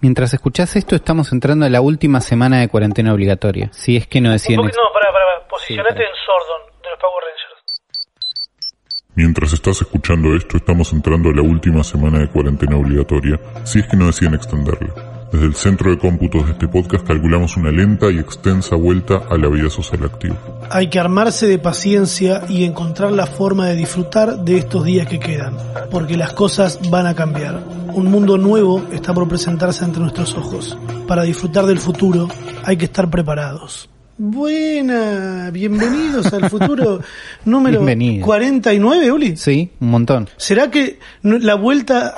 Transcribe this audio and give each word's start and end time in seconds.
Mientras 0.00 0.34
escuchás 0.34 0.76
esto, 0.76 0.94
estamos 0.94 1.32
entrando 1.32 1.64
a 1.64 1.70
la 1.70 1.80
última 1.80 2.20
semana 2.20 2.60
de 2.60 2.68
cuarentena 2.68 3.12
obligatoria. 3.14 3.70
Si 3.72 3.96
es 3.96 4.06
que 4.06 4.20
no 4.20 4.30
deciden... 4.30 4.60
No, 4.60 4.70
pará, 4.92 5.12
pará. 5.12 5.48
Posicionate 5.48 6.02
en 6.02 6.14
Sordon 6.24 6.82
de 6.82 6.90
los 6.90 6.98
Power 7.00 7.24
Rangers. 7.24 7.56
Mientras 9.14 9.52
estás 9.52 9.80
escuchando 9.80 10.36
esto, 10.36 10.58
estamos 10.58 10.92
entrando 10.92 11.30
a 11.30 11.32
la 11.32 11.42
última 11.42 11.82
semana 11.82 12.18
de 12.18 12.28
cuarentena 12.28 12.76
obligatoria, 12.76 13.40
si 13.64 13.78
es 13.78 13.86
que 13.86 13.96
no 13.96 14.06
deciden 14.06 14.34
extenderla. 14.34 15.15
Desde 15.32 15.46
el 15.46 15.54
centro 15.56 15.90
de 15.90 15.98
cómputos 15.98 16.46
de 16.46 16.52
este 16.52 16.68
podcast 16.68 17.04
calculamos 17.04 17.56
una 17.56 17.70
lenta 17.70 18.10
y 18.10 18.18
extensa 18.18 18.76
vuelta 18.76 19.22
a 19.28 19.36
la 19.36 19.48
vida 19.48 19.68
social 19.68 20.04
activa. 20.04 20.36
Hay 20.70 20.88
que 20.88 21.00
armarse 21.00 21.46
de 21.46 21.58
paciencia 21.58 22.42
y 22.48 22.64
encontrar 22.64 23.10
la 23.10 23.26
forma 23.26 23.66
de 23.66 23.74
disfrutar 23.74 24.44
de 24.44 24.58
estos 24.58 24.84
días 24.84 25.08
que 25.08 25.18
quedan, 25.18 25.56
porque 25.90 26.16
las 26.16 26.32
cosas 26.32 26.78
van 26.90 27.06
a 27.06 27.14
cambiar. 27.14 27.60
Un 27.92 28.10
mundo 28.10 28.38
nuevo 28.38 28.86
está 28.92 29.12
por 29.12 29.26
presentarse 29.28 29.84
ante 29.84 29.98
nuestros 29.98 30.34
ojos. 30.34 30.78
Para 31.08 31.24
disfrutar 31.24 31.66
del 31.66 31.78
futuro 31.78 32.28
hay 32.64 32.76
que 32.76 32.84
estar 32.84 33.10
preparados. 33.10 33.88
Buena, 34.18 35.50
bienvenidos 35.52 36.32
al 36.32 36.48
futuro 36.48 37.00
número 37.44 37.80
Bienvenido. 37.80 38.24
49, 38.24 39.12
Uli. 39.12 39.36
Sí, 39.36 39.72
un 39.80 39.90
montón. 39.90 40.28
¿Será 40.38 40.70
que 40.70 40.98
la 41.22 41.54
vuelta 41.56 42.14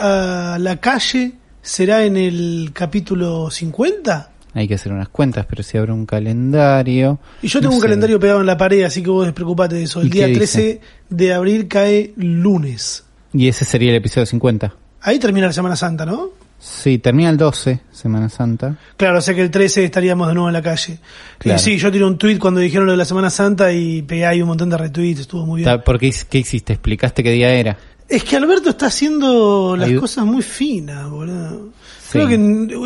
a 0.55 0.59
la 0.59 0.77
calle 0.77 1.33
será 1.63 2.05
en 2.05 2.17
el 2.17 2.71
capítulo 2.73 3.51
50? 3.51 4.31
Hay 4.55 4.67
que 4.67 4.75
hacer 4.75 4.93
unas 4.93 5.09
cuentas, 5.09 5.47
pero 5.49 5.63
si 5.63 5.77
abre 5.79 5.93
un 5.93 6.07
calendario... 6.07 7.19
Y 7.43 7.49
yo 7.49 7.61
tengo 7.61 7.71
no 7.73 7.77
un 7.77 7.81
sé. 7.83 7.87
calendario 7.87 8.19
pegado 8.19 8.41
en 8.41 8.47
la 8.47 8.57
pared, 8.57 8.83
así 8.85 9.03
que 9.03 9.11
vos 9.11 9.25
despreocupate 9.27 9.77
de 9.77 9.83
eso. 9.85 10.01
El 10.01 10.09
¿Y 10.09 10.11
día 10.11 10.27
qué 10.27 10.35
13 10.35 10.63
dice? 10.63 10.81
de 11.11 11.35
abril 11.35 11.69
cae 11.69 12.13
lunes. 12.17 13.05
Y 13.33 13.49
ese 13.49 13.65
sería 13.65 13.91
el 13.91 13.97
episodio 13.97 14.27
50. 14.27 14.75
Ahí 15.03 15.19
termina 15.19 15.47
la 15.47 15.53
Semana 15.53 15.77
Santa, 15.77 16.05
¿no? 16.07 16.31
Sí, 16.59 16.99
termina 16.99 17.31
el 17.31 17.37
12, 17.37 17.81
Semana 17.93 18.29
Santa. 18.29 18.77
Claro, 18.97 19.19
o 19.19 19.21
sea 19.21 19.33
que 19.33 19.43
el 19.43 19.51
13 19.51 19.85
estaríamos 19.85 20.27
de 20.27 20.35
nuevo 20.35 20.49
en 20.49 20.55
la 20.55 20.63
calle. 20.63 20.99
Claro. 21.39 21.59
Sí, 21.61 21.79
yo 21.79 21.93
tiré 21.93 22.05
un 22.05 22.19
tweet 22.19 22.39
cuando 22.39 22.59
dijeron 22.59 22.87
lo 22.87 22.93
de 22.93 22.99
la 22.99 23.05
Semana 23.05 23.31
Santa 23.31 23.71
y 23.73 24.03
pegué 24.03 24.27
ahí 24.27 24.43
un 24.43 24.49
montón 24.49 24.69
de 24.71 24.77
retweets, 24.77 25.21
estuvo 25.21 25.47
muy 25.47 25.63
bien. 25.63 25.83
¿Por 25.85 26.01
qué, 26.01 26.13
qué 26.29 26.39
hiciste? 26.39 26.73
¿Explicaste 26.73 27.23
qué 27.23 27.31
día 27.31 27.51
era? 27.51 27.79
Es 28.09 28.25
que 28.25 28.37
Alberto 28.37 28.71
está 28.71 28.87
haciendo 28.87 29.77
las 29.77 29.89
Ayud- 29.89 30.01
cosas 30.01 30.25
muy 30.25 30.43
finas, 30.43 31.09
boludo. 31.11 31.69
Sí. 32.03 32.13
Creo 32.13 32.29
que 32.29 32.35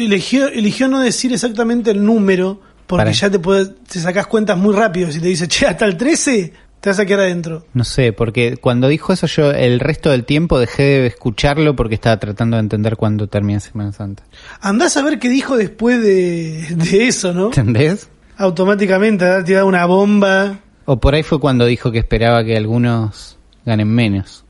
eligió, 0.05 0.49
eligió 0.49 0.89
no 0.89 0.99
decir 1.01 1.33
exactamente 1.33 1.93
el 1.93 2.05
número, 2.05 2.61
porque 2.87 3.01
Para- 3.03 3.11
ya 3.13 3.31
te, 3.31 3.39
puedes, 3.39 3.71
te 3.85 4.01
sacás 4.01 4.27
cuentas 4.27 4.59
muy 4.59 4.75
rápido. 4.75 5.13
Si 5.13 5.21
te 5.21 5.29
dice, 5.29 5.47
che, 5.47 5.67
hasta 5.67 5.85
el 5.85 5.97
13, 5.97 6.53
te 6.81 6.91
vas 6.91 6.99
a 6.99 7.07
quedar 7.07 7.21
adentro. 7.21 7.65
No 7.73 7.85
sé, 7.85 8.13
porque 8.13 8.57
cuando 8.57 8.89
dijo 8.89 9.13
eso 9.13 9.29
yo 9.29 9.53
el 9.53 9.79
resto 9.79 10.11
del 10.11 10.25
tiempo 10.25 10.59
dejé 10.59 10.83
de 10.83 11.07
escucharlo 11.07 11.77
porque 11.77 11.95
estaba 11.95 12.17
tratando 12.19 12.57
de 12.57 12.63
entender 12.63 12.97
cuándo 12.97 13.29
termina 13.29 13.61
Semana 13.61 13.93
Santa. 13.93 14.25
Andás 14.61 14.97
a 14.97 15.03
ver 15.03 15.21
qué 15.21 15.29
dijo 15.29 15.57
después 15.57 16.03
de, 16.03 16.67
de 16.75 17.07
eso, 17.07 17.33
¿no? 17.33 17.47
¿Entendés? 17.47 18.09
Automáticamente 18.37 19.25
ha 19.25 19.45
tirado 19.45 19.67
una 19.69 19.87
bomba. 19.87 20.59
O 20.85 20.99
por 20.99 21.15
ahí 21.15 21.23
fue 21.23 21.39
cuando 21.39 21.65
dijo 21.65 21.93
que 21.93 21.99
esperaba 22.01 22.43
que 22.45 22.57
algunos 22.57 23.39
ganen 23.65 23.87
menos. 23.89 24.45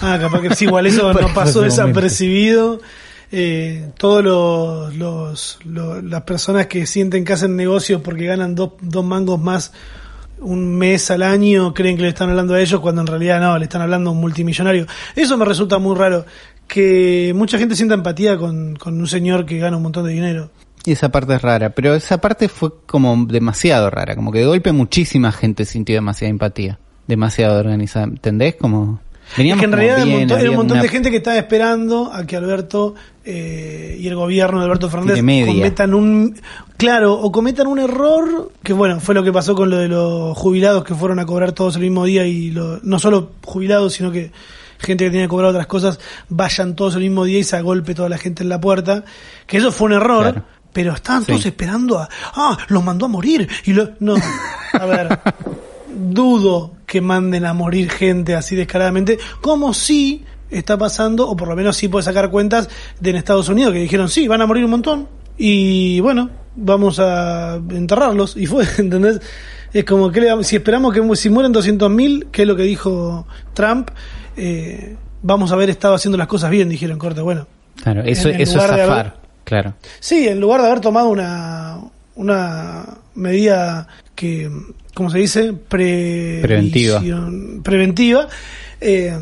Ah, 0.00 0.18
capaz 0.20 0.40
que 0.42 0.54
sí, 0.54 0.64
igual 0.64 0.86
eso 0.86 1.12
no 1.20 1.28
pasó 1.34 1.62
desapercibido. 1.62 2.80
Eh, 3.32 3.90
todos 3.98 4.22
los, 4.24 4.94
los, 4.94 5.58
los- 5.64 6.04
las 6.04 6.22
personas 6.22 6.66
que 6.66 6.86
sienten 6.86 7.24
que 7.24 7.32
hacen 7.32 7.56
negocios 7.56 8.00
porque 8.02 8.24
ganan 8.26 8.54
dos, 8.54 8.72
dos 8.80 9.04
mangos 9.04 9.40
más 9.40 9.72
un 10.38 10.76
mes 10.76 11.10
al 11.10 11.22
año 11.22 11.72
creen 11.74 11.96
que 11.96 12.02
le 12.02 12.08
están 12.10 12.28
hablando 12.30 12.54
a 12.54 12.60
ellos 12.60 12.78
cuando 12.80 13.00
en 13.00 13.06
realidad 13.06 13.40
no, 13.40 13.58
le 13.58 13.64
están 13.64 13.82
hablando 13.82 14.10
a 14.10 14.12
un 14.12 14.20
multimillonario. 14.20 14.86
Eso 15.16 15.36
me 15.38 15.44
resulta 15.44 15.78
muy 15.78 15.96
raro, 15.96 16.24
que 16.68 17.32
mucha 17.34 17.58
gente 17.58 17.74
sienta 17.74 17.94
empatía 17.94 18.36
con, 18.36 18.76
con 18.76 19.00
un 19.00 19.06
señor 19.06 19.44
que 19.46 19.58
gana 19.58 19.76
un 19.76 19.82
montón 19.82 20.04
de 20.06 20.12
dinero. 20.12 20.50
Y 20.84 20.92
esa 20.92 21.08
parte 21.10 21.34
es 21.34 21.42
rara, 21.42 21.70
pero 21.70 21.94
esa 21.94 22.20
parte 22.20 22.48
fue 22.48 22.70
como 22.86 23.26
demasiado 23.26 23.90
rara, 23.90 24.14
como 24.14 24.30
que 24.30 24.38
de 24.40 24.46
golpe 24.46 24.70
muchísima 24.72 25.32
gente 25.32 25.64
sintió 25.64 25.96
demasiada 25.96 26.30
empatía, 26.30 26.78
demasiado 27.08 27.58
organizada, 27.58 28.04
¿entendés? 28.06 28.54
Como 28.54 29.00
Es 29.36 29.56
que 29.58 29.64
en 29.64 29.72
realidad 29.72 30.04
bien, 30.04 30.18
montón, 30.28 30.48
un 30.48 30.56
montón 30.56 30.76
una- 30.76 30.82
de 30.82 30.88
gente 30.88 31.10
que 31.10 31.16
estaba 31.18 31.36
esperando 31.36 32.10
a 32.12 32.24
que 32.26 32.36
Alberto 32.36 32.94
eh, 33.24 33.96
y 34.00 34.06
el 34.06 34.14
gobierno 34.14 34.60
de 34.60 34.64
Alberto 34.66 34.88
Fernández 34.88 35.16
cometan 35.18 35.94
un 35.94 36.40
claro 36.76 37.14
o 37.14 37.32
cometan 37.32 37.66
un 37.66 37.78
error 37.80 38.52
que 38.62 38.72
bueno 38.72 39.00
fue 39.00 39.14
lo 39.16 39.24
que 39.24 39.32
pasó 39.32 39.54
con 39.56 39.68
lo 39.68 39.78
de 39.78 39.88
los 39.88 40.36
jubilados 40.38 40.84
que 40.84 40.94
fueron 40.94 41.18
a 41.18 41.26
cobrar 41.26 41.52
todos 41.52 41.74
el 41.76 41.82
mismo 41.82 42.04
día 42.04 42.24
y 42.26 42.50
lo- 42.52 42.78
no 42.82 42.98
solo 43.00 43.32
jubilados 43.44 43.94
sino 43.94 44.12
que 44.12 44.30
gente 44.78 45.04
que 45.04 45.10
tenía 45.10 45.24
que 45.24 45.30
cobrar 45.30 45.50
otras 45.50 45.66
cosas 45.66 45.98
vayan 46.28 46.76
todos 46.76 46.94
el 46.94 47.02
mismo 47.02 47.24
día 47.24 47.38
y 47.40 47.44
se 47.44 47.56
agolpe 47.56 47.94
toda 47.94 48.08
la 48.08 48.18
gente 48.18 48.42
en 48.44 48.48
la 48.48 48.60
puerta 48.60 49.04
que 49.46 49.56
eso 49.56 49.72
fue 49.72 49.86
un 49.86 49.92
error 49.94 50.22
Claro. 50.22 50.42
pero 50.72 50.92
estaban 50.94 51.22
Sí. 51.22 51.32
todos 51.32 51.46
esperando 51.46 51.98
a 51.98 52.08
ah 52.34 52.56
los 52.68 52.84
mandó 52.84 53.06
a 53.06 53.08
morir 53.08 53.48
y 53.64 53.72
lo 53.72 53.90
no 53.98 54.14
a 54.72 54.86
ver 54.86 55.18
dudo 55.96 56.72
que 56.86 57.00
manden 57.00 57.44
a 57.44 57.52
morir 57.52 57.90
gente 57.90 58.34
así 58.34 58.54
descaradamente, 58.56 59.18
como 59.40 59.74
si 59.74 60.24
está 60.50 60.78
pasando, 60.78 61.28
o 61.28 61.36
por 61.36 61.48
lo 61.48 61.56
menos 61.56 61.76
sí 61.76 61.88
puede 61.88 62.04
sacar 62.04 62.30
cuentas 62.30 62.68
de 63.00 63.10
en 63.10 63.16
Estados 63.16 63.48
Unidos, 63.48 63.72
que 63.72 63.80
dijeron, 63.80 64.08
sí, 64.08 64.28
van 64.28 64.40
a 64.42 64.46
morir 64.46 64.64
un 64.64 64.70
montón, 64.70 65.08
y 65.36 65.98
bueno, 66.00 66.30
vamos 66.54 66.98
a 67.00 67.56
enterrarlos, 67.70 68.36
y 68.36 68.46
fue, 68.46 68.64
¿entendés? 68.78 69.20
Es 69.72 69.84
como 69.84 70.10
que 70.10 70.22
si 70.42 70.56
esperamos 70.56 70.94
que 70.94 71.16
si 71.16 71.28
mueren 71.28 71.52
200.000, 71.52 72.30
que 72.30 72.42
es 72.42 72.48
lo 72.48 72.56
que 72.56 72.62
dijo 72.62 73.26
Trump, 73.52 73.90
eh, 74.36 74.96
vamos 75.22 75.50
a 75.50 75.54
haber 75.54 75.70
estado 75.70 75.94
haciendo 75.94 76.16
las 76.16 76.28
cosas 76.28 76.50
bien, 76.50 76.68
dijeron, 76.68 76.98
corte, 76.98 77.20
bueno. 77.20 77.46
Claro, 77.82 78.02
eso, 78.04 78.28
es 78.30 78.52
zafar, 78.52 78.80
haber- 78.80 79.12
claro. 79.44 79.74
Sí, 80.00 80.28
en 80.28 80.40
lugar 80.40 80.60
de 80.62 80.68
haber 80.68 80.80
tomado 80.80 81.08
una, 81.08 81.78
una 82.14 82.84
medida 83.14 83.86
que, 84.16 84.50
¿cómo 84.94 85.10
se 85.10 85.18
dice? 85.18 85.52
Pre- 85.52 86.40
Preventiva. 86.42 87.00
Preventiva. 87.62 88.26
eh, 88.80 89.16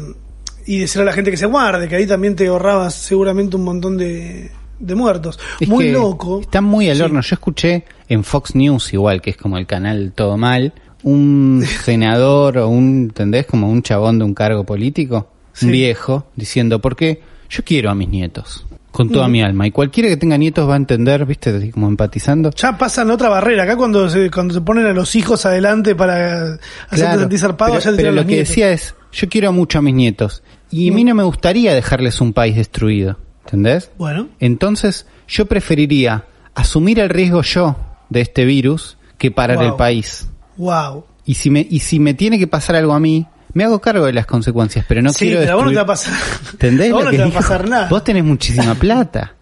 y 0.66 0.78
decirle 0.78 1.02
a 1.02 1.06
la 1.06 1.12
gente 1.12 1.30
que 1.30 1.36
se 1.36 1.44
guarde, 1.44 1.88
que 1.88 1.96
ahí 1.96 2.06
también 2.06 2.34
te 2.36 2.46
ahorrabas 2.46 2.94
seguramente 2.94 3.56
un 3.56 3.64
montón 3.64 3.98
de, 3.98 4.50
de 4.78 4.94
muertos. 4.94 5.38
Es 5.60 5.68
Muy 5.68 5.90
loco. 5.90 6.40
Está 6.40 6.62
muy 6.62 6.88
al 6.88 6.96
Sí. 6.96 7.02
horno. 7.02 7.20
Yo 7.20 7.34
escuché 7.34 7.84
en 8.08 8.24
Fox 8.24 8.54
News, 8.54 8.94
igual, 8.94 9.20
que 9.20 9.28
es 9.30 9.36
como 9.36 9.58
el 9.58 9.66
canal 9.66 10.12
todo 10.14 10.38
mal, 10.38 10.72
un 11.02 11.62
senador 11.84 12.56
o 12.56 12.68
un, 12.68 13.02
¿entendés? 13.10 13.44
Como 13.44 13.68
un 13.70 13.82
chabón 13.82 14.18
de 14.18 14.24
un 14.24 14.32
cargo 14.32 14.64
político, 14.64 15.28
Sí. 15.52 15.66
un 15.66 15.72
viejo, 15.72 16.26
diciendo, 16.34 16.80
porque 16.80 17.20
yo 17.50 17.62
quiero 17.62 17.90
a 17.90 17.94
mis 17.94 18.08
nietos, 18.08 18.66
con 18.94 19.08
toda 19.10 19.26
Mm. 19.26 19.32
mi 19.32 19.42
alma. 19.42 19.66
Y 19.66 19.72
cualquiera 19.72 20.08
que 20.08 20.16
tenga 20.16 20.36
nietos 20.38 20.68
va 20.68 20.74
a 20.74 20.76
entender, 20.76 21.26
¿viste? 21.26 21.50
Así 21.50 21.72
como 21.72 21.88
empatizando. 21.88 22.50
Ya 22.52 22.78
pasan 22.78 23.10
otra 23.10 23.28
barrera. 23.28 23.64
Acá 23.64 23.76
cuando 23.76 24.08
se, 24.08 24.30
cuando 24.30 24.54
se 24.54 24.60
ponen 24.60 24.86
a 24.86 24.92
los 24.92 25.16
hijos 25.16 25.44
adelante 25.46 25.96
para 25.96 26.54
hacerte 26.54 26.96
Claro, 26.96 27.20
sentir 27.22 27.38
zarpado, 27.40 27.72
pero, 27.72 27.84
ya 27.84 27.90
te 27.90 27.96
pero 27.96 28.10
lo 28.10 28.14
los 28.18 28.24
que 28.26 28.32
nietos. 28.34 28.48
decía 28.50 28.70
es, 28.70 28.94
yo 29.12 29.28
quiero 29.28 29.52
mucho 29.52 29.80
a 29.80 29.82
mis 29.82 29.94
nietos. 29.96 30.44
Y 30.70 30.88
a 30.88 30.92
Mm. 30.92 30.94
mí 30.94 31.04
no 31.04 31.14
me 31.16 31.24
gustaría 31.24 31.74
dejarles 31.74 32.20
un 32.20 32.32
país 32.32 32.54
destruido. 32.54 33.18
¿Entendés? 33.44 33.90
Bueno, 33.98 34.28
Entonces, 34.38 35.06
yo 35.26 35.46
preferiría 35.46 36.24
asumir 36.54 37.00
el 37.00 37.08
riesgo 37.08 37.42
yo 37.42 37.76
de 38.10 38.20
este 38.20 38.44
virus 38.44 38.96
que 39.18 39.32
parar 39.32 39.56
Wow. 39.58 39.66
el 39.66 39.74
país. 39.74 40.28
wow. 40.56 41.04
Y 41.26 41.34
si 41.34 41.50
me 41.50 41.66
y 41.68 41.80
si 41.80 41.98
me 41.98 42.14
tiene 42.14 42.38
que 42.38 42.46
pasar 42.46 42.76
algo 42.76 42.92
a 42.92 43.00
mí, 43.00 43.26
me 43.54 43.64
hago 43.64 43.80
cargo 43.80 44.04
de 44.06 44.12
las 44.12 44.26
consecuencias, 44.26 44.84
pero 44.88 45.00
no 45.02 45.10
sí, 45.12 45.26
quiero 45.26 45.40
pero 45.40 45.52
a 45.52 45.54
vos 45.56 45.64
no 45.64 45.70
te 45.70 45.76
va 45.76 45.82
a 45.82 45.86
pasar. 45.86 46.14
¿Entendés 46.52 46.90
a 46.90 46.94
vos 46.94 47.04
lo 47.04 47.10
no 47.12 47.16
te 47.16 47.22
va 47.22 47.28
a 47.28 47.32
pasar 47.32 47.68
nada. 47.68 47.88
Vos 47.88 48.04
tenés 48.04 48.24
muchísima 48.24 48.74
plata. 48.80 49.34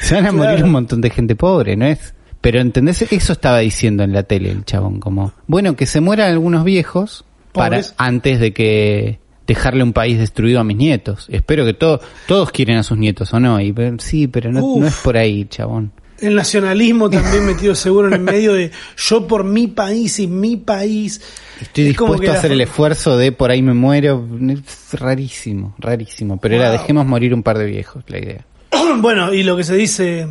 Se 0.00 0.14
van 0.14 0.26
a 0.26 0.30
Claro. 0.30 0.48
morir 0.50 0.64
un 0.64 0.70
montón 0.70 1.00
de 1.00 1.10
gente 1.10 1.34
pobre, 1.36 1.76
¿no 1.76 1.86
es? 1.86 2.14
Pero 2.40 2.60
¿entendés? 2.60 3.02
Eso 3.12 3.32
estaba 3.34 3.58
diciendo 3.58 4.02
en 4.02 4.12
la 4.12 4.22
tele 4.24 4.50
el 4.50 4.64
chabón, 4.64 4.98
como, 5.00 5.32
bueno, 5.46 5.76
que 5.76 5.86
se 5.86 6.00
mueran 6.00 6.30
algunos 6.30 6.64
viejos 6.64 7.24
para 7.52 7.76
Pobres. 7.76 7.94
antes 7.98 8.40
de 8.40 8.52
que 8.52 9.20
dejarle 9.46 9.82
un 9.84 9.92
país 9.92 10.18
destruido 10.18 10.58
a 10.60 10.64
mis 10.64 10.76
nietos. 10.76 11.26
Espero 11.30 11.64
que 11.64 11.74
todos 11.74 12.00
todos 12.26 12.50
quieren 12.50 12.78
a 12.78 12.82
sus 12.82 12.96
nietos, 12.98 13.32
¿o 13.34 13.40
no? 13.40 13.60
Y 13.60 13.72
pero- 13.72 13.96
sí, 13.98 14.26
pero 14.28 14.50
no, 14.50 14.60
no 14.78 14.86
es 14.86 14.94
por 14.96 15.16
ahí, 15.16 15.44
chabón. 15.44 15.92
El 16.22 16.36
nacionalismo 16.36 17.10
también 17.10 17.44
metido 17.44 17.74
seguro 17.74 18.06
en 18.06 18.14
el 18.14 18.20
medio 18.20 18.54
de 18.54 18.70
yo 18.96 19.26
por 19.26 19.42
mi 19.42 19.66
país 19.66 20.20
y 20.20 20.28
mi 20.28 20.56
país. 20.56 21.20
Estoy 21.60 21.84
Es 21.84 21.88
dispuesto 21.88 22.30
a 22.30 22.34
hacer 22.34 22.52
el 22.52 22.60
esfuerzo 22.60 23.16
de 23.16 23.32
por 23.32 23.50
ahí 23.50 23.60
me 23.60 23.74
muero. 23.74 24.24
Es 24.48 24.98
rarísimo, 25.00 25.74
rarísimo. 25.78 26.38
Pero 26.38 26.54
era 26.54 26.70
dejemos 26.70 27.06
morir 27.06 27.34
un 27.34 27.42
par 27.42 27.58
de 27.58 27.66
viejos, 27.66 28.04
la 28.06 28.18
idea. 28.18 28.46
Bueno, 28.98 29.34
y 29.34 29.42
lo 29.42 29.56
que 29.56 29.64
se 29.64 29.74
dice 29.74 30.28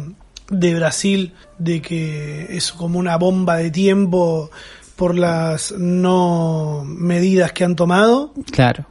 de 0.50 0.76
Brasil, 0.76 1.34
de 1.58 1.82
que 1.82 2.48
es 2.50 2.72
como 2.72 2.98
una 2.98 3.18
bomba 3.18 3.58
de 3.58 3.70
tiempo 3.70 4.50
por 4.96 5.18
las 5.18 5.74
no 5.78 6.84
medidas 6.86 7.52
que 7.52 7.64
han 7.64 7.76
tomado. 7.76 8.34
Claro. 8.52 8.86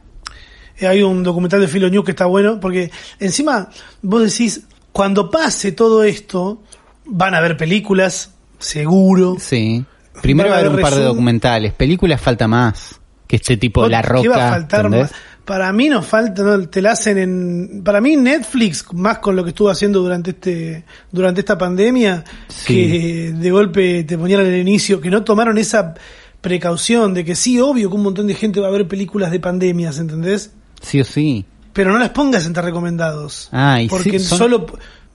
Eh, 0.77 0.87
Hay 0.87 1.01
un 1.01 1.23
documental 1.23 1.61
de 1.61 1.67
Filo 1.67 1.89
News 1.89 2.05
que 2.05 2.11
está 2.11 2.25
bueno, 2.25 2.59
porque 2.59 2.91
encima 3.19 3.69
vos 4.01 4.23
decís, 4.23 4.61
cuando 4.91 5.29
pase 5.29 5.71
todo 5.71 6.03
esto, 6.03 6.61
van 7.05 7.33
a 7.33 7.37
haber 7.37 7.57
películas, 7.57 8.31
seguro. 8.59 9.37
Sí. 9.39 9.83
Primero 10.21 10.49
va 10.49 10.55
a 10.55 10.59
haber 10.59 10.71
un 10.71 10.81
par 10.81 10.93
de 10.95 11.03
documentales. 11.03 11.73
Películas 11.73 12.19
falta 12.21 12.47
más. 12.47 12.99
Que 13.27 13.37
este 13.37 13.55
tipo 13.57 13.83
de 13.83 13.89
La 13.89 14.01
¿Qué 14.01 14.07
va 14.09 14.19
a 14.19 14.23
Roca. 14.23 14.49
faltar 14.49 14.89
más? 14.89 15.11
Para 15.45 15.71
mí 15.73 15.89
nos 15.89 16.05
falta, 16.05 16.43
¿no? 16.43 16.67
te 16.69 16.81
la 16.81 16.91
hacen 16.91 17.17
en, 17.17 17.81
para 17.83 17.99
mí 17.99 18.15
Netflix, 18.15 18.85
más 18.93 19.17
con 19.19 19.35
lo 19.35 19.43
que 19.43 19.49
estuvo 19.49 19.69
haciendo 19.69 19.99
durante 20.01 20.31
este, 20.31 20.85
durante 21.11 21.39
esta 21.41 21.57
pandemia, 21.57 22.23
Sí. 22.47 22.65
que 22.75 23.31
de 23.33 23.51
golpe 23.51 24.03
te 24.03 24.17
ponían 24.17 24.41
al 24.41 24.55
inicio, 24.55 25.01
que 25.01 25.09
no 25.09 25.23
tomaron 25.23 25.57
esa 25.57 25.95
precaución 26.41 27.13
de 27.13 27.23
que 27.25 27.35
sí, 27.35 27.59
obvio 27.59 27.89
que 27.89 27.95
un 27.95 28.03
montón 28.03 28.27
de 28.27 28.35
gente 28.35 28.59
va 28.59 28.67
a 28.67 28.71
ver 28.71 28.87
películas 28.87 29.31
de 29.31 29.39
pandemias, 29.39 29.97
¿entendés? 29.97 30.51
Sí 30.81 31.01
o 31.01 31.03
sí. 31.05 31.45
Pero 31.73 31.91
no 31.91 31.99
las 31.99 32.09
pongas 32.09 32.45
entre 32.45 32.61
recomendados. 32.63 33.49
Ah, 33.51 33.81
y 33.81 33.87
porque 33.87 34.19
sí, 34.19 34.25
son- 34.25 34.37
solo, 34.37 34.65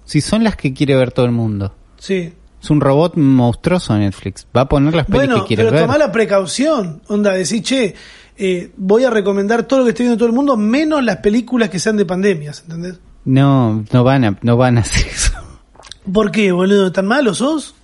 Si 0.07 0.23
son 0.23 0.43
las 0.43 0.57
que 0.57 0.73
quiere 0.73 0.97
ver 0.97 1.13
todo 1.13 1.27
el 1.27 1.33
mundo. 1.33 1.75
sí. 1.99 2.33
Es 2.63 2.71
un 2.71 2.81
robot 2.81 3.17
monstruoso 3.17 3.97
Netflix. 3.97 4.45
Va 4.57 4.63
a 4.63 4.69
poner 4.69 4.93
las 4.95 5.07
pelis 5.07 5.29
Bueno, 5.29 5.43
que 5.43 5.49
quiere 5.49 5.65
pero 5.65 5.73
ver. 5.77 5.83
tomá 5.83 5.99
la 5.99 6.11
precaución, 6.11 7.01
onda, 7.07 7.33
decir, 7.33 7.63
che, 7.63 7.95
eh, 8.37 8.73
voy 8.77 9.05
a 9.05 9.11
recomendar 9.11 9.65
todo 9.65 9.81
lo 9.81 9.85
que 9.85 9.91
esté 9.91 10.03
viendo 10.03 10.17
todo 10.19 10.27
el 10.29 10.35
mundo, 10.35 10.57
menos 10.57 11.05
las 11.05 11.19
películas 11.19 11.69
que 11.69 11.79
sean 11.79 11.97
de 11.97 12.05
pandemias, 12.07 12.63
¿entendés? 12.63 12.99
No, 13.25 13.85
no 13.93 14.03
van 14.03 14.25
a, 14.25 14.39
no 14.43 14.57
van 14.57 14.79
a 14.79 14.81
hacer 14.81 15.07
eso. 15.15 15.33
¿Por 16.13 16.33
qué, 16.33 16.51
boludo? 16.51 16.91
¿Tan 16.91 17.07
malo 17.07 17.35
sos? 17.35 17.75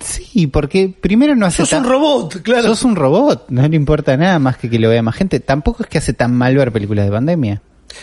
Sí, 0.00 0.46
porque 0.46 0.94
primero 0.98 1.34
no 1.36 1.44
hace 1.46 1.58
Sos 1.62 1.70
tan- 1.70 1.84
un 1.84 1.90
robot, 1.90 2.40
claro. 2.42 2.68
Sos 2.68 2.84
un 2.84 2.96
robot, 2.96 3.46
no 3.50 3.66
le 3.68 3.76
importa 3.76 4.16
nada 4.16 4.38
más 4.38 4.56
que 4.56 4.70
que 4.70 4.78
lo 4.78 4.88
vea 4.88 5.02
más 5.02 5.16
gente. 5.16 5.38
Tampoco 5.40 5.82
es 5.82 5.88
que 5.88 5.98
hace 5.98 6.12
tan 6.14 6.34
mal 6.34 6.56
ver 6.56 6.72
películas 6.72 7.04
de 7.04 7.10
pandemia. 7.12 7.62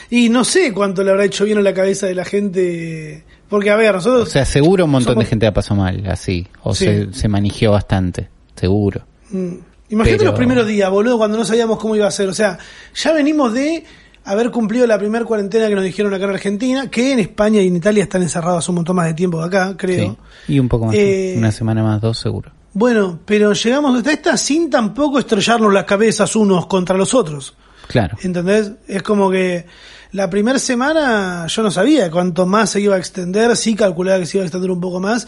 Y 0.09 0.29
no 0.29 0.43
sé 0.43 0.71
cuánto 0.73 1.03
le 1.03 1.09
habrá 1.11 1.25
hecho 1.25 1.45
bien 1.45 1.57
a 1.57 1.61
la 1.61 1.73
cabeza 1.73 2.05
de 2.05 2.15
la 2.15 2.25
gente. 2.25 3.23
Porque, 3.51 3.69
a 3.69 3.75
ver, 3.75 3.91
O 3.91 3.93
nosotros. 3.97 4.29
sea, 4.29 4.45
seguro 4.45 4.85
un 4.85 4.91
montón 4.91 5.13
Somos- 5.13 5.25
de 5.25 5.29
gente 5.29 5.45
la 5.45 5.53
pasó 5.53 5.75
mal, 5.75 6.03
así. 6.07 6.47
O 6.63 6.73
Sí. 6.73 6.85
se, 6.85 7.13
se 7.13 7.27
manigió 7.27 7.71
bastante, 7.73 8.29
seguro. 8.55 9.01
mm, 9.29 9.53
imagínate 9.89 10.17
pero- 10.19 10.31
los 10.31 10.37
primeros 10.39 10.65
días, 10.65 10.89
boludo, 10.89 11.17
cuando 11.19 11.37
no 11.37 11.45
sabíamos 11.45 11.77
cómo 11.77 11.95
iba 11.95 12.07
a 12.07 12.11
ser. 12.11 12.29
O 12.29 12.33
sea, 12.33 12.57
ya 12.95 13.11
venimos 13.13 13.53
de 13.53 13.83
haber 14.23 14.51
cumplido 14.51 14.87
la 14.87 14.97
primera 14.97 15.25
cuarentena 15.25 15.67
que 15.67 15.75
nos 15.75 15.83
dijeron 15.83 16.13
acá 16.13 16.23
en 16.25 16.29
Argentina, 16.31 16.89
que 16.89 17.11
en 17.13 17.19
España 17.19 17.61
y 17.61 17.67
en 17.67 17.75
Italia 17.75 18.03
están 18.03 18.21
encerrados 18.21 18.67
un 18.69 18.75
montón 18.75 18.95
más 18.95 19.05
de 19.07 19.13
tiempo 19.15 19.39
de 19.39 19.45
acá, 19.47 19.75
creo. 19.77 20.17
Sí. 20.47 20.53
Y 20.55 20.59
un 20.59 20.69
poco 20.69 20.85
más, 20.87 20.95
Eh, 20.97 21.35
una 21.37 21.51
semana 21.51 21.83
más, 21.83 21.99
dos 22.01 22.17
seguro. 22.19 22.51
Bueno, 22.73 23.19
pero 23.25 23.51
llegamos 23.51 23.97
hasta 23.97 24.13
esta 24.13 24.37
sin 24.37 24.69
tampoco 24.69 25.19
estrellarnos 25.19 25.73
las 25.73 25.83
cabezas 25.83 26.35
unos 26.37 26.67
contra 26.67 26.95
los 26.95 27.13
otros. 27.13 27.53
Claro. 27.91 28.17
¿Entendés? 28.23 28.71
Es 28.87 29.03
como 29.03 29.29
que 29.29 29.65
la 30.13 30.29
primera 30.29 30.59
semana 30.59 31.45
yo 31.47 31.63
no 31.63 31.71
sabía 31.71 32.09
cuánto 32.11 32.45
más 32.45 32.69
se 32.71 32.81
iba 32.81 32.95
a 32.95 32.99
extender, 32.99 33.55
sí 33.55 33.75
calculaba 33.75 34.19
que 34.19 34.25
se 34.25 34.37
iba 34.37 34.43
a 34.43 34.47
extender 34.47 34.71
un 34.71 34.81
poco 34.81 34.99
más, 34.99 35.27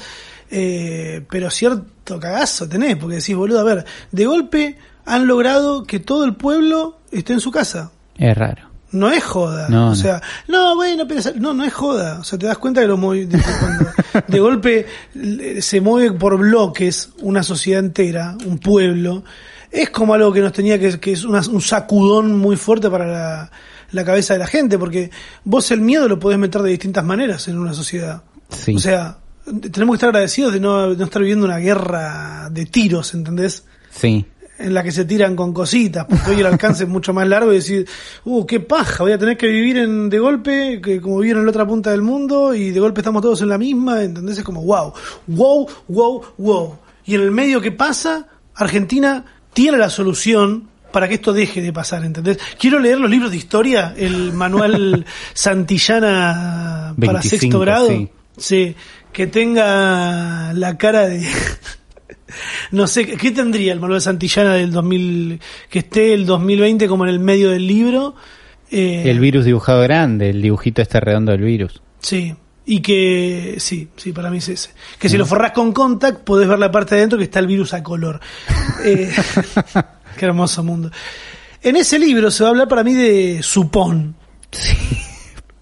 eh, 0.52 1.24
pero 1.30 1.50
cierto 1.50 2.20
cagazo 2.20 2.68
tenés, 2.68 2.96
porque 2.98 3.16
decís, 3.18 3.36
boludo, 3.36 3.60
a 3.60 3.64
ver, 3.64 3.86
de 4.12 4.26
golpe 4.26 4.78
han 5.06 5.26
logrado 5.28 5.84
que 5.84 6.00
todo 6.00 6.26
el 6.26 6.36
pueblo 6.36 7.00
esté 7.12 7.34
en 7.34 7.40
su 7.40 7.52
casa. 7.52 7.92
Es 8.18 8.38
raro. 8.38 8.70
No 8.92 9.10
es 9.10 9.24
joda. 9.24 9.70
No, 9.70 9.88
o 9.88 9.90
no. 9.90 9.96
sea, 9.96 10.22
no, 10.48 10.76
bueno, 10.76 11.06
pero 11.08 11.22
no, 11.38 11.54
no 11.54 11.64
es 11.64 11.74
joda. 11.74 12.20
O 12.20 12.24
sea, 12.24 12.38
te 12.38 12.46
das 12.46 12.60
cuenta 12.60 12.80
que 12.82 12.88
los 12.88 13.00
cuando 13.00 13.90
de 14.28 14.40
golpe 14.40 14.86
le- 15.16 15.62
se 15.64 15.82
mueve 15.82 16.12
por 16.16 16.38
bloques 16.38 17.10
una 17.22 17.42
sociedad 17.42 17.80
entera, 17.80 18.38
un 18.46 18.60
pueblo, 18.60 19.24
es 19.74 19.90
como 19.90 20.14
algo 20.14 20.32
que 20.32 20.42
nos 20.42 20.54
tenía 20.54 20.80
que, 20.80 21.00
que 21.00 21.12
es 21.14 21.24
una- 21.26 21.42
un 21.50 21.62
sacudón 21.62 22.38
muy 22.38 22.56
fuerte 22.56 22.90
para 22.90 23.08
la, 23.08 23.52
la 23.92 24.06
cabeza 24.06 24.34
de 24.34 24.40
la 24.40 24.48
gente, 24.48 24.78
porque 24.78 25.10
vos 25.44 25.70
el 25.72 25.82
miedo 25.82 26.08
lo 26.08 26.20
podés 26.20 26.38
meter 26.38 26.62
de 26.62 26.70
distintas 26.70 27.04
maneras 27.04 27.48
en 27.48 27.58
una 27.58 27.74
sociedad. 27.74 28.22
Sí. 28.50 28.76
O 28.76 28.80
sea, 28.80 29.18
tenemos 29.46 29.94
que 29.94 29.98
estar 29.98 30.10
agradecidos 30.10 30.54
de 30.54 30.60
no, 30.60 30.94
no 30.94 31.04
estar 31.04 31.22
viviendo 31.22 31.46
una 31.46 31.58
guerra 31.58 32.50
de 32.52 32.66
tiros, 32.66 33.14
¿entendés? 33.14 33.66
Sí. 33.90 34.26
en 34.60 34.74
la 34.74 34.84
que 34.84 34.92
se 34.92 35.04
tiran 35.06 35.36
con 35.36 35.52
cositas, 35.54 36.06
porque 36.06 36.32
hoy 36.32 36.40
el 36.40 36.46
alcance 36.46 36.84
es 36.84 36.90
mucho 36.90 37.12
más 37.14 37.28
largo 37.28 37.52
y 37.52 37.56
decir, 37.56 37.86
uh, 38.26 38.46
qué 38.46 38.60
paja, 38.60 39.04
voy 39.04 39.12
a 39.12 39.18
tener 39.18 39.36
que 39.36 39.48
vivir 39.48 39.78
en 39.78 40.10
de 40.10 40.20
golpe, 40.20 40.80
que 40.82 41.02
como 41.02 41.18
vivieron 41.18 41.42
en 41.42 41.48
la 41.48 41.50
otra 41.50 41.68
punta 41.68 41.90
del 41.92 42.02
mundo, 42.04 42.54
y 42.54 42.70
de 42.72 42.80
golpe 42.80 43.02
estamos 43.02 43.22
todos 43.24 43.42
en 43.42 43.50
la 43.50 43.58
misma, 43.58 44.04
¿entendés? 44.04 44.38
Es 44.38 44.44
como, 44.44 44.64
wow, 44.64 44.94
wow, 45.28 45.68
wow, 45.90 46.22
wow. 46.38 46.78
Y 47.06 47.16
en 47.16 47.22
el 47.22 47.32
medio 47.32 47.60
que 47.60 47.72
pasa, 47.72 48.28
Argentina 48.56 49.26
tiene 49.54 49.78
la 49.78 49.90
solución 49.90 50.70
para 50.92 51.08
que 51.08 51.16
esto 51.16 51.34
deje 51.34 51.62
de 51.62 51.74
pasar, 51.74 52.04
¿entendés? 52.06 52.38
Quiero 52.60 52.78
leer 52.80 53.00
los 53.00 53.10
libros 53.10 53.32
de 53.32 53.38
historia, 53.38 53.94
el 53.98 54.32
manual 54.34 55.06
Santillana 55.34 56.94
para 57.00 57.14
25, 57.14 57.30
sexto 57.40 57.60
grado. 57.60 57.88
sí. 57.90 58.10
Sí, 58.36 58.76
que 59.12 59.28
tenga 59.28 60.54
la 60.54 60.78
cara 60.78 61.08
de... 61.08 61.24
No 62.72 62.88
sé, 62.88 63.06
¿qué 63.06 63.30
tendría 63.30 63.74
el 63.74 63.80
manual 63.80 64.02
Santillana 64.02 64.56
del 64.56 64.72
2000, 64.72 65.40
que 65.70 65.80
esté 65.80 66.14
el 66.16 66.26
2020 66.26 66.88
como 66.88 67.04
en 67.06 67.12
el 67.12 67.20
medio 67.20 67.52
del 67.52 67.68
libro? 67.68 68.16
Eh, 68.72 69.04
El 69.06 69.20
virus 69.20 69.46
dibujado 69.46 69.84
grande, 69.84 70.32
el 70.32 70.42
dibujito 70.42 70.82
este 70.82 71.00
redondo 71.00 71.32
del 71.32 71.42
virus. 71.42 71.84
Sí, 72.00 72.34
y 72.66 72.82
que, 72.82 73.56
sí, 73.60 73.90
sí, 73.98 74.14
para 74.14 74.30
mí 74.30 74.38
es 74.38 74.50
ese. 74.50 74.70
Que 74.98 75.10
si 75.10 75.18
lo 75.18 75.26
forrás 75.26 75.52
con 75.52 75.74
contact, 75.74 76.22
podés 76.22 76.48
ver 76.48 76.60
la 76.60 76.72
parte 76.72 76.96
de 76.96 77.02
adentro 77.02 77.18
que 77.18 77.26
está 77.26 77.40
el 77.40 77.48
virus 77.48 77.74
a 77.74 77.84
color. 77.84 78.20
Eh, 78.86 79.14
qué 80.18 80.26
hermoso 80.26 80.62
mundo. 80.62 80.92
En 81.62 81.78
ese 81.78 81.98
libro 81.98 82.30
se 82.30 82.44
va 82.44 82.50
a 82.50 82.52
hablar 82.52 82.68
para 82.68 82.84
mí 82.84 82.94
de 82.94 83.42
Supón. 83.42 84.16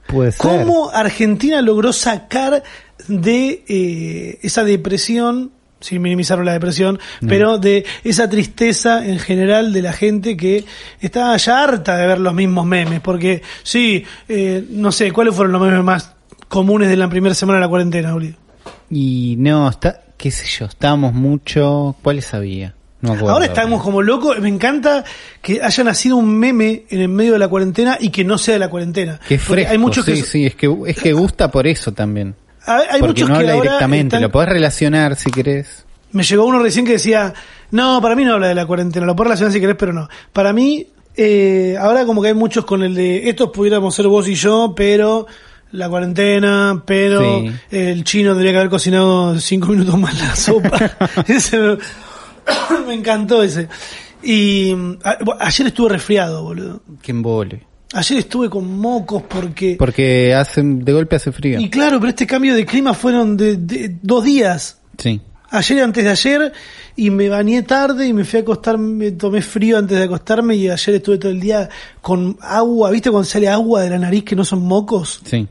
Puede 0.08 0.32
ser. 0.32 0.40
¿Cómo 0.40 0.90
Argentina 0.92 1.62
logró 1.62 1.94
sacar 1.94 2.64
de 3.08 3.64
eh, 3.68 4.40
esa 4.42 4.64
depresión, 4.64 5.52
sin 5.80 6.02
minimizar 6.02 6.44
la 6.44 6.54
depresión, 6.54 7.00
pero 7.28 7.60
de 7.60 7.86
esa 8.04 8.28
tristeza 8.28 9.06
en 9.06 9.20
general 9.20 9.72
de 9.72 9.82
la 9.84 9.94
gente 9.94 10.36
que 10.36 10.66
estaba 11.00 11.38
ya 11.38 11.64
harta 11.64 11.98
de 11.98 12.08
ver 12.08 12.20
los 12.20 12.34
mismos 12.34 12.66
memes? 12.66 13.02
Porque, 13.02 13.44
sí, 13.62 14.04
eh, 14.28 14.66
no 14.70 14.92
sé, 14.92 15.12
¿cuáles 15.12 15.36
fueron 15.36 15.52
los 15.52 15.62
memes 15.62 15.84
más 15.84 16.16
comunes 16.52 16.90
de 16.90 16.98
la 16.98 17.10
primera 17.10 17.34
semana 17.34 17.58
de 17.60 17.62
la 17.66 17.70
cuarentena, 17.70 18.14
Uli? 18.14 18.36
Y 18.90 19.36
no, 19.40 19.70
está, 19.70 20.02
qué 20.18 20.30
sé 20.32 20.46
yo, 20.48 20.66
estábamos 20.66 21.14
mucho... 21.14 21.96
¿Cuáles 22.04 22.34
había? 22.34 22.76
No 23.00 23.14
acuerdo. 23.14 23.32
Ahora 23.32 23.46
estamos 23.46 23.82
como 23.82 24.02
locos. 24.02 24.38
Me 24.40 24.50
encanta 24.50 25.04
que 25.42 25.62
haya 25.64 25.84
nacido 25.84 26.18
un 26.18 26.38
meme 26.38 26.84
en 26.90 27.00
el 27.02 27.08
medio 27.08 27.34
de 27.34 27.40
la 27.40 27.48
cuarentena 27.48 27.98
y 28.00 28.10
que 28.10 28.24
no 28.26 28.38
sea 28.38 28.56
de 28.56 28.60
la 28.60 28.70
cuarentena. 28.70 29.20
Qué 29.28 29.40
fresco, 29.40 29.72
hay 29.72 29.78
muchos 29.78 30.06
sí, 30.06 30.12
que 30.14 30.22
sí, 30.24 30.46
es 30.46 30.56
que, 30.56 30.76
es 30.88 30.98
que 30.98 31.14
gusta 31.14 31.50
por 31.50 31.66
eso 31.66 31.94
también. 31.94 32.36
hay, 32.66 32.84
hay 32.92 33.00
Porque 33.00 33.24
muchos 33.24 33.30
no 33.30 33.36
que 33.36 33.50
habla 33.50 33.54
directamente, 33.54 34.16
están- 34.18 34.22
lo 34.22 34.32
podés 34.32 34.50
relacionar 34.50 35.16
si 35.16 35.32
querés. 35.32 35.86
Me 36.12 36.24
llegó 36.24 36.46
uno 36.46 36.60
recién 36.60 36.86
que 36.86 36.92
decía, 36.92 37.34
no, 37.72 38.02
para 38.02 38.16
mí 38.16 38.26
no 38.26 38.34
habla 38.34 38.50
de 38.50 38.56
la 38.56 38.66
cuarentena, 38.68 39.06
lo 39.06 39.16
puedo 39.16 39.30
relacionar 39.30 39.54
si 39.54 39.62
querés, 39.62 39.78
pero 39.80 39.94
no. 39.94 40.10
Para 40.34 40.52
mí, 40.54 40.86
eh, 41.16 41.78
ahora 41.80 42.06
como 42.06 42.22
que 42.22 42.28
hay 42.28 42.34
muchos 42.36 42.66
con 42.66 42.84
el 42.84 42.94
de, 42.94 43.30
estos 43.30 43.50
pudiéramos 43.50 43.96
ser 43.96 44.08
vos 44.08 44.28
y 44.28 44.36
yo, 44.36 44.74
pero 44.76 45.26
la 45.72 45.90
cuarentena, 45.90 46.84
pero 46.86 47.42
Sí. 47.42 47.52
el 47.72 48.04
chino 48.04 48.32
tendría 48.32 48.52
que 48.52 48.58
haber 48.58 48.70
cocinado 48.70 49.40
cinco 49.40 49.68
minutos 49.70 49.98
más 49.98 50.20
la 50.20 50.36
sopa. 50.36 50.78
ese 51.28 51.58
me, 51.58 51.78
me 52.88 52.94
encantó 52.94 53.42
ese. 53.44 53.68
Y 54.24 54.72
a- 55.04 55.18
ayer 55.40 55.68
estuve 55.68 55.90
resfriado, 55.90 56.44
boludo. 56.44 56.82
Que 57.02 57.12
embole. 57.12 57.64
Ayer 57.94 58.20
estuve 58.20 58.50
con 58.50 58.78
mocos 58.78 59.24
porque... 59.28 59.76
Porque 59.78 60.34
hace, 60.34 60.62
de 60.64 60.94
golpe 60.94 61.18
hace 61.18 61.32
frío. 61.32 61.60
Y 61.60 61.70
claro, 61.70 62.00
pero 62.00 62.10
este 62.10 62.26
cambio 62.26 62.56
de 62.56 62.66
clima 62.66 62.94
fueron 62.94 63.36
de, 63.36 63.58
de 63.58 63.98
dos 64.02 64.24
días. 64.24 64.80
Sí. 64.98 65.20
Ayer 65.50 65.80
y 65.80 65.82
antes 65.82 66.04
de 66.06 66.10
ayer 66.10 66.54
y 66.96 67.10
me 67.10 67.28
bañé 67.28 67.64
tarde 67.64 68.08
y 68.08 68.14
me 68.14 68.24
fui 68.24 68.40
a 68.40 68.42
acostar, 68.44 68.78
me 68.78 69.12
tomé 69.12 69.42
frío 69.42 69.78
antes 69.78 69.98
de 69.98 70.06
acostarme 70.06 70.56
y 70.56 70.70
ayer 70.70 70.96
estuve 70.96 71.18
todo 71.18 71.32
el 71.32 71.42
día 71.42 71.68
con 72.02 72.38
agua, 72.42 72.90
¿viste 72.92 73.12
cuando 73.12 73.26
sale 73.26 73.50
agua 73.50 73.82
de 73.82 73.90
la 73.90 73.98
nariz 74.00 74.24
que 74.24 74.38
no 74.38 74.46
son 74.46 74.62
mocos? 74.62 75.20
Sí. 75.26 75.46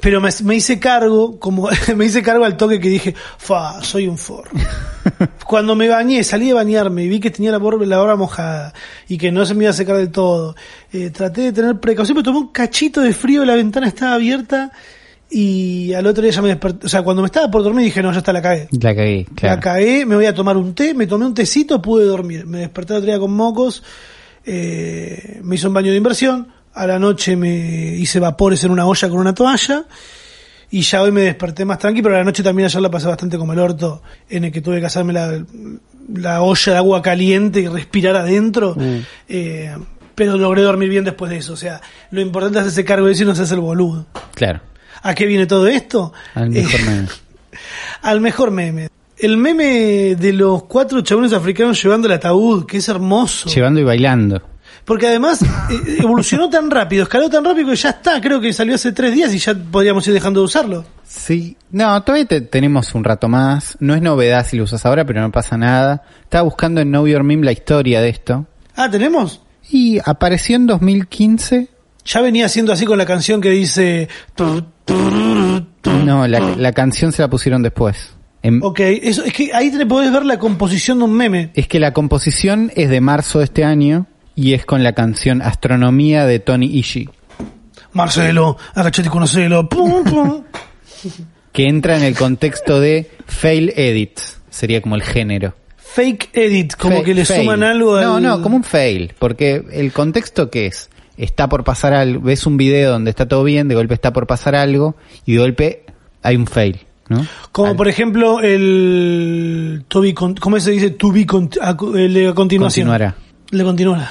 Pero 0.00 0.20
me, 0.20 0.30
me 0.44 0.56
hice 0.56 0.78
cargo, 0.78 1.38
como 1.38 1.68
me 1.96 2.06
hice 2.06 2.22
cargo 2.22 2.44
al 2.44 2.56
toque 2.56 2.80
que 2.80 2.88
dije, 2.88 3.14
fa, 3.38 3.82
soy 3.82 4.08
un 4.08 4.18
forro. 4.18 4.50
Cuando 5.46 5.74
me 5.76 5.88
bañé, 5.88 6.24
salí 6.24 6.48
de 6.48 6.54
bañarme 6.54 7.04
y 7.04 7.08
vi 7.08 7.20
que 7.20 7.30
tenía 7.30 7.50
la, 7.50 7.58
la 7.58 7.98
barba 7.98 8.16
mojada 8.16 8.72
y 9.08 9.18
que 9.18 9.32
no 9.32 9.44
se 9.44 9.54
me 9.54 9.64
iba 9.64 9.70
a 9.70 9.74
secar 9.74 9.96
del 9.96 10.10
todo, 10.10 10.54
eh, 10.92 11.10
traté 11.10 11.42
de 11.42 11.52
tener 11.52 11.80
precaución, 11.80 12.16
pero 12.16 12.24
tomé 12.24 12.38
un 12.38 12.52
cachito 12.52 13.00
de 13.00 13.12
frío, 13.12 13.44
la 13.44 13.56
ventana 13.56 13.88
estaba 13.88 14.14
abierta 14.14 14.72
y 15.30 15.92
al 15.94 16.06
otro 16.06 16.22
día 16.22 16.32
ya 16.32 16.42
me 16.42 16.48
desperté, 16.48 16.86
o 16.86 16.88
sea, 16.88 17.02
cuando 17.02 17.22
me 17.22 17.26
estaba 17.26 17.48
por 17.50 17.62
dormir 17.62 17.84
dije, 17.84 18.02
no, 18.02 18.12
ya 18.12 18.18
está, 18.18 18.32
la 18.32 18.42
cagué. 18.42 18.68
La 18.72 18.94
cagué, 18.94 19.26
claro. 19.34 19.56
La 19.56 19.60
cagué, 19.60 20.04
me 20.04 20.16
voy 20.16 20.26
a 20.26 20.34
tomar 20.34 20.56
un 20.56 20.74
té, 20.74 20.92
me 20.92 21.06
tomé 21.06 21.26
un 21.26 21.34
tecito, 21.34 21.80
pude 21.80 22.04
dormir. 22.04 22.46
Me 22.46 22.58
desperté 22.58 22.94
el 22.94 22.98
otro 22.98 23.10
día 23.10 23.20
con 23.20 23.32
mocos, 23.32 23.84
eh, 24.44 25.40
me 25.42 25.54
hice 25.54 25.68
un 25.68 25.74
baño 25.74 25.92
de 25.92 25.96
inversión, 25.96 26.48
a 26.74 26.86
la 26.86 26.98
noche 26.98 27.36
me 27.36 27.94
hice 27.96 28.20
vapores 28.20 28.62
en 28.64 28.70
una 28.70 28.86
olla 28.86 29.08
con 29.08 29.18
una 29.18 29.34
toalla, 29.34 29.84
y 30.70 30.82
ya 30.82 31.02
hoy 31.02 31.10
me 31.10 31.22
desperté 31.22 31.64
más 31.64 31.78
tranqui, 31.78 32.00
pero 32.02 32.14
a 32.14 32.18
la 32.18 32.24
noche 32.24 32.42
también 32.42 32.66
ayer 32.66 32.80
la 32.80 32.90
pasé 32.90 33.08
bastante 33.08 33.36
como 33.38 33.52
el 33.52 33.58
orto, 33.58 34.02
en 34.28 34.44
el 34.44 34.52
que 34.52 34.60
tuve 34.60 34.78
que 34.80 34.86
hacerme 34.86 35.12
la, 35.12 35.42
la 36.14 36.42
olla 36.42 36.72
de 36.72 36.78
agua 36.78 37.02
caliente 37.02 37.60
y 37.60 37.66
respirar 37.68 38.14
adentro. 38.16 38.76
Eh, 39.28 39.76
pero 40.14 40.36
logré 40.36 40.62
dormir 40.62 40.88
bien 40.90 41.04
después 41.04 41.30
de 41.30 41.38
eso. 41.38 41.54
O 41.54 41.56
sea, 41.56 41.80
lo 42.10 42.20
importante 42.20 42.58
es 42.58 42.62
hacerse 42.66 42.84
cargo 42.84 43.06
de 43.06 43.12
eso 43.14 43.22
y 43.22 43.26
no 43.26 43.32
hacerse 43.32 43.54
el 43.54 43.60
boludo. 43.60 44.06
Claro. 44.34 44.60
¿A 45.02 45.14
qué 45.14 45.24
viene 45.26 45.46
todo 45.46 45.66
esto? 45.66 46.12
Al 46.34 46.54
Eh, 46.56 46.62
mejor 46.62 46.82
meme. 46.82 47.08
al 48.02 48.20
mejor 48.20 48.50
meme. 48.50 48.88
El 49.16 49.36
meme 49.38 50.14
de 50.16 50.32
los 50.32 50.64
cuatro 50.64 51.00
chabones 51.00 51.32
africanos 51.32 51.82
llevando 51.82 52.06
el 52.06 52.12
ataúd, 52.14 52.64
que 52.66 52.76
es 52.78 52.88
hermoso. 52.88 53.48
Llevando 53.48 53.80
y 53.80 53.84
bailando. 53.84 54.42
Porque 54.84 55.06
además 55.08 55.42
eh, 55.70 55.98
evolucionó 56.00 56.48
tan 56.50 56.70
rápido, 56.70 57.02
escaló 57.04 57.28
tan 57.30 57.44
rápido 57.44 57.68
que 57.70 57.76
ya 57.76 57.90
está, 57.90 58.20
creo 58.20 58.40
que 58.40 58.52
salió 58.52 58.74
hace 58.74 58.92
tres 58.92 59.14
días 59.14 59.32
y 59.34 59.38
ya 59.38 59.54
podríamos 59.54 60.06
ir 60.08 60.14
dejando 60.14 60.40
de 60.40 60.46
usarlo. 60.46 60.84
Sí, 61.04 61.56
no, 61.70 62.02
todavía 62.02 62.26
te- 62.26 62.40
tenemos 62.40 62.94
un 62.94 63.04
rato 63.04 63.28
más. 63.28 63.76
No 63.80 63.94
es 63.94 64.02
novedad 64.02 64.46
si 64.46 64.56
lo 64.56 64.64
usas 64.64 64.84
ahora, 64.86 65.04
pero 65.04 65.20
no 65.20 65.30
pasa 65.32 65.56
nada. 65.56 66.02
Estaba 66.22 66.42
buscando 66.42 66.80
en 66.80 66.88
Know 66.88 67.06
Your 67.06 67.22
Meme 67.24 67.44
la 67.44 67.52
historia 67.52 68.00
de 68.00 68.08
esto. 68.10 68.46
Ah, 68.76 68.88
¿tenemos? 68.90 69.42
Y 69.70 69.98
apareció 70.04 70.56
en 70.56 70.66
2015. 70.66 71.68
Ya 72.04 72.20
venía 72.22 72.46
haciendo 72.46 72.72
así 72.72 72.84
con 72.86 72.96
la 72.98 73.06
canción 73.06 73.40
que 73.40 73.50
dice... 73.50 74.08
No, 76.04 76.26
la, 76.26 76.40
la 76.56 76.72
canción 76.72 77.12
se 77.12 77.22
la 77.22 77.28
pusieron 77.28 77.62
después. 77.62 78.14
En- 78.42 78.60
Ok, 78.62 78.80
eso, 78.80 79.22
es 79.24 79.32
que 79.32 79.52
ahí 79.52 79.70
te 79.70 79.84
podés 79.86 80.12
ver 80.12 80.24
la 80.24 80.38
composición 80.38 80.98
de 80.98 81.04
un 81.04 81.12
meme. 81.12 81.50
Es 81.54 81.68
que 81.68 81.78
la 81.78 81.92
composición 81.92 82.72
es 82.74 82.88
de 82.88 83.00
marzo 83.00 83.38
de 83.38 83.44
este 83.44 83.64
año 83.64 84.06
y 84.34 84.54
es 84.54 84.64
con 84.66 84.82
la 84.82 84.92
canción 84.92 85.42
Astronomía 85.42 86.26
de 86.26 86.38
Tony 86.38 86.66
Ishii, 86.66 87.08
Marcelo, 87.92 88.56
agachate 88.74 89.08
y 89.08 89.10
conocelo. 89.10 89.68
Pum, 89.68 90.04
pum. 90.04 90.42
que 91.52 91.66
entra 91.68 91.96
en 91.96 92.04
el 92.04 92.14
contexto 92.16 92.80
de 92.80 93.10
fail 93.26 93.72
edit, 93.76 94.18
sería 94.50 94.80
como 94.80 94.94
el 94.94 95.02
género. 95.02 95.54
Fake 95.76 96.30
edit, 96.34 96.74
como 96.76 97.02
que 97.02 97.14
le 97.14 97.24
fail. 97.24 97.40
suman 97.40 97.64
algo 97.64 97.96
al... 97.96 98.04
No, 98.04 98.20
no, 98.20 98.42
como 98.42 98.54
un 98.56 98.62
fail, 98.64 99.12
porque 99.18 99.64
el 99.72 99.92
contexto 99.92 100.48
que 100.48 100.66
es, 100.66 100.88
está 101.16 101.48
por 101.48 101.64
pasar 101.64 101.92
algo, 101.94 102.20
ves 102.22 102.46
un 102.46 102.56
video 102.56 102.92
donde 102.92 103.10
está 103.10 103.26
todo 103.26 103.42
bien, 103.42 103.66
de 103.66 103.74
golpe 103.74 103.94
está 103.94 104.12
por 104.12 104.28
pasar 104.28 104.54
algo 104.54 104.94
y 105.26 105.32
de 105.32 105.38
golpe 105.40 105.84
hay 106.22 106.36
un 106.36 106.46
fail, 106.46 106.78
¿no? 107.08 107.26
Como 107.50 107.70
Al- 107.70 107.76
por 107.76 107.88
ejemplo 107.88 108.40
el... 108.40 109.84
To 109.88 110.00
be 110.00 110.14
con- 110.14 110.36
¿Cómo 110.36 110.60
se 110.60 110.70
dice? 110.70 110.90
To 110.90 111.10
be 111.10 111.26
con- 111.26 111.50
a, 111.60 111.76
el 111.96 112.14
de 112.14 112.32
continuación. 112.34 112.86
Continuará. 112.86 113.16
Le 113.50 113.64
continuará. 113.64 114.10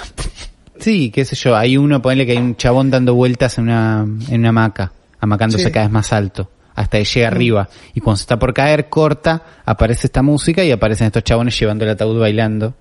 Sí, 0.79 1.11
qué 1.11 1.25
sé 1.25 1.35
yo, 1.35 1.55
hay 1.57 1.77
uno, 1.77 2.01
ponele 2.01 2.25
que 2.25 2.31
hay 2.33 2.37
un 2.37 2.55
chabón 2.55 2.89
dando 2.89 3.13
vueltas 3.13 3.57
en 3.57 3.65
una, 3.65 4.05
en 4.29 4.39
una 4.39 4.49
hamaca, 4.49 4.91
amacándose 5.19 5.65
Sí. 5.65 5.71
cada 5.71 5.85
vez 5.87 5.91
más 5.93 6.13
alto, 6.13 6.49
hasta 6.75 6.97
que 6.97 7.03
llega 7.05 7.27
arriba. 7.27 7.69
Y 7.93 7.99
cuando 7.99 8.17
se 8.17 8.21
está 8.23 8.39
por 8.39 8.53
caer, 8.53 8.87
corta, 8.89 9.43
aparece 9.65 10.07
esta 10.07 10.21
música 10.21 10.63
y 10.63 10.71
aparecen 10.71 11.07
estos 11.07 11.23
chabones 11.23 11.59
llevando 11.59 11.83
el 11.83 11.91
ataúd 11.91 12.19
bailando. 12.19 12.75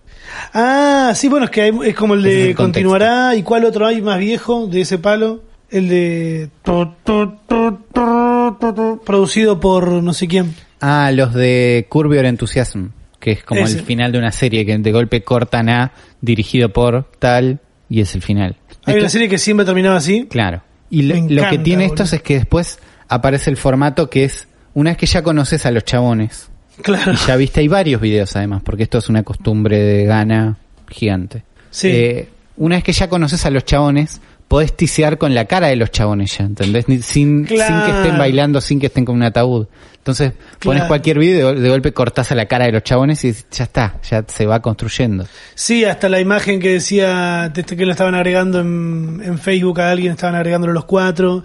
Ah, 0.55 1.13
sí, 1.15 1.29
bueno, 1.29 1.47
es 1.47 1.51
que 1.51 1.63
hay- 1.63 1.79
es 1.87 1.95
como 1.97 2.15
el 2.15 2.23
de 2.23 2.51
el 2.51 2.55
continuará. 2.57 3.35
¿Y 3.35 3.43
cuál 3.43 3.65
otro 3.65 3.87
hay 3.87 4.01
más 4.03 4.19
viejo 4.19 4.67
de 4.67 4.83
ese 4.83 4.99
palo? 4.99 5.43
El 5.71 5.89
de... 5.89 6.51
tu, 6.63 6.93
tu, 7.05 7.35
tu, 7.49 9.01
Producido 9.05 9.59
por 9.61 9.89
no 9.91 10.13
sé 10.13 10.29
quién. 10.29 10.55
Ah, 10.81 11.11
los 11.13 11.35
de 11.35 11.87
Curb 11.89 12.15
Your 12.15 12.25
Enthusiasm, 12.27 12.89
que 13.21 13.33
es 13.33 13.43
como 13.45 13.67
el 13.67 13.83
final 13.83 14.13
de 14.13 14.19
una 14.19 14.33
serie 14.33 14.65
que 14.65 14.79
de 14.79 14.93
golpe 14.93 15.23
cortan 15.23 15.69
a, 15.69 15.93
dirigido 16.21 16.73
por 16.73 17.11
tal, 17.19 17.61
y 17.89 18.01
es 18.01 18.15
el 18.15 18.23
final. 18.23 18.57
Hay 18.85 18.95
Esto- 18.95 19.01
una 19.01 19.09
serie 19.09 19.29
que 19.29 19.39
siempre 19.39 19.67
terminaba 19.67 19.97
así. 19.97 20.27
Claro. 20.29 20.63
Y 20.91 21.03
lo, 21.03 21.15
que 21.51 21.59
tiene 21.59 21.85
boludo. 21.85 21.95
estos 21.95 22.13
es 22.15 22.23
que 22.23 22.35
después 22.35 22.79
aparece 23.09 23.51
el 23.51 23.57
formato 23.57 24.09
que 24.09 24.25
es, 24.25 24.49
una 24.75 24.91
vez 24.91 24.97
que 24.97 25.07
ya 25.07 25.23
conoces 25.23 25.67
a 25.67 25.71
los 25.71 25.85
chabones, 25.85 26.49
Claro. 26.83 27.13
Y 27.13 27.17
ya 27.17 27.37
viste, 27.37 27.61
hay 27.61 27.69
varios 27.69 28.01
videos 28.01 28.37
además, 28.37 28.63
porque 28.65 28.85
esto 28.85 28.99
es 28.99 29.09
una 29.09 29.23
costumbre 29.23 29.79
de 29.79 30.05
gana 30.05 30.57
gigante. 30.89 31.43
Sí. 31.71 31.89
Eh, 31.89 32.29
una 32.57 32.77
vez 32.77 32.85
que 32.85 32.93
ya 32.93 33.09
conoces 33.09 33.45
a 33.47 33.51
los 33.51 33.65
chabones, 33.65 34.21
podés 34.49 34.75
tisear 34.75 35.19
con 35.19 35.35
la 35.35 35.45
cara 35.45 35.67
de 35.69 35.77
los 35.77 35.91
chabones 35.91 36.37
ya, 36.39 36.45
¿entendés? 36.47 36.87
Sin, 37.05 37.45
Claro. 37.45 37.85
sin 37.85 37.93
que 37.93 37.99
estén 38.01 38.19
bailando, 38.19 38.61
sin 38.61 38.81
que 38.81 38.87
estén 38.87 39.05
con 39.05 39.15
un 39.17 39.23
ataúd. 39.23 39.67
Entonces, 39.99 40.33
pones 40.61 40.85
cualquier 40.85 41.19
video 41.19 41.37
de, 41.37 41.45
gol- 41.45 41.63
de 41.63 41.69
golpe 41.69 41.93
cortás 41.93 42.33
a 42.33 42.35
la 42.35 42.47
cara 42.47 42.65
de 42.65 42.73
los 42.73 42.83
chabones 42.83 43.23
y 43.27 43.33
ya 43.51 43.65
está, 43.65 44.01
ya 44.09 44.25
se 44.27 44.47
va 44.47 44.63
construyendo. 44.63 45.27
Sí, 45.55 45.85
hasta 45.85 46.09
la 46.09 46.19
imagen 46.19 46.61
que 46.61 46.71
decía 46.73 47.53
este, 47.55 47.77
que 47.77 47.85
lo 47.85 47.93
estaban 47.93 48.15
agregando 48.15 48.61
en, 48.61 49.21
en 49.23 49.39
Facebook 49.39 49.81
a 49.83 49.91
alguien, 49.91 50.13
estaban 50.13 50.35
agregándolo 50.35 50.73
los 50.73 50.87
cuatro. 50.87 51.43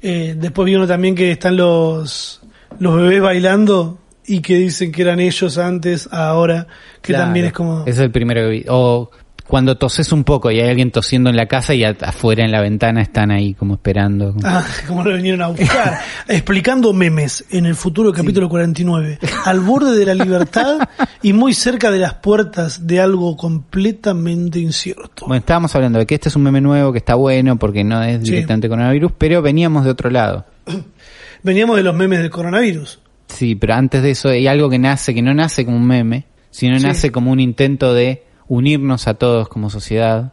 Eh, 0.00 0.34
después 0.38 0.64
vi 0.64 0.76
uno 0.76 0.86
también 0.86 1.14
que 1.14 1.30
están 1.32 1.56
los, 1.58 2.40
los 2.78 2.96
bebés 2.96 3.20
bailando 3.20 3.98
y 4.26 4.40
que 4.40 4.54
dicen 4.56 4.92
que 4.92 5.02
eran 5.02 5.20
ellos 5.20 5.58
antes, 5.58 6.08
ahora, 6.10 6.66
que 7.02 7.12
Claro, 7.12 7.24
también 7.26 7.46
es 7.46 7.52
como... 7.52 7.84
Es 7.86 7.98
el 7.98 8.10
primero 8.10 8.40
que 8.42 8.48
vi. 8.48 8.64
O 8.68 9.10
cuando 9.46 9.76
toses 9.78 10.10
un 10.12 10.24
poco 10.24 10.50
y 10.50 10.60
hay 10.60 10.68
alguien 10.68 10.90
tosiendo 10.90 11.30
en 11.30 11.36
la 11.36 11.46
casa 11.46 11.72
y 11.74 11.84
afuera 11.84 12.44
en 12.44 12.50
la 12.50 12.60
ventana 12.60 13.00
están 13.02 13.30
ahí 13.30 13.54
como 13.54 13.74
esperando. 13.74 14.34
Ah, 14.42 14.64
como 14.88 15.04
lo 15.04 15.14
vinieron 15.16 15.42
a 15.42 15.48
buscar. 15.48 15.98
Explicando 16.28 16.92
memes 16.92 17.44
en 17.50 17.66
el 17.66 17.76
futuro 17.76 18.12
capítulo 18.12 18.48
49. 18.48 19.18
Al 19.44 19.60
borde 19.60 19.96
de 19.98 20.06
la 20.06 20.14
libertad 20.14 20.78
y 21.22 21.32
muy 21.32 21.54
cerca 21.54 21.90
de 21.90 21.98
las 21.98 22.14
puertas 22.14 22.86
de 22.86 23.00
algo 23.00 23.36
completamente 23.36 24.58
incierto. 24.58 25.26
Bueno, 25.26 25.36
estábamos 25.40 25.74
hablando 25.74 25.98
de 25.98 26.06
que 26.06 26.14
este 26.16 26.28
es 26.28 26.36
un 26.36 26.42
meme 26.42 26.60
nuevo 26.60 26.92
que 26.92 26.98
está 26.98 27.14
bueno 27.14 27.56
porque 27.56 27.84
no 27.84 28.02
es 28.02 28.18
Sí. 28.24 28.30
directamente 28.30 28.68
coronavirus, 28.68 29.12
pero 29.16 29.42
veníamos 29.42 29.84
de 29.84 29.90
otro 29.90 30.10
lado. 30.10 30.44
Veníamos 31.42 31.76
de 31.76 31.82
los 31.84 31.94
memes 31.94 32.18
del 32.20 32.30
coronavirus. 32.30 32.98
Sí, 33.28 33.54
pero 33.54 33.74
antes 33.74 34.02
de 34.02 34.10
eso 34.10 34.28
hay 34.30 34.46
algo 34.48 34.68
que 34.68 34.78
nace, 34.78 35.14
que 35.14 35.22
no 35.22 35.32
nace 35.34 35.64
como 35.64 35.76
un 35.76 35.86
meme, 35.86 36.24
sino 36.50 36.78
Sí. 36.78 36.84
nace 36.86 37.12
como 37.12 37.30
un 37.30 37.38
intento 37.38 37.94
de 37.94 38.24
unirnos 38.48 39.06
a 39.08 39.14
todos 39.14 39.48
como 39.48 39.70
sociedad. 39.70 40.32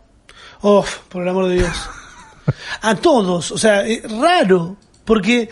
Oh, 0.62 0.86
por 1.10 1.24
el 1.24 1.30
amor 1.30 1.48
de 1.48 1.56
Dios. 1.56 1.72
A 2.82 2.96
todos, 2.96 3.52
o 3.52 3.58
sea, 3.58 3.88
es 3.88 4.04
raro, 4.12 4.76
porque, 5.06 5.50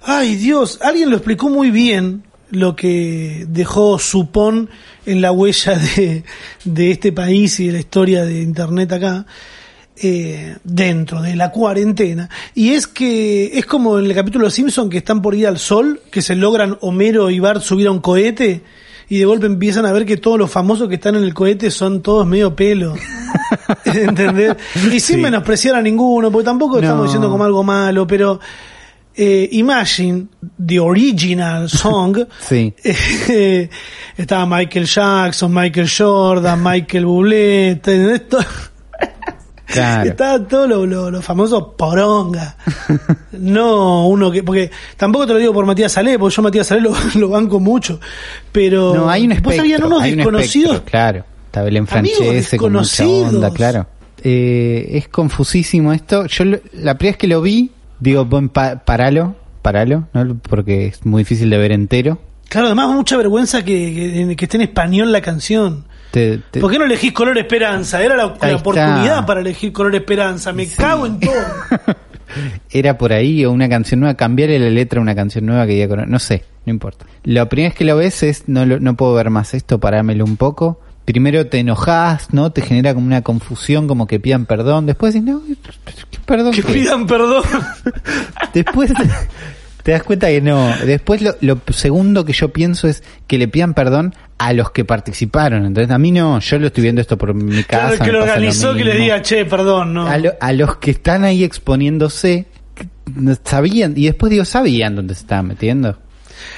ay 0.00 0.36
Dios, 0.36 0.78
alguien 0.80 1.10
lo 1.10 1.16
explicó 1.16 1.50
muy 1.50 1.70
bien 1.70 2.22
lo 2.50 2.74
que 2.76 3.44
dejó 3.46 3.98
Supón 3.98 4.70
en 5.04 5.20
la 5.20 5.32
huella 5.32 5.76
de, 5.76 6.24
de 6.64 6.90
este 6.90 7.12
país 7.12 7.60
y 7.60 7.66
de 7.66 7.72
la 7.74 7.78
historia 7.80 8.24
de 8.24 8.40
Internet 8.40 8.92
acá, 8.92 9.26
eh, 10.02 10.56
dentro 10.64 11.20
de 11.20 11.36
la 11.36 11.50
cuarentena. 11.50 12.30
Y 12.54 12.70
es 12.70 12.86
que 12.86 13.58
es 13.58 13.66
como 13.66 13.98
en 13.98 14.06
el 14.06 14.14
capítulo 14.14 14.46
de 14.46 14.50
Simpson 14.50 14.88
que 14.88 14.98
están 14.98 15.20
por 15.20 15.34
ir 15.34 15.46
al 15.46 15.58
sol, 15.58 16.00
que 16.10 16.22
se 16.22 16.34
logran 16.34 16.78
Homero 16.80 17.28
y 17.28 17.38
Bart 17.38 17.62
subir 17.62 17.86
a 17.86 17.90
un 17.90 18.00
cohete. 18.00 18.62
Y 19.10 19.18
de 19.18 19.24
golpe 19.26 19.44
empiezan 19.46 19.84
a 19.86 19.92
ver 19.92 20.06
que 20.06 20.16
todos 20.16 20.38
los 20.38 20.50
famosos 20.50 20.88
que 20.88 20.94
están 20.94 21.16
en 21.16 21.24
el 21.24 21.34
cohete 21.34 21.70
son 21.70 22.00
todos 22.00 22.26
medio 22.26 22.54
pelo. 22.56 22.94
¿Entendés? 23.84 24.56
Y 24.86 25.00
sin 25.00 25.16
Sí. 25.16 25.16
menospreciar 25.16 25.74
a 25.74 25.82
ninguno, 25.82 26.30
porque 26.30 26.44
tampoco 26.46 26.78
estamos 26.78 27.04
diciendo 27.04 27.28
como 27.30 27.44
algo 27.44 27.62
malo, 27.62 28.06
pero 28.06 28.40
eh, 29.16 29.48
Imagine, 29.52 30.26
the 30.64 30.78
original 30.78 31.68
song, 31.68 32.18
Sí. 32.48 32.72
eh, 32.84 33.68
estaba 34.16 34.46
Michael 34.46 34.86
Jackson, 34.86 35.52
Michael 35.52 35.88
Jordan, 35.94 36.62
Michael 36.62 37.04
Bublé, 37.06 37.70
¿entendés? 37.70 38.22
Todo- 39.72 39.82
Claro. 39.82 40.10
Estaban 40.10 40.48
todos 40.48 40.68
los 40.68 40.88
los- 40.88 41.12
los 41.12 41.24
famosos 41.24 41.64
poronga. 41.76 42.56
no 43.32 44.08
uno 44.08 44.30
que. 44.30 44.42
Porque 44.42 44.70
tampoco 44.96 45.26
te 45.26 45.32
lo 45.34 45.38
digo 45.38 45.52
por 45.52 45.66
Matías 45.66 45.92
Salé, 45.92 46.18
porque 46.18 46.34
yo 46.36 46.42
Matías 46.42 46.66
Salé 46.66 46.80
lo, 46.82 46.92
lo 47.14 47.28
banco 47.28 47.60
mucho. 47.60 48.00
Pero. 48.52 48.94
No, 48.94 49.10
hay 49.10 49.22
un 49.24 49.28
Vos 49.30 49.36
espectro. 49.36 49.60
habían 49.62 49.84
unos 49.84 50.02
un 50.02 50.16
desconocidos. 50.16 50.80
claro. 50.82 51.24
Está 51.46 51.62
Belén 51.64 51.86
Francese 51.88 52.56
con 52.56 52.72
mucha 52.74 53.04
onda, 53.06 53.50
claro. 53.52 53.86
Eh, 54.22 54.88
es 54.92 55.08
confusísimo 55.08 55.92
esto. 55.92 56.26
Yo 56.26 56.44
lo- 56.44 56.60
la 56.74 56.96
primera 56.96 57.12
vez 57.14 57.16
que 57.16 57.26
lo 57.26 57.42
vi, 57.42 57.70
digo, 57.98 58.24
bueno, 58.24 58.48
pa- 58.52 58.76
paralo, 58.84 59.34
paralo, 59.62 60.04
¿no? 60.12 60.36
porque 60.48 60.86
es 60.86 61.04
muy 61.04 61.22
difícil 61.22 61.50
de 61.50 61.58
ver 61.58 61.72
entero. 61.72 62.18
Claro, 62.48 62.66
además 62.68 62.90
mucha 62.94 63.16
vergüenza 63.16 63.64
que, 63.64 64.26
que, 64.28 64.36
que 64.36 64.44
esté 64.44 64.58
en 64.58 64.62
español 64.62 65.10
la 65.10 65.20
canción. 65.22 65.86
Te- 66.10 66.38
te- 66.50 66.60
¿Por 66.60 66.70
qué 66.70 66.78
no 66.78 66.84
elegís 66.86 67.12
color 67.12 67.38
esperanza? 67.38 68.02
Era 68.02 68.16
la, 68.16 68.26
oportunidad 68.26 69.24
para 69.26 69.40
elegir 69.40 69.72
color 69.72 69.94
esperanza. 69.94 70.52
Me 70.52 70.66
cago 70.68 71.06
en 71.06 71.20
todo. 71.20 71.32
era 72.70 72.98
por 72.98 73.12
ahí 73.12 73.44
o 73.44 73.52
una 73.52 73.68
canción 73.68 74.00
nueva, 74.00 74.14
cambiarle 74.14 74.58
la 74.58 74.70
letra 74.70 74.98
a 74.98 75.02
una 75.02 75.14
canción 75.14 75.46
nueva 75.46 75.66
que 75.66 75.78
ya 75.78 75.88
cono- 75.88 76.06
no 76.06 76.18
sé, 76.18 76.44
no 76.66 76.70
importa. 76.72 77.06
La 77.24 77.48
primera 77.48 77.70
vez 77.70 77.78
que 77.78 77.84
lo 77.84 77.96
ves 77.96 78.22
es 78.22 78.44
no 78.48 78.64
no 78.66 78.94
puedo 78.96 79.14
ver 79.14 79.30
más 79.30 79.54
esto, 79.54 79.78
parámelo 79.78 80.24
un 80.24 80.36
poco. 80.36 80.80
Primero 81.04 81.46
te 81.46 81.58
enojas, 81.58 82.32
¿no? 82.32 82.52
Te 82.52 82.62
genera 82.62 82.94
como 82.94 83.06
una 83.06 83.22
confusión, 83.22 83.88
como 83.88 84.06
que 84.06 84.20
pidan 84.20 84.46
perdón. 84.46 84.86
Después 84.86 85.14
dices, 85.14 85.28
no, 85.28 85.42
perdón. 86.24 86.52
Que 86.52 86.62
¿qué? 86.62 86.72
pidan 86.72 87.06
perdón. 87.06 87.42
Después 88.54 88.92
te 89.82 89.92
das 89.92 90.02
cuenta 90.02 90.28
que 90.28 90.40
no. 90.40 90.72
Después 90.84 91.22
lo, 91.22 91.34
lo 91.40 91.60
segundo 91.72 92.24
que 92.24 92.32
yo 92.32 92.52
pienso 92.52 92.88
es 92.88 93.02
que 93.26 93.38
le 93.38 93.48
pidan 93.48 93.74
perdón 93.74 94.14
a 94.38 94.52
los 94.52 94.70
que 94.70 94.84
participaron. 94.84 95.66
Entonces 95.66 95.90
a 95.90 95.98
mí 95.98 96.12
no, 96.12 96.38
yo 96.40 96.58
lo 96.58 96.66
estoy 96.68 96.82
viendo 96.82 97.00
esto 97.00 97.16
por 97.18 97.34
mi 97.34 97.62
casa. 97.64 97.96
Claro, 97.96 98.04
que 98.04 98.12
lo 98.12 98.22
organizó 98.22 98.74
que 98.74 98.84
le 98.84 98.94
diga, 98.96 99.20
che, 99.22 99.44
perdón, 99.44 99.92
no. 99.94 100.06
a, 100.06 100.16
lo- 100.18 100.32
a 100.40 100.52
los 100.52 100.76
que 100.78 100.90
están 100.92 101.24
ahí 101.24 101.44
exponiéndose 101.44 102.46
sabían 103.44 103.94
y 103.96 104.06
después 104.06 104.30
digo 104.30 104.44
sabían 104.44 104.94
dónde 104.96 105.14
se 105.14 105.22
estaban 105.22 105.48
metiendo 105.48 105.98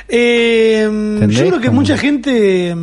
Eh, 0.08 0.86
yo 1.28 1.46
creo 1.48 1.60
que 1.60 1.70
mucha 1.70 1.96
gente 1.96 2.74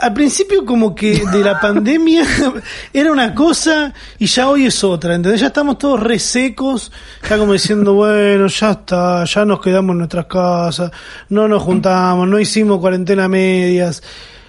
al 0.00 0.14
principio 0.14 0.64
como 0.64 0.94
que 0.94 1.22
de 1.30 1.40
la 1.40 1.60
pandemia 1.60 2.24
era 2.92 3.12
una 3.12 3.34
cosa 3.34 3.92
y 4.18 4.26
ya 4.26 4.48
hoy 4.48 4.66
es 4.66 4.82
otra, 4.82 5.14
¿entendés? 5.14 5.40
Ya 5.40 5.48
estamos 5.48 5.78
todos 5.78 6.00
resecos, 6.00 6.92
ya 7.28 7.36
como 7.38 7.52
diciendo, 7.52 7.94
bueno, 7.94 8.46
ya 8.46 8.70
está, 8.70 9.24
ya 9.24 9.44
nos 9.44 9.60
quedamos 9.60 9.92
en 9.94 9.98
nuestras 9.98 10.26
casas, 10.26 10.90
no 11.28 11.46
nos 11.48 11.62
juntamos, 11.62 12.26
no 12.26 12.38
hicimos 12.40 12.80
cuarentena 12.80 13.28
medias. 13.28 14.02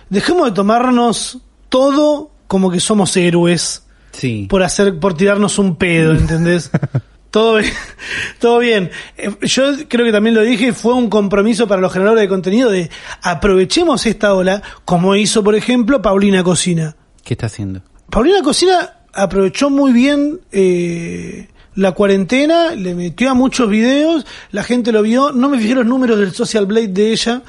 Dejemos 0.10 0.46
de 0.48 0.52
tomarnos 0.54 1.40
todo 1.70 2.32
como 2.48 2.72
que 2.72 2.80
somos 2.80 3.16
héroes. 3.18 3.84
Sí. 4.14 4.48
por 4.50 4.64
hacer, 4.64 4.98
por 5.00 5.16
tirarnos 5.16 5.60
un 5.60 5.76
pedo, 5.76 6.14
¿entendés? 6.14 6.72
todo, 7.38 7.56
bien- 7.58 7.74
todo 8.40 8.60
bien. 8.60 8.92
Eh, 9.18 9.32
Yo 9.42 9.64
creo 9.88 10.06
que 10.06 10.12
también 10.12 10.36
lo 10.36 10.42
dije, 10.42 10.74
fue 10.74 10.94
un 10.94 11.10
compromiso 11.10 11.68
para 11.68 11.82
los 11.82 11.92
generadores 11.94 12.24
de 12.24 12.28
contenido 12.30 12.70
de 12.72 12.90
aprovechemos 13.22 14.06
esta 14.06 14.34
ola, 14.34 14.62
como 14.86 15.16
hizo, 15.16 15.44
por 15.44 15.56
ejemplo, 15.56 16.02
Paulina 16.02 16.44
Cocina. 16.44 16.96
¿Qué 17.24 17.34
está 17.36 17.46
haciendo? 17.46 17.82
Paulina 18.10 18.42
Cocina 18.42 18.94
aprovechó 19.14 19.70
muy 19.70 19.92
bien 19.94 20.40
eh, 20.52 21.48
la 21.76 21.92
cuarentena, 21.92 22.74
le 22.76 22.96
metió 22.96 23.30
a 23.30 23.34
muchos 23.34 23.70
videos, 23.70 24.26
la 24.52 24.64
gente 24.64 24.92
lo 24.92 25.02
vio, 25.04 25.32
no 25.32 25.50
me 25.50 25.60
fijé 25.60 25.76
los 25.76 25.86
números 25.86 26.18
del 26.20 26.32
Social 26.34 26.66
Blade 26.66 26.88
de 26.88 27.12
ella, 27.12 27.42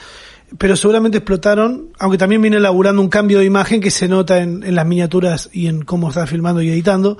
pero 0.58 0.76
seguramente 0.76 1.18
explotaron, 1.18 1.88
aunque 1.98 2.18
también 2.18 2.42
viene 2.42 2.58
laburando 2.60 3.00
un 3.02 3.08
cambio 3.08 3.38
de 3.38 3.44
imagen 3.44 3.80
que 3.80 3.90
se 3.90 4.08
nota 4.08 4.38
en, 4.38 4.62
en 4.64 4.74
las 4.74 4.86
miniaturas 4.86 5.48
y 5.52 5.66
en 5.66 5.82
cómo 5.84 6.08
está 6.08 6.26
filmando 6.26 6.60
y 6.62 6.68
editando. 6.70 7.18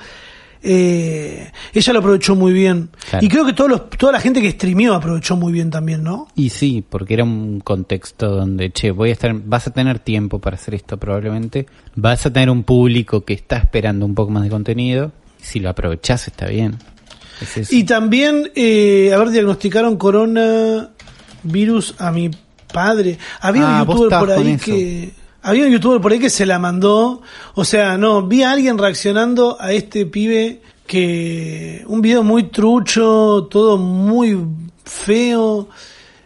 Eh, 0.62 1.50
ella 1.73 1.93
lo 1.93 1.99
aprovechó 2.00 2.35
muy 2.35 2.53
bien. 2.53 2.91
Claro. 3.11 3.25
Y 3.25 3.29
creo 3.29 3.47
que 3.47 3.53
todos 3.53 3.71
los, 3.71 3.91
toda 3.91 4.12
la 4.12 4.21
gente 4.21 4.41
que 4.43 4.50
streameó 4.50 4.95
aprovechó 4.95 5.37
muy 5.37 5.53
bien 5.53 5.71
también, 5.71 6.03
¿no? 6.03 6.29
Y 6.35 6.50
sí, 6.50 6.85
porque 6.88 7.15
era 7.15 7.25
un 7.25 7.61
contexto 7.61 8.29
donde, 8.31 8.71
che, 8.71 8.91
voy 8.91 9.11
a 9.11 9.12
estar, 9.12 9.33
vas 9.35 9.67
a 9.67 9.71
tener 9.73 9.99
tiempo 10.00 10.38
para 10.41 10.57
hacer 10.57 10.75
esto 10.75 10.97
probablemente, 10.97 11.67
vas 11.95 12.27
a 12.27 12.33
tener 12.33 12.50
un 12.50 12.65
público 12.65 13.25
que 13.25 13.35
está 13.35 13.57
esperando 13.59 14.05
un 14.07 14.15
poco 14.15 14.31
más 14.31 14.43
de 14.43 14.50
contenido, 14.50 15.12
si 15.41 15.61
lo 15.61 15.71
aprovechás 15.71 16.27
está 16.29 16.47
bien. 16.49 16.77
Es. 17.57 17.73
Y 17.73 17.85
también, 17.85 18.50
eh, 18.57 19.12
a 19.15 19.19
ver, 19.19 19.31
diagnosticaron 19.31 19.97
coronavirus 19.97 21.95
a 21.99 22.11
mi 22.11 22.31
padre. 22.73 23.19
Había 23.41 23.79
Ah, 23.79 23.83
un 23.83 23.88
youtuber 23.88 24.19
por 24.19 24.31
ahí 24.33 24.57
que... 24.57 25.11
Había 25.49 25.64
un 25.64 25.71
youtuber 25.73 26.00
por 26.00 26.12
ahí 26.12 26.19
que 26.19 26.31
se 26.31 26.45
la 26.47 26.59
mandó. 26.59 27.23
O 27.55 27.64
sea, 27.64 27.97
no, 27.97 28.23
vi 28.26 28.43
a 28.43 28.50
alguien 28.52 28.76
reaccionando 28.78 29.57
a 29.61 29.73
este 29.73 30.07
pibe 30.07 30.61
que... 30.87 31.85
Un 31.87 32.00
video 32.02 32.23
muy 32.23 32.45
trucho, 32.50 33.49
todo 33.50 33.76
muy 33.78 34.38
feo. 34.85 35.69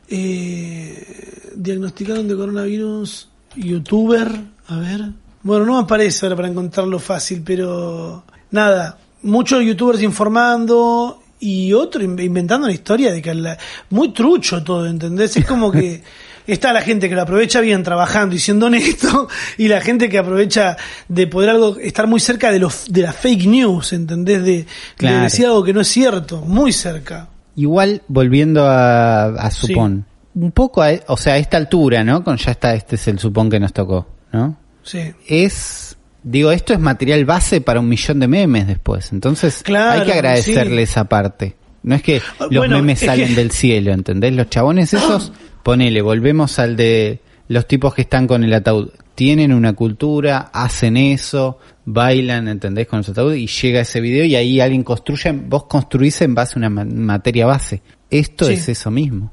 Eh, 0.08 1.50
diagnosticaron 1.56 2.26
de 2.28 2.36
coronavirus 2.36 3.28
youtuber. 3.56 4.28
A 4.68 4.76
ver. 4.78 5.10
Bueno, 5.42 5.66
no 5.66 5.74
me 5.78 5.82
aparece 5.84 6.24
ahora 6.26 6.36
para 6.36 6.48
encontrarlo 6.48 6.98
fácil, 6.98 7.42
pero... 7.44 8.24
Nada, 8.50 8.98
muchos 9.22 9.62
youtubers 9.64 10.02
informando 10.02 11.22
y 11.40 11.72
otro 11.72 12.02
in- 12.04 12.18
inventando 12.20 12.66
una 12.66 12.74
historia 12.74 13.12
de 13.12 13.22
que 13.22 13.34
la- 13.34 13.58
muy 13.90 14.12
trucho 14.12 14.62
todo, 14.62 14.86
¿entendés? 14.86 15.36
Es 15.36 15.46
como 15.46 15.72
que 15.72 16.02
está 16.46 16.72
la 16.72 16.82
gente 16.82 17.08
que 17.08 17.14
lo 17.14 17.22
aprovecha 17.22 17.60
bien 17.60 17.82
trabajando 17.82 18.34
y 18.34 18.38
siendo 18.38 18.66
honesto 18.66 19.28
y 19.58 19.68
la 19.68 19.80
gente 19.80 20.08
que 20.08 20.18
aprovecha 20.18 20.76
de 21.08 21.26
poder 21.26 21.50
algo 21.50 21.76
estar 21.78 22.06
muy 22.06 22.20
cerca 22.20 22.50
de 22.52 22.58
los 22.58 22.84
de 22.92 23.02
la 23.02 23.12
fake 23.12 23.46
news, 23.46 23.92
¿entendés? 23.92 24.42
De, 24.44 24.50
de 24.58 24.66
Claro. 24.96 25.22
decir 25.24 25.46
algo 25.46 25.62
que 25.64 25.72
no 25.72 25.80
es 25.80 25.88
cierto, 25.88 26.40
muy 26.42 26.72
cerca. 26.72 27.28
Igual, 27.56 28.02
volviendo 28.08 28.66
a, 28.66 29.26
a 29.26 29.50
Supón, 29.50 30.06
un 30.34 30.52
poco, 30.52 30.82
a, 30.82 30.90
o 31.08 31.16
sea, 31.16 31.34
a 31.34 31.38
esta 31.38 31.58
altura, 31.58 32.02
¿no? 32.02 32.24
Con 32.24 32.36
ya 32.38 32.52
está, 32.52 32.74
este 32.74 32.96
es 32.96 33.06
el 33.08 33.18
Supón 33.18 33.50
que 33.50 33.60
nos 33.60 33.72
tocó, 33.72 34.06
¿no? 34.32 34.56
Sí. 34.82 35.12
Es, 35.28 35.96
digo, 36.22 36.50
esto 36.50 36.72
es 36.72 36.80
material 36.80 37.24
base 37.24 37.60
para 37.60 37.80
un 37.80 37.88
millón 37.88 38.20
de 38.20 38.28
memes 38.28 38.66
después, 38.66 39.12
entonces 39.12 39.62
Claro, 39.62 40.00
hay 40.00 40.06
que 40.06 40.12
agradecerle 40.14 40.78
sí. 40.86 40.90
esa 40.90 41.04
parte. 41.04 41.56
No 41.84 41.94
es 41.96 42.02
que 42.02 42.22
Ah, 42.38 42.44
los 42.48 42.58
bueno, 42.58 42.76
memes 42.76 43.02
es 43.02 43.06
salen 43.06 43.28
que- 43.28 43.34
del 43.34 43.50
cielo, 43.50 43.92
¿entendés? 43.92 44.32
Los 44.34 44.48
chabones 44.48 44.94
esos, 44.94 45.32
ponele, 45.62 46.02
volvemos 46.02 46.58
al 46.58 46.76
de 46.76 47.20
los 47.48 47.66
tipos 47.66 47.94
que 47.94 48.02
están 48.02 48.26
con 48.26 48.44
el 48.44 48.52
ataúd. 48.52 48.90
Tienen 49.14 49.52
una 49.52 49.74
cultura, 49.74 50.50
hacen 50.52 50.96
eso, 50.96 51.58
bailan, 51.84 52.48
¿entendés? 52.48 52.86
Con 52.86 52.98
los 53.00 53.08
ataúdes 53.08 53.38
y 53.38 53.46
llega 53.46 53.80
ese 53.80 54.00
video 54.00 54.24
y 54.24 54.34
ahí 54.36 54.60
alguien 54.60 54.82
construye, 54.84 55.32
vos 55.32 55.64
construís 55.64 56.20
en 56.22 56.34
base 56.34 56.54
a 56.56 56.58
una 56.58 56.70
ma- 56.70 56.84
materia 56.84 57.46
base. 57.46 57.82
Esto 58.10 58.46
Sí. 58.46 58.54
es 58.54 58.68
eso 58.68 58.90
mismo. 58.90 59.30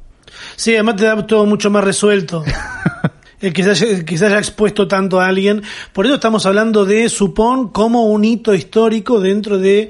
Sí, 0.56 0.74
además 0.74 0.98
te 0.98 1.06
da 1.06 1.26
todo 1.26 1.46
mucho 1.46 1.70
más 1.72 1.84
resuelto. 1.84 2.44
El 3.42 3.54
que, 3.54 3.64
se 3.64 3.70
haya, 3.72 4.04
que 4.04 4.18
se 4.18 4.26
haya 4.26 4.38
expuesto 4.38 4.86
tanto 4.88 5.22
a 5.22 5.28
alguien. 5.28 5.62
Por 5.94 6.06
eso 6.06 6.16
estamos 6.16 6.46
hablando 6.46 6.84
de 6.86 7.08
Supón 7.08 7.70
como 7.70 8.04
un 8.08 8.26
hito 8.26 8.54
histórico 8.54 9.22
dentro 9.22 9.58
de 9.58 9.90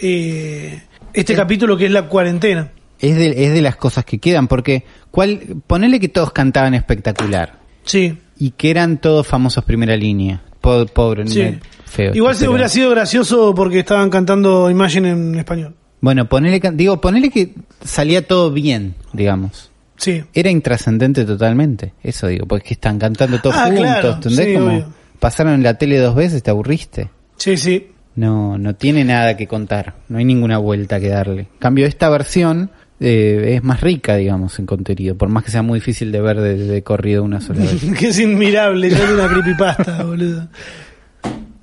eh, 0.00 0.82
este 1.12 1.34
capítulo 1.34 1.76
que 1.76 1.86
es 1.86 1.92
la 1.92 2.06
cuarentena. 2.08 2.72
Es 3.00 3.16
de, 3.16 3.44
es 3.44 3.52
de 3.52 3.62
las 3.62 3.76
cosas 3.76 4.04
que 4.04 4.18
quedan, 4.18 4.48
porque 4.48 4.84
¿cuál, 5.10 5.40
ponele 5.66 6.00
que 6.00 6.08
todos 6.08 6.32
cantaban 6.32 6.74
espectacular 6.74 7.58
Sí. 7.84 8.18
y 8.38 8.50
que 8.52 8.70
eran 8.70 8.98
todos 8.98 9.26
famosos 9.26 9.64
primera 9.64 9.96
línea. 9.96 10.42
Po- 10.60 10.86
Pobre, 10.86 11.26
sí. 11.28 11.58
feo. 11.86 12.12
Igual 12.14 12.34
se 12.34 12.48
hubiera 12.48 12.68
sido 12.68 12.90
gracioso 12.90 13.54
porque 13.54 13.78
estaban 13.80 14.10
cantando 14.10 14.68
Imagine 14.70 15.10
en 15.10 15.34
español. 15.36 15.74
Bueno, 16.00 16.28
ponele, 16.28 16.60
digo, 16.74 17.00
ponele 17.00 17.30
que 17.30 17.54
salía 17.84 18.26
todo 18.26 18.50
bien, 18.52 18.94
digamos. 19.12 19.70
Sí. 19.96 20.22
Era 20.34 20.50
intrascendente 20.50 21.24
totalmente, 21.24 21.92
eso 22.04 22.28
digo, 22.28 22.46
porque 22.46 22.74
están 22.74 22.98
cantando 22.98 23.40
todos 23.40 23.56
Ah, 23.56 23.64
juntos, 23.66 23.80
claro, 23.82 24.12
¿entendés? 24.14 24.46
sí, 24.46 24.54
Como 24.54 24.92
pasaron 25.18 25.54
en 25.54 25.62
la 25.64 25.74
tele 25.74 25.98
dos 25.98 26.14
veces, 26.14 26.42
te 26.42 26.50
aburriste. 26.50 27.10
Sí, 27.36 27.56
sí. 27.56 27.88
No, 28.14 28.58
no 28.58 28.74
tiene 28.76 29.04
nada 29.04 29.36
que 29.36 29.46
contar, 29.48 29.94
no 30.08 30.18
hay 30.18 30.24
ninguna 30.24 30.58
vuelta 30.58 31.00
que 31.00 31.08
darle. 31.08 31.48
Cambio, 31.58 31.86
esta 31.86 32.08
versión 32.10 32.70
eh, 33.00 33.54
es 33.56 33.64
más 33.64 33.80
rica, 33.80 34.16
digamos, 34.16 34.58
en 34.58 34.66
contenido, 34.66 35.16
por 35.16 35.28
más 35.28 35.44
que 35.44 35.50
sea 35.50 35.62
muy 35.62 35.78
difícil 35.80 36.10
de 36.12 36.20
ver 36.20 36.40
de, 36.40 36.56
de 36.56 36.82
corrido 36.82 37.22
una 37.24 37.40
sola 37.40 37.60
vez. 37.60 37.80
que 37.98 38.08
es 38.08 38.18
inmirable, 38.18 38.88
es 38.88 39.00
una 39.10 39.28
creepypasta, 39.28 40.02
boludo. 40.04 40.48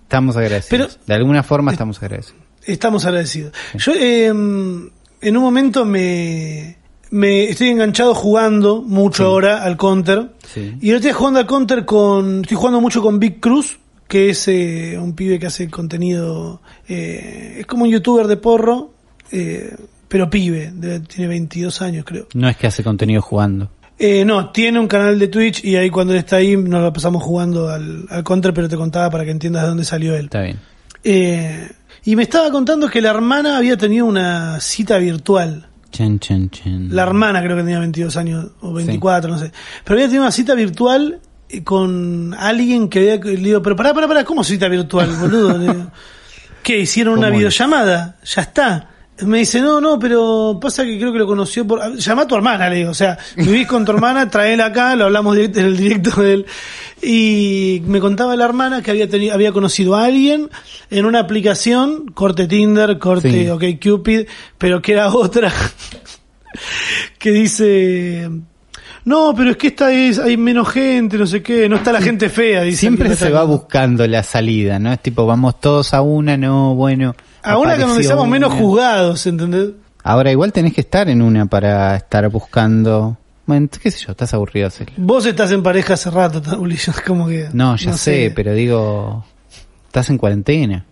Estamos 0.04 0.38
agradecidos. 0.38 0.70
Pero- 0.96 1.06
de 1.08 1.14
alguna 1.14 1.44
forma 1.44 1.72
estamos 1.72 2.02
agradecidos. 2.02 2.42
Estamos 2.66 3.06
agradecidos. 3.06 3.54
Yo 3.76 3.92
eh, 3.94 4.26
en 4.28 5.38
un 5.38 5.44
momento 5.44 5.86
me, 5.86 6.78
me 7.12 7.44
estoy 7.50 7.70
enganchado 7.70 8.16
jugando 8.16 8.82
mucho 8.82 9.26
ahora 9.26 9.64
al 9.64 9.78
counter. 9.78 10.32
Sí. 10.52 10.76
Y 10.82 10.88
ahora 10.90 10.98
estoy 10.98 11.12
jugando 11.12 11.40
al 11.40 11.46
counter 11.46 11.86
con. 11.86 12.42
Estoy 12.42 12.58
jugando 12.58 12.82
mucho 12.82 13.02
con 13.04 13.20
Big 13.20 13.40
Cruz, 13.40 13.78
que 14.08 14.30
es 14.32 14.48
eh, 14.48 14.98
un 15.00 15.14
pibe 15.14 15.38
que 15.38 15.46
hace 15.48 15.70
contenido. 15.70 16.62
eh, 16.88 17.58
es 17.60 17.66
como 17.68 17.84
un 17.84 17.92
youtuber 17.92 18.26
de 18.28 18.38
porro, 18.38 18.94
eh, 19.32 19.76
pero 20.16 20.30
pibe, 20.30 20.72
tiene 21.10 21.28
22 21.28 21.82
años 21.82 22.06
creo. 22.06 22.28
No 22.36 22.48
es 22.48 22.56
que 22.56 22.68
hace 22.68 22.86
contenido 22.86 23.22
jugando. 23.22 23.70
Eh, 24.00 24.24
no, 24.24 24.50
tiene 24.50 24.80
un 24.80 24.88
canal 24.88 25.20
de 25.20 25.28
Twitch 25.28 25.66
y 25.66 25.76
ahí 25.76 25.90
cuando 25.90 26.14
él 26.14 26.20
está 26.20 26.38
ahí 26.38 26.56
nos 26.56 26.82
lo 26.82 26.94
pasamos 26.94 27.22
jugando 27.22 27.68
al, 27.68 28.06
al 28.10 28.24
counter, 28.24 28.54
pero 28.54 28.70
te 28.70 28.78
contaba 28.78 29.10
para 29.10 29.26
que 29.26 29.32
entiendas 29.32 29.64
de 29.64 29.68
dónde 29.68 29.84
salió 29.84 30.16
él. 30.16 30.28
Está 30.28 30.40
bien. 30.40 30.58
Eh, 31.04 31.70
y 32.06 32.16
me 32.16 32.24
estaba 32.24 32.50
contando 32.50 32.88
que 32.88 33.02
la 33.02 33.10
hermana 33.10 33.58
había 33.58 33.76
tenido 33.76 34.06
una 34.06 34.62
cita 34.62 34.98
virtual. 35.00 35.68
Chan, 35.92 36.20
chan, 36.20 36.50
chan. 36.50 36.96
La 36.96 37.04
hermana 37.04 37.44
creo 37.44 37.58
que 37.58 37.64
tenía 37.64 37.80
22 37.80 38.16
años 38.16 38.52
o 38.62 38.72
24, 38.72 39.30
no 39.30 39.38
sé. 39.38 39.52
Pero 39.84 39.96
había 39.98 40.06
tenido 40.06 40.24
una 40.24 40.32
cita 40.32 40.56
virtual 40.56 41.20
eh, 41.50 41.62
con 41.62 42.34
alguien 42.40 42.88
que 42.88 43.00
había... 43.00 43.18
Le 43.18 43.36
digo, 43.36 43.62
pero 43.62 43.76
pará, 43.76 43.94
pará, 43.94 44.08
pará, 44.08 44.24
¿cómo 44.24 44.46
cita 44.46 44.70
virtual, 44.70 45.14
boludo? 45.20 45.92
¿Qué? 46.64 46.80
¿Hicieron 46.80 47.18
una 47.18 47.30
videollamada? 47.30 48.16
Ya 48.24 48.42
está. 48.44 48.92
Me 49.22 49.40
dice, 49.40 49.62
no, 49.62 49.80
no, 49.80 49.98
pero 49.98 50.58
pasa 50.62 50.84
que 50.84 50.98
creo 51.00 51.14
que 51.14 51.20
lo 51.20 51.26
conoció 51.28 51.66
por... 51.66 51.96
Llama 51.98 52.24
a 52.24 52.28
tu 52.28 52.36
hermana, 52.36 52.70
le 52.70 52.78
digo. 52.78 52.92
O 52.92 52.96
sea, 52.96 53.18
vivís 53.38 53.66
con 53.66 53.86
tu 53.86 53.94
hermana, 53.94 54.30
traela 54.32 54.66
acá, 54.66 54.96
lo 54.96 55.06
hablamos 55.06 55.36
directo 55.36 55.60
en 55.62 55.66
el 55.68 55.78
directo 55.78 56.22
del... 56.22 56.46
Y 57.02 57.82
me 57.86 58.00
contaba 58.00 58.36
la 58.36 58.46
hermana 58.46 58.82
que 58.82 58.92
había 58.92 59.10
tenido, 59.10 59.34
había 59.34 59.52
conocido 59.52 59.96
a 59.96 60.06
alguien 60.06 60.50
en 60.90 61.06
una 61.06 61.20
aplicación, 61.20 62.08
corte 62.14 62.48
Tinder, 62.48 63.00
corte 63.00 63.32
Sí. 63.32 63.50
OkCupid, 63.50 64.28
pero 64.58 64.82
que 64.82 64.94
era 64.94 65.14
otra 65.14 65.52
que 67.20 67.32
dice 67.32 68.30
no, 69.06 69.36
pero 69.38 69.52
es 69.52 69.58
que 69.58 69.68
esta 69.68 69.92
es, 69.94 70.18
hay 70.18 70.36
menos 70.36 70.68
gente, 70.68 71.16
no 71.20 71.28
sé 71.28 71.44
qué, 71.44 71.70
no 71.70 71.76
está 71.76 71.92
la 71.92 72.02
gente 72.02 72.28
fea, 72.28 72.64
dice. 72.64 72.78
Siempre 72.80 73.16
se 73.16 73.30
va 73.30 73.44
buscando 73.44 74.08
la 74.08 74.24
salida, 74.24 74.80
¿no? 74.80 74.92
Es 74.92 75.00
tipo, 75.00 75.28
vamos 75.28 75.60
todos 75.62 75.94
a 75.94 76.02
una, 76.02 76.38
no, 76.38 76.74
bueno. 76.74 77.16
A 77.46 77.58
una 77.58 77.76
que 77.78 77.84
apareció 77.84 78.04
seamos 78.04 78.28
menos 78.28 78.54
juzgados, 78.54 79.26
¿entendés? 79.28 79.72
Ahora 80.04 80.32
igual 80.32 80.52
tenés 80.54 80.74
que 80.74 80.82
estar 80.82 81.10
en 81.10 81.22
una 81.22 81.46
para 81.46 81.96
estar 81.96 82.28
buscando. 82.30 83.18
Bueno, 83.46 83.68
qué 83.82 83.92
sé 83.92 84.06
yo, 84.06 84.12
estás 84.12 84.34
aburrido. 84.34 84.68
hacerlo. 84.68 84.94
Vos 84.98 85.26
estás 85.26 85.52
en 85.52 85.64
pareja 85.64 85.94
hace 85.96 86.10
rato, 86.10 86.42
Uli, 86.60 86.76
yo 86.86 86.92
es 86.92 87.02
como 87.02 87.28
que... 87.28 87.50
No, 87.54 87.76
ya 87.76 87.94
sé, 87.94 88.32
pero 88.36 88.54
digo, 88.54 89.26
estás 89.88 90.10
en 90.10 90.18
cuarentena. 90.18 90.86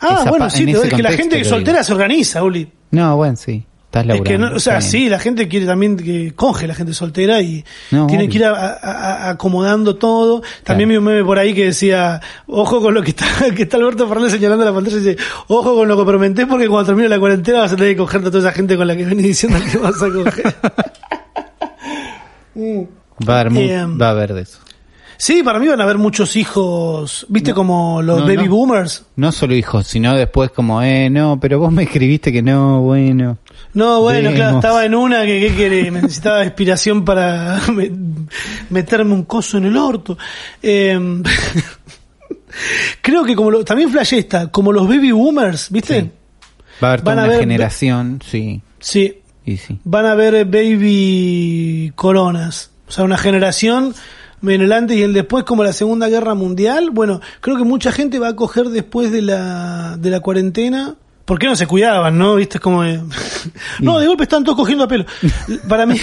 Ah, 0.00 0.18
esa 0.20 0.30
bueno, 0.30 0.50
sí, 0.50 0.70
es 0.70 0.94
que 0.94 1.02
la 1.02 1.12
gente 1.12 1.44
soltera 1.44 1.78
digo. 1.78 1.84
se 1.84 1.92
organiza, 1.92 2.42
Uli. 2.42 2.70
No, 2.90 3.16
bueno, 3.16 3.36
sí, 3.36 3.64
estás 4.00 4.06
Es 4.16 4.22
que 4.22 4.38
no, 4.38 4.54
o 4.56 4.58
sea, 4.58 4.80
sí, 4.80 5.08
la 5.10 5.18
gente 5.18 5.48
quiere 5.48 5.66
también 5.66 5.96
que 5.98 6.32
conge 6.34 6.66
la 6.66 6.74
gente 6.74 6.94
soltera 6.94 7.42
y 7.42 7.62
No, 7.90 8.06
tiene 8.06 8.26
que 8.28 8.38
ir 8.38 8.44
a- 8.46 8.52
a- 8.54 8.72
a- 9.26 9.30
acomodando 9.30 9.96
todo. 9.96 10.42
También 10.64 10.88
vi 10.88 10.96
un 10.96 11.04
meme 11.04 11.22
por 11.24 11.38
ahí 11.38 11.52
que 11.52 11.66
decía, 11.66 12.20
ojo 12.46 12.80
con 12.80 12.94
lo 12.94 13.02
que 13.02 13.10
está, 13.10 13.26
que 13.54 13.64
está 13.64 13.76
Alberto 13.76 14.08
Fernández 14.08 14.32
señalando 14.32 14.64
la 14.64 14.72
pantalla 14.72 14.96
y 14.96 15.00
dice, 15.00 15.16
ojo 15.48 15.74
con 15.74 15.86
lo 15.88 15.98
que 15.98 16.04
prometés 16.04 16.46
porque 16.46 16.68
cuando 16.68 16.86
termine 16.86 17.08
la 17.08 17.18
cuarentena 17.18 17.58
vas 17.60 17.72
a 17.72 17.76
tener 17.76 17.92
que 17.92 17.98
cogerte 17.98 18.28
a 18.28 18.30
toda 18.30 18.48
esa 18.48 18.52
gente 18.56 18.76
con 18.76 18.86
la 18.86 18.96
que 18.96 19.04
venís 19.04 19.24
diciendo 19.26 19.58
que 19.70 19.76
vas 19.78 20.02
a 20.02 20.08
coger. 20.10 20.54
Mm. 22.54 22.82
Va 23.28 23.38
a 23.38 23.40
haber, 23.40 23.56
Eh, 23.56 23.86
va 24.00 24.08
a 24.08 24.10
haber 24.10 24.34
de 24.34 24.42
eso. 24.42 24.58
Sí, 25.16 25.42
para 25.44 25.58
mí 25.60 25.68
van 25.68 25.80
a 25.80 25.84
haber 25.84 25.98
muchos 25.98 26.34
hijos, 26.36 27.24
viste, 27.28 27.54
como 27.54 28.02
los 28.02 28.20
no, 28.20 28.26
baby 28.26 28.44
no. 28.48 28.50
boomers. 28.56 29.06
No 29.16 29.30
solo 29.30 29.54
hijos, 29.54 29.86
sino 29.86 30.14
después 30.16 30.50
como, 30.50 30.82
eh, 30.82 31.08
no, 31.08 31.38
pero 31.40 31.60
vos 31.60 31.70
me 31.72 31.84
escribiste 31.84 32.32
que 32.32 32.42
no, 32.42 32.80
bueno. 32.82 33.38
No, 33.74 34.02
bueno, 34.02 34.32
claro, 34.32 34.56
estaba 34.56 34.84
en 34.84 34.94
una 34.94 35.24
que, 35.24 35.40
que, 35.40 35.54
que 35.56 35.90
necesitaba 35.90 36.44
inspiración 36.44 37.04
para 37.04 37.60
me- 37.72 37.90
meterme 38.70 39.14
un 39.14 39.24
coso 39.24 39.56
en 39.58 39.64
el 39.64 39.76
orto. 39.76 40.18
Eh, 40.62 40.98
creo 43.00 43.24
que 43.24 43.34
como 43.34 43.50
lo- 43.50 43.64
también 43.64 43.90
flash 43.90 44.14
esta, 44.14 44.48
como 44.50 44.72
los 44.72 44.86
baby 44.86 45.12
boomers, 45.12 45.70
¿viste? 45.70 46.00
Sí. 46.02 46.10
Va 46.82 46.88
a 46.88 46.90
haber 46.92 47.00
toda 47.02 47.14
Van 47.16 47.24
a 47.24 47.28
una 47.28 47.38
generación, 47.40 48.20
sí, 48.28 48.60
Sí, 48.80 49.18
y 49.46 49.56
sí. 49.56 49.78
van 49.84 50.06
a 50.06 50.12
haber 50.12 50.44
baby 50.44 51.92
coronas. 51.94 52.70
O 52.88 52.90
sea, 52.92 53.04
una 53.04 53.16
generación 53.16 53.94
en 54.42 54.60
el 54.60 54.72
antes 54.72 54.96
y 54.96 55.02
el 55.02 55.12
después, 55.12 55.44
como 55.44 55.62
la 55.64 55.72
Segunda 55.72 56.08
Guerra 56.08 56.34
Mundial. 56.34 56.90
Bueno, 56.90 57.20
creo 57.40 57.56
que 57.56 57.64
mucha 57.64 57.92
gente 57.92 58.18
va 58.18 58.28
a 58.28 58.36
coger 58.36 58.66
después 58.70 59.12
de 59.12 59.22
la, 59.22 59.96
de 59.98 60.10
la 60.10 60.20
cuarentena. 60.20 60.96
¿Por 61.24 61.38
qué 61.38 61.46
no 61.46 61.56
se 61.56 61.66
cuidaban, 61.66 62.18
no? 62.18 62.34
¿Viste? 62.36 62.58
Como... 62.58 62.82
de- 62.82 63.00
no, 63.80 63.98
de 63.98 64.06
golpe 64.06 64.24
están 64.24 64.44
todos 64.44 64.56
cogiendo 64.58 64.84
a 64.84 64.88
pelo. 64.88 65.06
Para 65.68 65.86
mí, 65.86 65.96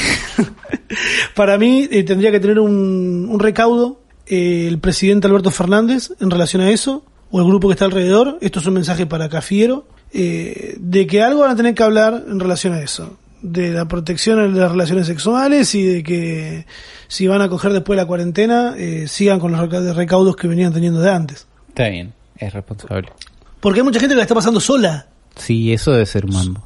para 1.35 1.57
mí 1.57 1.87
eh, 1.91 2.03
tendría 2.03 2.31
que 2.31 2.39
tener 2.39 2.59
un, 2.59 3.37
recaudo 3.39 3.99
eh, 4.27 4.67
el 4.67 4.79
presidente 4.79 5.27
Alberto 5.27 5.51
Fernández 5.51 6.11
en 6.19 6.29
relación 6.31 6.61
a 6.61 6.69
eso, 6.69 7.03
o 7.31 7.39
el 7.39 7.45
grupo 7.47 7.67
que 7.67 7.73
está 7.73 7.85
alrededor. 7.85 8.37
Esto 8.41 8.59
es 8.59 8.65
un 8.65 8.73
mensaje 8.73 9.05
para 9.05 9.29
Cafiero, 9.29 9.85
eh, 10.13 10.75
de 10.79 11.07
que 11.07 11.21
algo 11.21 11.41
van 11.41 11.51
a 11.51 11.55
tener 11.55 11.75
que 11.75 11.83
hablar 11.83 12.23
en 12.27 12.39
relación 12.39 12.73
a 12.73 12.81
eso. 12.81 13.17
De 13.41 13.71
la 13.71 13.87
protección 13.87 14.53
de 14.53 14.59
las 14.59 14.71
relaciones 14.71 15.07
sexuales 15.07 15.73
y 15.73 15.83
de 15.85 16.03
que 16.03 16.65
si 17.07 17.25
van 17.27 17.41
a 17.41 17.47
coger 17.47 17.71
después 17.71 17.95
de 17.95 18.03
la 18.03 18.07
cuarentena, 18.07 18.73
eh, 18.77 19.07
sigan 19.07 19.39
con 19.39 19.51
los 19.53 19.61
reca- 19.61 19.93
recaudos 19.93 20.35
que 20.35 20.47
venían 20.47 20.73
teniendo 20.73 20.99
de 20.99 21.09
antes. 21.09 21.47
Está 21.69 21.87
bien, 21.87 22.13
es 22.37 22.51
responsable. 22.53 23.09
Porque 23.59 23.79
hay 23.79 23.83
mucha 23.83 23.99
gente 23.99 24.13
que 24.13 24.17
la 24.17 24.23
está 24.23 24.35
pasando 24.35 24.59
sola. 24.59 25.07
Sí, 25.35 25.71
eso 25.73 25.91
debe 25.91 26.05
ser 26.05 26.27
mambo. 26.27 26.63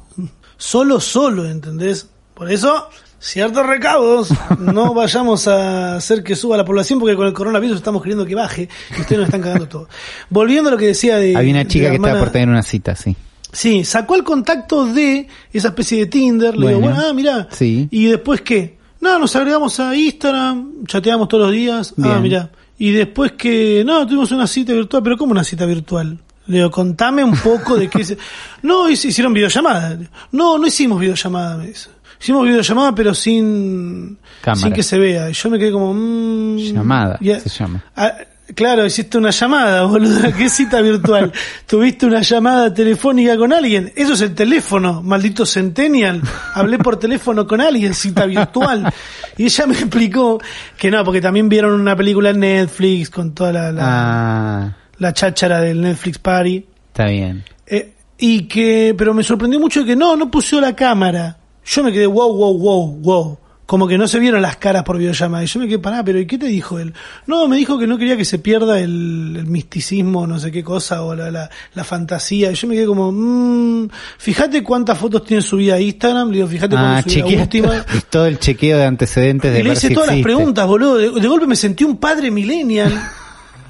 Solo, 0.56 1.00
solo, 1.00 1.48
¿entendés? 1.48 2.08
Por 2.34 2.50
eso, 2.50 2.88
ciertos 3.18 3.66
recaudos, 3.66 4.28
no 4.58 4.94
vayamos 4.94 5.46
a 5.48 5.96
hacer 5.96 6.22
que 6.22 6.36
suba 6.36 6.56
la 6.56 6.64
población 6.64 6.98
porque 6.98 7.16
con 7.16 7.26
el 7.26 7.32
coronavirus 7.32 7.76
estamos 7.76 8.02
queriendo 8.02 8.26
que 8.26 8.34
baje 8.34 8.68
y 8.96 9.00
ustedes 9.00 9.18
nos 9.18 9.28
están 9.28 9.42
cagando 9.42 9.68
todo. 9.68 9.88
Volviendo 10.30 10.68
a 10.68 10.72
lo 10.72 10.78
que 10.78 10.86
decía 10.86 11.16
de... 11.16 11.36
Había 11.36 11.52
una 11.52 11.66
chica 11.66 11.90
que 11.90 11.96
estaba 11.96 12.18
por 12.18 12.30
tener 12.30 12.48
una 12.48 12.62
cita, 12.62 12.94
sí. 12.96 13.16
Sí, 13.52 13.84
sacó 13.84 14.16
el 14.16 14.24
contacto 14.24 14.84
de 14.86 15.28
esa 15.52 15.68
especie 15.68 15.98
de 15.98 16.06
Tinder, 16.06 16.56
le 16.56 16.68
digo, 16.68 16.80
Bueno, 16.80 16.96
ah, 17.00 17.12
mirá. 17.12 17.48
sí. 17.52 17.86
¿Y 17.90 18.06
después 18.06 18.40
qué? 18.40 18.78
No, 19.00 19.18
nos 19.18 19.36
agregamos 19.36 19.78
a 19.78 19.94
Instagram, 19.94 20.86
chateamos 20.86 21.28
todos 21.28 21.44
los 21.44 21.52
días. 21.52 21.94
Ah, 22.02 22.18
mirá. 22.20 22.50
Y 22.78 22.90
después 22.90 23.32
que, 23.32 23.84
no, 23.86 24.04
tuvimos 24.06 24.32
una 24.32 24.46
cita 24.48 24.72
virtual, 24.72 25.02
pero 25.04 25.16
¿cómo 25.16 25.32
una 25.32 25.44
cita 25.44 25.66
virtual? 25.66 26.18
Le 26.46 26.56
digo, 26.58 26.70
contame 26.70 27.24
un 27.24 27.36
poco 27.36 27.76
de 27.76 27.88
qué 27.88 28.04
se... 28.04 28.18
No, 28.62 28.88
hicieron 28.88 29.32
videollamada. 29.32 29.98
No, 30.32 30.58
no 30.58 30.66
hicimos 30.66 31.00
videollamada, 31.00 31.56
me 31.56 31.68
dice. 31.68 31.88
Hicimos 32.20 32.44
videollamada, 32.46 32.94
pero 32.94 33.14
sin, 33.14 34.18
Cámara. 34.40 34.60
sin 34.62 34.72
que 34.72 34.82
se 34.82 34.98
vea. 34.98 35.28
Y 35.30 35.32
yo 35.34 35.50
me 35.50 35.58
quedé 35.58 35.72
como... 35.72 35.92
mm, 35.94 36.56
Llamada, 36.58 37.18
se 37.18 37.48
llama. 37.48 37.84
Ah, 37.96 38.12
claro, 38.54 38.86
hiciste 38.86 39.18
una 39.18 39.30
llamada, 39.30 39.82
boludo. 39.86 40.20
¿Qué 40.36 40.48
cita 40.48 40.80
virtual? 40.80 41.32
Tuviste 41.66 42.06
una 42.06 42.20
llamada 42.22 42.72
telefónica 42.72 43.36
con 43.36 43.52
alguien. 43.52 43.92
Eso 43.96 44.12
es 44.14 44.20
el 44.22 44.34
teléfono, 44.34 45.02
maldito 45.02 45.44
centennial. 45.44 46.22
Hablé 46.54 46.78
por 46.78 46.98
teléfono 46.98 47.46
con 47.46 47.60
alguien, 47.60 47.94
cita 47.94 48.24
virtual. 48.26 48.90
Y 49.36 49.44
ella 49.44 49.66
me 49.66 49.74
explicó 49.74 50.40
que 50.78 50.90
no, 50.90 51.04
porque 51.04 51.20
también 51.20 51.48
vieron 51.48 51.78
una 51.78 51.96
película 51.96 52.30
en 52.30 52.40
Netflix 52.40 53.10
con 53.10 53.34
toda 53.34 53.52
la, 53.52 53.72
la, 53.72 53.82
Ah, 53.86 54.76
la 54.98 55.12
cháchara 55.12 55.60
del 55.60 55.80
Netflix 55.80 56.18
Party. 56.18 56.64
está 56.88 57.06
bien. 57.06 57.44
Eh, 57.66 57.92
y 58.18 58.42
que, 58.42 58.94
pero 58.96 59.12
me 59.14 59.22
sorprendió 59.22 59.58
mucho 59.60 59.84
que 59.84 59.96
no, 59.96 60.16
no 60.16 60.30
puso 60.30 60.60
la 60.60 60.74
cámara. 60.76 61.38
Yo 61.64 61.82
me 61.82 61.92
quedé 61.92 62.06
wow, 62.06 62.32
wow, 62.34 62.58
wow, 62.58 62.86
wow. 63.00 63.38
Como 63.66 63.88
que 63.88 63.96
no 63.96 64.06
se 64.06 64.18
vieron 64.18 64.42
las 64.42 64.56
caras 64.58 64.82
por 64.82 64.98
videollamada. 64.98 65.42
Y 65.42 65.46
yo 65.46 65.58
me 65.58 65.66
quedé, 65.66 65.78
pará, 65.78 66.04
pero 66.04 66.18
¿y 66.20 66.26
qué 66.26 66.36
te 66.36 66.46
dijo 66.46 66.78
él? 66.78 66.92
No, 67.26 67.48
me 67.48 67.56
dijo 67.56 67.78
que 67.78 67.86
no 67.86 67.96
quería 67.96 68.14
que 68.14 68.26
se 68.26 68.38
pierda 68.38 68.78
el, 68.78 69.34
el 69.38 69.46
misticismo, 69.46 70.26
no 70.26 70.38
sé 70.38 70.52
qué 70.52 70.62
cosa, 70.62 71.02
o 71.02 71.14
la, 71.14 71.30
la, 71.30 71.48
la 71.72 71.84
fantasía. 71.84 72.52
Y 72.52 72.54
yo 72.54 72.68
me 72.68 72.74
quedé 72.74 72.84
como, 72.84 73.10
mmm, 73.10 73.88
fíjate 74.18 74.62
cuántas 74.62 74.98
fotos 74.98 75.24
tiene 75.24 75.42
subida 75.42 75.76
a 75.76 75.80
Instagram. 75.80 76.28
Le 76.28 76.34
digo, 76.36 76.48
fíjate 76.48 76.76
Ah, 76.78 77.02
última. 77.24 77.84
todo 78.10 78.26
el 78.26 78.38
chequeo 78.38 78.76
de 78.76 78.84
antecedentes 78.84 79.50
de 79.50 79.60
Y 79.60 79.62
le 79.62 79.72
hice 79.72 79.90
todas 79.90 80.10
las 80.10 80.22
preguntas, 80.22 80.66
boludo. 80.66 80.96
De, 80.98 81.10
de 81.18 81.26
golpe 81.26 81.46
me 81.46 81.56
sentí 81.56 81.84
un 81.84 81.96
padre 81.96 82.30
millennial 82.30 82.92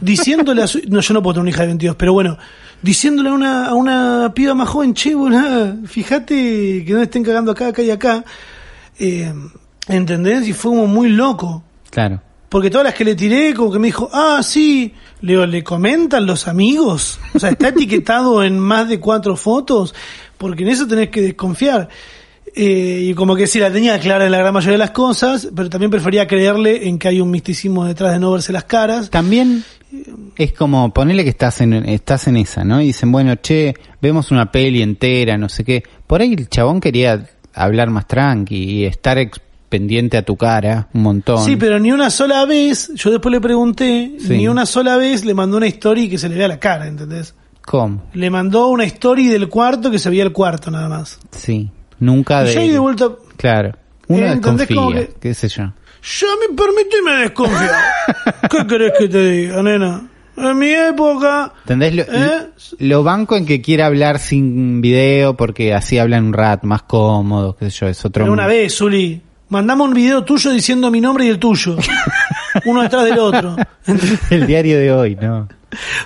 diciéndole 0.00 0.62
a 0.62 0.66
su... 0.66 0.80
No, 0.88 1.00
yo 1.00 1.14
no 1.14 1.22
puedo 1.22 1.34
tener 1.34 1.42
una 1.42 1.50
hija 1.50 1.62
de 1.62 1.68
22, 1.68 1.96
pero 1.96 2.12
bueno. 2.12 2.38
Diciéndole 2.82 3.30
a 3.30 3.32
una, 3.32 3.66
a 3.66 3.74
una 3.74 4.32
piba 4.34 4.54
más 4.54 4.68
joven, 4.68 4.92
che, 4.94 5.14
boludo, 5.14 5.86
fíjate 5.86 6.84
que 6.84 6.92
no 6.92 7.00
estén 7.00 7.22
cagando 7.22 7.52
acá, 7.52 7.68
acá 7.68 7.82
y 7.82 7.90
acá. 7.90 8.24
Eh, 8.98 9.32
¿Entendés? 9.88 10.46
Y 10.48 10.52
fue 10.52 10.72
como 10.72 10.86
muy 10.86 11.08
loco. 11.08 11.62
Claro. 11.90 12.20
Porque 12.48 12.70
todas 12.70 12.84
las 12.84 12.94
que 12.94 13.04
le 13.04 13.14
tiré, 13.14 13.52
como 13.52 13.72
que 13.72 13.78
me 13.78 13.88
dijo, 13.88 14.08
ah, 14.12 14.40
sí, 14.42 14.94
le 15.22 15.32
digo, 15.32 15.46
¿le 15.46 15.64
comentan 15.64 16.24
los 16.26 16.46
amigos? 16.46 17.18
O 17.34 17.38
sea, 17.38 17.50
está 17.50 17.68
etiquetado 17.70 18.44
en 18.44 18.58
más 18.58 18.88
de 18.88 19.00
cuatro 19.00 19.36
fotos, 19.36 19.94
porque 20.38 20.62
en 20.62 20.68
eso 20.68 20.86
tenés 20.86 21.08
que 21.08 21.20
desconfiar. 21.20 21.88
Eh, 22.54 23.08
y 23.10 23.14
como 23.14 23.34
que 23.34 23.48
sí, 23.48 23.58
la 23.58 23.72
tenía 23.72 23.98
clara 23.98 24.26
en 24.26 24.30
la 24.30 24.38
gran 24.38 24.54
mayoría 24.54 24.74
de 24.74 24.78
las 24.78 24.92
cosas, 24.92 25.48
pero 25.54 25.68
también 25.68 25.90
prefería 25.90 26.28
creerle 26.28 26.86
en 26.86 26.98
que 26.98 27.08
hay 27.08 27.20
un 27.20 27.30
misticismo 27.30 27.84
detrás 27.84 28.12
de 28.12 28.20
no 28.20 28.30
verse 28.30 28.52
las 28.52 28.64
caras. 28.64 29.10
También 29.10 29.64
es 30.36 30.52
como 30.52 30.92
ponerle 30.92 31.24
que 31.24 31.30
estás 31.30 31.60
en, 31.60 31.72
estás 31.88 32.26
en 32.28 32.36
esa, 32.36 32.64
¿no? 32.64 32.80
Y 32.80 32.86
dicen, 32.86 33.10
bueno, 33.12 33.34
che, 33.36 33.74
vemos 34.00 34.30
una 34.30 34.50
peli 34.50 34.82
entera, 34.82 35.36
no 35.38 35.48
sé 35.48 35.64
qué. 35.64 35.82
Por 36.06 36.20
ahí 36.20 36.32
el 36.34 36.48
chabón 36.48 36.80
quería 36.80 37.26
hablar 37.54 37.90
más 37.90 38.06
tranqui 38.06 38.56
y 38.56 38.84
estar 38.84 39.18
pendiente 39.68 40.16
a 40.16 40.22
tu 40.22 40.36
cara 40.36 40.88
un 40.94 41.02
montón. 41.02 41.44
Sí, 41.44 41.56
pero 41.56 41.78
ni 41.78 41.90
una 41.92 42.10
sola 42.10 42.44
vez, 42.44 42.92
yo 42.94 43.10
después 43.10 43.32
le 43.32 43.40
pregunté, 43.40 44.12
Sí. 44.18 44.36
ni 44.36 44.48
una 44.48 44.66
sola 44.66 44.96
vez 44.96 45.24
le 45.24 45.34
mandó 45.34 45.56
una 45.56 45.66
story 45.66 46.08
que 46.08 46.18
se 46.18 46.28
le 46.28 46.36
vea 46.36 46.48
la 46.48 46.58
cara, 46.60 46.86
¿entendés? 46.86 47.34
¿Cómo? 47.62 48.02
Le 48.12 48.30
mandó 48.30 48.68
una 48.68 48.84
story 48.84 49.26
del 49.28 49.48
cuarto 49.48 49.90
que 49.90 49.98
se 49.98 50.10
veía 50.10 50.22
el 50.24 50.32
cuarto 50.32 50.70
nada 50.70 50.88
más. 50.88 51.18
Sí. 51.30 51.70
Nunca 51.98 52.42
Y 52.42 52.48
de... 52.48 52.54
yo 52.54 52.60
ahí 52.60 52.70
de 52.70 52.78
vuelta, 52.78 53.08
Claro. 53.36 53.72
¿entendés? 54.08 54.68
desconfía, 54.68 55.06
que- 55.06 55.14
qué 55.20 55.34
sé 55.34 55.48
yo. 55.48 55.72
Yo 56.04 56.26
me 56.38 56.54
permití 56.54 56.96
me 57.04 57.12
desconfiar. 57.22 57.74
¿Qué 58.50 58.66
querés 58.66 58.92
que 58.98 59.08
te 59.08 59.30
diga, 59.30 59.62
nena? 59.62 60.02
En 60.36 60.58
mi 60.58 60.68
época, 60.70 61.52
¿Entendés? 61.60 61.94
Lo, 61.94 62.02
¿Eh? 62.02 62.48
lo 62.80 63.02
banco 63.04 63.36
en 63.36 63.46
que 63.46 63.62
quiera 63.62 63.86
hablar 63.86 64.18
sin 64.18 64.80
video 64.80 65.36
porque 65.36 65.72
así 65.72 65.96
hablan 65.98 66.26
un 66.26 66.32
rato 66.32 66.66
más 66.66 66.82
cómodo, 66.82 67.54
qué 67.56 67.70
sé 67.70 67.78
yo, 67.78 67.86
es 67.86 68.04
otro... 68.04 68.24
pero 68.24 68.32
una 68.32 68.48
vez, 68.48 68.74
Zuli, 68.76 69.22
mandame 69.50 69.84
un 69.84 69.94
video 69.94 70.24
tuyo 70.24 70.50
diciendo 70.50 70.90
mi 70.90 71.00
nombre 71.00 71.24
y 71.26 71.28
el 71.28 71.38
tuyo. 71.38 71.76
Uno 72.64 72.82
detrás 72.82 73.04
del 73.04 73.18
otro. 73.20 73.56
el 74.30 74.46
diario 74.46 74.78
de 74.78 74.92
hoy, 74.92 75.14
¿no? 75.14 75.48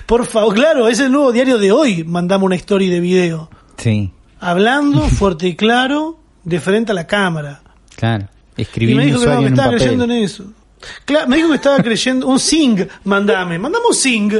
Por 0.05 0.25
favor, 0.27 0.53
claro, 0.53 0.87
es 0.87 0.99
el 0.99 1.11
nuevo 1.11 1.31
diario 1.31 1.57
de 1.57 1.71
hoy. 1.71 2.03
Mandame 2.03 2.45
una 2.45 2.55
story 2.55 2.87
de 2.87 2.99
video. 2.99 3.49
Sí, 3.77 4.13
Hablando 4.39 5.01
fuerte 5.09 5.47
y 5.47 5.55
claro, 5.55 6.19
de 6.43 6.59
frente 6.59 6.91
a 6.91 6.95
la 6.95 7.07
cámara. 7.07 7.61
claro. 7.95 8.27
Y 8.59 8.63
Escribí 8.63 8.93
me 8.95 9.05
dijo 9.05 9.19
que 9.19 9.25
no, 9.25 9.39
estaba 9.47 9.63
papel. 9.71 9.77
creyendo 9.79 10.03
en 10.05 10.11
eso. 10.11 10.43
Claro, 11.05 11.27
me 11.27 11.35
dijo 11.37 11.49
que 11.49 11.55
estaba 11.55 11.77
creyendo. 11.83 12.27
Un 12.27 12.39
sing, 12.39 12.87
mandame. 13.05 13.57
Mandame 13.59 13.85
un 13.87 13.95
sing. 13.95 14.31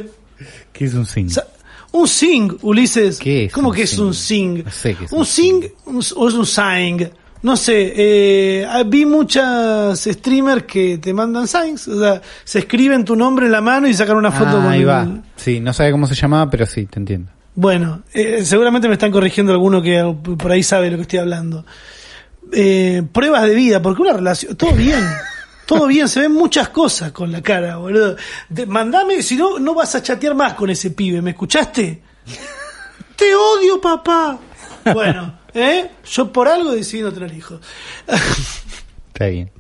¿Qué 0.73 0.86
es 0.86 0.93
un? 0.93 1.05
Sa- 1.05 1.47
Un 1.91 2.08
sing, 2.08 2.58
Ulises. 2.62 3.17
¿Qué 3.19 3.45
es 3.45 3.53
¿Cómo 3.53 3.71
que 3.71 3.84
es 3.84 3.89
sing? 3.91 4.03
un 4.03 4.13
sing? 4.13 4.63
No 4.63 4.71
sé 4.71 4.95
qué 4.95 5.05
es 5.05 5.12
un 5.12 5.19
un 5.19 5.25
sing 5.25 5.63
o 6.15 6.27
es 6.27 6.34
un 6.36 6.45
sign. 6.45 7.10
No 7.41 7.55
sé, 7.55 7.93
eh, 7.95 8.65
ah, 8.69 8.84
vi 8.86 9.05
muchas 9.05 9.99
streamers 10.03 10.63
que 10.65 10.97
te 10.97 11.13
mandan 11.13 11.47
signs, 11.47 11.88
o 11.88 11.97
sea, 11.97 12.21
se 12.43 12.60
escriben 12.60 13.05
tu 13.05 13.15
nombre 13.15 13.45
en 13.45 13.53
la 13.53 13.62
mano 13.62 13.88
y 13.88 13.93
sacan 13.93 14.17
una 14.17 14.29
foto 14.32 14.49
Ah, 14.49 14.53
con 14.55 14.67
ahí 14.67 14.82
el- 14.82 14.89
va. 14.89 15.08
Sí, 15.38 15.62
no 15.62 15.71
sabe 15.73 15.91
cómo 15.91 16.05
se 16.05 16.15
llamaba, 16.15 16.49
pero 16.51 16.65
sí, 16.65 16.86
te 16.86 16.99
entiendo. 16.99 17.32
Bueno, 17.55 18.03
eh, 18.13 18.43
seguramente 18.43 18.88
me 18.89 18.95
están 18.95 19.10
corrigiendo 19.12 19.53
alguno 19.53 19.82
que 19.82 20.03
por 20.38 20.51
ahí 20.51 20.63
sabe 20.63 20.91
lo 20.91 20.97
que 20.97 21.03
estoy 21.03 21.19
hablando. 21.19 21.65
Eh, 22.52 23.04
pruebas 23.12 23.43
de 23.43 23.54
vida, 23.56 23.82
porque 23.82 24.02
una 24.02 24.13
relación, 24.13 24.56
todo 24.56 24.71
bien, 24.73 25.04
todo 25.65 25.86
bien, 25.88 26.08
se 26.08 26.21
ven 26.21 26.32
muchas 26.32 26.69
cosas 26.69 27.12
con 27.12 27.32
la 27.32 27.41
cara, 27.41 27.78
boludo. 27.78 28.15
De- 28.49 28.65
mandame, 28.65 29.21
si 29.21 29.36
no, 29.36 29.60
no 29.60 29.75
vas 29.75 29.93
a 29.95 30.02
chatear 30.02 30.34
más 30.36 30.54
con 30.56 30.69
ese 30.69 30.91
pibe, 30.91 31.21
¿me 31.21 31.32
escuchaste? 31.32 32.02
Te 33.15 33.36
odio, 33.36 33.80
papá. 33.80 34.39
Bueno, 34.93 35.39
¿eh? 35.54 35.91
Yo 36.10 36.32
por 36.32 36.47
algo 36.47 36.71
decidí 36.71 37.02
no 37.04 37.12
tener 37.12 37.34
hijos. 37.34 37.60
Está 39.13 39.28
bien. 39.28 39.52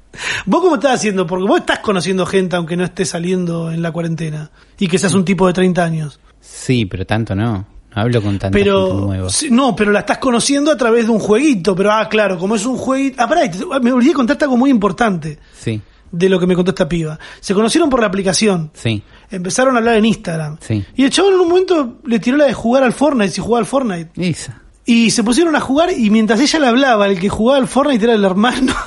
¿Vos 0.45 0.61
cómo 0.61 0.75
estás 0.75 0.95
haciendo? 0.95 1.27
Porque 1.27 1.47
vos 1.47 1.59
estás 1.59 1.79
conociendo 1.79 2.25
gente 2.25 2.55
aunque 2.55 2.75
no 2.75 2.83
estés 2.83 3.09
saliendo 3.09 3.71
en 3.71 3.81
la 3.81 3.91
cuarentena 3.91 4.49
y 4.77 4.87
que 4.87 4.97
seas 4.97 5.13
un 5.13 5.23
tipo 5.25 5.45
de 5.47 5.53
30 5.53 5.83
años. 5.83 6.19
Sí, 6.41 6.85
pero 6.85 7.05
tanto 7.05 7.35
no. 7.35 7.67
Hablo 7.93 8.21
con 8.21 8.37
tanta 8.37 8.57
gente 8.57 8.59
Pero 8.69 8.93
nueva. 8.93 9.29
sí, 9.29 9.49
no, 9.49 9.75
pero 9.75 9.91
la 9.91 9.99
estás 9.99 10.19
conociendo 10.19 10.71
a 10.71 10.77
través 10.77 11.05
de 11.05 11.11
un 11.11 11.19
jueguito. 11.19 11.75
Pero 11.75 11.91
ah, 11.91 12.07
claro, 12.07 12.37
como 12.37 12.55
es 12.55 12.65
un 12.65 12.77
jueguito. 12.77 13.21
Ah, 13.21 13.27
pará, 13.27 13.49
te- 13.49 13.65
me 13.81 13.91
olvidé 13.91 14.09
de 14.11 14.15
contarte 14.15 14.45
algo 14.45 14.57
muy 14.57 14.69
importante. 14.69 15.39
Sí. 15.59 15.81
de 16.11 16.27
lo 16.29 16.39
que 16.39 16.47
me 16.47 16.55
contó 16.55 16.71
esta 16.71 16.87
piba. 16.89 17.19
Se 17.39 17.53
conocieron 17.53 17.89
por 17.89 17.99
la 18.01 18.07
aplicación. 18.07 18.71
Sí. 18.73 19.03
Empezaron 19.29 19.75
a 19.75 19.79
hablar 19.79 19.95
en 19.95 20.05
Instagram. 20.05 20.57
Sí. 20.59 20.83
Y 20.95 21.03
el 21.03 21.11
chabón 21.11 21.33
en 21.35 21.39
un 21.39 21.47
momento 21.49 21.97
le 22.05 22.19
tiró 22.19 22.37
la 22.37 22.45
de 22.45 22.53
jugar 22.53 22.83
al 22.83 22.93
Fortnite, 22.93 23.31
si 23.31 23.41
jugaba 23.41 23.59
al 23.59 23.65
Fortnite. 23.67 24.09
Esa. 24.29 24.61
Y 24.85 25.11
se 25.11 25.23
pusieron 25.23 25.55
a 25.55 25.59
jugar 25.59 25.91
y 25.95 26.09
mientras 26.09 26.39
ella 26.39 26.59
le 26.59 26.67
hablaba, 26.67 27.07
el 27.07 27.19
que 27.19 27.29
jugaba 27.29 27.59
al 27.59 27.67
Fortnite 27.67 28.05
era 28.05 28.13
el 28.15 28.23
hermano. 28.25 28.73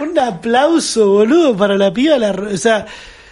un 0.00 0.18
aplauso, 0.18 1.08
boludo, 1.10 1.56
para 1.56 1.76
la 1.76 1.92
piba. 1.92 2.18
La, 2.18 2.30
o 2.32 2.56
sea, 2.56 2.86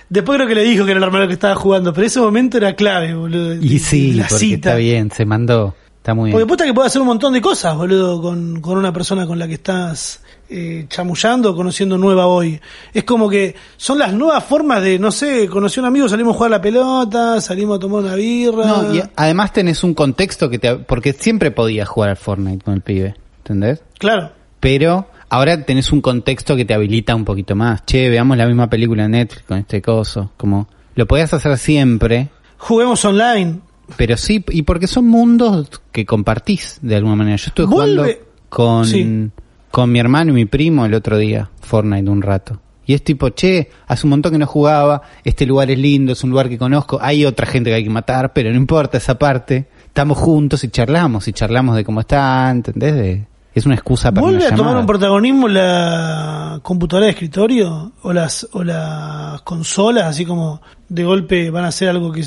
después 0.09 0.37
creo 0.37 0.49
que 0.49 0.55
le 0.55 0.63
dijo 0.65 0.85
que 0.85 0.93
era 0.93 0.99
el 0.99 1.05
hermano 1.05 1.27
que 1.27 1.35
estaba 1.35 1.55
jugando, 1.55 1.93
pero 1.93 2.07
ese 2.07 2.21
momento 2.21 2.57
era 2.57 2.75
clave, 2.75 3.15
boludo. 3.15 3.55
Y 3.55 3.79
sí, 3.79 4.13
la 4.13 4.25
porque 4.29 4.39
cita. 4.45 4.71
está 4.71 4.75
bien, 4.79 5.11
se 5.11 5.25
mandó. 5.25 5.75
Está 5.99 6.15
muy 6.15 6.31
Porque 6.31 6.45
bien. 6.45 6.49
puta 6.49 6.65
que 6.65 6.73
puede 6.73 6.87
hacer 6.87 7.03
un 7.03 7.09
montón 7.09 7.33
de 7.35 7.41
cosas, 7.41 7.77
boludo, 7.77 8.23
con, 8.23 8.61
con 8.61 8.79
una 8.79 8.93
persona 8.93 9.27
con 9.27 9.39
la 9.39 9.47
que 9.47 9.55
estás 9.55 10.23
eh, 10.49 10.87
chamullando 10.89 11.55
conociendo 11.55 11.99
nueva 11.99 12.27
hoy. 12.27 12.59
Es 12.95 13.05
como 13.05 13.29
que 13.29 13.55
son 13.77 13.99
las 13.99 14.15
nuevas 14.15 14.43
formas 14.45 14.81
de, 14.83 14.99
no 14.99 15.11
sé, 15.11 15.47
conocí 15.49 15.81
a 15.81 15.83
un 15.83 15.89
amigo, 15.89 16.09
salimos 16.09 16.35
a 16.35 16.37
jugar 16.39 16.53
a 16.53 16.57
la 16.57 16.63
pelota, 16.63 17.41
salimos 17.43 17.77
a 17.77 17.81
tomar 17.81 18.05
una 18.05 18.15
birra. 18.15 18.65
No, 18.67 18.95
y 18.95 19.03
además 19.17 19.53
tenés 19.53 19.85
un 19.85 19.93
contexto 19.93 20.49
que 20.49 20.59
te... 20.59 20.77
Porque 20.77 21.13
siempre 21.13 21.51
podías 21.51 21.87
jugar 21.89 22.11
al 22.11 22.17
Fortnite 22.17 22.65
con 22.65 22.75
el 22.75 22.81
pibe, 22.81 23.15
¿entendés? 23.39 23.83
Claro. 23.99 24.31
Pero 24.61 25.09
ahora 25.31 25.65
tenés 25.65 25.93
un 25.93 26.01
contexto 26.01 26.57
que 26.57 26.65
te 26.65 26.75
habilita 26.75 27.15
un 27.15 27.25
poquito 27.25 27.55
más. 27.57 27.85
Che, 27.87 28.09
veamos 28.09 28.37
la 28.37 28.47
misma 28.47 28.69
película 28.69 29.05
en 29.05 29.13
Netflix 29.13 29.45
con 29.47 29.59
este 29.59 29.81
coso. 29.83 30.33
Como, 30.37 30.69
lo 30.95 31.07
podías 31.07 31.33
hacer 31.35 31.57
siempre, 31.59 32.29
Juguemos 32.59 33.05
online. 33.05 33.61
pero 33.97 34.17
sí, 34.17 34.45
y 34.51 34.63
porque 34.63 34.87
son 34.87 35.07
mundos 35.07 35.71
que 35.93 36.05
compartís 36.07 36.79
de 36.83 36.97
alguna 36.97 37.17
manera. 37.17 37.37
Yo 37.37 37.47
estuve 37.49 37.67
jugando 37.67 38.07
con, 38.49 38.85
Sí. 38.87 39.31
con 39.71 39.93
mi 39.93 39.99
hermano 39.99 40.31
y 40.33 40.35
mi 40.35 40.45
primo 40.47 40.87
el 40.87 40.95
otro 40.95 41.17
día, 41.19 41.51
Fortnite 41.61 42.09
un 42.11 42.23
rato. 42.23 42.61
Y 42.87 42.95
es 42.95 43.05
tipo, 43.05 43.29
che, 43.29 43.69
hace 43.87 44.07
un 44.07 44.11
montón 44.11 44.33
que 44.33 44.39
no 44.39 44.47
jugaba, 44.47 45.03
este 45.23 45.45
lugar 45.45 45.71
es 45.71 45.79
lindo, 45.79 46.13
es 46.15 46.25
un 46.25 46.31
lugar 46.31 46.49
que 46.49 46.57
conozco, 46.57 46.99
hay 47.03 47.27
otra 47.27 47.45
gente 47.47 47.69
que 47.69 47.77
hay 47.77 47.85
que 47.85 47.91
matar, 47.91 48.33
pero 48.33 48.49
no 48.51 48.57
importa 48.57 48.97
esa 48.97 49.19
parte. 49.19 49.67
Estamos 49.87 50.17
juntos 50.17 50.65
y 50.65 50.69
charlamos, 50.69 51.29
y 51.29 51.35
charlamos 51.35 51.77
de 51.77 51.85
cómo 51.85 52.01
está, 52.01 52.51
¿entendés? 52.51 52.95
De- 52.95 53.27
es 53.55 53.67
una 53.67 53.75
excusa 53.75 54.13
para 54.13 54.27
¿Vuelve 54.27 54.47
a 54.47 54.55
tomar 54.55 54.77
un 54.77 54.87
protagonismo 54.87 55.49
la 55.49 56.61
computadora 56.63 57.07
de 57.07 57.11
escritorio 57.13 57.93
o 58.03 58.13
las 58.13 58.49
o 58.53 58.63
las 58.63 59.41
consolas, 59.43 60.05
así 60.05 60.25
como 60.25 60.61
de 60.89 61.05
golpe 61.05 61.51
van 61.51 61.65
a 61.65 61.69
hacer 61.69 61.89
algo 61.89 62.13
que 62.13 62.25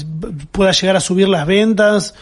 pueda 0.52 0.72
llegar 0.72 0.96
a 0.96 1.00
subir 1.00 1.28
las 1.30 1.46
ventas 1.48 2.14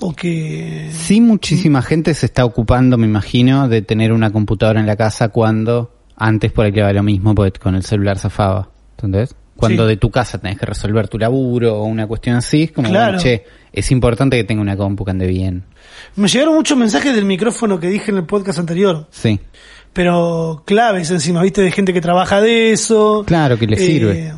o 0.00 0.12
que 0.12 0.90
Sí, 0.92 1.20
muchísima 1.20 1.80
gente 1.82 2.12
se 2.14 2.26
está 2.26 2.44
ocupando, 2.44 2.98
me 2.98 3.06
imagino, 3.06 3.68
de 3.68 3.82
tener 3.82 4.12
una 4.12 4.30
computadora 4.32 4.80
en 4.80 4.86
la 4.86 4.96
casa 4.96 5.28
cuando 5.28 5.92
antes 6.16 6.52
por 6.52 6.64
ahí 6.66 6.72
le 6.72 6.82
va 6.82 6.92
lo 6.92 7.02
mismo, 7.02 7.34
porque 7.34 7.58
con 7.58 7.74
el 7.74 7.82
celular 7.82 8.18
zafaba. 8.18 8.68
¿Entendés? 8.92 9.34
Cuando 9.56 9.84
Sí. 9.84 9.88
de 9.90 9.96
tu 9.96 10.10
casa 10.10 10.38
tenés 10.38 10.58
que 10.58 10.66
resolver 10.66 11.08
tu 11.08 11.18
laburo 11.18 11.76
o 11.78 11.84
una 11.84 12.06
cuestión 12.06 12.36
así, 12.36 12.64
es 12.64 12.72
como, 12.72 12.88
Claro. 12.90 13.12
bueno, 13.14 13.22
che, 13.22 13.44
es 13.76 13.90
importante 13.92 14.36
que 14.36 14.42
tenga 14.44 14.60
una 14.62 14.76
compu 14.76 15.04
que 15.04 15.12
ande 15.12 15.26
bien. 15.28 15.62
me 16.16 16.26
llegaron 16.28 16.54
muchos 16.54 16.76
mensajes 16.76 17.14
del 17.14 17.24
micrófono 17.26 17.78
que 17.78 17.88
dije 17.88 18.10
en 18.10 18.16
el 18.16 18.24
podcast 18.24 18.58
anterior, 18.58 19.06
Sí. 19.10 19.38
pero 19.92 20.62
claves 20.66 21.10
encima, 21.10 21.42
viste, 21.42 21.62
de 21.62 21.70
gente 21.70 21.92
que 21.92 22.00
trabaja 22.00 22.40
de 22.40 22.72
eso. 22.72 23.24
Claro 23.26 23.58
que 23.58 23.66
le 23.66 23.76
Eh, 23.76 23.78
sirve. 23.86 24.34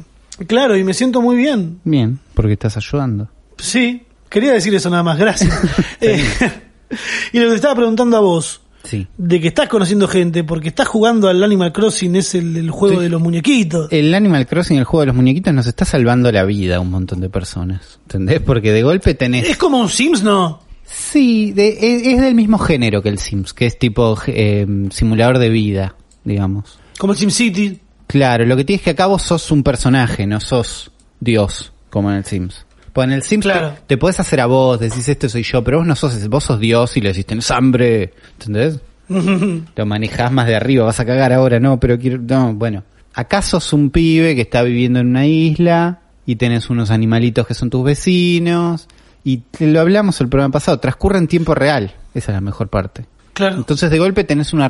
Claro, 0.46 0.76
y 0.76 0.84
me 0.84 0.94
siento 0.94 1.20
muy 1.20 1.36
bien. 1.36 1.80
Bien, 1.84 2.18
porque 2.34 2.52
estás 2.52 2.76
ayudando. 2.76 3.28
Sí, 3.56 4.02
quería 4.28 4.52
decir 4.52 4.74
eso 4.74 4.88
nada 4.90 5.02
más, 5.02 5.18
gracias. 5.18 5.52
Eh, 6.00 6.22
y 7.32 7.38
lo 7.38 7.44
que 7.46 7.50
te 7.50 7.54
estaba 7.56 7.74
preguntando 7.74 8.16
a 8.16 8.20
vos, 8.20 8.60
Sí. 8.88 9.06
de 9.18 9.40
que 9.40 9.48
estás 9.48 9.68
conociendo 9.68 10.08
gente, 10.08 10.44
porque 10.44 10.68
estás 10.68 10.88
jugando 10.88 11.28
al 11.28 11.42
Animal 11.44 11.72
Crossing, 11.72 12.16
es 12.16 12.34
el, 12.34 12.56
el 12.56 12.70
juego 12.70 12.96
Sí. 12.96 13.02
de 13.02 13.08
los 13.10 13.20
muñequitos. 13.20 13.88
El 13.92 14.14
Animal 14.14 14.46
Crossing, 14.46 14.78
el 14.78 14.84
juego 14.84 15.00
de 15.02 15.06
los 15.08 15.16
muñequitos, 15.16 15.52
nos 15.52 15.66
está 15.66 15.84
salvando 15.84 16.32
la 16.32 16.44
vida 16.44 16.76
a 16.76 16.80
un 16.80 16.90
montón 16.90 17.20
de 17.20 17.28
personas. 17.28 18.00
¿Entendés? 18.04 18.40
Porque 18.40 18.72
de 18.72 18.82
golpe 18.82 19.12
tenés... 19.14 19.46
Es 19.48 19.56
como 19.58 19.78
un 19.78 19.88
Sims, 19.90 20.22
¿no? 20.22 20.60
Sí, 20.84 21.52
de- 21.52 21.68
es, 21.96 22.06
es 22.06 22.20
del 22.22 22.34
mismo 22.34 22.56
género 22.58 23.02
que 23.02 23.10
el 23.10 23.18
Sims, 23.18 23.52
que 23.52 23.66
es 23.66 23.78
tipo 23.78 24.18
eh, 24.26 24.66
simulador 24.90 25.38
de 25.38 25.50
vida, 25.50 25.94
digamos. 26.24 26.78
Como 26.98 27.12
el 27.12 27.18
SimCity. 27.18 27.80
Claro, 28.06 28.46
lo 28.46 28.56
que 28.56 28.64
tienes 28.64 28.82
que 28.82 28.90
acá 28.90 29.04
vos 29.06 29.20
sos 29.22 29.50
un 29.50 29.62
personaje, 29.62 30.26
no 30.26 30.40
sos 30.40 30.90
Dios, 31.20 31.72
como 31.90 32.10
en 32.10 32.16
el 32.16 32.24
Sims. 32.24 32.64
Pues 32.92 33.06
en 33.06 33.12
el 33.12 33.22
Sims 33.22 33.44
Claro. 33.44 33.70
te, 33.70 33.80
te 33.86 33.98
podés 33.98 34.18
hacer 34.20 34.40
a 34.40 34.46
vos, 34.46 34.80
decís 34.80 35.08
esto 35.08 35.28
soy 35.28 35.42
yo, 35.42 35.62
pero 35.62 35.78
vos 35.78 35.86
no 35.86 35.94
sos, 35.94 36.28
vos 36.28 36.44
sos 36.44 36.58
Dios 36.60 36.96
y 36.96 37.00
le 37.00 37.08
decís 37.10 37.26
tenés 37.26 37.50
hambre, 37.50 38.12
¿entendés? 38.32 38.80
Lo 39.08 39.86
manejás 39.86 40.30
más 40.32 40.46
de 40.46 40.56
arriba, 40.56 40.84
vas 40.84 41.00
a 41.00 41.04
cagar 41.06 41.32
ahora, 41.32 41.60
no, 41.60 41.80
pero 41.80 41.98
quiero, 41.98 42.18
no, 42.18 42.54
bueno. 42.54 42.84
Acá 43.14 43.42
sos 43.42 43.72
un 43.72 43.90
pibe 43.90 44.34
que 44.34 44.42
está 44.42 44.62
viviendo 44.62 45.00
en 45.00 45.08
una 45.08 45.26
isla 45.26 46.00
y 46.24 46.36
tenés 46.36 46.70
unos 46.70 46.90
animalitos 46.90 47.46
que 47.46 47.54
son 47.54 47.70
tus 47.70 47.82
vecinos 47.84 48.86
y 49.24 49.38
te 49.38 49.66
lo 49.66 49.80
hablamos 49.80 50.20
el 50.20 50.28
programa 50.28 50.52
pasado, 50.52 50.78
transcurre 50.78 51.18
en 51.18 51.26
tiempo 51.26 51.54
real, 51.54 51.94
esa 52.14 52.32
es 52.32 52.36
la 52.36 52.40
mejor 52.40 52.68
parte. 52.68 53.06
Claro. 53.38 53.56
Entonces 53.56 53.90
de 53.90 53.98
golpe 53.98 54.24
tenés 54.24 54.52
una 54.52 54.68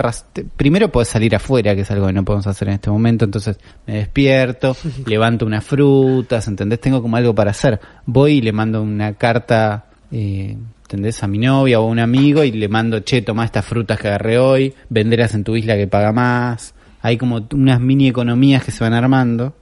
primero 0.57 0.92
podés 0.92 1.09
salir 1.09 1.35
afuera, 1.35 1.74
que 1.74 1.81
es 1.81 1.90
algo 1.90 2.07
que 2.07 2.12
no 2.12 2.24
podemos 2.24 2.46
hacer 2.46 2.68
en 2.68 2.74
este 2.74 2.90
momento, 2.90 3.24
entonces 3.24 3.59
me 3.87 3.94
despierto, 3.94 4.76
levanto 5.07 5.46
unas 5.46 5.64
frutas, 5.64 6.46
¿entendés? 6.48 6.81
Tengo 6.81 7.00
como 7.00 7.16
algo 7.16 7.35
para 7.35 7.50
hacer. 7.50 7.81
Voy 8.04 8.35
y 8.35 8.40
le 8.42 8.52
mando 8.52 8.83
una 8.83 9.14
carta, 9.14 9.87
eh, 10.12 10.57
¿entendés? 10.83 11.22
A 11.22 11.26
mi 11.26 11.38
novia 11.38 11.81
o 11.81 11.85
a 11.85 11.87
un 11.87 11.98
amigo 11.98 12.44
y 12.44 12.52
le 12.52 12.68
mando, 12.68 13.00
che, 13.00 13.22
toma 13.22 13.46
estas 13.46 13.64
frutas 13.64 13.98
que 13.98 14.09
agarré 14.09 14.38
hoy, 14.38 14.74
venderlas 14.90 15.35
en 15.35 15.44
tu 15.44 15.57
isla 15.57 15.76
que 15.76 15.87
paga 15.87 16.12
más. 16.12 16.74
Hay 17.00 17.16
como 17.16 17.46
unas 17.54 17.81
mini 17.81 18.09
economías 18.09 18.64
que 18.64 18.70
se 18.70 18.85
van 18.85 18.92
armando. 18.92 19.54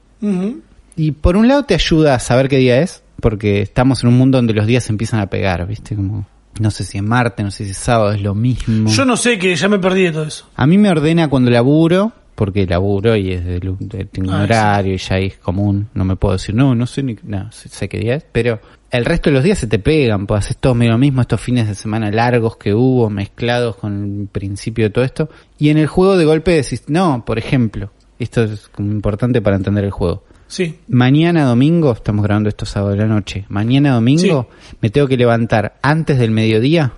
Y 0.97 1.13
por 1.13 1.37
un 1.37 1.47
lado 1.47 1.63
te 1.63 1.75
ayuda 1.75 2.15
a 2.15 2.19
saber 2.19 2.49
qué 2.49 2.57
día 2.57 2.81
es, 2.81 3.05
porque 3.21 3.63
estamos 3.63 4.03
en 4.03 4.09
un 4.09 4.19
mundo 4.19 4.39
donde 4.39 4.55
los 4.55 4.67
días 4.67 4.83
se 4.83 4.93
empiezan 4.93 5.21
a 5.21 5.29
pegar, 5.29 5.65
¿viste? 5.67 5.95
Como, 5.95 6.27
no 6.61 6.71
sé 6.71 6.85
si 6.85 6.99
es 6.99 7.05
martes, 7.05 7.45
no 7.45 7.51
sé 7.51 7.65
si 7.65 7.71
es 7.71 7.77
sábado, 7.77 8.13
es 8.13 8.21
lo 8.23 8.35
mismo. 8.35 8.89
Yo 8.91 9.05
no 9.05 9.17
sé, 9.17 9.39
que 9.39 9.55
ya 9.57 9.69
me 9.69 9.79
perdí 9.79 10.05
de 10.05 10.13
todo 10.13 10.25
eso. 10.25 10.47
A 10.57 10.67
mí 10.67 10.79
me 10.79 10.91
ordena 10.91 11.29
cuando 11.29 11.51
laburo, 11.51 12.13
porque 12.35 12.67
laburo 12.67 13.17
y 13.17 13.33
es 13.33 13.45
de, 13.45 13.61
de- 13.61 14.05
tengo 14.07 14.29
un 14.31 14.35
Ah, 14.37 14.43
horario 14.43 14.95
y 14.95 14.99
ya 14.99 15.17
es 15.19 15.37
común, 15.39 15.89
no 15.95 16.05
me 16.05 16.17
puedo 16.17 16.35
decir, 16.35 16.55
no, 16.55 16.75
no 16.75 16.87
sé 16.87 17.03
ni, 17.03 17.17
no, 17.23 17.51
sé, 17.53 17.69
sé 17.69 17.89
qué 17.89 17.99
día 17.99 18.15
es, 18.17 18.27
pero 18.31 18.61
el 18.91 19.05
resto 19.05 19.31
de 19.31 19.35
los 19.35 19.45
días 19.45 19.59
se 19.59 19.67
te 19.67 19.79
pegan, 19.79 20.27
pues 20.27 20.45
haces 20.45 20.57
todo 20.59 20.75
medio 20.75 20.93
lo 20.93 20.99
mismo, 20.99 21.21
estos 21.23 21.41
fines 21.41 21.67
de 21.67 21.75
semana 21.75 22.11
largos 22.11 22.57
que 22.57 22.75
hubo, 22.75 23.09
mezclados 23.11 23.77
con 23.77 24.21
el 24.23 24.29
principio 24.29 24.85
de 24.85 24.91
todo 24.91 25.05
esto, 25.05 25.29
y 25.59 25.71
en 25.71 25.79
el 25.79 25.87
juego 25.87 26.17
de 26.17 26.25
golpe 26.27 26.53
decís, 26.53 26.85
no, 26.89 27.25
por 27.25 27.39
ejemplo, 27.39 27.91
esto 28.19 28.45
es 28.45 28.69
como 28.69 28.93
importante 28.93 29.41
para 29.43 29.57
entender 29.57 29.85
el 29.85 29.91
juego. 29.91 30.23
Sí. 30.49 30.79
Mañana 30.89 31.45
domingo, 31.45 31.93
estamos 31.93 32.23
grabando 32.25 32.49
esto 32.49 32.67
sábado 32.67 32.93
de 32.93 32.99
la 32.99 33.07
noche, 33.07 33.45
mañana 33.49 33.93
domingo 33.95 34.49
me 34.81 34.91
tengo 34.91 35.09
que 35.09 35.17
levantar 35.17 35.77
antes 35.83 36.19
del 36.19 36.31
mediodía 36.31 36.93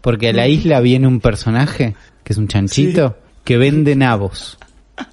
porque 0.00 0.30
a 0.30 0.32
la 0.32 0.48
isla 0.48 0.80
viene 0.80 1.06
un 1.06 1.20
personaje, 1.20 1.94
que 2.24 2.32
es 2.32 2.36
un 2.38 2.48
chanchito, 2.48 3.16
que 3.44 3.56
vende 3.56 3.94
nabos. 3.96 4.58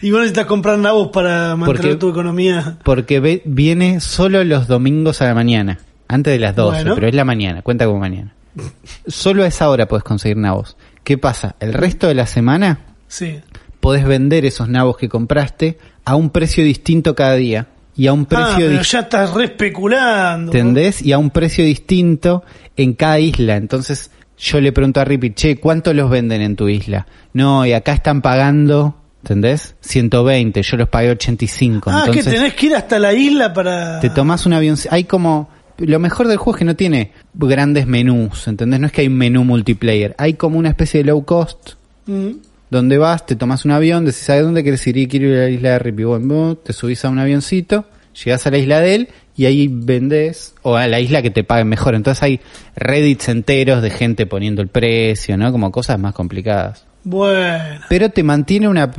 Y 0.00 0.10
vos 0.12 0.20
necesitas 0.20 0.46
comprar 0.46 0.78
nabos 0.78 1.08
para 1.08 1.56
mantener 1.56 1.82
Porque- 1.82 1.96
tu 1.96 2.08
economía. 2.08 2.78
Porque 2.84 3.20
ve- 3.20 3.42
viene 3.44 4.00
solo 4.00 4.42
los 4.42 4.66
domingos 4.66 5.20
a 5.20 5.26
la 5.26 5.34
mañana, 5.34 5.78
antes 6.08 6.32
de 6.32 6.38
las 6.38 6.56
12, 6.56 6.78
Bueno. 6.78 6.94
pero 6.94 7.08
es 7.08 7.14
la 7.14 7.24
mañana, 7.26 7.60
cuenta 7.60 7.84
como 7.84 7.98
mañana. 8.00 8.32
Solo 9.06 9.42
a 9.42 9.46
esa 9.46 9.68
hora 9.68 9.86
puedes 9.86 10.04
conseguir 10.04 10.38
nabos. 10.38 10.78
¿Qué 11.02 11.18
pasa? 11.18 11.56
El 11.60 11.74
resto 11.74 12.06
de 12.08 12.14
la 12.14 12.26
semana 12.26 12.78
Sí. 13.08 13.40
podés 13.80 14.06
vender 14.06 14.46
esos 14.46 14.68
nabos 14.70 14.96
que 14.96 15.10
compraste 15.10 15.76
a 16.04 16.16
un 16.16 16.30
precio 16.30 16.64
distinto 16.64 17.14
cada 17.14 17.34
día 17.34 17.66
y 17.96 18.06
a 18.08 18.12
un 18.12 18.22
Ah, 18.22 18.28
precio 18.28 18.56
pero 18.68 18.80
dis- 18.80 18.90
ya 18.92 19.00
estás 19.00 19.32
re 19.34 19.44
especulando. 19.44 20.52
¿Entendés? 20.52 21.02
Y 21.02 21.12
a 21.12 21.18
un 21.18 21.30
precio 21.30 21.64
distinto 21.64 22.42
en 22.76 22.94
cada 22.94 23.18
isla. 23.20 23.56
Entonces 23.56 24.10
yo 24.38 24.60
le 24.60 24.72
pregunto 24.72 25.00
a 25.00 25.04
Rippy, 25.04 25.30
che, 25.34 25.56
¿cuánto 25.56 25.94
los 25.94 26.10
venden 26.10 26.42
en 26.42 26.56
tu 26.56 26.68
isla? 26.68 27.06
No, 27.32 27.64
y 27.64 27.72
acá 27.72 27.92
están 27.92 28.20
pagando, 28.20 28.96
¿entendés? 29.22 29.76
120, 29.80 30.62
yo 30.62 30.76
los 30.76 30.88
pagué 30.88 31.10
85. 31.10 31.90
Ah, 31.90 32.00
Entonces 32.06 32.24
que 32.24 32.30
tenés 32.30 32.54
que 32.54 32.66
ir 32.66 32.74
hasta 32.74 32.98
la 32.98 33.12
isla 33.14 33.52
para... 33.52 34.00
te 34.00 34.10
tomás 34.10 34.44
un 34.46 34.52
avión. 34.54 34.76
Hay 34.90 35.04
como... 35.04 35.48
Lo 35.78 35.98
mejor 35.98 36.28
del 36.28 36.36
juego 36.36 36.56
es 36.56 36.58
que 36.60 36.64
no 36.64 36.76
tiene 36.76 37.10
grandes 37.34 37.86
menús, 37.88 38.46
¿entendés? 38.46 38.78
No 38.78 38.86
es 38.86 38.92
que 38.92 39.00
hay 39.00 39.08
un 39.08 39.16
menú 39.16 39.42
multiplayer. 39.44 40.14
Hay 40.18 40.34
como 40.34 40.56
una 40.58 40.68
especie 40.68 40.98
de 41.02 41.04
low 41.10 41.24
cost 41.24 41.70
Mm. 42.06 42.32
Donde 42.74 42.98
vas, 42.98 43.24
te 43.24 43.36
tomas 43.36 43.64
un 43.64 43.70
avión, 43.70 44.04
decís, 44.04 44.28
¿a 44.28 44.40
dónde 44.40 44.62
quieres 44.62 44.86
ir? 44.86 44.96
Y 44.96 45.08
quiero 45.08 45.28
ir 45.28 45.36
a 45.36 45.42
la 45.44 45.50
isla 45.50 45.70
de 45.70 45.78
Rippy. 45.78 46.04
Bueno, 46.04 46.56
te 46.56 46.72
subís 46.72 47.04
a 47.04 47.08
un 47.08 47.18
avioncito, 47.18 47.86
llegás 48.24 48.46
a 48.46 48.50
la 48.50 48.58
isla 48.58 48.80
de 48.80 48.94
él 48.94 49.08
y 49.36 49.46
ahí 49.46 49.68
vendés, 49.68 50.54
o 50.62 50.76
a 50.76 50.86
la 50.86 51.00
isla 51.00 51.22
que 51.22 51.30
te 51.30 51.44
paguen 51.44 51.68
mejor. 51.68 51.94
Entonces 51.94 52.22
hay 52.22 52.40
reddits 52.76 53.28
enteros 53.28 53.80
de 53.80 53.90
gente 53.90 54.26
poniendo 54.26 54.60
el 54.60 54.68
precio, 54.68 55.36
¿no? 55.36 55.50
Como 55.52 55.70
cosas 55.72 55.98
más 55.98 56.14
complicadas. 56.14 56.84
Bueno. 57.04 57.80
Pero 57.88 58.10
te 58.10 58.22
mantiene 58.22 58.68
una, 58.68 58.90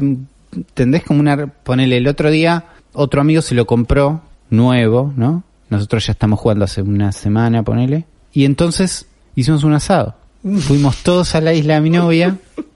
¿entendés? 0.53 1.03
Como 1.03 1.19
una, 1.19 1.47
ponele, 1.47 1.97
el 1.97 2.07
otro 2.07 2.31
día, 2.31 2.65
otro 2.93 3.21
amigo 3.21 3.41
se 3.41 3.55
lo 3.55 3.65
compró, 3.65 4.21
nuevo, 4.49 5.13
¿no? 5.15 5.43
Nosotros 5.69 6.05
ya 6.05 6.13
estamos 6.13 6.39
jugando 6.39 6.65
hace 6.65 6.81
una 6.81 7.11
semana, 7.11 7.63
ponele. 7.63 8.05
Y 8.31 8.45
entonces 8.45 9.07
hicimos 9.35 9.63
un 9.63 9.73
asado. 9.73 10.15
Fuimos 10.59 10.97
todos 10.97 11.35
a 11.35 11.41
la 11.41 11.53
isla 11.53 11.75
de 11.75 11.81
mi 11.81 11.89
novia 11.89 12.37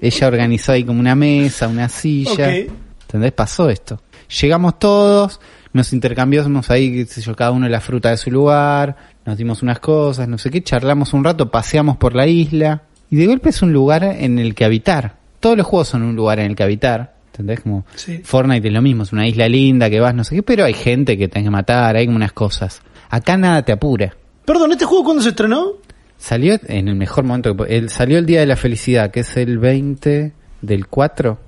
Ella 0.00 0.26
organizó 0.26 0.72
ahí 0.72 0.84
como 0.84 1.00
una 1.00 1.14
mesa, 1.14 1.68
una 1.68 1.88
silla. 1.88 2.54
¿Entendés? 2.56 3.32
Pasó 3.32 3.68
esto. 3.68 4.00
Llegamos 4.40 4.78
todos, 4.78 5.40
nos 5.72 5.92
intercambiamos 5.92 6.70
ahí, 6.70 6.92
qué 6.92 7.06
sé 7.06 7.20
yo, 7.20 7.34
cada 7.34 7.50
uno 7.50 7.68
la 7.68 7.80
fruta 7.80 8.10
de 8.10 8.16
su 8.16 8.30
lugar, 8.30 8.96
nos 9.26 9.36
dimos 9.36 9.62
unas 9.62 9.80
cosas, 9.80 10.28
no 10.28 10.38
sé 10.38 10.50
qué, 10.50 10.62
charlamos 10.62 11.12
un 11.12 11.24
rato, 11.24 11.50
paseamos 11.50 11.96
por 11.96 12.14
la 12.14 12.26
isla. 12.26 12.82
Y 13.10 13.16
de 13.16 13.26
golpe 13.26 13.48
es 13.48 13.60
un 13.62 13.72
lugar 13.72 14.04
en 14.04 14.38
el 14.38 14.54
que 14.54 14.64
habitar. 14.64 15.16
Todos 15.40 15.56
los 15.56 15.66
juegos 15.66 15.88
son 15.88 16.02
un 16.02 16.14
lugar 16.14 16.38
en 16.38 16.46
el 16.46 16.56
que 16.56 16.62
habitar. 16.62 17.14
¿Entendés? 17.32 17.60
Como 17.60 17.84
Sí. 17.94 18.20
Fortnite 18.22 18.68
es 18.68 18.74
lo 18.74 18.82
mismo, 18.82 19.02
es 19.02 19.12
una 19.12 19.26
isla 19.26 19.48
linda 19.48 19.88
que 19.90 19.98
vas, 19.98 20.14
no 20.14 20.24
sé 20.24 20.36
qué, 20.36 20.42
pero 20.42 20.64
hay 20.64 20.74
gente 20.74 21.16
que 21.16 21.26
tenés 21.26 21.46
que 21.46 21.50
matar, 21.50 21.96
hay 21.96 22.06
como 22.06 22.16
unas 22.16 22.32
cosas. 22.32 22.82
Acá 23.08 23.36
nada 23.36 23.62
te 23.64 23.72
apura. 23.72 24.14
Perdón, 24.44 24.72
¿este 24.72 24.84
juego 24.84 25.04
cuándo 25.04 25.22
se 25.22 25.30
estrenó? 25.30 25.72
Salió 26.20 26.58
en 26.66 26.86
el 26.88 26.94
mejor 26.96 27.24
momento. 27.24 27.56
que 27.56 27.88
salió 27.88 28.18
el 28.18 28.26
Día 28.26 28.40
de 28.40 28.46
la 28.46 28.56
Felicidad, 28.56 29.10
que 29.10 29.20
es 29.20 29.36
el 29.36 29.58
20 29.58 30.32
del 30.60 30.86
4. 30.86 31.38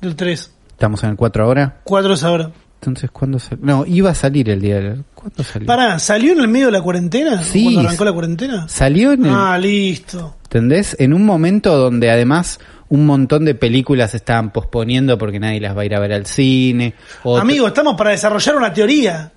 Del 0.00 0.14
3. 0.14 0.52
Estamos 0.70 1.02
en 1.02 1.10
el 1.10 1.16
4 1.16 1.44
ahora. 1.44 1.80
4 1.84 2.14
es 2.14 2.22
ahora. 2.22 2.50
Entonces, 2.80 3.10
¿cuándo 3.12 3.38
salió? 3.38 3.64
No, 3.64 3.86
iba 3.86 4.10
a 4.10 4.14
salir 4.14 4.50
el 4.50 4.60
día 4.60 4.74
de 4.76 4.82
la... 4.82 4.96
¿Cuándo 5.14 5.42
salió? 5.44 5.66
Pará, 5.66 5.98
¿salió 6.00 6.32
en 6.32 6.40
el 6.40 6.48
medio 6.48 6.66
de 6.66 6.72
la 6.72 6.82
cuarentena? 6.82 7.40
¿O 7.40 7.44
Sí. 7.44 7.62
¿Cuando 7.64 7.80
arrancó 7.88 8.04
la 8.04 8.12
cuarentena? 8.12 8.68
Salió 8.68 9.12
en 9.12 9.24
el... 9.26 9.32
Ah, 9.32 9.56
listo. 9.56 10.36
¿Entendés? 10.44 10.96
En 10.98 11.14
un 11.14 11.24
momento 11.24 11.76
donde 11.78 12.10
además 12.10 12.58
un 12.88 13.06
montón 13.06 13.44
de 13.44 13.54
películas 13.54 14.10
se 14.10 14.16
estaban 14.18 14.52
posponiendo 14.52 15.16
porque 15.16 15.38
nadie 15.38 15.60
las 15.60 15.76
va 15.76 15.82
a 15.82 15.84
ir 15.84 15.94
a 15.94 16.00
ver 16.00 16.12
al 16.12 16.26
cine. 16.26 16.94
Otro- 17.22 17.40
Amigo, 17.40 17.68
estamos 17.68 17.94
para 17.96 18.10
desarrollar 18.10 18.56
una 18.56 18.72
teoría. 18.74 19.30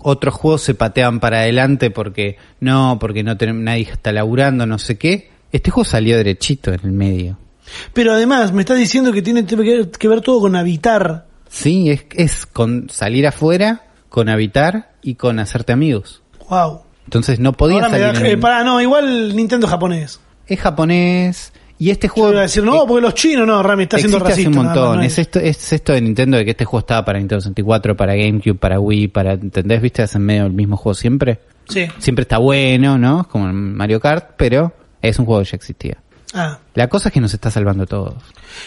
Otros 0.00 0.34
juegos 0.34 0.62
se 0.62 0.74
patean 0.74 1.20
para 1.20 1.40
adelante 1.40 1.90
porque 1.90 2.36
no, 2.60 2.98
porque 3.00 3.22
no 3.22 3.36
tenemos, 3.36 3.62
nadie 3.62 3.82
está 3.90 4.12
laburando, 4.12 4.66
no 4.66 4.78
sé 4.78 4.98
qué. 4.98 5.30
Este 5.52 5.70
juego 5.70 5.84
salió 5.88 6.16
derechito 6.16 6.72
en 6.72 6.80
el 6.84 6.92
medio. 6.92 7.38
Pero 7.92 8.12
además, 8.12 8.52
me 8.52 8.62
estás 8.62 8.78
diciendo 8.78 9.12
que 9.12 9.22
tiene 9.22 9.44
que 9.46 10.08
ver, 10.08 10.20
todo 10.20 10.40
con 10.40 10.54
habitar. 10.56 11.26
Sí, 11.48 11.90
es, 11.90 12.04
es 12.14 12.46
con 12.46 12.88
salir 12.90 13.26
afuera, 13.26 13.84
con 14.08 14.28
habitar 14.28 14.92
y 15.02 15.14
con 15.14 15.38
hacerte 15.38 15.72
amigos. 15.72 16.22
Wow. 16.48 16.82
Entonces 17.04 17.38
no 17.40 17.52
podía 17.52 17.76
Ahora 17.76 17.88
me 17.88 17.98
salir. 17.98 18.12
da, 18.14 18.20
en 18.20 18.26
el- 18.26 18.38
pará, 18.40 18.64
no, 18.64 18.80
igual 18.80 19.34
Nintendo 19.34 19.66
japonés. 19.66 20.20
Es 20.46 20.60
japonés 20.60 21.52
y 21.78 21.90
este 21.90 22.06
Yo 22.08 22.14
juego 22.14 22.30
iba 22.30 22.38
a 22.40 22.42
decir, 22.42 22.62
no, 22.64 22.86
porque 22.86 23.02
los 23.02 23.14
chinos, 23.14 23.46
no, 23.46 23.62
Rami, 23.62 23.82
está 23.84 23.98
siendo 23.98 24.16
existe 24.18 24.32
hace 24.32 24.42
racista. 24.44 24.60
un 24.60 24.66
nada 24.66 24.74
más, 24.76 24.84
montón. 24.84 24.98
no 24.98 25.02
es 25.04 25.18
esto, 25.18 25.38
es 25.40 25.72
esto 25.72 25.92
de 25.92 26.00
Nintendo 26.00 26.36
de 26.38 26.44
que 26.44 26.50
este 26.52 26.64
juego 26.64 26.80
estaba 26.80 27.04
para 27.04 27.18
Nintendo 27.18 27.40
64, 27.40 27.96
para 27.96 28.14
GameCube, 28.14 28.54
para 28.54 28.80
Wii, 28.80 29.08
para 29.08 29.32
¿entendés? 29.34 29.80
¿Viste? 29.82 30.02
Hacen 30.02 30.22
medio 30.22 30.46
el 30.46 30.52
mismo 30.52 30.76
juego 30.76 30.94
siempre. 30.94 31.40
Sí. 31.68 31.86
Siempre 31.98 32.22
está 32.22 32.38
bueno, 32.38 32.96
¿no? 32.98 33.28
Como 33.28 33.48
en 33.48 33.74
Mario 33.74 34.00
Kart, 34.00 34.30
pero 34.36 34.72
es 35.02 35.18
un 35.18 35.26
juego 35.26 35.42
que 35.42 35.48
ya 35.50 35.56
existía. 35.56 35.98
Ah. 36.34 36.58
La 36.74 36.88
cosa 36.88 37.08
es 37.08 37.12
que 37.12 37.20
nos 37.20 37.32
está 37.32 37.50
salvando 37.50 37.84
a 37.84 37.86
todos. 37.86 38.14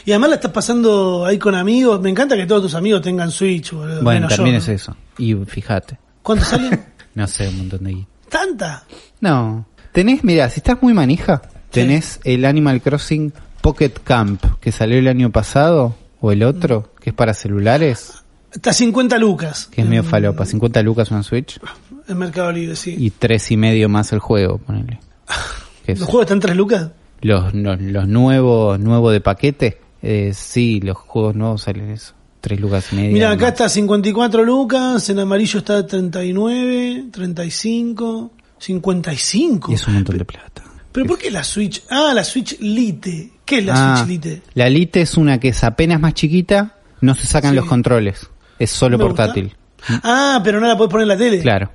Y 0.05 0.11
además 0.11 0.29
la 0.31 0.35
estás 0.37 0.51
pasando 0.51 1.25
ahí 1.25 1.37
con 1.37 1.55
amigos. 1.55 1.99
Me 2.01 2.09
encanta 2.09 2.35
que 2.35 2.45
todos 2.45 2.63
tus 2.63 2.75
amigos 2.75 3.01
tengan 3.01 3.31
Switch, 3.31 3.71
boludo. 3.73 4.01
Bueno, 4.01 4.21
menos 4.21 4.35
también 4.35 4.55
yo, 4.55 4.61
es 4.61 4.67
¿no? 4.67 4.73
eso. 4.73 4.97
Y 5.17 5.33
fíjate, 5.45 5.97
¿Cuántos 6.23 6.47
salen? 6.49 6.83
no 7.15 7.27
sé, 7.27 7.47
un 7.47 7.57
montón 7.57 7.83
de 7.83 7.91
guita. 7.91 8.07
¿Tanta? 8.29 8.83
No. 9.21 9.65
Tenés, 9.91 10.23
mira, 10.23 10.49
si 10.49 10.59
estás 10.59 10.77
muy 10.81 10.93
manija, 10.93 11.41
tenés 11.71 12.19
el 12.23 12.45
Animal 12.45 12.81
Crossing 12.81 13.33
Pocket 13.61 13.93
Camp, 14.03 14.43
que 14.61 14.71
salió 14.71 14.97
el 14.99 15.07
año 15.07 15.31
pasado, 15.31 15.95
o 16.21 16.31
el 16.31 16.43
otro, 16.43 16.93
que 17.01 17.09
es 17.11 17.15
para 17.15 17.33
celulares, 17.33 18.13
Está 18.51 18.73
50 18.73 19.17
lucas. 19.19 19.67
que 19.71 19.81
es 19.81 19.87
medio 19.87 20.03
falopa. 20.03 20.43
50 20.45 20.81
lucas 20.81 21.11
una 21.11 21.21
Switch 21.21 21.59
En 22.07 22.17
Mercado 22.17 22.51
Libre, 22.51 22.75
sí. 22.75 22.95
y 22.97 23.11
tres 23.11 23.51
y 23.51 23.57
medio 23.57 23.87
más 23.89 24.11
el 24.11 24.19
juego, 24.19 24.57
ponele. 24.57 24.99
Que 25.85 25.91
es- 25.93 25.99
¿Los 25.99 26.09
juegos 26.09 26.25
están 26.25 26.39
3 26.39 26.55
lucas? 26.55 26.89
los, 27.21 27.53
los, 27.53 27.79
los 27.81 28.07
nuevos, 28.07 28.79
nuevos 28.79 29.11
de 29.13 29.21
paquete, 29.21 29.81
eh, 30.01 30.31
sí, 30.33 30.79
los 30.81 30.97
juegos 30.97 31.35
nuevos 31.35 31.61
salen 31.63 31.89
eso. 31.91 32.13
Tres 32.41 32.59
lucas 32.61 32.93
y 32.93 32.95
media. 32.95 33.11
Mira, 33.11 33.31
acá 33.31 33.49
está 33.49 33.67
54 33.67 34.43
lucas, 34.45 35.09
en 35.09 35.19
amarillo 35.19 35.59
está 35.59 35.85
39, 35.85 37.07
35, 37.11 38.31
55. 38.57 39.71
Y 39.71 39.75
es 39.75 39.87
un 39.87 39.95
montón 39.95 40.17
de 40.17 40.25
plata. 40.25 40.63
¿Pero 40.99 41.07
por 41.07 41.17
qué 41.17 41.31
la 41.31 41.43
Switch? 41.45 41.81
Ah, 41.89 42.11
la 42.13 42.25
Switch 42.25 42.59
Lite. 42.59 43.29
¿Qué 43.45 43.59
es 43.59 43.65
la 43.65 43.93
Ah, 43.93 43.97
Switch 44.03 44.09
Lite? 44.23 44.41
La 44.53 44.69
Lite 44.69 44.99
es 45.01 45.15
una 45.15 45.39
que 45.39 45.47
es 45.49 45.63
apenas 45.63 45.99
más 46.01 46.13
chiquita, 46.13 46.75
no 46.99 47.15
se 47.15 47.25
sacan 47.25 47.51
Sí. 47.51 47.55
los 47.55 47.65
controles, 47.67 48.27
es 48.59 48.69
solo 48.69 48.97
Me 48.97 49.05
gusta. 49.05 49.23
portátil. 49.27 49.55
Ah, 50.03 50.41
pero 50.43 50.59
no 50.59 50.67
la 50.67 50.75
puedes 50.75 50.91
poner 50.91 51.03
en 51.03 51.07
la 51.07 51.17
tele. 51.17 51.39
Claro. 51.39 51.71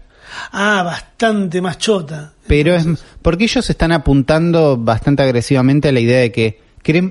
Ah, 0.53 0.83
bastante 0.85 1.63
más 1.63 1.79
chota. 1.79 2.33
Pero 2.47 2.75
es 2.75 2.87
porque 3.23 3.45
ellos 3.45 3.71
están 3.71 3.93
apuntando 3.93 4.77
bastante 4.77 5.23
agresivamente 5.23 5.89
a 5.89 5.93
la 5.93 6.01
idea 6.01 6.19
de 6.21 6.31
que 6.33 6.61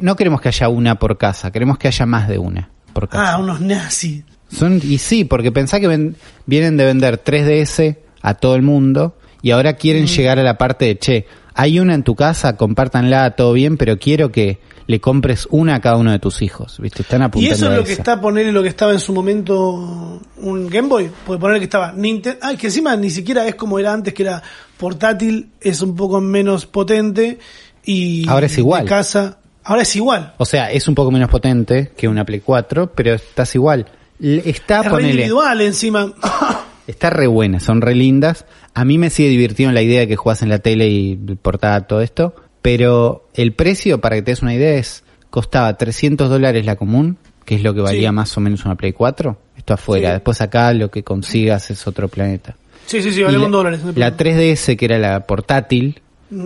no 0.02 0.15
queremos 0.15 0.39
que 0.39 0.49
haya 0.49 0.69
una 0.69 0.99
por 0.99 1.17
casa, 1.17 1.52
queremos 1.52 1.80
que 1.80 1.88
haya 1.88 2.06
más 2.06 2.28
de 2.28 2.38
una 2.38 2.69
por 2.93 3.10
casa. 3.10 3.34
Ah, 3.34 3.39
unos 3.39 3.60
nazis. 3.60 4.23
Son, 4.52 4.80
y 4.84 4.99
sí, 4.99 5.23
porque 5.26 5.52
pensá 5.52 5.80
que 5.80 5.88
ven- 5.88 6.15
vienen 6.45 6.78
de 6.78 6.86
vender 6.86 7.17
3DS 7.23 7.97
a 8.21 8.36
todo 8.36 8.56
el 8.56 8.62
mundo 8.62 9.17
y 9.41 9.49
ahora 9.49 9.73
quieren 9.73 10.06
llegar 10.06 10.38
a 10.38 10.43
la 10.43 10.60
parte 10.60 10.86
de, 10.86 10.99
che, 10.99 11.26
hay 11.55 11.79
una 11.79 11.93
en 11.93 12.03
tu 12.03 12.15
casa, 12.15 12.57
compártanla, 12.57 13.31
todo 13.31 13.53
bien, 13.53 13.77
pero 13.77 13.97
quiero 13.97 14.31
que 14.31 14.59
le 14.87 14.99
compres 14.99 15.47
una 15.49 15.75
a 15.75 15.81
cada 15.81 15.97
uno 15.97 16.11
de 16.11 16.19
tus 16.19 16.41
hijos, 16.41 16.77
¿viste? 16.79 17.03
Están 17.03 17.21
Y 17.21 17.25
apuntando 17.25 17.55
eso 17.55 17.71
es 17.71 17.77
lo 17.77 17.83
que 17.83 17.93
está, 17.93 18.19
ponerle 18.19 18.51
lo 18.51 18.61
que 18.63 18.69
estaba 18.69 18.91
en 18.91 18.99
su 18.99 19.13
momento 19.13 20.19
un 20.37 20.67
Game 20.69 20.87
Boy. 20.87 21.09
Puede 21.25 21.39
poner 21.39 21.59
que 21.59 21.65
estaba 21.65 21.93
Nintendo. 21.93 22.39
Ah, 22.41 22.53
que 22.57 22.67
encima 22.67 22.95
ni 22.95 23.09
siquiera 23.09 23.47
es 23.47 23.55
como 23.55 23.79
era 23.79 23.93
antes, 23.93 24.13
que 24.13 24.23
era 24.23 24.41
portátil, 24.77 25.49
es 25.61 25.81
un 25.81 25.95
poco 25.95 26.19
menos 26.19 26.65
potente. 26.65 27.39
Y 27.85 28.27
Ahora 28.27 28.47
es 28.47 28.57
igual. 28.57 28.85
casa. 28.85 29.37
Ahora 29.63 29.83
es 29.83 29.95
igual. 29.95 30.33
O 30.37 30.45
sea, 30.45 30.71
es 30.71 30.87
un 30.87 30.95
poco 30.95 31.11
menos 31.11 31.29
potente 31.29 31.91
que 31.95 32.07
una 32.07 32.25
Play 32.25 32.41
4, 32.41 32.91
pero 32.93 33.13
estás 33.13 33.55
igual. 33.55 33.87
Está, 34.19 34.81
es 34.81 34.89
ponele, 34.89 35.09
individual 35.11 35.61
encima. 35.61 36.11
está 36.87 37.09
re 37.09 37.27
buena, 37.27 37.59
son 37.59 37.81
re 37.81 37.95
lindas. 37.95 38.45
A 38.73 38.86
mí 38.86 38.97
me 38.97 39.09
sigue 39.09 39.29
divirtiendo 39.29 39.73
la 39.73 39.81
idea 39.81 40.01
de 40.01 40.07
que 40.07 40.15
jugás 40.15 40.41
en 40.41 40.49
la 40.49 40.59
tele 40.59 40.88
y 40.89 41.15
portada 41.41 41.88
todo 41.88 42.01
esto, 42.01 42.36
pero 42.62 43.27
el 43.36 43.53
precio, 43.53 43.99
para 44.01 44.15
que 44.15 44.21
te 44.23 44.31
des 44.31 44.41
una 44.41 44.53
idea, 44.53 44.73
es 44.77 45.03
costaba 45.29 45.77
300 45.77 46.29
dólares 46.29 46.65
la 46.65 46.75
común, 46.75 47.17
que 47.45 47.55
es 47.55 47.63
lo 47.63 47.73
que 47.73 47.81
valía 47.81 48.09
Sí. 48.09 48.15
más 48.15 48.38
o 48.38 48.41
menos 48.41 48.65
una 48.65 48.75
Play 48.75 48.93
4. 48.93 49.38
Esto 49.57 49.73
afuera, 49.73 50.09
Sí. 50.09 50.13
después 50.13 50.41
acá 50.41 50.73
lo 50.73 50.89
que 50.89 51.03
consigas 51.03 51.69
es 51.71 51.86
otro 51.88 52.07
planeta. 52.07 52.55
sí, 52.86 53.01
sí, 53.01 53.12
sí, 53.13 53.23
vale 53.23 53.38
un 53.39 53.51
dólares. 53.51 53.79
hay 53.81 53.93
la 53.95 54.15
problema. 54.15 54.17
3DS, 54.17 54.75
que 54.77 54.86
era 54.86 54.97
la 54.97 55.25
portátil, 55.25 56.01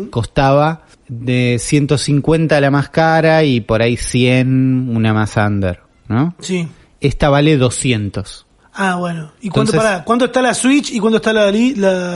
costaba 0.10 0.84
de 1.08 1.58
150 1.60 2.60
la 2.62 2.70
más 2.72 2.90
cara 2.90 3.44
y 3.44 3.62
por 3.62 3.82
ahí 3.82 3.96
100 3.98 4.90
una 4.96 5.14
más 5.14 5.38
under, 5.38 5.80
¿no? 6.08 6.36
Sí. 6.40 6.68
Esta 7.00 7.30
vale 7.30 7.58
200. 7.58 8.46
Ah, 8.80 8.96
bueno. 8.96 9.32
¿Y 9.42 9.50
cuánto, 9.50 9.72
Entonces- 9.72 9.92
pará, 9.92 10.04
cuánto 10.04 10.26
está 10.26 10.42
la 10.42 10.54
Switch 10.54 10.92
y 10.92 11.00
cuánto 11.00 11.18
está 11.18 11.34
la, 11.34 11.46
la 11.52 11.52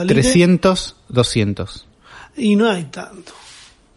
Lite? 0.04 0.13
300, 0.13 0.95
200. 1.10 1.88
Y 2.38 2.56
no 2.56 2.69
hay 2.69 2.84
tanto. 2.86 3.34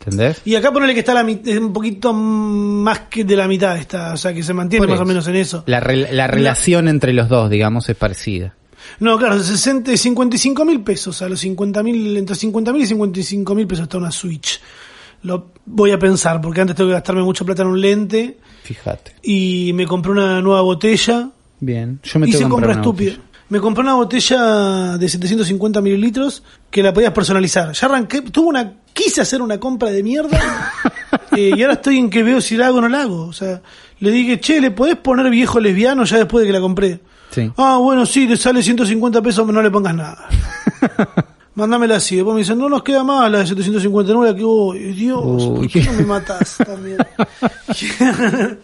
¿Entendés? 0.01 0.41
Y 0.45 0.55
acá 0.55 0.73
ponele 0.73 0.93
que 0.93 1.01
está 1.01 1.15
la, 1.15 1.23
es 1.31 1.59
un 1.59 1.73
poquito 1.73 2.13
más 2.13 3.01
que 3.11 3.25
de 3.25 3.37
la 3.37 3.49
mitad, 3.49 3.77
está, 3.79 4.13
o 4.13 4.17
sea 4.17 4.35
que 4.35 4.43
se 4.43 4.53
mantiene 4.53 4.87
más 4.87 5.01
o 5.01 5.05
menos 5.07 5.27
en 5.29 5.37
eso. 5.37 5.63
La, 5.67 5.81
la 5.81 6.27
relación 6.27 6.89
entre 6.89 7.13
los 7.15 7.29
dos, 7.29 7.49
digamos, 7.49 7.89
es 7.89 7.97
parecida. 7.97 8.55
No, 9.01 9.17
claro, 9.19 9.43
60, 9.43 9.97
55 9.97 10.65
mil 10.67 10.81
pesos, 10.83 11.23
a 11.23 11.29
los 11.29 11.41
50 11.41 11.83
mil, 11.83 12.17
entre 12.19 12.37
50 12.37 12.73
mil 12.73 12.83
y 12.83 12.87
55 12.87 13.55
mil 13.55 13.67
pesos 13.67 13.85
está 13.85 13.97
una 13.97 14.11
Switch. 14.11 14.61
Lo 15.23 15.53
voy 15.65 15.91
a 15.93 15.99
pensar, 15.99 16.39
porque 16.43 16.61
antes 16.61 16.77
tengo 16.77 16.91
que 16.91 16.95
gastarme 16.95 17.23
mucha 17.23 17.47
plata 17.47 17.63
en 17.63 17.69
un 17.69 17.81
lente 17.81 18.37
Fíjate. 18.63 19.15
y 19.23 19.73
me 19.75 19.87
compré 19.87 20.13
una 20.13 20.43
nueva 20.43 20.61
botella. 20.61 21.31
Bien. 21.65 22.01
Yo 22.03 22.19
me 22.19 22.29
Hice 22.29 22.49
compra 22.49 22.73
estúpida. 22.73 23.15
Me 23.49 23.61
compré 23.61 23.83
una 23.83 23.95
botella 23.95 24.97
de 24.97 25.09
750 25.09 25.81
mililitros 25.81 26.43
que 26.71 26.83
la 26.83 26.93
podías 26.93 27.13
personalizar. 27.13 27.73
Ya 27.73 27.87
arranqué, 27.87 28.23
tuve 28.23 28.49
una, 28.49 28.73
quise 28.93 29.21
hacer 29.21 29.43
una 29.43 29.61
compra 29.61 29.91
de 29.91 30.03
mierda 30.03 30.73
eh, 31.37 31.53
y 31.57 31.63
ahora 31.63 31.75
estoy 31.75 31.99
en 31.99 32.11
que 32.11 32.23
veo 32.23 32.41
si 32.41 32.57
la 32.57 32.69
hago 32.69 32.79
o 32.79 32.81
no 32.81 32.89
la 32.89 33.03
hago. 33.03 33.27
O 33.27 33.33
sea, 33.33 33.61
le 34.01 34.11
dije, 34.11 34.41
che, 34.41 34.61
¿le 34.61 34.71
podés 34.71 34.97
poner 34.97 35.31
viejo 35.31 35.61
lesbiano 35.61 36.05
ya 36.05 36.19
después 36.19 36.43
de 36.43 36.47
que 36.49 36.53
la 36.53 36.61
compré? 36.61 37.01
Sí. 37.31 37.51
Ah, 37.57 37.79
bueno, 37.79 38.07
sí, 38.07 38.27
te 38.27 38.37
sale 38.37 38.63
150 38.63 39.21
pesos, 39.21 39.47
no 39.47 39.63
le 39.63 39.71
pongas 39.71 39.95
nada. 39.95 40.29
Mándamela 41.55 41.97
así. 41.97 42.17
Después 42.17 42.35
me 42.35 42.41
dicen, 42.41 42.59
no 42.59 42.69
nos 42.69 42.83
queda 42.83 43.05
más 43.05 43.31
la 43.31 43.39
de 43.39 43.47
759, 43.47 44.37
que, 44.37 44.43
oh, 44.45 44.73
Dios, 44.73 45.21
Uy. 45.25 45.57
¿por 45.57 45.69
qué 45.69 45.83
no 45.85 45.93
me 45.93 46.03
matas 46.05 46.57
también? 46.59 46.99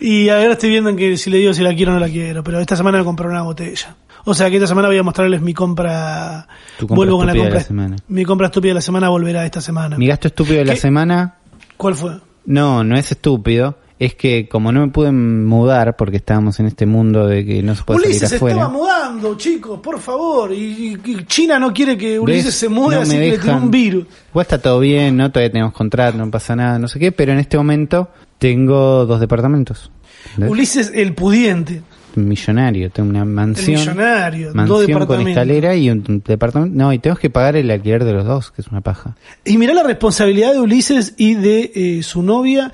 y 0.00 0.28
ahora 0.28 0.52
estoy 0.52 0.70
viendo 0.70 0.90
en 0.90 0.96
que 0.96 1.16
si 1.16 1.30
le 1.30 1.38
digo 1.38 1.54
si 1.54 1.62
la 1.62 1.74
quiero 1.74 1.92
o 1.92 1.94
no 1.94 2.00
la 2.00 2.08
quiero, 2.08 2.42
pero 2.44 2.60
esta 2.60 2.76
semana 2.76 2.98
me 2.98 3.04
compré 3.04 3.26
una 3.26 3.42
botella. 3.42 3.96
O 4.24 4.34
sea 4.34 4.50
que 4.50 4.56
esta 4.56 4.66
semana 4.66 4.88
voy 4.88 4.98
a 4.98 5.02
mostrarles 5.02 5.40
mi 5.40 5.54
compra. 5.54 6.46
Compra 6.78 6.94
Vuelvo 6.96 7.16
con 7.18 7.26
la 7.26 7.32
de 7.32 7.38
compra. 7.38 7.58
la 7.58 7.64
semana. 7.64 7.96
Mi 8.08 8.24
compra 8.24 8.46
estúpida 8.48 8.70
de 8.70 8.74
la 8.74 8.80
semana 8.82 9.08
volverá 9.08 9.44
esta 9.46 9.60
semana. 9.60 9.96
Mi 9.96 10.06
gasto 10.06 10.28
estúpido 10.28 10.58
de 10.58 10.66
la 10.66 10.76
semana, 10.76 11.36
¿Cuál 11.76 11.94
fue? 11.94 12.18
no, 12.44 12.84
no 12.84 12.96
es 12.96 13.10
estúpido. 13.10 13.76
Es 14.00 14.14
que 14.14 14.48
como 14.48 14.72
no 14.72 14.80
me 14.80 14.88
pude 14.90 15.12
mudar 15.12 15.94
porque 15.94 16.16
estábamos 16.16 16.58
en 16.58 16.64
este 16.66 16.86
mundo 16.86 17.26
de 17.26 17.44
que 17.44 17.62
no 17.62 17.74
se 17.76 17.84
puede 17.84 18.00
Ulises 18.00 18.22
salir 18.30 18.36
afuera. 18.36 18.56
estaba 18.56 18.72
mudando, 18.72 19.36
chicos, 19.36 19.78
por 19.80 20.00
favor. 20.00 20.52
Y, 20.52 20.98
China 21.26 21.58
no 21.58 21.70
quiere 21.72 21.98
que 21.98 22.18
Ulises 22.18 22.46
¿Ves? 22.46 22.54
se 22.54 22.68
mude, 22.70 22.96
No 22.96 23.02
así 23.02 23.12
que 23.12 23.18
le 23.18 23.30
dejan. 23.32 23.64
un 23.64 23.70
virus. 23.70 24.06
Igual 24.30 24.42
está 24.44 24.58
todo 24.58 24.80
bien, 24.80 25.18
¿no? 25.18 25.30
Todavía 25.30 25.52
tenemos 25.52 25.74
contrato, 25.74 26.16
no 26.16 26.30
pasa 26.30 26.56
nada, 26.56 26.78
no 26.78 26.88
sé 26.88 26.98
qué, 26.98 27.12
pero 27.12 27.32
en 27.32 27.38
este 27.38 27.58
momento 27.58 28.08
Tengo 28.38 29.04
dos 29.04 29.20
departamentos. 29.20 29.92
¿Entendés? 30.30 30.50
Ulises 30.50 30.92
el 30.94 31.12
pudiente, 31.14 31.82
millonario, 32.14 32.90
tengo 32.90 33.10
una 33.10 33.20
el 33.20 33.26
mansión, 33.26 33.80
millonario, 33.80 34.46
dos 34.46 34.54
mansión 34.54 34.78
con 34.78 34.86
departamentos. 34.86 35.30
escalera 35.30 35.74
y 35.76 35.90
un, 35.90 36.04
un 36.08 36.22
departamento. 36.26 36.74
No, 36.76 36.90
y 36.94 36.98
tengo 37.00 37.16
que 37.16 37.28
pagar 37.28 37.56
el 37.56 37.70
alquiler 37.70 38.04
de 38.04 38.12
los 38.14 38.24
dos, 38.24 38.50
que 38.50 38.62
es 38.62 38.68
una 38.68 38.80
paja. 38.80 39.14
Y 39.44 39.58
mirá 39.58 39.74
la 39.74 39.82
responsabilidad 39.82 40.52
de 40.52 40.60
Ulises 40.60 41.12
y 41.18 41.34
de 41.34 41.70
eh, 41.74 42.02
su 42.02 42.22
novia 42.22 42.72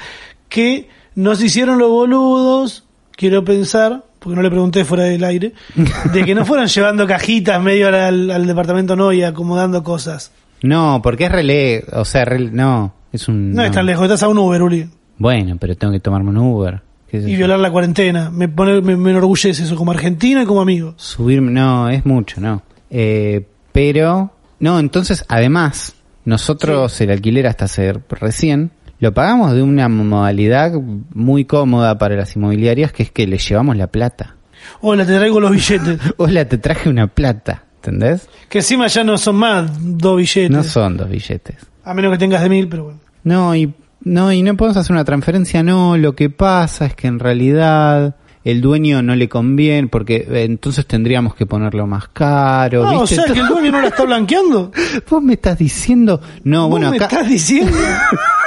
que 0.48 0.88
nos 1.16 1.42
hicieron 1.42 1.78
los 1.78 1.90
boludos, 1.90 2.84
quiero 3.10 3.44
pensar, 3.44 4.04
porque 4.20 4.36
no 4.36 4.42
le 4.42 4.50
pregunté 4.50 4.84
fuera 4.84 5.04
del 5.04 5.24
aire, 5.24 5.52
de 6.12 6.24
que 6.24 6.34
no 6.34 6.46
fueran 6.46 6.68
llevando 6.68 7.06
cajitas 7.06 7.60
medio 7.60 7.88
al, 7.88 8.30
al 8.30 8.46
departamento 8.46 8.94
no 8.94 9.12
y 9.12 9.24
acomodando 9.24 9.82
cosas. 9.82 10.30
No, 10.62 11.00
porque 11.02 11.24
es 11.24 11.32
relé, 11.32 11.84
o 11.92 12.04
sea, 12.04 12.24
no, 12.24 12.94
es 13.12 13.26
un... 13.26 13.52
No, 13.52 13.64
es 13.64 13.72
tan 13.72 13.86
lejos, 13.86 14.04
estás 14.04 14.22
a 14.22 14.28
un 14.28 14.38
Uber, 14.38 14.62
Uli. 14.62 14.88
Bueno, 15.18 15.56
pero 15.58 15.74
tengo 15.76 15.92
que 15.92 16.00
tomarme 16.00 16.30
un 16.30 16.38
Uber. 16.38 16.80
Y 17.12 17.36
violar 17.36 17.58
la 17.60 17.70
cuarentena. 17.70 18.30
Me, 18.30 18.48
pone, 18.48 18.80
me, 18.82 18.96
me 18.96 19.10
enorgullece 19.10 19.62
eso 19.62 19.76
como 19.76 19.92
argentino 19.92 20.42
y 20.42 20.44
como 20.44 20.60
amigo. 20.60 20.94
Subirme, 20.96 21.50
no, 21.50 21.88
es 21.88 22.04
mucho, 22.04 22.40
no. 22.40 22.62
Eh, 22.90 23.46
pero, 23.72 24.32
no, 24.60 24.78
entonces, 24.78 25.24
además, 25.28 25.94
nosotros 26.24 27.00
el 27.00 27.10
alquiler 27.10 27.46
hasta 27.46 27.66
hace 27.66 27.94
recién, 28.10 28.70
lo 28.98 29.12
pagamos 29.12 29.52
de 29.52 29.62
una 29.62 29.88
modalidad 29.88 30.72
muy 31.12 31.44
cómoda 31.44 31.98
para 31.98 32.16
las 32.16 32.34
inmobiliarias, 32.36 32.92
que 32.92 33.02
es 33.04 33.10
que 33.10 33.26
le 33.26 33.38
llevamos 33.38 33.76
la 33.76 33.88
plata. 33.88 34.36
Hola, 34.80 35.04
te 35.06 35.16
traigo 35.16 35.38
los 35.40 35.50
billetes. 35.52 35.98
Hola, 36.16 36.44
te 36.46 36.58
traje 36.58 36.88
una 36.88 37.06
plata, 37.06 37.64
¿entendés? 37.76 38.28
que 38.48 38.58
encima 38.58 38.86
ya 38.88 39.04
no 39.04 39.18
son 39.18 39.36
más 39.36 39.70
dos 39.80 40.16
billetes. 40.16 40.50
No 40.50 40.62
son 40.64 40.96
dos 40.96 41.08
billetes. 41.10 41.56
A 41.84 41.94
menos 41.94 42.12
que 42.12 42.18
tengas 42.18 42.42
de 42.42 42.48
mil, 42.48 42.68
pero 42.68 42.84
bueno. 42.84 43.00
No, 43.22 43.54
y 43.54 43.72
no, 44.02 44.32
y 44.32 44.42
no 44.42 44.56
podemos 44.56 44.76
hacer 44.76 44.92
una 44.92 45.04
transferencia, 45.04 45.62
no, 45.62 45.96
lo 45.96 46.14
que 46.14 46.30
pasa 46.30 46.86
es 46.86 46.94
que 46.94 47.06
en 47.08 47.18
realidad 47.18 48.16
el 48.44 48.60
dueño 48.60 49.02
no 49.02 49.14
le 49.16 49.28
conviene, 49.28 49.88
porque 49.88 50.16
eh, 50.28 50.44
entonces 50.44 50.86
tendríamos 50.86 51.34
que 51.34 51.46
ponerlo 51.46 51.86
más 51.86 52.08
caro, 52.08 52.86
Ah, 52.86 52.96
o 52.98 53.00
¿viste? 53.02 53.16
sea 53.16 53.24
que 53.32 53.40
el 53.40 53.48
dueño 53.48 53.72
no 53.72 53.80
la 53.80 53.88
está 53.88 54.04
blanqueando. 54.06 54.70
Vos 55.10 55.22
me 55.22 55.34
estás 55.34 55.58
diciendo, 55.58 56.20
no, 56.44 56.62
¿Vos 56.62 56.70
bueno, 56.70 56.90
me 56.90 56.96
acá, 56.96 57.06
estás 57.06 57.28
diciendo? 57.28 57.76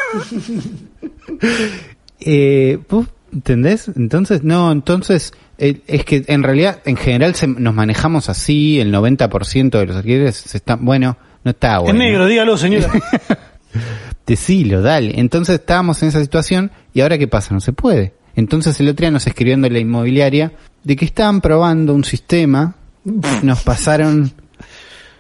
eh, 2.20 2.80
¿vos 2.90 3.08
entendés? 3.34 3.90
Entonces, 3.96 4.44
no, 4.44 4.72
entonces, 4.72 5.34
eh, 5.58 5.82
es 5.88 6.04
que 6.06 6.24
en 6.28 6.44
realidad, 6.44 6.80
en 6.86 6.98
general 6.98 7.36
se- 7.36 7.48
nos 7.48 7.74
manejamos 7.74 8.30
así, 8.30 8.80
el 8.80 8.92
90% 8.94 9.80
de 9.80 9.86
los 9.86 9.96
alquileres 9.98 10.36
se 10.36 10.58
están, 10.58 10.84
bueno, 10.84 11.18
no 11.44 11.52
está 11.52 11.76
En 11.78 11.82
bueno. 11.84 12.00
negro, 12.00 12.26
dígalo, 12.26 12.58
señora. 12.58 12.90
Decilo, 14.26 14.82
dale. 14.82 15.20
Entonces 15.20 15.56
estábamos 15.60 16.02
en 16.04 16.10
esa 16.10 16.22
situación 16.22 16.72
y 16.94 17.02
ahora 17.02 17.18
qué 17.18 17.28
pasa, 17.28 17.54
no 17.54 17.62
se 17.62 17.74
puede. 17.74 18.14
Entonces 18.36 18.80
el 18.80 18.88
otro 18.90 19.04
día 19.04 19.12
nos 19.12 19.26
escribiendo 19.28 19.70
la 19.70 19.80
inmobiliaria 19.80 20.52
de 20.84 20.96
que 20.96 21.06
estaban 21.06 21.42
probando 21.42 21.94
un 21.94 22.04
sistema, 22.04 22.76
nos 23.44 23.64
pasaron 23.64 24.32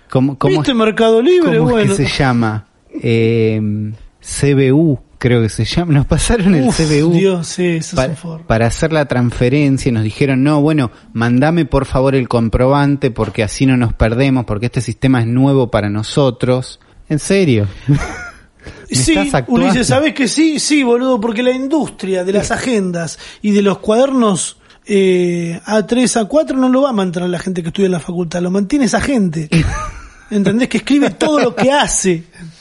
¿cómo, 0.09 0.37
cómo, 0.37 0.53
¿Viste 0.57 0.73
Mercado 0.73 1.21
Libre? 1.21 1.57
cómo 1.57 1.71
bueno. 1.71 1.91
es 1.91 1.97
que 1.97 2.07
se 2.07 2.17
llama? 2.17 2.67
Eh, 3.01 3.91
CBU, 4.21 4.99
creo 5.17 5.41
que 5.41 5.49
se 5.49 5.65
llama. 5.65 5.93
Nos 5.93 6.05
pasaron 6.05 6.55
el 6.55 6.67
Uf, 6.67 6.77
CBU 6.77 7.13
Dios, 7.13 7.47
sí, 7.47 7.65
eso 7.77 7.95
pa- 7.95 8.05
es 8.05 8.09
un 8.11 8.17
forro. 8.17 8.47
para 8.47 8.67
hacer 8.67 8.91
la 8.93 9.05
transferencia 9.05 9.89
y 9.89 9.91
nos 9.93 10.03
dijeron, 10.03 10.43
no, 10.43 10.61
bueno, 10.61 10.91
mandame 11.13 11.65
por 11.65 11.85
favor 11.85 12.15
el 12.15 12.27
comprobante 12.27 13.11
porque 13.11 13.43
así 13.43 13.65
no 13.65 13.77
nos 13.77 13.93
perdemos, 13.93 14.45
porque 14.45 14.67
este 14.67 14.81
sistema 14.81 15.21
es 15.21 15.27
nuevo 15.27 15.71
para 15.71 15.89
nosotros. 15.89 16.79
En 17.09 17.19
serio. 17.19 17.67
¿Me 18.89 18.95
Sí? 18.95 19.15
Ulises, 19.47 19.87
¿sabés 19.87 20.13
que 20.13 20.27
sí? 20.27 20.59
Sí, 20.59 20.83
boludo, 20.83 21.19
porque 21.21 21.41
la 21.43 21.51
industria 21.51 22.23
de 22.23 22.33
las 22.33 22.51
agendas 22.51 23.17
y 23.41 23.51
de 23.51 23.61
los 23.61 23.79
cuadernos 23.79 24.57
eh, 24.85 25.59
A3, 25.65 26.27
A4 26.27 26.55
no 26.55 26.69
lo 26.69 26.81
va 26.81 26.89
a 26.89 26.93
mantener 26.93 27.29
la 27.29 27.39
gente 27.39 27.61
que 27.61 27.69
estudia 27.69 27.85
en 27.85 27.91
la 27.93 27.99
facultad, 27.99 28.41
lo 28.41 28.51
mantiene 28.51 28.85
esa 28.85 28.99
gente. 28.99 29.47
¿Entendés? 30.31 30.67
Que 30.67 30.77
escribe 30.79 31.11
todo 31.11 31.39
lo 31.39 31.55
que 31.55 31.71
hace 31.71 32.23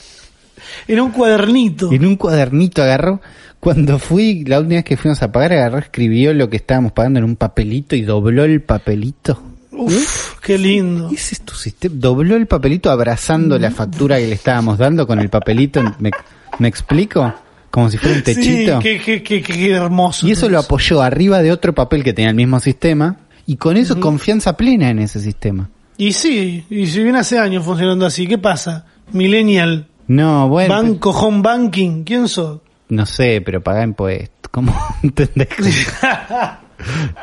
en 0.89 0.99
un 0.99 1.11
cuadernito. 1.11 1.91
En 1.91 2.05
un 2.05 2.15
cuadernito 2.17 2.81
agarró, 2.83 3.21
cuando 3.59 3.99
fui, 3.99 4.43
la 4.45 4.59
última 4.59 4.75
vez 4.75 4.83
que 4.85 4.97
fuimos 4.97 5.21
a 5.21 5.31
pagar, 5.31 5.53
agarró, 5.53 5.77
escribió 5.77 6.33
lo 6.33 6.49
que 6.49 6.57
estábamos 6.57 6.91
pagando 6.91 7.19
en 7.19 7.25
un 7.25 7.35
papelito 7.35 7.95
y 7.95 8.01
dobló 8.01 8.43
el 8.43 8.61
papelito. 8.61 9.41
Uf, 9.71 10.39
qué 10.41 10.57
lindo. 10.57 11.09
Ese 11.13 11.35
es 11.35 11.41
tu 11.41 11.53
sistema. 11.55 11.95
Dobló 11.97 12.35
el 12.35 12.47
papelito 12.47 12.91
abrazando 12.91 13.57
la 13.57 13.71
factura 13.71 14.17
que 14.19 14.27
le 14.27 14.33
estábamos 14.33 14.77
dando 14.77 15.07
con 15.07 15.19
el 15.19 15.29
papelito. 15.29 15.81
¿Me, 15.99 16.11
me 16.57 16.67
explico? 16.67 17.33
Como 17.71 17.89
si 17.89 17.97
fuera 17.97 18.17
un 18.17 18.25
Sí, 18.25 18.33
techito. 18.35 18.79
qué, 18.79 18.99
qué, 18.99 19.21
qué, 19.23 19.41
qué 19.41 19.71
hermoso. 19.71 20.27
y 20.27 20.31
eso 20.31 20.49
lo 20.49 20.59
apoyó 20.59 21.01
arriba 21.01 21.41
de 21.41 21.51
otro 21.51 21.73
papel 21.75 22.03
que 22.03 22.13
tenía 22.13 22.29
el 22.31 22.35
mismo 22.35 22.59
sistema. 22.59 23.17
Y 23.45 23.55
con 23.57 23.77
eso 23.77 23.99
confianza 23.99 24.57
plena 24.57 24.89
en 24.89 24.99
ese 24.99 25.19
sistema. 25.19 25.69
Y 25.97 26.13
sí, 26.13 26.65
y 26.69 26.87
si 26.87 27.03
viene 27.03 27.19
hace 27.19 27.37
años 27.39 27.63
funcionando 27.65 28.05
así, 28.05 28.25
¿qué 28.27 28.37
pasa? 28.37 28.85
Millennial, 29.11 29.87
No, 30.09 30.49
bueno. 30.49 30.73
banco, 30.73 31.11
home 31.11 31.41
banking, 31.41 32.03
¿quién 32.03 32.27
sos? 32.27 32.59
No 32.89 33.05
sé, 33.05 33.41
pero 33.45 33.61
paga 33.63 33.83
impuestos. 33.83 34.35
¿Cómo 34.51 34.75
entendés? 35.03 35.47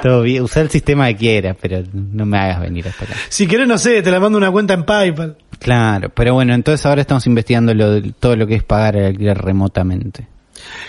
Todo 0.02 0.22
bien, 0.22 0.42
usá 0.42 0.60
el 0.60 0.70
sistema 0.70 1.08
que 1.08 1.16
quieras, 1.16 1.56
pero 1.60 1.82
no 1.92 2.24
me 2.26 2.38
hagas 2.38 2.60
venir 2.60 2.86
hasta 2.86 3.04
acá. 3.04 3.14
si 3.28 3.46
querés, 3.46 3.66
no 3.66 3.78
sé, 3.78 4.02
te 4.02 4.10
la 4.10 4.20
mando 4.20 4.36
una 4.38 4.50
cuenta 4.50 4.74
en 4.74 4.84
PayPal. 4.84 5.36
Claro, 5.58 6.10
pero 6.10 6.34
bueno, 6.34 6.54
entonces 6.54 6.84
ahora 6.86 7.00
estamos 7.00 7.26
investigando 7.26 7.72
lo, 7.74 7.90
de- 7.92 8.12
todo 8.12 8.36
lo 8.36 8.46
que 8.46 8.54
es 8.56 8.62
pagar 8.62 8.96
el 8.96 9.06
alquiler 9.06 9.36
remotamente. 9.38 10.28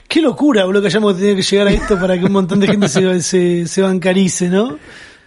Qué 0.08 0.22
locura, 0.22 0.66
boludo, 0.66 0.82
que 0.82 0.88
hayamos 0.88 1.18
tenido 1.18 1.36
que 1.38 1.42
llegar 1.42 1.68
a 1.68 1.72
esto 1.72 1.98
para 2.00 2.18
que 2.20 2.26
un 2.26 2.32
montón 2.34 2.60
de 2.60 2.68
gente 2.68 2.88
se, 2.90 3.22
se, 3.22 3.68
se 3.68 3.82
bancarice, 3.82 4.50
¿no? 4.50 4.78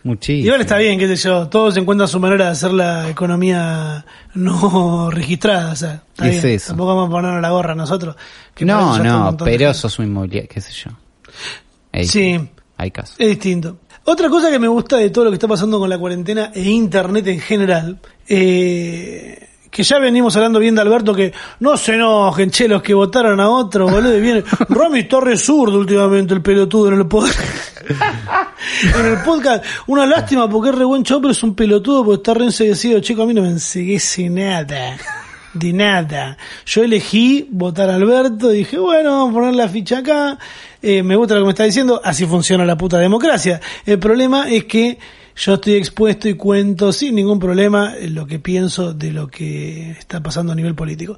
Muchísimo. 0.03 0.47
Igual 0.47 0.61
está 0.63 0.79
bien, 0.79 0.99
qué 0.99 1.07
sé 1.09 1.17
yo, 1.29 1.49
todos 1.49 1.77
encuentran 1.77 2.09
su 2.09 2.19
manera 2.21 2.47
de 2.47 2.51
hacer 2.53 2.73
la 2.73 3.09
economía 3.11 4.05
no 4.35 5.11
registrada, 5.13 5.73
o 5.73 5.77
sea, 5.77 6.03
está 6.11 6.29
Es 6.29 6.43
bien. 6.43 6.55
eso. 6.55 6.69
Tampoco 6.69 6.89
vamos 6.97 7.09
a 7.09 7.11
ponernos 7.11 7.43
la 7.43 7.51
gorra 7.51 7.75
nosotros. 7.75 8.17
que 8.55 8.65
No, 8.65 8.99
no, 8.99 9.37
pero 9.37 9.75
sos 9.75 9.99
un 9.99 10.07
inmobiliario, 10.07 10.49
qué 10.49 10.61
sé 10.61 10.73
yo. 10.73 10.91
Sí. 12.05 12.41
Hay 12.77 12.91
casos. 12.91 13.17
Es 13.19 13.29
distinto. 13.29 13.79
Otra 14.05 14.31
cosa 14.31 14.51
que 14.51 14.59
me 14.59 14.69
gusta 14.69 14.97
de 14.97 15.11
todo 15.11 15.25
lo 15.27 15.31
que 15.31 15.35
está 15.35 15.47
pasando 15.47 15.79
con 15.79 15.91
la 15.91 15.99
cuarentena 15.99 16.51
e 16.55 16.63
internet 16.63 17.27
en 17.27 17.41
general, 17.41 17.99
eh, 18.27 19.50
que 19.71 19.83
ya 19.85 19.99
venimos 19.99 20.35
hablando 20.37 20.59
bien 20.59 20.75
de 20.75 20.81
Alberto, 20.81 21.15
que 21.15 21.33
no 21.61 21.77
se 21.77 21.95
enojen, 21.95 22.51
che, 22.51 22.67
los 22.67 22.83
que 22.83 22.93
votaron 22.93 23.39
a 23.41 23.49
otro, 23.49 23.89
boludo, 23.89 24.17
y 24.17 24.21
viene 24.21 24.45
Rami 24.69 25.05
Torres 25.05 25.45
zurdo 25.45 25.79
últimamente, 25.79 26.35
el 26.35 26.43
pelotudo 26.43 26.89
en 26.89 26.95
el 26.99 27.07
podcast. 27.07 27.39
en 28.99 29.07
el 29.07 29.19
podcast, 29.23 29.65
una 29.87 30.07
lástima 30.07 30.49
porque 30.49 30.71
es 30.71 30.75
re 30.75 30.85
buen 30.85 31.03
show, 31.05 31.21
pero 31.21 31.33
es 31.33 31.43
un 31.43 31.55
pelotudo 31.55 32.05
porque 32.05 32.17
está 32.17 32.35
re 32.35 32.47
enseguecido, 32.47 33.01
chico, 33.01 33.23
a 33.23 33.27
mí 33.27 33.35
no 33.35 33.43
me 33.43 33.49
enseguece 33.49 34.29
nada. 34.29 34.97
De 35.53 35.73
nada. 35.73 36.37
Yo 36.65 36.85
elegí 36.85 37.49
votar 37.51 37.91
a 37.91 37.97
Alberto, 37.97 38.51
dije, 38.51 38.79
bueno, 38.79 39.11
vamos 39.11 39.31
a 39.31 39.35
poner 39.35 39.55
la 39.55 39.69
ficha 39.69 39.99
acá. 39.99 40.39
Eh, 40.81 41.03
me 41.03 41.17
gusta 41.17 41.35
lo 41.35 41.41
que 41.41 41.47
me 41.47 41.51
está 41.51 41.65
diciendo, 41.65 42.01
así 42.05 42.25
funciona 42.25 42.65
la 42.65 42.77
puta 42.77 42.99
democracia. 42.99 43.61
El 43.85 43.99
problema 43.99 44.49
es 44.49 44.65
que 44.65 44.99
yo 45.41 45.55
estoy 45.55 45.75
expuesto 45.75 46.29
y 46.29 46.35
cuento 46.35 46.93
sin 46.93 47.15
ningún 47.15 47.39
problema 47.39 47.95
lo 48.09 48.27
que 48.27 48.39
pienso 48.39 48.93
de 48.93 49.11
lo 49.11 49.29
que 49.29 49.93
está 49.93 50.23
pasando 50.23 50.53
a 50.53 50.55
nivel 50.55 50.75
político. 50.75 51.17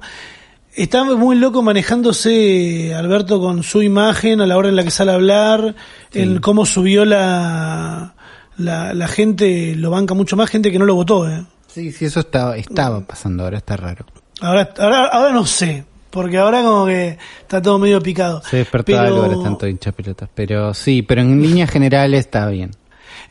Está 0.73 1.03
muy 1.03 1.35
loco 1.35 1.61
manejándose 1.61 2.95
Alberto 2.95 3.39
con 3.41 3.63
su 3.63 3.81
imagen 3.83 4.39
a 4.39 4.47
la 4.47 4.57
hora 4.57 4.69
en 4.69 4.75
la 4.77 4.83
que 4.83 4.91
sale 4.91 5.11
a 5.11 5.15
hablar, 5.15 5.75
en 6.13 6.39
cómo 6.39 6.65
subió 6.65 7.03
la, 7.05 8.15
la, 8.57 8.93
la 8.93 9.07
gente, 9.07 9.75
lo 9.75 9.91
banca 9.91 10.13
mucho 10.13 10.35
más 10.37 10.49
gente 10.49 10.71
que 10.71 10.79
no 10.79 10.85
lo 10.85 10.95
votó. 10.95 11.29
Eh. 11.29 11.43
Sí, 11.67 11.91
sí, 11.91 12.05
eso 12.05 12.21
estaba, 12.21 12.55
estaba 12.55 13.01
pasando 13.01 13.43
ahora, 13.43 13.57
está 13.57 13.75
raro. 13.75 14.05
Ahora, 14.41 14.73
ahora, 14.79 15.05
ahora 15.07 15.33
no 15.33 15.45
sé, 15.45 15.83
porque 16.09 16.37
ahora 16.37 16.63
como 16.63 16.85
que 16.85 17.17
está 17.41 17.61
todo 17.61 17.77
medio 17.77 18.01
picado. 18.01 18.41
Se 18.49 18.57
despertó 18.57 18.93
Pero- 18.93 18.99
algo, 19.01 19.21
ahora 19.23 19.35
están 19.35 19.57
todos 19.57 19.69
hinchas 19.69 19.93
pelotas. 19.93 20.29
Pero 20.33 20.73
sí, 20.73 21.01
pero 21.01 21.21
en 21.21 21.41
líneas 21.41 21.69
generales 21.69 22.21
está 22.21 22.47
bien. 22.47 22.71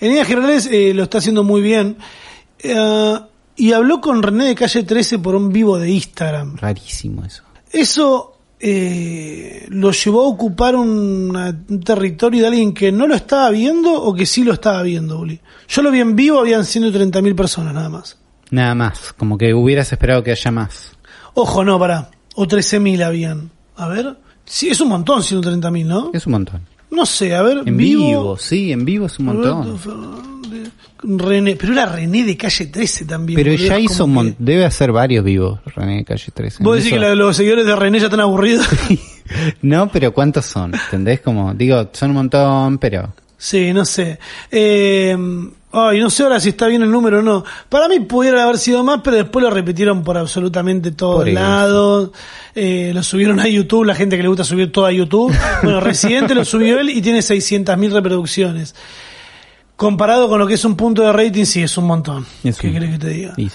En 0.02 0.08
líneas 0.08 0.26
generales 0.26 0.68
eh, 0.68 0.92
lo 0.94 1.04
está 1.04 1.18
haciendo 1.18 1.44
muy 1.44 1.62
bien. 1.62 1.96
Eh, 2.58 3.18
y 3.54 3.72
habló 3.72 4.00
con 4.00 4.20
René 4.20 4.46
de 4.46 4.56
Calle 4.56 4.82
13 4.82 5.20
por 5.20 5.36
un 5.36 5.52
vivo 5.52 5.78
de 5.78 5.90
Instagram. 5.90 6.56
Rarísimo 6.56 7.24
eso. 7.24 7.44
Eso 7.70 8.36
eh, 8.58 9.64
lo 9.68 9.92
llevó 9.92 10.24
a 10.24 10.26
ocupar 10.26 10.74
un 10.74 11.80
territorio 11.84 12.40
de 12.40 12.48
alguien 12.48 12.74
que 12.74 12.90
no 12.90 13.06
lo 13.06 13.14
estaba 13.14 13.48
viendo 13.50 13.92
o 13.94 14.12
que 14.12 14.26
sí 14.26 14.42
lo 14.42 14.54
estaba 14.54 14.82
viendo, 14.82 15.20
Uli. 15.20 15.38
Yo 15.68 15.82
lo 15.82 15.92
vi 15.92 16.00
en 16.00 16.16
vivo, 16.16 16.40
habían 16.40 16.62
130.000 16.62 17.36
personas 17.36 17.72
nada 17.72 17.88
más. 17.88 18.18
Nada 18.50 18.74
más, 18.74 19.12
como 19.12 19.38
que 19.38 19.54
hubieras 19.54 19.92
esperado 19.92 20.24
que 20.24 20.32
haya 20.32 20.50
más. 20.50 20.96
Ojo, 21.34 21.62
no, 21.62 21.78
pará. 21.78 22.10
O 22.34 22.48
13.000 22.48 23.04
habían. 23.04 23.52
A 23.76 23.86
ver. 23.86 24.16
Sí, 24.44 24.68
es 24.68 24.80
un 24.80 24.88
montón 24.88 25.22
130.000, 25.22 25.86
¿no? 25.86 26.10
Es 26.12 26.26
un 26.26 26.32
montón. 26.32 26.71
No 26.92 27.04
sé, 27.06 27.34
a 27.34 27.42
ver. 27.42 27.62
En 27.66 27.76
vivo, 27.76 28.36
sí, 28.38 28.70
en 28.70 28.84
vivo 28.84 29.06
es 29.06 29.18
un 29.18 29.26
montón. 29.26 29.78
René, 31.04 31.56
pero 31.56 31.72
era 31.72 31.86
René 31.86 32.22
de 32.24 32.36
calle 32.36 32.66
13 32.66 33.04
también. 33.06 33.36
Pero 33.36 33.52
ya 33.54 33.76
hizo 33.78 34.04
un 34.04 34.10
que- 34.10 34.14
mon- 34.14 34.36
debe 34.38 34.64
hacer 34.64 34.92
varios 34.92 35.24
vivos, 35.24 35.58
René 35.74 35.96
de 35.96 36.04
Calle 36.04 36.26
13. 36.32 36.62
Vos 36.62 36.76
decís 36.76 36.92
que 36.92 37.04
eso- 37.04 37.14
los 37.16 37.36
seguidores 37.36 37.66
de 37.66 37.74
René 37.74 37.98
ya 37.98 38.04
están 38.04 38.20
aburridos. 38.20 38.66
no, 39.62 39.90
pero 39.90 40.12
¿cuántos 40.14 40.46
son? 40.46 40.72
¿Entendés? 40.74 41.20
Como, 41.20 41.54
digo, 41.54 41.88
son 41.92 42.10
un 42.10 42.16
montón, 42.16 42.78
pero... 42.78 43.12
Sí, 43.36 43.72
no 43.72 43.84
sé. 43.84 44.20
Eh, 44.52 45.16
ay, 45.72 46.00
no 46.00 46.10
sé 46.10 46.22
ahora 46.22 46.38
si 46.40 46.50
está 46.50 46.66
bien 46.66 46.82
el 46.82 46.90
número 46.90 47.20
o 47.20 47.22
no. 47.22 47.44
Para 47.68 47.88
mí 47.88 48.00
pudiera 48.00 48.44
haber 48.44 48.58
sido 48.58 48.84
más, 48.84 49.00
pero 49.02 49.16
después 49.16 49.42
lo 49.42 49.50
repitieron 49.50 50.02
por 50.04 50.16
absolutamente 50.18 50.92
todos 50.92 51.26
lados. 51.28 52.10
Eh, 52.54 52.92
lo 52.94 53.02
subieron 53.02 53.40
a 53.40 53.48
YouTube, 53.48 53.84
la 53.84 53.94
gente 53.94 54.16
que 54.16 54.22
le 54.22 54.28
gusta 54.28 54.44
subir 54.44 54.70
todo 54.70 54.86
a 54.86 54.92
YouTube. 54.92 55.32
Bueno, 55.62 55.80
Residente 55.80 56.34
lo 56.34 56.44
subió 56.44 56.78
él 56.80 56.90
y 56.90 57.00
tiene 57.00 57.20
600.000 57.20 57.92
reproducciones. 57.92 58.74
Comparado 59.76 60.28
con 60.28 60.38
lo 60.38 60.46
que 60.46 60.54
es 60.54 60.64
un 60.64 60.76
punto 60.76 61.02
de 61.02 61.12
rating, 61.12 61.44
sí, 61.44 61.62
es 61.62 61.76
un 61.78 61.86
montón. 61.86 62.26
Es 62.44 62.58
¿Qué 62.58 62.72
querés 62.72 62.90
que 62.90 62.98
te 62.98 63.08
diga? 63.08 63.34
sí. 63.36 63.48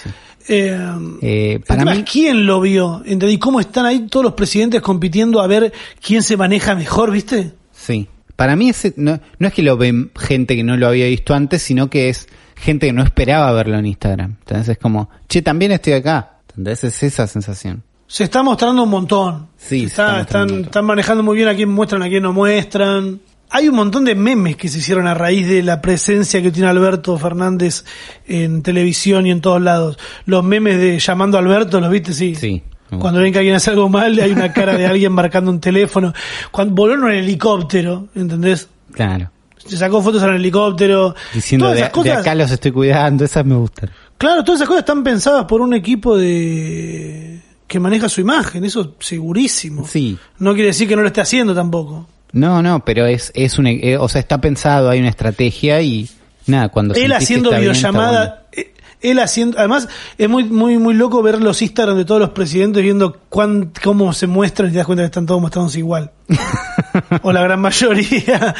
Eh, 0.49 0.79
Eh, 1.21 1.59
para 1.67 1.83
mí, 1.83 2.03
quién 2.03 2.45
lo 2.45 2.61
vio, 2.61 3.01
¿entendí? 3.05 3.37
¿Cómo 3.37 3.59
están 3.59 3.85
ahí 3.85 4.07
todos 4.07 4.23
los 4.23 4.33
presidentes 4.33 4.81
compitiendo 4.81 5.41
a 5.41 5.47
ver 5.47 5.73
quién 6.01 6.23
se 6.23 6.37
maneja 6.37 6.73
mejor, 6.75 7.11
viste? 7.11 7.53
sí. 7.71 8.07
Para 8.37 8.55
mí 8.55 8.69
ese, 8.69 8.93
no, 8.95 9.19
no 9.39 9.47
es 9.47 9.53
que 9.53 9.63
lo 9.63 9.75
ven 9.75 10.11
gente 10.17 10.55
que 10.55 10.63
no 10.63 10.77
lo 10.77 10.87
había 10.87 11.07
visto 11.07 11.33
antes, 11.33 11.61
sino 11.61 11.89
que 11.89 12.07
es 12.07 12.29
gente 12.55 12.87
que 12.87 12.93
no 12.93 13.03
esperaba 13.03 13.51
verlo 13.51 13.77
en 13.77 13.87
Instagram. 13.87 14.35
Entonces 14.39 14.69
es 14.69 14.77
como, 14.77 15.09
che, 15.27 15.41
también 15.41 15.73
estoy 15.73 15.93
acá. 15.93 16.37
¿Entendés? 16.49 16.83
Es 16.85 17.03
esa 17.03 17.27
sensación. 17.27 17.83
Se 18.07 18.23
está 18.23 18.41
mostrando 18.43 18.83
un 18.83 18.89
montón. 18.89 19.47
Sí, 19.57 19.81
Se 19.81 19.81
se 19.81 20.01
está 20.01 20.21
están, 20.21 20.41
montón. 20.43 20.61
están 20.65 20.85
manejando 20.85 21.23
muy 21.23 21.35
bien 21.35 21.49
a 21.49 21.55
quién 21.55 21.67
muestran, 21.69 22.03
a 22.03 22.07
quién 22.07 22.23
no 22.23 22.31
muestran. 22.31 23.19
Hay 23.49 23.69
un 23.69 23.75
montón 23.75 24.05
de 24.05 24.13
memes 24.13 24.55
que 24.55 24.67
se 24.67 24.79
hicieron 24.79 25.07
a 25.07 25.13
raíz 25.13 25.47
de 25.47 25.63
la 25.63 25.81
presencia 25.81 26.41
que 26.41 26.51
tiene 26.51 26.67
Alberto 26.69 27.17
Fernández 27.17 27.85
en 28.27 28.61
televisión 28.61 29.25
y 29.25 29.31
en 29.31 29.41
todos 29.41 29.61
lados. 29.61 29.97
Los 30.25 30.43
memes 30.43 30.77
de 30.77 30.99
llamando 30.99 31.37
a 31.37 31.41
Alberto, 31.41 31.79
¿los 31.81 31.89
viste? 31.89 32.13
Sí. 32.13 32.35
Sí. 32.35 32.63
Cuando 32.89 33.19
ven 33.19 33.33
que 33.33 33.39
alguien 33.39 33.55
hace 33.55 33.69
algo 33.69 33.89
mal, 33.89 34.17
hay 34.19 34.31
una 34.31 34.53
cara 34.53 34.77
de 34.77 34.85
alguien 34.85 35.11
marcando 35.11 35.51
un 35.51 35.59
teléfono. 35.59 36.13
Cuando 36.51 36.73
voló 36.73 36.93
en 36.93 37.03
un 37.03 37.11
helicóptero, 37.11 38.07
¿entendés? 38.15 38.69
Claro. 38.93 39.31
Se 39.57 39.75
sacó 39.75 40.01
fotos 40.01 40.23
en 40.23 40.29
el 40.29 40.35
helicóptero. 40.35 41.13
Diciendo 41.33 41.69
de, 41.71 41.89
cosas, 41.91 42.15
de 42.15 42.21
acá 42.21 42.35
los 42.35 42.49
estoy 42.51 42.71
cuidando, 42.71 43.25
esas 43.25 43.45
me 43.45 43.55
gustan. 43.55 43.89
Claro, 44.17 44.43
todas 44.43 44.61
esas 44.61 44.67
cosas 44.67 44.81
están 44.81 45.03
pensadas 45.03 45.45
por 45.45 45.61
un 45.61 45.73
equipo 45.73 46.17
de 46.17 47.41
que 47.67 47.79
maneja 47.79 48.07
su 48.07 48.21
imagen, 48.21 48.63
eso 48.63 48.95
segurísimo. 48.99 49.85
Sí. 49.85 50.17
No 50.39 50.53
quiere 50.53 50.67
decir 50.67 50.87
que 50.87 50.95
no 50.95 51.01
lo 51.01 51.07
esté 51.07 51.21
haciendo 51.21 51.53
tampoco. 51.53 52.07
No, 52.31 52.61
no, 52.61 52.83
pero 52.83 53.05
es, 53.05 53.31
es 53.35 53.57
un, 53.59 53.67
eh, 53.67 53.97
o 53.97 54.07
sea, 54.07 54.19
está 54.19 54.39
pensado, 54.39 54.89
hay 54.89 54.99
una 54.99 55.09
estrategia 55.09 55.81
y 55.81 56.09
nada, 56.45 56.69
cuando 56.69 56.93
Él 56.95 57.11
haciendo 57.11 57.49
bien, 57.49 57.61
videollamada, 57.61 58.47
eh, 58.51 58.73
él 59.01 59.19
haciendo, 59.19 59.59
además 59.59 59.87
es 60.17 60.27
muy 60.27 60.43
muy 60.43 60.77
muy 60.77 60.93
loco 60.93 61.21
ver 61.21 61.41
los 61.41 61.61
Instagram 61.61 61.97
de 61.97 62.05
todos 62.05 62.19
los 62.19 62.31
presidentes 62.31 62.81
viendo 62.81 63.17
cuán, 63.29 63.71
cómo 63.83 64.11
se 64.13 64.27
muestran 64.27 64.69
y 64.69 64.71
te 64.71 64.77
das 64.77 64.85
cuenta 64.87 65.03
que 65.03 65.07
están 65.07 65.25
todos 65.25 65.41
mostrándose 65.41 65.79
igual. 65.79 66.11
o 67.21 67.31
la 67.31 67.41
gran 67.41 67.59
mayoría. 67.59 68.55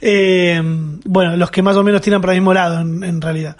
Eh, 0.00 0.60
bueno, 1.04 1.36
los 1.36 1.50
que 1.50 1.62
más 1.62 1.76
o 1.76 1.82
menos 1.82 2.00
tiran 2.00 2.20
para 2.20 2.32
el 2.34 2.40
mismo 2.40 2.54
lado 2.54 2.80
en, 2.80 3.02
en 3.04 3.20
realidad. 3.20 3.56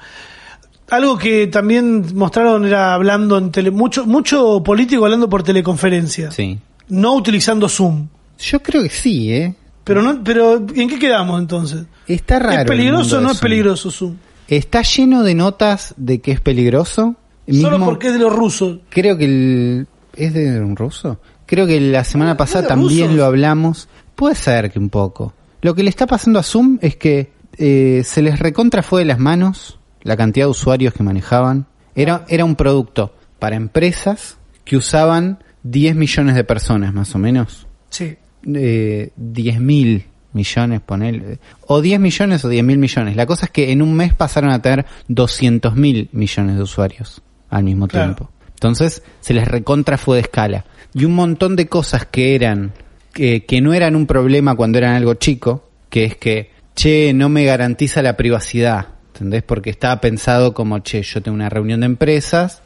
Algo 0.90 1.18
que 1.18 1.48
también 1.48 2.16
mostraron 2.16 2.66
era 2.66 2.94
hablando 2.94 3.36
en 3.36 3.50
tele, 3.50 3.70
mucho 3.70 4.06
mucho 4.06 4.62
político 4.62 5.04
hablando 5.04 5.28
por 5.28 5.42
teleconferencia. 5.42 6.30
Sí. 6.30 6.58
no 6.88 7.14
utilizando 7.14 7.68
Zoom. 7.68 8.08
Yo 8.38 8.62
creo 8.62 8.82
que 8.82 8.88
sí, 8.88 9.32
¿eh? 9.32 9.54
Pero 9.84 10.02
no, 10.02 10.22
pero 10.22 10.56
¿en 10.56 10.88
qué 10.88 10.98
quedamos 10.98 11.40
entonces? 11.40 11.84
Está 12.06 12.38
raro. 12.38 12.52
¿Es 12.52 12.60
el 12.60 12.66
peligroso 12.66 13.18
o 13.18 13.20
no 13.20 13.28
es 13.28 13.38
Zoom. 13.38 13.42
peligroso 13.42 13.90
Zoom? 13.90 14.16
Está 14.49 14.82
lleno 14.82 15.22
de 15.22 15.34
notas 15.34 15.94
de 15.96 16.20
que 16.20 16.32
es 16.32 16.40
peligroso. 16.40 17.16
Solo 17.46 17.78
Mismo- 17.78 17.84
porque 17.86 18.09
es 18.09 18.12
de 18.14 18.18
los 18.18 18.34
rusos. 18.34 18.80
Creo 18.88 19.16
que 19.16 19.24
el... 19.24 19.86
¿Es 20.16 20.34
de 20.34 20.61
un 20.61 20.74
ruso? 20.76 21.20
Creo 21.46 21.66
que 21.66 21.80
la 21.80 22.05
semana 22.05 22.36
pasada 22.36 22.66
también 22.68 23.05
rusos. 23.05 23.16
lo 23.16 23.24
hablamos. 23.24 23.88
Puede 24.14 24.34
ser 24.34 24.70
que 24.70 24.78
un 24.78 24.90
poco. 24.90 25.32
Lo 25.62 25.74
que 25.74 25.82
le 25.82 25.90
está 25.90 26.07
pasando 26.07 26.38
a 26.38 26.42
Zoom 26.42 26.78
es 26.82 26.96
que 26.96 27.32
eh, 27.57 28.03
se 28.05 28.22
les 28.22 28.38
recontra 28.38 28.82
fue 28.82 29.01
de 29.01 29.07
las 29.07 29.18
manos 29.18 29.78
la 30.03 30.16
cantidad 30.16 30.46
de 30.46 30.51
usuarios 30.51 30.92
que 30.94 31.03
manejaban. 31.03 31.66
Era, 31.94 32.24
era 32.28 32.44
un 32.44 32.55
producto 32.57 33.14
para 33.38 33.57
empresas 33.57 34.36
que 34.64 34.76
usaban 34.76 35.42
10 35.62 35.96
millones 35.96 36.34
de 36.34 36.44
personas 36.44 36.92
más 36.94 37.14
o 37.14 37.18
menos. 37.18 37.66
Sí. 37.90 38.16
eh, 38.55 39.11
10 39.16 39.61
mil 39.61 40.05
millones, 40.32 40.80
ponele. 40.80 41.38
O 41.66 41.80
10 41.80 42.00
millones 42.00 42.44
o 42.44 42.48
10 42.48 42.64
mil 42.64 42.78
millones. 42.78 43.16
La 43.16 43.26
cosa 43.26 43.46
es 43.46 43.50
que 43.50 43.72
en 43.72 43.82
un 43.82 43.94
mes 43.94 44.14
pasaron 44.14 44.50
a 44.50 44.60
tener 44.62 44.86
200 45.08 45.74
mil 45.76 46.08
millones 46.12 46.56
de 46.56 46.62
usuarios 46.62 47.22
al 47.50 47.64
mismo 47.64 47.88
Claro. 47.88 48.14
tiempo. 48.14 48.30
Entonces 48.54 49.02
se 49.20 49.34
les 49.34 49.46
recontra 49.46 49.98
fue 49.98 50.16
de 50.16 50.22
escala. 50.22 50.64
Y 50.94 51.04
un 51.04 51.14
montón 51.14 51.54
de 51.56 51.68
cosas 51.68 52.06
que 52.06 52.34
eran, 52.34 52.72
que, 53.12 53.44
que 53.44 53.60
no 53.60 53.72
eran 53.74 53.94
un 53.96 54.06
problema 54.06 54.54
cuando 54.56 54.78
eran 54.78 54.94
algo 54.94 55.14
chico, 55.14 55.68
que 55.90 56.04
es 56.04 56.16
que, 56.16 56.50
che, 56.74 57.12
no 57.14 57.28
me 57.28 57.44
garantiza 57.44 58.02
la 58.02 58.16
privacidad. 58.16 58.88
¿Entendés? 59.14 59.42
Porque 59.42 59.70
estaba 59.70 60.00
pensado 60.00 60.54
como, 60.54 60.78
che, 60.80 61.02
yo 61.02 61.20
tengo 61.22 61.34
una 61.34 61.48
reunión 61.48 61.80
de 61.80 61.86
empresas, 61.86 62.62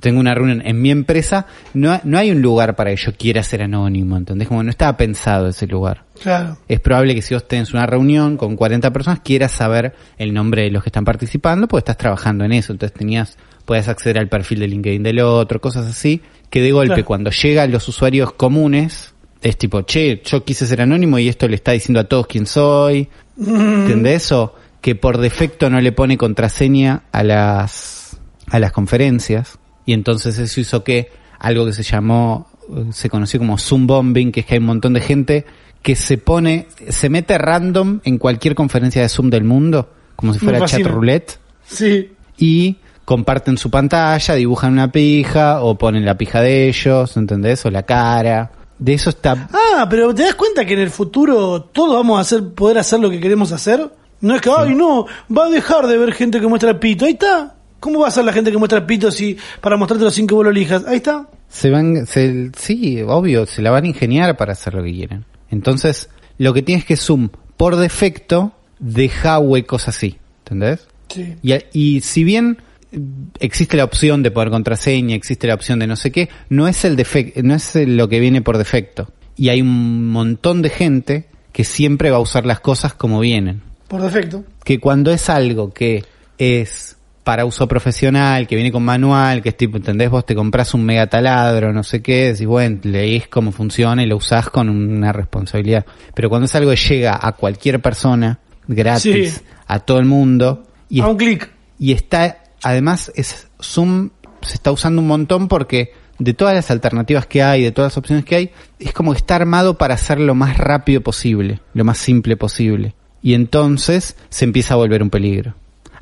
tengo 0.00 0.20
una 0.20 0.34
reunión 0.34 0.62
en 0.64 0.80
mi 0.80 0.90
empresa, 0.90 1.46
no, 1.74 2.00
no 2.04 2.18
hay 2.18 2.30
un 2.30 2.42
lugar 2.42 2.76
para 2.76 2.90
que 2.90 2.96
yo 2.96 3.12
quiera 3.14 3.42
ser 3.42 3.62
anónimo, 3.62 4.16
¿entendés? 4.16 4.48
Como 4.48 4.62
no 4.62 4.70
estaba 4.70 4.96
pensado 4.96 5.48
ese 5.48 5.66
lugar. 5.66 6.04
Claro. 6.22 6.58
Es 6.68 6.80
probable 6.80 7.14
que 7.14 7.22
si 7.22 7.34
vos 7.34 7.46
tenés 7.46 7.72
una 7.72 7.86
reunión 7.86 8.36
con 8.36 8.56
40 8.56 8.92
personas, 8.92 9.20
quieras 9.20 9.52
saber 9.52 9.94
el 10.18 10.32
nombre 10.34 10.62
de 10.62 10.70
los 10.70 10.82
que 10.82 10.88
están 10.88 11.04
participando, 11.04 11.68
porque 11.68 11.80
estás 11.80 11.96
trabajando 11.98 12.44
en 12.44 12.52
eso, 12.52 12.72
entonces 12.72 12.96
tenías, 12.96 13.36
puedes 13.64 13.88
acceder 13.88 14.18
al 14.18 14.28
perfil 14.28 14.60
de 14.60 14.68
LinkedIn 14.68 15.02
del 15.02 15.20
otro, 15.20 15.60
cosas 15.60 15.86
así, 15.86 16.22
que 16.50 16.60
de 16.62 16.72
golpe 16.72 16.94
Claro. 16.94 17.04
cuando 17.04 17.30
llegan 17.30 17.70
los 17.70 17.86
usuarios 17.88 18.32
comunes, 18.32 19.12
es 19.42 19.56
tipo, 19.58 19.82
che, 19.82 20.22
yo 20.24 20.44
quise 20.44 20.66
ser 20.66 20.80
anónimo 20.80 21.18
y 21.18 21.28
esto 21.28 21.46
le 21.48 21.56
está 21.56 21.72
diciendo 21.72 22.00
a 22.00 22.04
todos 22.04 22.26
quién 22.26 22.46
soy, 22.46 23.08
¿entendés? 23.38 24.32
O 24.32 24.54
que 24.80 24.94
por 24.94 25.18
defecto 25.18 25.68
no 25.68 25.80
le 25.80 25.92
pone 25.92 26.16
contraseña 26.16 27.02
a 27.12 27.22
las, 27.22 28.18
a 28.48 28.58
las 28.58 28.72
conferencias, 28.72 29.58
y 29.86 29.92
entonces 29.94 30.36
eso 30.38 30.60
hizo 30.60 30.84
que 30.84 31.10
algo 31.38 31.64
que 31.64 31.72
se 31.72 31.82
llamó, 31.82 32.48
se 32.90 33.08
conoció 33.08 33.38
como 33.38 33.56
Zoom 33.56 33.86
Bombing, 33.86 34.32
que 34.32 34.40
es 34.40 34.46
que 34.46 34.54
hay 34.54 34.58
un 34.60 34.66
montón 34.66 34.92
de 34.92 35.00
gente 35.00 35.46
que 35.82 35.94
se 35.94 36.18
pone, 36.18 36.66
se 36.88 37.08
mete 37.08 37.38
random 37.38 38.00
en 38.04 38.18
cualquier 38.18 38.54
conferencia 38.54 39.02
de 39.02 39.08
Zoom 39.08 39.30
del 39.30 39.44
mundo, 39.44 39.88
como 40.16 40.32
si 40.32 40.40
fuera 40.40 40.64
chat 40.66 40.82
roulette, 40.82 41.38
Sí. 41.64 42.10
y 42.36 42.76
comparten 43.04 43.56
su 43.56 43.70
pantalla, 43.70 44.34
dibujan 44.34 44.72
una 44.72 44.90
pija, 44.90 45.62
o 45.62 45.78
ponen 45.78 46.04
la 46.04 46.18
pija 46.18 46.40
de 46.40 46.68
ellos, 46.68 47.16
¿entendés? 47.16 47.64
O 47.64 47.70
la 47.70 47.84
cara. 47.84 48.50
De 48.78 48.92
eso 48.94 49.10
está... 49.10 49.48
Ah, 49.52 49.86
pero 49.88 50.14
¿te 50.14 50.24
das 50.24 50.34
cuenta 50.34 50.64
que 50.66 50.74
en 50.74 50.80
el 50.80 50.90
futuro 50.90 51.62
todos 51.62 51.94
vamos 51.94 52.18
a 52.18 52.22
hacer, 52.22 52.48
poder 52.52 52.78
hacer 52.78 52.98
lo 53.00 53.08
que 53.08 53.20
queremos 53.20 53.52
hacer? 53.52 53.90
No 54.20 54.34
es 54.34 54.40
que, 54.42 54.50
ay, 54.54 54.74
no, 54.74 55.06
va 55.34 55.46
a 55.46 55.50
dejar 55.50 55.86
de 55.86 55.96
ver 55.96 56.12
gente 56.12 56.40
que 56.40 56.46
muestra 56.46 56.70
el 56.70 56.78
pito. 56.78 57.04
Ahí 57.04 57.12
está. 57.12 57.54
¿Cómo 57.80 58.00
va 58.00 58.08
a 58.08 58.10
ser 58.10 58.24
la 58.24 58.32
gente 58.32 58.50
que 58.50 58.58
muestra 58.58 58.86
pito 58.86 59.10
si 59.10 59.36
para 59.60 59.76
mostrarte 59.76 60.04
los 60.04 60.14
cinco 60.14 60.36
vos 60.36 60.44
lo 60.44 60.50
elijas? 60.50 60.84
Ahí 60.86 60.96
está. 60.96 61.28
Se 61.48 61.70
van, 61.70 62.06
se, 62.06 62.50
sí, 62.56 63.02
obvio, 63.02 63.46
se 63.46 63.62
la 63.62 63.70
van 63.70 63.84
a 63.84 63.88
ingeniar 63.88 64.36
para 64.36 64.52
hacer 64.52 64.74
lo 64.74 64.82
que 64.82 64.92
quieren. 64.92 65.24
Entonces, 65.50 66.08
lo 66.38 66.52
que 66.52 66.62
tienes 66.62 66.84
que 66.84 66.96
Zoom, 66.96 67.28
por 67.56 67.76
defecto, 67.76 68.52
deja 68.78 69.38
huecos 69.38 69.88
así, 69.88 70.18
¿entendés? 70.40 70.88
Sí. 71.08 71.36
Y, 71.42 71.54
y 71.72 72.00
si 72.00 72.24
bien 72.24 72.58
eh, 72.92 72.98
existe 73.40 73.76
la 73.76 73.84
opción 73.84 74.22
de 74.22 74.30
poner 74.30 74.50
contraseña, 74.50 75.14
existe 75.14 75.46
la 75.46 75.54
opción 75.54 75.78
de 75.78 75.86
no 75.86 75.96
sé 75.96 76.10
qué, 76.10 76.28
no 76.48 76.68
es 76.68 76.84
el 76.84 76.96
defecto, 76.96 77.40
no 77.42 77.54
es 77.54 77.74
lo 77.74 78.08
que 78.08 78.20
viene 78.20 78.42
por 78.42 78.58
defecto. 78.58 79.08
Y 79.36 79.50
hay 79.50 79.60
un 79.60 80.08
montón 80.08 80.62
de 80.62 80.70
gente 80.70 81.26
que 81.52 81.64
siempre 81.64 82.10
va 82.10 82.16
a 82.16 82.20
usar 82.20 82.46
las 82.46 82.60
cosas 82.60 82.94
como 82.94 83.20
vienen. 83.20 83.62
Por 83.88 84.02
defecto. 84.02 84.44
Que 84.64 84.80
cuando 84.80 85.12
es 85.12 85.28
algo 85.28 85.72
que 85.72 86.04
es 86.38 86.95
para 87.26 87.44
uso 87.44 87.66
profesional, 87.66 88.46
que 88.46 88.54
viene 88.54 88.70
con 88.70 88.84
manual, 88.84 89.42
que 89.42 89.48
es 89.48 89.56
tipo, 89.56 89.78
¿entendés? 89.78 90.08
Vos 90.08 90.24
te 90.24 90.36
compras 90.36 90.74
un 90.74 90.84
mega 90.84 91.08
taladro, 91.08 91.72
no 91.72 91.82
sé 91.82 92.00
qué, 92.00 92.26
decís, 92.26 92.46
bueno, 92.46 92.78
leís 92.84 93.26
cómo 93.26 93.50
funciona 93.50 94.00
y 94.04 94.06
lo 94.06 94.16
usás 94.16 94.48
con 94.48 94.68
una 94.68 95.12
responsabilidad. 95.12 95.84
Pero 96.14 96.28
cuando 96.28 96.44
es 96.44 96.54
algo 96.54 96.70
que 96.70 96.76
llega 96.76 97.18
a 97.20 97.32
cualquier 97.32 97.82
persona, 97.82 98.38
gratis, 98.68 99.42
Sí. 99.44 99.44
a 99.66 99.80
todo 99.80 99.98
el 99.98 100.04
mundo, 100.04 100.68
y 100.88 101.00
a 101.00 101.08
un 101.08 101.16
clic. 101.16 101.50
y 101.80 101.94
está, 101.94 102.44
además, 102.62 103.10
es 103.16 103.48
Zoom 103.60 104.10
se 104.42 104.54
está 104.54 104.70
usando 104.70 105.02
un 105.02 105.08
montón 105.08 105.48
porque 105.48 105.94
de 106.20 106.32
todas 106.32 106.54
las 106.54 106.70
alternativas 106.70 107.26
que 107.26 107.42
hay, 107.42 107.64
de 107.64 107.72
todas 107.72 107.90
las 107.90 107.98
opciones 107.98 108.24
que 108.24 108.36
hay, 108.36 108.50
es 108.78 108.92
como 108.92 109.10
que 109.10 109.18
está 109.18 109.34
armado 109.34 109.78
para 109.78 109.94
hacer 109.94 110.20
lo 110.20 110.36
más 110.36 110.58
rápido 110.58 111.00
posible, 111.00 111.58
lo 111.74 111.84
más 111.84 111.98
simple 111.98 112.36
posible. 112.36 112.94
Y 113.20 113.34
entonces 113.34 114.16
se 114.28 114.44
empieza 114.44 114.74
a 114.74 114.76
volver 114.76 115.02
un 115.02 115.10
peligro. 115.10 115.56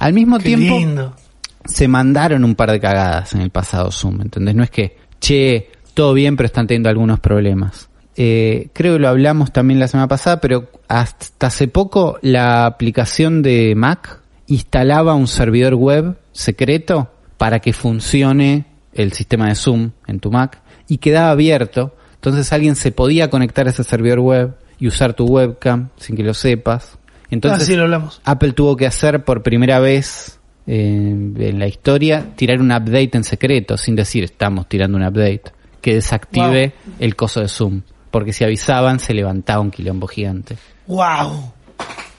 Al 0.05 0.13
mismo 0.13 0.37
Qué 0.37 0.45
tiempo, 0.45 0.77
lindo. 0.77 1.17
se 1.65 1.89
mandaron 1.89 2.45
un 2.45 2.55
par 2.55 2.71
de 2.71 2.79
cagadas 2.79 3.33
en 3.33 3.41
el 3.41 3.49
pasado 3.49 3.91
Zoom, 3.91 4.21
¿entendés? 4.21 4.55
No 4.55 4.63
es 4.63 4.71
que, 4.71 4.99
che, 5.19 5.71
todo 5.95 6.13
bien, 6.13 6.37
pero 6.37 6.47
están 6.47 6.67
teniendo 6.67 6.91
algunos 6.91 7.21
problemas. 7.21 7.89
Eh, 8.15 8.69
creo 8.75 8.93
que 8.93 8.99
lo 8.99 9.09
hablamos 9.09 9.51
también 9.51 9.81
la 9.81 9.89
semana 9.89 10.07
pasada, 10.07 10.43
pero 10.43 10.69
hasta 10.89 11.47
hace 11.47 11.69
poco 11.69 12.19
la 12.21 12.67
aplicación 12.67 13.41
de 13.41 13.73
Mac 13.75 14.21
instalaba 14.47 15.15
un 15.15 15.27
servidor 15.27 15.75
web 15.75 16.19
secreto 16.33 17.11
para 17.39 17.61
que 17.61 17.73
funcione 17.73 18.67
el 18.93 19.15
sistema 19.15 19.49
de 19.49 19.55
Zoom 19.55 19.93
en 20.07 20.21
tu 20.21 20.31
Mac 20.31 20.61
y 20.87 20.99
quedaba 20.99 21.31
abierto. 21.31 21.97
Entonces 22.17 22.53
alguien 22.53 22.77
se 22.77 22.93
podía 22.93 23.31
conectar 23.31 23.67
a 23.69 23.71
ese 23.71 23.85
servidor 23.85 24.21
web 24.21 24.55
y 24.79 24.87
usar 24.87 25.15
tu 25.15 25.25
webcam 25.25 25.89
sin 25.97 26.15
que 26.15 26.25
lo 26.25 26.35
sepas. 26.35 26.99
Entonces 27.35 27.63
Así 27.63 27.75
Ah, 27.75 27.77
lo 27.77 27.83
hablamos. 27.83 28.21
Apple 28.25 28.53
tuvo 28.53 28.77
que 28.77 28.87
hacer 28.87 29.25
por 29.25 29.43
primera 29.43 29.79
vez 29.81 30.39
eh, 30.67 31.11
en 31.39 31.59
la 31.59 31.67
historia 31.67 32.27
tirar 32.37 32.61
un 32.61 32.73
update 32.73 33.11
en 33.13 33.25
secreto, 33.25 33.77
sin 33.77 33.95
decir 33.97 34.25
estamos 34.25 34.69
tirando 34.69 34.97
un 34.97 35.05
update, 35.05 35.43
que 35.83 35.95
desactive 35.95 36.73
el 36.99 37.15
coso 37.17 37.41
de 37.41 37.49
Zoom. 37.49 37.83
Porque 38.11 38.33
si 38.33 38.45
avisaban 38.45 39.01
se 39.01 39.13
levantaba 39.13 39.61
un 39.61 39.71
quilombo 39.71 40.07
gigante. 40.07 40.57
¡Wow! 40.87 41.53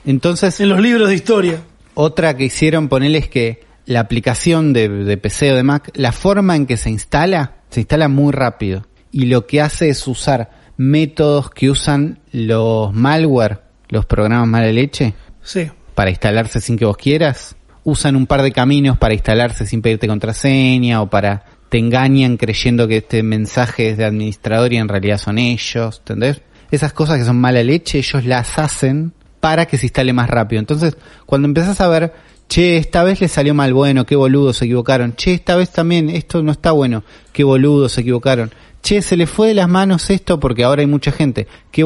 Entonces, 0.04 0.60
En 0.60 0.68
los 0.68 0.80
libros 0.80 1.08
de 1.08 1.14
historia. 1.14 1.60
otra 1.94 2.36
que 2.36 2.44
hicieron 2.44 2.88
ponerle 2.88 3.18
es 3.18 3.28
que 3.28 3.64
la 3.86 4.00
aplicación 4.00 4.72
de, 4.72 4.88
de 4.88 5.16
PC 5.16 5.52
o 5.52 5.56
de 5.56 5.62
Mac, 5.62 5.90
la 5.94 6.12
forma 6.12 6.54
en 6.56 6.66
que 6.66 6.76
se 6.76 6.90
instala, 6.90 7.56
se 7.70 7.80
instala 7.80 8.08
muy 8.08 8.32
rápido. 8.32 8.86
Y 9.12 9.26
lo 9.26 9.46
que 9.46 9.60
hace 9.62 9.88
es 9.88 10.06
usar 10.06 10.50
métodos 10.76 11.50
que 11.50 11.70
usan 11.70 12.18
los 12.32 12.92
malware, 12.92 13.60
los 13.88 14.06
programas 14.06 14.48
mala 14.48 14.72
leche, 14.72 15.14
Sí. 15.42 15.70
para 15.94 16.10
instalarse 16.10 16.60
sin 16.60 16.76
que 16.76 16.84
vos 16.84 16.96
quieras. 16.96 17.56
Usan 17.84 18.16
un 18.16 18.26
par 18.26 18.42
de 18.42 18.52
caminos 18.52 18.98
para 18.98 19.14
instalarse 19.14 19.64
sin 19.66 19.80
pedirte 19.82 20.08
contraseña 20.08 21.00
o 21.02 21.08
para 21.08 21.44
te 21.68 21.78
engañan 21.78 22.36
creyendo 22.36 22.86
que 22.86 22.98
este 22.98 23.22
mensaje 23.22 23.90
es 23.90 23.96
de 23.96 24.04
administrador 24.04 24.72
y 24.72 24.76
en 24.76 24.88
realidad 24.88 25.18
son 25.18 25.38
ellos, 25.38 25.98
¿entendés? 25.98 26.42
Esas 26.70 26.92
cosas 26.92 27.18
que 27.18 27.24
son 27.24 27.40
mala 27.40 27.62
leche, 27.62 27.98
ellos 27.98 28.24
las 28.24 28.58
hacen 28.58 29.12
para 29.40 29.66
que 29.66 29.78
se 29.78 29.86
instale 29.86 30.12
más 30.12 30.28
rápido. 30.28 30.60
Entonces, 30.60 30.96
cuando 31.26 31.46
empezás 31.46 31.80
a 31.80 31.88
ver, 31.88 32.12
che, 32.48 32.76
esta 32.76 33.04
vez 33.04 33.20
le 33.20 33.28
salió 33.28 33.54
mal, 33.54 33.72
bueno, 33.72 34.04
qué 34.06 34.16
boludo, 34.16 34.52
se 34.52 34.64
equivocaron. 34.64 35.14
Che, 35.16 35.34
esta 35.34 35.56
vez 35.56 35.70
también, 35.70 36.08
esto 36.10 36.42
no 36.42 36.52
está 36.52 36.72
bueno, 36.72 37.04
qué 37.32 37.44
boludo, 37.44 37.88
se 37.88 38.00
equivocaron. 38.00 38.50
Che, 38.82 39.02
se 39.02 39.16
le 39.16 39.26
fue 39.26 39.48
de 39.48 39.54
las 39.54 39.68
manos 39.68 40.10
esto 40.10 40.40
porque 40.40 40.64
ahora 40.64 40.80
hay 40.82 40.86
mucha 40.88 41.12
gente. 41.12 41.46
Qué 41.70 41.84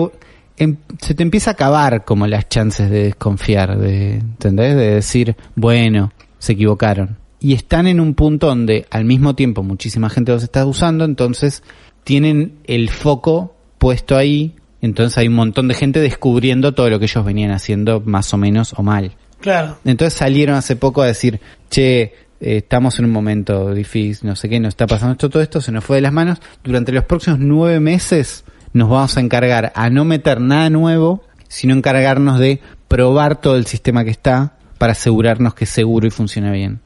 em- 0.61 0.77
se 1.01 1.15
te 1.15 1.23
empieza 1.23 1.51
a 1.51 1.55
acabar 1.55 2.05
como 2.05 2.27
las 2.27 2.49
chances 2.49 2.91
de 2.91 3.05
desconfiar, 3.05 3.79
de, 3.79 4.15
¿entendés? 4.15 4.77
De 4.77 4.95
decir, 4.95 5.37
bueno, 5.57 6.13
se 6.39 6.53
equivocaron. 6.53 7.17
Y 7.41 7.55
están 7.55 7.87
en 7.87 8.01
un 8.01 8.15
punto 8.15 8.47
donde 8.47 8.87
al 8.91 9.05
mismo 9.05 9.35
tiempo 9.35 9.63
muchísima 9.63 10.11
gente 10.11 10.33
los 10.33 10.43
está 10.43 10.65
usando, 10.67 11.05
entonces 11.05 11.63
tienen 12.05 12.59
el 12.65 12.91
foco 12.91 13.57
puesto 13.79 14.17
ahí, 14.17 14.55
entonces 14.83 15.17
hay 15.17 15.29
un 15.29 15.35
montón 15.35 15.67
de 15.67 15.75
gente 15.75 16.01
descubriendo 16.01 16.73
todo 16.73 16.91
lo 16.91 16.99
que 16.99 17.07
ellos 17.07 17.25
venían 17.25 17.51
haciendo 17.51 18.03
más 18.05 18.33
o 18.35 18.37
menos 18.37 18.75
o 18.77 18.83
mal. 18.83 19.13
Claro. 19.41 19.79
Entonces 19.87 20.19
salieron 20.19 20.57
hace 20.57 20.77
poco 20.77 21.01
a 21.01 21.07
decir, 21.07 21.41
che, 21.71 22.03
eh, 22.03 22.13
estamos 22.41 22.99
en 22.99 23.07
un 23.07 23.11
momento 23.11 23.73
difícil, 23.73 24.29
no 24.29 24.37
sé 24.37 24.51
qué, 24.51 24.61
nos 24.61 24.71
está 24.71 24.87
pasando 24.87 25.13
esto, 25.13 25.31
todo 25.31 25.43
esto, 25.43 25.63
se 25.63 25.73
nos 25.73 25.83
fue 25.83 25.97
de 25.97 26.03
las 26.03 26.13
manos. 26.13 26.41
Durante 26.63 26.93
los 26.93 27.05
próximos 27.05 27.39
nueve 27.39 27.81
meses 27.81 28.45
nos 28.73 28.89
vamos 28.89 29.17
a 29.17 29.21
encargar 29.21 29.73
a 29.75 29.91
no 29.91 30.05
meter 30.05 30.41
nada 30.41 30.71
nuevo, 30.71 31.25
sino 31.49 31.75
encargarnos 31.75 32.39
de 32.39 32.61
probar 32.89 33.41
todo 33.41 33.57
el 33.57 33.67
sistema 33.67 34.05
que 34.05 34.11
está 34.11 34.55
para 34.79 34.93
asegurarnos 34.93 35.55
que 35.55 35.65
es 35.65 35.71
seguro 35.71 36.07
y 36.07 36.11
funciona 36.11 36.51
bien. 36.53 36.81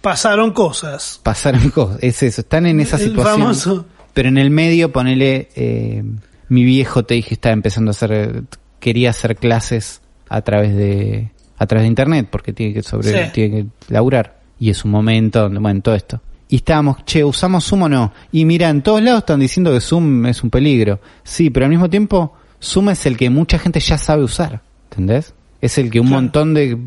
Pasaron 0.00 0.52
cosas. 0.52 1.20
Pasaron 1.22 1.70
cosas, 1.74 1.98
es 2.02 2.22
eso, 2.22 2.40
están 2.40 2.66
en 2.66 2.80
esa 2.80 2.98
situación. 2.98 3.40
famoso. 3.40 3.86
Pero 4.14 4.28
en 4.28 4.38
el 4.38 4.50
medio, 4.50 4.90
ponele, 4.92 5.48
eh, 5.54 6.02
mi 6.48 6.64
viejo 6.64 7.04
te 7.04 7.14
dije 7.14 7.34
estaba 7.34 7.52
empezando 7.52 7.90
a 7.90 7.92
hacer, 7.92 8.42
quería 8.80 9.10
hacer 9.10 9.36
clases 9.36 10.00
a 10.28 10.40
través 10.42 10.74
de, 10.76 11.30
a 11.56 11.66
través 11.66 11.84
de 11.84 11.88
internet, 11.88 12.28
porque 12.30 12.52
tiene 12.52 12.74
que 12.74 12.82
sobre, 12.82 13.26
Sí. 13.26 13.30
tiene 13.32 13.50
que 13.56 13.66
laburar. 13.92 14.38
Y 14.58 14.70
es 14.70 14.84
un 14.84 14.90
momento 14.90 15.42
donde, 15.42 15.60
bueno, 15.60 15.80
todo 15.82 15.94
esto. 15.94 16.20
Y 16.48 16.56
estábamos, 16.56 17.04
che, 17.04 17.22
¿usamos 17.24 17.64
Zoom 17.64 17.82
o 17.82 17.88
no? 17.88 18.12
Y 18.32 18.44
mira, 18.44 18.70
en 18.70 18.82
todos 18.82 19.02
lados 19.02 19.18
están 19.20 19.40
diciendo 19.40 19.72
que 19.72 19.80
Zoom 19.80 20.26
es 20.26 20.42
un 20.42 20.50
peligro. 20.50 21.00
Sí, 21.22 21.50
pero 21.50 21.66
al 21.66 21.70
mismo 21.70 21.90
tiempo, 21.90 22.34
Zoom 22.62 22.88
es 22.90 23.04
el 23.06 23.16
que 23.16 23.28
mucha 23.30 23.58
gente 23.58 23.80
ya 23.80 23.98
sabe 23.98 24.22
usar. 24.24 24.62
¿Entendés? 24.90 25.34
Es 25.60 25.76
el 25.78 25.90
que 25.90 26.00
un 26.00 26.06
Claro. 26.06 26.22
montón 26.22 26.54
de, 26.54 26.78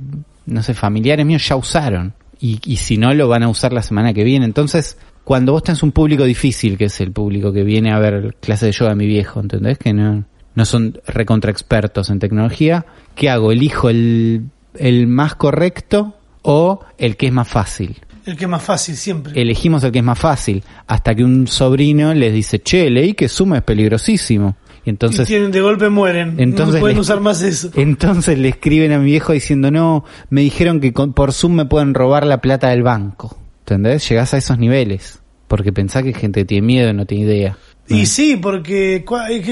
no 0.47 0.63
sé, 0.63 0.73
familiares 0.73 1.25
míos 1.25 1.47
ya 1.47 1.55
usaron. 1.55 2.13
Y, 2.39 2.59
y 2.65 2.77
si 2.77 2.97
no, 2.97 3.13
lo 3.13 3.27
van 3.27 3.43
a 3.43 3.49
usar 3.49 3.71
la 3.71 3.83
semana 3.83 4.13
que 4.13 4.23
viene. 4.23 4.45
Entonces, 4.45 4.97
cuando 5.23 5.51
vos 5.51 5.61
tenés 5.61 5.83
un 5.83 5.91
público 5.91 6.23
difícil, 6.23 6.75
que 6.77 6.85
es 6.85 6.99
el 6.99 7.11
público 7.11 7.53
que 7.53 7.63
viene 7.63 7.91
a 7.91 7.99
ver 7.99 8.35
clases 8.39 8.67
de 8.67 8.71
yoga 8.71 8.89
de 8.91 8.95
mi 8.95 9.05
viejo, 9.05 9.39
¿entendés? 9.39 9.77
Que 9.77 9.93
no, 9.93 10.23
no 10.55 10.65
son 10.65 10.99
recontra 11.05 11.51
expertos 11.51 12.09
en 12.09 12.17
tecnología, 12.17 12.87
¿qué 13.13 13.29
hago? 13.29 13.51
¿Elijo 13.51 13.89
el, 13.91 14.45
el 14.73 15.05
más 15.05 15.35
correcto 15.35 16.15
o 16.41 16.79
el 16.97 17.15
que 17.15 17.27
es 17.27 17.31
más 17.33 17.47
fácil? 17.47 17.97
El 18.25 18.37
que 18.37 18.45
es 18.45 18.49
más 18.49 18.63
fácil 18.63 18.95
siempre. 18.95 19.39
Elegimos 19.41 19.83
el 19.83 19.91
que 19.91 19.99
es 19.99 20.05
más 20.05 20.19
fácil, 20.19 20.63
hasta 20.87 21.15
que 21.15 21.23
un 21.23 21.47
sobrino 21.47 22.13
les 22.13 22.33
dice, 22.33 22.59
che, 22.61 22.89
leí 22.89 23.13
que 23.13 23.27
Zoom 23.27 23.55
es 23.55 23.61
peligrosísimo. 23.63 24.55
Y 24.83 24.87
y 24.87 24.89
entonces 24.89 25.27
tienen, 25.27 25.51
de 25.51 25.61
golpe 25.61 25.89
mueren. 25.89 26.35
entonces 26.39 26.75
no 26.75 26.79
pueden 26.81 26.97
le- 26.97 27.01
usar 27.01 27.19
más 27.19 27.41
eso. 27.43 27.69
entonces 27.75 28.37
le 28.39 28.49
escriben 28.49 28.91
a 28.93 28.97
mi 28.99 29.05
viejo 29.05 29.31
diciendo, 29.33 29.69
no, 29.71 30.03
me 30.29 30.41
dijeron 30.41 30.79
que 30.79 30.91
con- 30.93 31.13
por 31.13 31.33
Zoom 31.33 31.53
me 31.53 31.65
pueden 31.65 31.93
robar 31.93 32.25
la 32.25 32.41
plata 32.41 32.69
del 32.69 32.81
banco. 32.83 33.37
¿Entendés? 33.59 34.07
Llegás 34.09 34.33
a 34.33 34.37
esos 34.37 34.57
niveles. 34.57 35.19
Porque 35.47 35.71
pensás 35.71 36.03
que 36.03 36.13
gente 36.13 36.45
tiene 36.45 36.65
miedo 36.65 36.89
y 36.89 36.93
no 36.93 37.05
tiene 37.05 37.25
idea. 37.25 37.57
Y 37.87 38.05
sí, 38.05 38.37
porque 38.37 39.03
en 39.29 39.43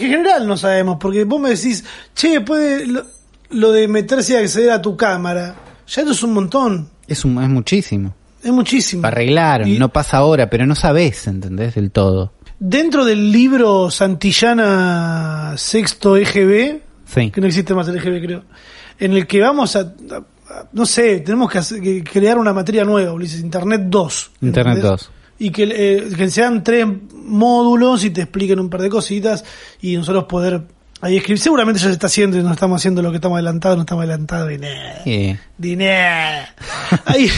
general 0.00 0.46
no 0.46 0.56
sabemos, 0.56 0.96
porque 1.00 1.24
vos 1.24 1.40
me 1.40 1.50
decís, 1.50 1.84
che, 2.14 2.40
puede 2.40 2.86
lo, 2.86 3.04
lo 3.50 3.70
de 3.72 3.86
meterse 3.88 4.32
y 4.32 4.36
acceder 4.36 4.70
a 4.70 4.80
tu 4.82 4.96
cámara, 4.96 5.54
ya 5.86 6.02
eso 6.02 6.12
es 6.12 6.22
un 6.22 6.32
montón, 6.32 6.88
Es, 7.06 7.24
un, 7.24 7.42
es 7.42 7.48
muchísimo. 7.48 8.14
es 8.42 8.52
muchísimo. 8.52 9.06
Arreglaron, 9.06 9.68
Y 9.68 9.78
no 9.78 9.88
pasa 9.90 10.18
ahora, 10.18 10.48
pero 10.50 10.66
no 10.66 10.74
sabés, 10.74 11.26
¿entendés? 11.26 11.74
Del 11.74 11.90
todo. 11.90 12.32
Dentro 12.58 13.04
del 13.04 13.30
libro 13.32 13.90
Santillana 13.90 15.54
Sexto 15.56 16.16
EGB, 16.16 16.80
Sí. 17.06 17.30
que 17.30 17.40
no 17.40 17.46
existe 17.46 17.74
más 17.74 17.86
el 17.88 17.96
EGB 17.96 18.22
creo, 18.24 18.42
en 18.98 19.12
el 19.12 19.26
que 19.26 19.40
vamos 19.40 19.76
a, 19.76 19.80
a- 19.80 19.84
a- 20.52 20.68
no 20.72 20.86
sé, 20.86 21.20
tenemos 21.20 21.50
que, 21.50 21.58
hacer- 21.58 21.80
que 21.82 22.02
crear 22.04 22.38
una 22.38 22.52
materia 22.52 22.84
nueva, 22.84 23.12
Ulises, 23.12 23.40
Internet 23.40 23.82
2. 23.86 24.30
Internet 24.42 24.76
¿entendés? 24.76 25.00
2. 25.02 25.10
Y 25.38 25.50
que, 25.50 25.64
eh, 25.64 26.08
que 26.16 26.30
sean 26.30 26.62
tres 26.62 26.86
módulos 27.12 28.04
y 28.04 28.10
te 28.10 28.22
expliquen 28.22 28.60
un 28.60 28.70
par 28.70 28.80
de 28.82 28.88
cositas 28.88 29.44
y 29.82 29.96
nosotros 29.96 30.24
poder 30.24 30.62
ahí 31.04 31.18
escribir. 31.18 31.38
Seguramente 31.38 31.80
ya 31.80 31.86
se 31.88 31.92
está 31.92 32.06
haciendo 32.06 32.38
y 32.38 32.42
no 32.42 32.52
estamos 32.52 32.80
haciendo 32.80 33.02
lo 33.02 33.10
que 33.10 33.16
estamos 33.16 33.36
adelantados, 33.36 33.76
no 33.76 33.82
estamos 33.82 34.02
adelantados 34.02 34.48
de 34.48 34.58
nada. 34.58 35.02
De 35.58 35.76
nada. 35.76 36.54
Hay, 37.04 37.28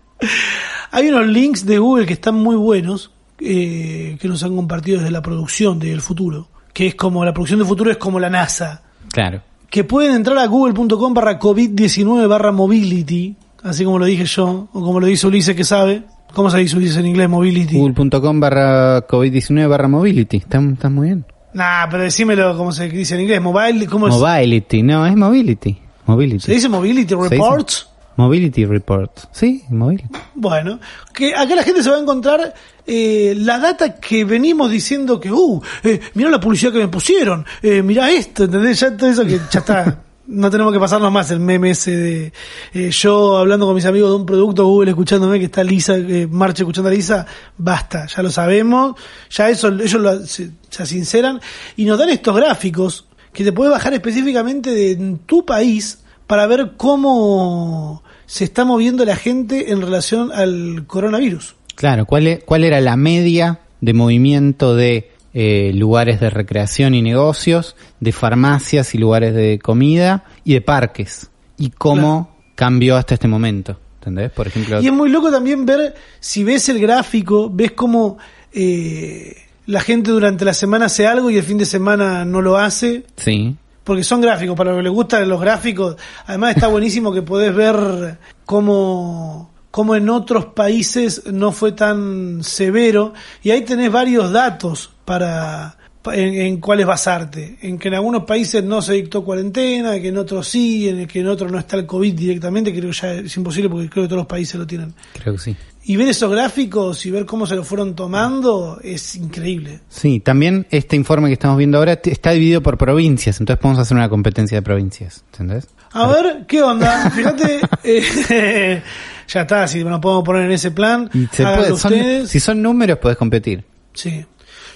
hay 0.90 1.08
unos 1.08 1.26
links 1.26 1.66
de 1.66 1.78
Google 1.78 2.06
que 2.06 2.14
están 2.14 2.34
muy 2.36 2.56
buenos 2.56 3.10
eh, 3.38 4.16
que 4.20 4.28
nos 4.28 4.42
han 4.42 4.56
compartido 4.56 4.98
desde 4.98 5.10
la 5.10 5.22
producción 5.22 5.78
del 5.78 6.00
futuro. 6.00 6.48
Que 6.72 6.88
es 6.88 6.94
como 6.94 7.24
la 7.24 7.32
producción 7.32 7.58
del 7.58 7.68
futuro 7.68 7.90
es 7.90 7.96
como 7.98 8.18
la 8.18 8.30
NASA. 8.30 8.82
claro. 9.12 9.42
Que 9.68 9.82
pueden 9.82 10.14
entrar 10.14 10.38
a 10.38 10.46
google.com 10.46 11.12
barra 11.12 11.40
COVID-19 11.40 12.28
barra 12.28 12.52
mobility, 12.52 13.34
así 13.64 13.84
como 13.84 13.98
lo 13.98 14.04
dije 14.04 14.24
yo, 14.24 14.68
o 14.72 14.80
como 14.80 15.00
lo 15.00 15.06
dice 15.06 15.26
Ulises 15.26 15.56
que 15.56 15.64
sabe. 15.64 16.04
¿Cómo 16.32 16.50
se 16.50 16.58
dice 16.58 16.76
Ulises 16.76 16.96
en 16.98 17.06
inglés? 17.06 17.28
Mobility. 17.28 17.76
Google.com 17.76 18.40
barra 18.40 19.04
COVID-19 19.08 19.68
barra 19.68 19.88
mobility. 19.88 20.36
Está, 20.36 20.60
está 20.60 20.88
muy 20.88 21.08
bien. 21.08 21.26
Nah, 21.56 21.88
pero 21.90 22.02
decímelo 22.02 22.54
como 22.54 22.70
se 22.70 22.86
dice 22.86 23.14
en 23.14 23.22
inglés. 23.22 23.40
Mobile, 23.40 23.86
¿cómo 23.86 24.08
es? 24.08 24.14
Mobility, 24.14 24.82
no, 24.82 25.06
es 25.06 25.16
mobility. 25.16 25.78
Mobility. 26.04 26.40
¿Se 26.40 26.52
dice 26.52 26.68
Mobility 26.68 27.14
dice. 27.14 27.28
Reports? 27.30 27.88
Mobility 28.16 28.66
Report. 28.66 29.10
Sí, 29.32 29.64
mobility. 29.70 30.06
Bueno, 30.34 30.78
que 31.14 31.34
acá 31.34 31.54
la 31.54 31.62
gente 31.62 31.82
se 31.82 31.88
va 31.88 31.96
a 31.96 32.00
encontrar 32.00 32.52
eh, 32.86 33.34
la 33.38 33.58
data 33.58 33.94
que 33.94 34.26
venimos 34.26 34.70
diciendo 34.70 35.18
que, 35.18 35.32
uh, 35.32 35.62
eh, 35.82 35.98
mirá 36.12 36.28
la 36.28 36.40
publicidad 36.40 36.72
que 36.72 36.78
me 36.78 36.88
pusieron, 36.88 37.46
eh, 37.62 37.82
mirá 37.82 38.10
esto, 38.10 38.44
¿entendés? 38.44 38.78
Ya 38.78 38.94
todo 38.94 39.08
eso 39.08 39.24
que 39.24 39.40
ya 39.50 39.60
está. 39.60 40.02
No 40.28 40.50
tenemos 40.50 40.72
que 40.72 40.80
pasarnos 40.80 41.12
más 41.12 41.30
el 41.30 41.40
meme 41.40 41.70
ese 41.70 41.90
de 41.96 42.32
eh, 42.74 42.90
yo 42.90 43.36
hablando 43.38 43.66
con 43.66 43.74
mis 43.74 43.84
amigos 43.86 44.10
de 44.10 44.16
un 44.16 44.26
producto, 44.26 44.66
Google 44.66 44.90
escuchándome 44.90 45.38
que 45.38 45.44
está 45.46 45.62
Lisa, 45.62 45.96
eh, 45.96 46.26
Marcha 46.28 46.62
escuchando 46.62 46.88
a 46.90 46.92
Lisa, 46.92 47.26
basta, 47.56 48.06
ya 48.06 48.22
lo 48.22 48.30
sabemos, 48.30 48.96
ya 49.30 49.48
eso 49.48 49.68
ellos 49.68 50.00
lo, 50.00 50.26
se, 50.26 50.50
se 50.68 50.86
sinceran 50.86 51.40
y 51.76 51.84
nos 51.84 51.98
dan 51.98 52.08
estos 52.10 52.34
gráficos 52.36 53.06
que 53.32 53.44
te 53.44 53.52
puedes 53.52 53.70
bajar 53.70 53.94
específicamente 53.94 54.70
de 54.70 55.18
tu 55.26 55.44
país 55.44 56.00
para 56.26 56.46
ver 56.46 56.72
cómo 56.76 58.02
se 58.26 58.44
está 58.44 58.64
moviendo 58.64 59.04
la 59.04 59.14
gente 59.16 59.70
en 59.70 59.80
relación 59.80 60.32
al 60.32 60.84
coronavirus. 60.86 61.54
Claro, 61.76 62.06
¿cuál, 62.06 62.26
e- 62.26 62.38
cuál 62.40 62.64
era 62.64 62.80
la 62.80 62.96
media 62.96 63.60
de 63.80 63.92
movimiento 63.92 64.74
de 64.74 65.12
eh, 65.38 65.70
lugares 65.74 66.18
de 66.18 66.30
recreación 66.30 66.94
y 66.94 67.02
negocios, 67.02 67.76
de 68.00 68.10
farmacias 68.10 68.94
y 68.94 68.98
lugares 68.98 69.34
de 69.34 69.58
comida 69.58 70.24
y 70.44 70.54
de 70.54 70.62
parques? 70.62 71.30
Y 71.58 71.68
cómo 71.68 72.34
cambió 72.54 72.96
hasta 72.96 73.12
este 73.12 73.28
momento. 73.28 73.78
¿Entendés? 74.00 74.30
Por 74.30 74.46
ejemplo, 74.46 74.80
Y 74.80 74.86
es 74.86 74.92
muy 74.94 75.10
loco 75.10 75.30
también 75.30 75.66
ver, 75.66 75.94
si 76.20 76.42
ves 76.42 76.70
el 76.70 76.78
gráfico, 76.78 77.50
ves 77.52 77.72
cómo 77.72 78.16
eh, 78.50 79.36
la 79.66 79.80
gente 79.80 80.10
durante 80.10 80.46
la 80.46 80.54
semana 80.54 80.86
hace 80.86 81.06
algo 81.06 81.28
y 81.28 81.36
el 81.36 81.44
fin 81.44 81.58
de 81.58 81.66
semana 81.66 82.24
no 82.24 82.40
lo 82.40 82.56
hace. 82.56 83.04
sí, 83.16 83.56
Porque 83.84 84.04
son 84.04 84.22
gráficos, 84.22 84.56
para 84.56 84.70
los 84.70 84.78
que 84.78 84.84
les 84.84 84.92
gustan 84.92 85.28
los 85.28 85.38
gráficos. 85.42 85.96
Además 86.26 86.54
está 86.54 86.68
buenísimo 86.68 87.12
que 87.12 87.20
podés 87.20 87.54
ver 87.54 88.16
cómo, 88.46 89.50
cómo 89.70 89.94
en 89.94 90.08
otros 90.08 90.46
países 90.46 91.26
no 91.30 91.52
fue 91.52 91.72
tan 91.72 92.42
severo. 92.42 93.12
Y 93.42 93.50
ahí 93.50 93.66
tenés 93.66 93.92
varios 93.92 94.32
datos 94.32 94.95
para 95.06 95.74
pa- 96.02 96.14
en, 96.14 96.34
en 96.34 96.60
cuáles 96.60 96.84
basarte. 96.86 97.56
En 97.62 97.78
que 97.78 97.88
en 97.88 97.94
algunos 97.94 98.24
países 98.24 98.62
no 98.62 98.82
se 98.82 98.92
dictó 98.92 99.24
cuarentena, 99.24 99.98
que 99.98 100.08
en 100.08 100.18
otros 100.18 100.46
sí, 100.46 100.88
en 100.90 101.00
el 101.00 101.06
que 101.08 101.20
en 101.20 101.28
otros 101.28 101.50
no 101.50 101.58
está 101.58 101.76
el 101.78 101.86
COVID 101.86 102.12
directamente, 102.12 102.70
creo 102.72 102.90
que 102.90 102.96
ya 102.96 103.12
es 103.14 103.34
imposible 103.38 103.70
porque 103.70 103.88
creo 103.88 104.04
que 104.04 104.08
todos 104.08 104.18
los 104.20 104.26
países 104.26 104.56
lo 104.56 104.66
tienen. 104.66 104.92
Creo 105.14 105.34
que 105.34 105.40
sí. 105.40 105.56
Y 105.88 105.94
ver 105.94 106.08
esos 106.08 106.28
gráficos 106.32 107.06
y 107.06 107.12
ver 107.12 107.24
cómo 107.26 107.46
se 107.46 107.54
lo 107.54 107.62
fueron 107.62 107.94
tomando 107.94 108.80
es 108.82 109.14
increíble. 109.14 109.80
Sí, 109.88 110.18
también 110.18 110.66
este 110.70 110.96
informe 110.96 111.28
que 111.28 111.34
estamos 111.34 111.56
viendo 111.56 111.78
ahora 111.78 112.00
está 112.04 112.32
dividido 112.32 112.60
por 112.60 112.76
provincias, 112.76 113.38
entonces 113.38 113.62
podemos 113.62 113.80
hacer 113.80 113.96
una 113.96 114.08
competencia 114.08 114.58
de 114.58 114.62
provincias, 114.62 115.24
¿entendés? 115.32 115.68
A 115.92 116.08
ver, 116.08 116.44
¿qué 116.48 116.60
onda? 116.60 117.08
Fíjate, 117.14 117.60
eh, 117.84 118.82
ya 119.28 119.40
está, 119.42 119.68
si 119.68 119.84
nos 119.84 120.00
podemos 120.00 120.24
poner 120.24 120.42
en 120.46 120.50
ese 120.52 120.72
plan, 120.72 121.08
puede, 121.08 121.76
son- 121.76 122.26
si 122.26 122.40
son 122.40 122.60
números 122.60 122.98
podés 122.98 123.16
competir. 123.16 123.64
Sí. 123.94 124.24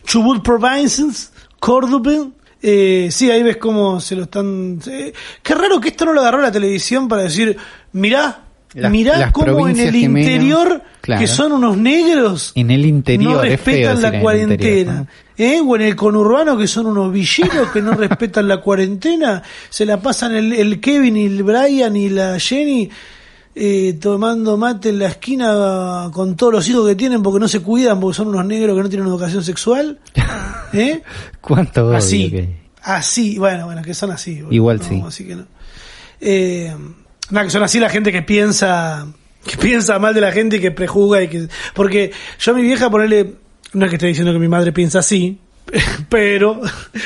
Chubut 0.04 0.42
Provinces, 0.42 1.32
Córdoba. 1.58 2.28
Eh, 2.62 3.08
sí, 3.10 3.30
ahí 3.30 3.42
ves 3.42 3.56
cómo 3.56 4.00
se 4.00 4.16
lo 4.16 4.24
están. 4.24 4.80
eh, 4.86 5.12
qué 5.42 5.54
raro 5.54 5.80
que 5.80 5.88
esto 5.88 6.04
no 6.04 6.12
lo 6.12 6.20
agarró 6.20 6.40
la 6.42 6.52
televisión 6.52 7.08
para 7.08 7.22
decir, 7.22 7.56
mirá, 7.92 8.42
Las- 8.74 8.92
mirá 8.92 9.16
las 9.18 9.32
cómo 9.32 9.66
en 9.68 9.80
el 9.80 9.92
que 9.92 10.08
menos- 10.08 10.20
interior, 10.28 10.82
Claro. 11.00 11.20
que 11.20 11.26
son 11.26 11.52
unos 11.52 11.76
negros, 11.78 12.52
En 12.54 12.70
el 12.70 12.84
interior 12.84 13.36
no 13.36 13.42
respetan 13.42 14.02
la 14.02 14.20
cuarentena. 14.20 15.06
¿Eh? 15.38 15.58
O 15.66 15.74
en 15.74 15.80
el 15.82 15.96
conurbano, 15.96 16.58
que 16.58 16.66
son 16.66 16.84
unos 16.86 17.10
villeros 17.10 17.70
que 17.72 17.80
no 17.80 17.92
respetan 17.92 18.46
la 18.46 18.58
cuarentena, 18.60 19.42
se 19.70 19.86
la 19.86 19.98
pasan 20.02 20.34
el, 20.36 20.52
el 20.52 20.80
Kevin 20.80 21.16
y 21.16 21.24
el 21.24 21.42
Brian 21.42 21.96
y 21.96 22.10
la 22.10 22.38
Jenny 22.38 22.90
eh, 23.54 23.98
tomando 24.00 24.56
mate 24.56 24.90
en 24.90 24.98
la 25.00 25.08
esquina 25.08 26.10
con 26.12 26.36
todos 26.36 26.52
los 26.52 26.68
hijos 26.68 26.86
que 26.88 26.94
tienen 26.94 27.22
porque 27.22 27.40
no 27.40 27.48
se 27.48 27.60
cuidan, 27.60 27.98
porque 28.00 28.16
son 28.16 28.28
unos 28.28 28.44
negros 28.44 28.76
que 28.76 28.82
no 28.82 28.88
tienen 28.88 29.08
educación 29.08 29.42
sexual. 29.42 29.98
¿Eh? 30.72 31.02
¿Cuánto 31.40 31.92
Así, 31.92 32.30
que 32.30 32.48
así, 32.82 33.38
bueno, 33.38 33.66
bueno, 33.66 33.82
que 33.82 33.94
son 33.94 34.10
así. 34.12 34.36
boludo. 34.36 34.54
Igual 34.54 34.78
No, 34.78 34.84
sí. 34.84 35.02
Así 35.06 35.26
que 35.26 35.36
no. 35.36 35.46
Eh, 36.20 36.74
nada, 37.30 37.44
que 37.46 37.50
son 37.50 37.62
así 37.62 37.80
la 37.80 37.90
gente 37.90 38.12
que 38.12 38.22
piensa, 38.22 39.06
que 39.44 39.56
piensa 39.56 39.98
mal 39.98 40.14
de 40.14 40.20
la 40.20 40.32
gente 40.32 40.56
y 40.56 40.60
que 40.60 40.70
prejuzga 40.70 41.22
y 41.22 41.28
que, 41.28 41.48
porque 41.74 42.12
yo 42.38 42.52
a 42.52 42.54
mi 42.54 42.62
vieja 42.62 42.90
ponerle, 42.90 43.34
no 43.72 43.84
es 43.84 43.90
que 43.90 43.96
esté 43.96 44.06
diciendo 44.06 44.32
que 44.32 44.38
mi 44.38 44.48
madre 44.48 44.72
piensa 44.72 45.00
así, 45.00 45.38
pero, 46.08 46.60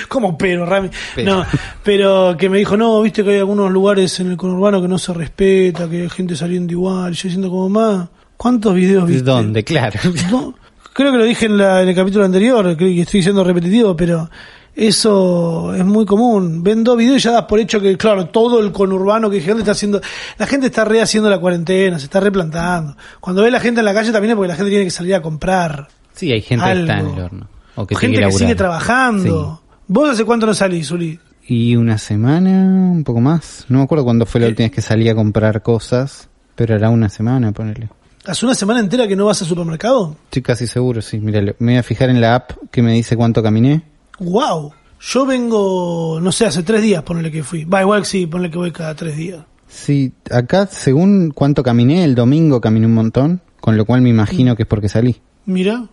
como 0.09 0.37
pero, 0.39 0.65
Rami? 0.67 0.89
Pero. 1.15 1.37
No, 1.39 1.47
pero 1.83 2.37
que 2.39 2.49
me 2.49 2.59
dijo, 2.59 2.77
no, 2.77 3.01
viste 3.03 3.23
que 3.25 3.31
hay 3.31 3.39
algunos 3.39 3.71
lugares 3.71 4.19
en 4.21 4.31
el 4.31 4.37
conurbano 4.37 4.81
que 4.83 4.89
no 4.89 4.99
se 4.99 5.13
respeta, 5.13 5.89
que 5.89 6.03
hay 6.03 6.11
gente 6.11 6.37
saliendo 6.37 6.73
igual, 6.73 7.13
y 7.13 7.17
yo 7.17 7.23
diciendo 7.25 7.51
como 7.51 7.69
más, 7.69 8.09
¿cuántos 8.37 8.75
videos 8.75 9.07
¿De 9.07 9.13
viste? 9.15 9.31
dónde? 9.31 9.65
Claro. 9.65 9.99
No, 10.31 10.55
creo 10.93 11.13
que 11.13 11.19
lo 11.19 11.25
dije 11.25 11.47
en, 11.47 11.59
la- 11.59 11.83
en 11.83 11.89
el 11.89 11.95
capítulo 11.95 12.25
anterior, 12.25 12.65
creo 12.77 12.77
que 12.77 13.01
estoy 13.03 13.23
siendo 13.23 13.43
repetitivo, 13.45 13.95
pero 13.97 14.29
eso 14.77 15.73
es 15.75 15.85
muy 15.85 16.05
común. 16.05 16.63
Ven 16.63 16.83
dos 16.83 16.97
videos 16.97 17.17
y 17.19 17.21
ya 17.25 17.31
das 17.33 17.45
por 17.45 17.61
hecho 17.61 17.81
que, 17.81 17.97
claro, 17.97 18.27
todo 18.27 18.61
el 18.61 18.73
conurbano 18.73 19.31
que 19.31 19.41
gente 19.41 19.61
está 19.61 19.73
haciendo, 19.73 20.01
la 20.39 20.47
gente 20.47 20.67
está 20.67 20.85
rehaciendo 20.85 21.31
la 21.31 21.39
cuarentena, 21.39 21.99
se 21.99 22.07
está 22.07 22.21
replantando. 22.21 22.97
Cuando 23.21 23.43
ve 23.43 23.51
la 23.51 23.61
gente 23.61 23.81
en 23.81 23.85
la 23.87 23.95
calle 23.95 24.11
también 24.13 24.33
es 24.33 24.37
porque 24.37 24.49
la 24.49 24.57
gente 24.57 24.71
tiene 24.71 24.85
que 24.85 24.91
salir 24.91 25.15
a 25.15 25.23
comprar. 25.23 25.89
Sí, 26.15 26.33
hay 26.33 26.43
gente 26.43 26.65
que 26.65 26.71
está 26.81 26.93
en 26.95 26.99
Algo. 27.01 27.15
el 27.17 27.23
horno. 27.23 27.49
O 27.77 27.87
que 27.87 27.97
gente 27.97 28.21
que 28.21 28.33
sigue 28.33 28.55
trabajando. 28.55 29.61
¿Vos 29.87 30.11
hace 30.11 30.25
cuánto 30.25 30.47
no 30.47 30.55
salís, 30.55 30.89
Zuli? 30.89 31.19
Y 31.47 31.77
una 31.77 31.99
semana, 31.99 32.51
un 32.51 33.05
poco 33.05 33.21
más. 33.21 33.67
No 33.69 33.79
me 33.79 33.85
acuerdo 33.85 34.05
cuándo 34.05 34.25
fue 34.25 34.41
la 34.41 34.47
última 34.47 34.67
vez 34.67 34.75
que 34.75 34.81
salí 34.81 35.09
a 35.09 35.15
comprar 35.15 35.63
cosas, 35.63 36.29
pero 36.55 36.75
era 36.75 36.89
una 36.89 37.09
semana, 37.09 37.53
ponele. 37.53 37.91
¿Hace 38.27 38.47
una 38.47 38.55
semana 38.55 38.81
entera 38.81 39.07
que 39.07 39.17
no 39.17 39.27
vas 39.27 39.43
al 39.43 39.49
supermercado? 39.49 40.17
Estoy 40.25 40.41
casi 40.41 40.67
seguro, 40.67 41.03
sí. 41.03 41.19
Mira, 41.21 41.43
me 41.59 41.73
voy 41.73 41.77
a 41.77 41.83
fijar 41.83 42.09
en 42.09 42.23
la 42.23 42.37
app 42.37 42.53
que 42.71 42.81
me 42.81 42.95
dice 42.95 43.17
cuánto 43.17 43.43
caminé. 43.43 43.83
¡Wow! 44.19 44.73
Yo 45.01 45.27
vengo, 45.27 46.19
no 46.23 46.33
sé, 46.33 46.47
hace 46.47 46.63
tres 46.63 46.81
días, 46.81 47.03
ponele 47.03 47.31
que 47.31 47.43
fui. 47.43 47.67
Va, 47.67 47.83
igual 47.83 48.07
sí, 48.07 48.27
ponele 48.27 48.51
que 48.51 48.57
voy 48.57 48.73
cada 48.73 48.95
tres 48.95 49.15
días. 49.17 49.45
Sí, 49.69 50.13
acá 50.31 50.67
según 50.67 51.33
cuánto 51.33 51.63
caminé, 51.63 52.05
el 52.05 52.15
domingo 52.15 52.63
caminé 52.63 52.87
un 52.87 52.95
montón, 52.95 53.43
con 53.61 53.77
lo 53.77 53.85
cual 53.85 54.01
me 54.01 54.09
imagino 54.09 54.57
que 54.57 54.63
es 54.63 54.69
porque 54.69 54.89
salí. 54.89 55.21
Mira, 55.45 55.85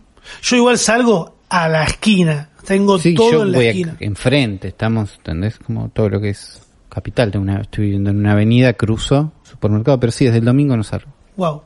yo 0.41 0.55
igual 0.55 0.77
salgo 0.77 1.35
a 1.51 1.67
la 1.69 1.83
esquina. 1.83 2.49
Tengo 2.65 2.97
Sí, 2.99 3.13
todo 3.13 3.31
yo 3.31 3.43
en 3.43 3.51
la 3.51 3.57
voy 3.57 3.67
esquina. 3.67 3.97
a- 3.99 4.03
enfrente, 4.03 4.67
estamos, 4.69 5.15
¿entendés? 5.17 5.57
Como 5.59 5.89
todo 5.89 6.09
lo 6.09 6.21
que 6.21 6.29
es 6.29 6.61
capital. 6.89 7.31
Tengo 7.31 7.43
una, 7.43 7.61
estoy 7.61 7.85
viviendo 7.85 8.09
en 8.09 8.17
una 8.19 8.31
avenida, 8.33 8.73
cruzo, 8.73 9.33
supermercado, 9.43 9.99
pero 9.99 10.11
sí, 10.11 10.25
desde 10.25 10.39
el 10.39 10.45
domingo 10.45 10.75
no 10.77 10.83
salgo. 10.83 11.11
Wow. 11.37 11.61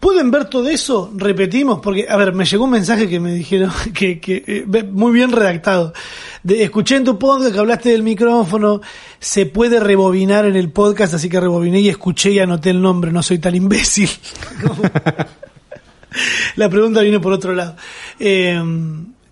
¿Pueden 0.00 0.30
ver 0.30 0.46
todo 0.46 0.66
eso? 0.70 1.12
Repetimos, 1.14 1.80
porque, 1.80 2.06
a 2.08 2.16
ver, 2.16 2.32
me 2.32 2.46
llegó 2.46 2.64
un 2.64 2.70
mensaje 2.70 3.06
que 3.06 3.20
me 3.20 3.34
dijeron 3.34 3.70
que, 3.94 4.18
que 4.18 4.42
eh, 4.46 4.82
muy 4.84 5.12
bien 5.12 5.30
redactado. 5.30 5.92
De, 6.42 6.62
escuché 6.62 6.96
en 6.96 7.04
tu 7.04 7.18
podcast 7.18 7.52
que 7.52 7.58
hablaste 7.58 7.90
del 7.90 8.02
micrófono, 8.02 8.80
se 9.18 9.44
puede 9.44 9.78
rebobinar 9.80 10.46
en 10.46 10.56
el 10.56 10.70
podcast, 10.70 11.12
así 11.14 11.28
que 11.28 11.38
rebobiné 11.40 11.80
y 11.80 11.88
escuché 11.90 12.30
y 12.30 12.38
anoté 12.38 12.70
el 12.70 12.80
nombre, 12.80 13.12
no 13.12 13.22
soy 13.22 13.38
tan 13.40 13.54
imbécil. 13.54 14.08
La 16.56 16.68
pregunta 16.68 17.02
viene 17.02 17.20
por 17.20 17.32
otro 17.32 17.52
lado. 17.54 17.76
Eh, 18.18 18.60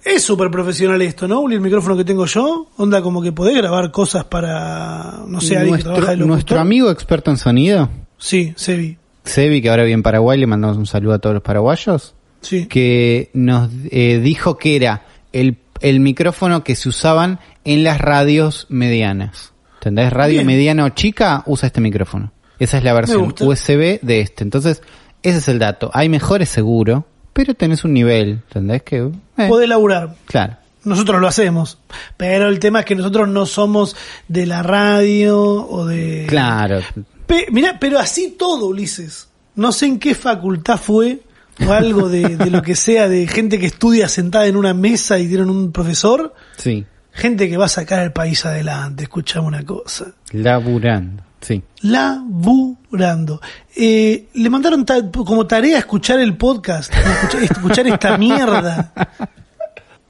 es 0.07 0.23
súper 0.23 0.51
profesional 0.51 1.03
esto, 1.03 1.27
¿no? 1.29 1.41
Uli, 1.41 1.57
el 1.57 1.61
micrófono 1.61 1.97
que 1.97 2.05
tengo 2.05 2.27
yo, 2.27 2.69
onda 2.77 3.03
como 3.03 3.21
que 3.21 3.33
podés 3.33 3.57
grabar 3.57 3.91
cosas 3.91 4.25
para, 4.25 5.25
no 5.27 5.41
sé, 5.41 5.57
alguien 5.57 5.77
que 5.77 5.83
trabaja 5.83 6.07
nuestro, 6.07 6.25
de 6.25 6.31
nuestro 6.31 6.61
amigo 6.61 6.91
experto 6.91 7.31
en 7.31 7.37
sonido, 7.37 7.91
Sí, 8.19 8.55
Sebi. 8.57 8.97
Sebi, 9.25 9.61
que 9.61 9.69
ahora 9.69 9.83
vive 9.83 9.95
en 9.95 10.03
Paraguay, 10.03 10.39
le 10.39 10.47
mandamos 10.47 10.77
un 10.77 10.87
saludo 10.87 11.15
a 11.15 11.19
todos 11.19 11.35
los 11.35 11.43
paraguayos. 11.43 12.15
Sí. 12.43 12.67
que 12.67 13.31
nos 13.35 13.71
eh, 13.91 14.21
dijo 14.23 14.57
que 14.57 14.77
era 14.77 15.05
el, 15.33 15.59
el 15.81 15.99
micrófono 15.99 16.63
que 16.63 16.77
se 16.77 16.89
usaban 16.89 17.41
en 17.65 17.83
las 17.83 18.01
radios 18.01 18.67
medianas. 18.69 19.53
¿Entendés? 19.81 20.13
Radio 20.13 20.35
Bien. 20.37 20.47
mediana 20.47 20.85
o 20.85 20.91
chica 20.91 21.43
usa 21.47 21.67
este 21.67 21.81
micrófono. 21.81 22.33
Esa 22.61 22.79
es 22.79 22.85
la 22.85 22.93
versión. 22.93 23.35
USB 23.41 24.01
de 24.01 24.21
este. 24.21 24.45
Entonces, 24.45 24.81
ese 25.23 25.39
es 25.39 25.49
el 25.49 25.59
dato. 25.59 25.91
Hay 25.93 26.09
mejores 26.09 26.49
seguro, 26.49 27.07
pero 27.37 27.55
tenés 27.55 27.85
un 27.85 27.93
nivel, 27.93 28.31
¿entendés? 28.49 28.83
Que, 28.83 28.97
eh, 29.39 29.47
Podés 29.49 29.69
laburar. 29.69 30.17
claro. 30.27 30.57
Nosotros 30.85 31.21
lo 31.21 31.27
hacemos, 31.27 31.79
pero 32.17 32.49
el 32.49 32.59
tema 32.61 32.79
es 32.81 32.87
que 32.87 32.95
nosotros 32.95 33.29
no 33.29 33.45
somos 33.45 33.97
de 34.29 34.47
la 34.47 34.63
radio 34.63 35.37
o 35.43 35.85
de... 35.85 36.27
Claro. 36.29 36.79
Pe- 37.27 37.49
mirá, 37.51 37.77
pero 37.81 37.99
así 37.99 38.37
todo, 38.39 38.67
Ulises. 38.67 39.29
No 39.57 39.73
sé 39.73 39.87
en 39.87 39.99
qué 39.99 40.15
facultad 40.15 40.79
fue 40.79 41.23
o 41.67 41.73
algo 41.73 42.09
de, 42.09 42.37
de 42.37 42.51
lo 42.51 42.63
que 42.63 42.77
sea, 42.77 43.09
de 43.09 43.27
gente 43.27 43.59
que 43.59 43.67
estudia 43.67 44.09
sentada 44.09 44.47
en 44.47 44.55
una 44.57 44.75
mesa 44.75 45.19
y 45.19 45.27
tienen 45.27 45.51
un 45.51 45.73
profesor. 45.73 46.33
Sí. 46.57 46.87
Gente 47.11 47.49
que 47.49 47.57
va 47.57 47.65
a 47.65 47.69
sacar 47.69 47.99
al 47.99 48.13
país 48.13 48.47
adelante, 48.47 49.03
escuchame 49.05 49.47
una 49.49 49.65
cosa. 49.65 50.13
Laburando. 50.31 51.25
Sí. 51.47 51.63
Laburando. 51.83 53.41
Eh, 53.77 54.27
le 54.35 54.51
mandaron 54.51 54.85
ta- 54.85 55.11
como 55.13 55.47
tarea 55.47 55.79
escuchar 55.79 56.19
el 56.19 56.37
podcast, 56.37 56.93
escuchar, 56.93 57.43
escuchar 57.45 57.87
esta 57.87 58.19
mierda. 58.19 58.93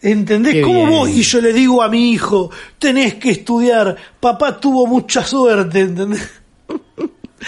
¿Entendés? 0.00 0.54
Qué 0.54 0.62
¿Cómo 0.62 0.86
bien. 0.86 0.90
vos? 0.90 1.08
Y 1.10 1.22
yo 1.22 1.40
le 1.40 1.52
digo 1.52 1.82
a 1.82 1.88
mi 1.88 2.10
hijo, 2.12 2.50
tenés 2.78 3.14
que 3.14 3.30
estudiar, 3.30 3.96
papá 4.20 4.58
tuvo 4.58 4.86
mucha 4.86 5.24
suerte, 5.24 5.80
¿entendés? 5.80 6.22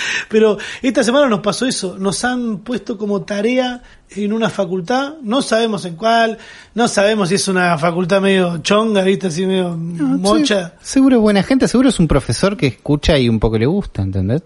Pero 0.28 0.58
esta 0.82 1.02
semana 1.02 1.28
nos 1.28 1.40
pasó 1.40 1.66
eso, 1.66 1.96
nos 1.98 2.24
han 2.24 2.58
puesto 2.58 2.96
como 2.98 3.22
tarea 3.22 3.82
en 4.10 4.32
una 4.32 4.50
facultad, 4.50 5.14
no 5.22 5.42
sabemos 5.42 5.84
en 5.84 5.96
cuál, 5.96 6.38
no 6.74 6.88
sabemos 6.88 7.28
si 7.28 7.36
es 7.36 7.48
una 7.48 7.76
facultad 7.78 8.20
medio 8.20 8.58
chonga, 8.58 9.02
viste, 9.02 9.28
así 9.28 9.46
medio 9.46 9.76
mocha. 9.76 10.74
Sí, 10.80 10.92
seguro 10.92 11.16
es 11.16 11.22
buena 11.22 11.42
gente, 11.42 11.68
seguro 11.68 11.88
es 11.88 11.98
un 11.98 12.08
profesor 12.08 12.56
que 12.56 12.66
escucha 12.66 13.18
y 13.18 13.28
un 13.28 13.38
poco 13.38 13.58
le 13.58 13.66
gusta, 13.66 14.02
¿entendés? 14.02 14.42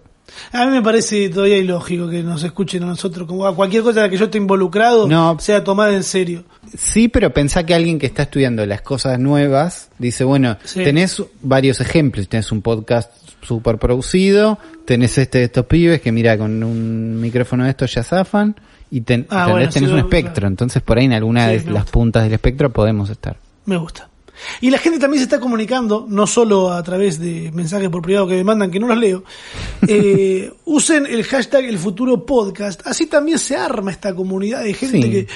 A 0.51 0.65
mí 0.65 0.71
me 0.71 0.81
parece 0.81 1.29
todavía 1.29 1.57
ilógico 1.57 2.09
que 2.09 2.23
nos 2.23 2.43
escuchen 2.43 2.83
a 2.83 2.87
nosotros, 2.87 3.27
como 3.27 3.45
a 3.45 3.55
cualquier 3.55 3.83
cosa 3.83 3.99
en 3.99 4.05
la 4.05 4.09
que 4.09 4.17
yo 4.17 4.25
esté 4.25 4.37
involucrado, 4.37 5.07
No. 5.07 5.37
sea 5.39 5.63
tomada 5.63 5.93
en 5.93 6.03
serio. 6.03 6.43
Sí, 6.77 7.07
pero 7.07 7.31
pensá 7.33 7.65
que 7.65 7.73
alguien 7.73 7.99
que 7.99 8.05
está 8.07 8.23
estudiando 8.23 8.65
las 8.65 8.81
cosas 8.81 9.19
nuevas 9.19 9.89
dice, 9.99 10.23
bueno, 10.23 10.57
Sí. 10.63 10.83
tenés 10.83 11.21
varios 11.41 11.81
ejemplos, 11.81 12.27
tenés 12.29 12.51
un 12.51 12.61
podcast 12.61 13.11
super 13.41 13.77
producido, 13.77 14.57
tenés 14.85 15.17
este 15.17 15.39
de 15.39 15.43
estos 15.45 15.65
pibes 15.65 16.01
que 16.01 16.11
mira 16.11 16.37
con 16.37 16.63
un 16.63 17.19
micrófono 17.19 17.65
de 17.65 17.71
estos 17.71 17.93
ya 17.93 18.03
zafan 18.03 18.55
y 18.89 19.01
ten- 19.01 19.27
Ah, 19.29 19.47
tenés 19.47 19.75
un 19.77 19.81
claro. 19.87 19.97
espectro, 19.97 20.47
entonces 20.47 20.81
por 20.81 20.97
ahí 20.97 21.05
en 21.05 21.13
alguna 21.13 21.49
Sí, 21.49 21.57
de 21.65 21.71
las 21.71 21.85
puntas 21.89 22.23
del 22.23 22.33
espectro 22.33 22.71
podemos 22.71 23.09
estar. 23.09 23.37
Me 23.65 23.77
gusta. 23.77 24.09
Y 24.61 24.69
la 24.71 24.77
gente 24.77 24.99
también 24.99 25.19
se 25.19 25.25
está 25.25 25.39
comunicando, 25.39 26.05
no 26.09 26.25
solo 26.27 26.71
a 26.71 26.81
través 26.83 27.19
de 27.19 27.51
mensajes 27.53 27.89
por 27.89 28.01
privado 28.01 28.27
que 28.27 28.35
me 28.35 28.43
mandan 28.43 28.71
que 28.71 28.79
no 28.79 28.87
los 28.87 28.97
leo. 28.97 29.23
Eh, 29.87 30.51
usen 30.65 31.05
el 31.05 31.23
hashtag 31.25 31.65
el 31.65 31.77
futuro 31.77 32.25
podcast. 32.25 32.81
Así 32.87 33.05
también 33.07 33.37
se 33.37 33.55
arma 33.57 33.91
esta 33.91 34.15
comunidad 34.15 34.63
de 34.63 34.73
gente 34.73 35.01
Sí. 35.01 35.11
que. 35.11 35.27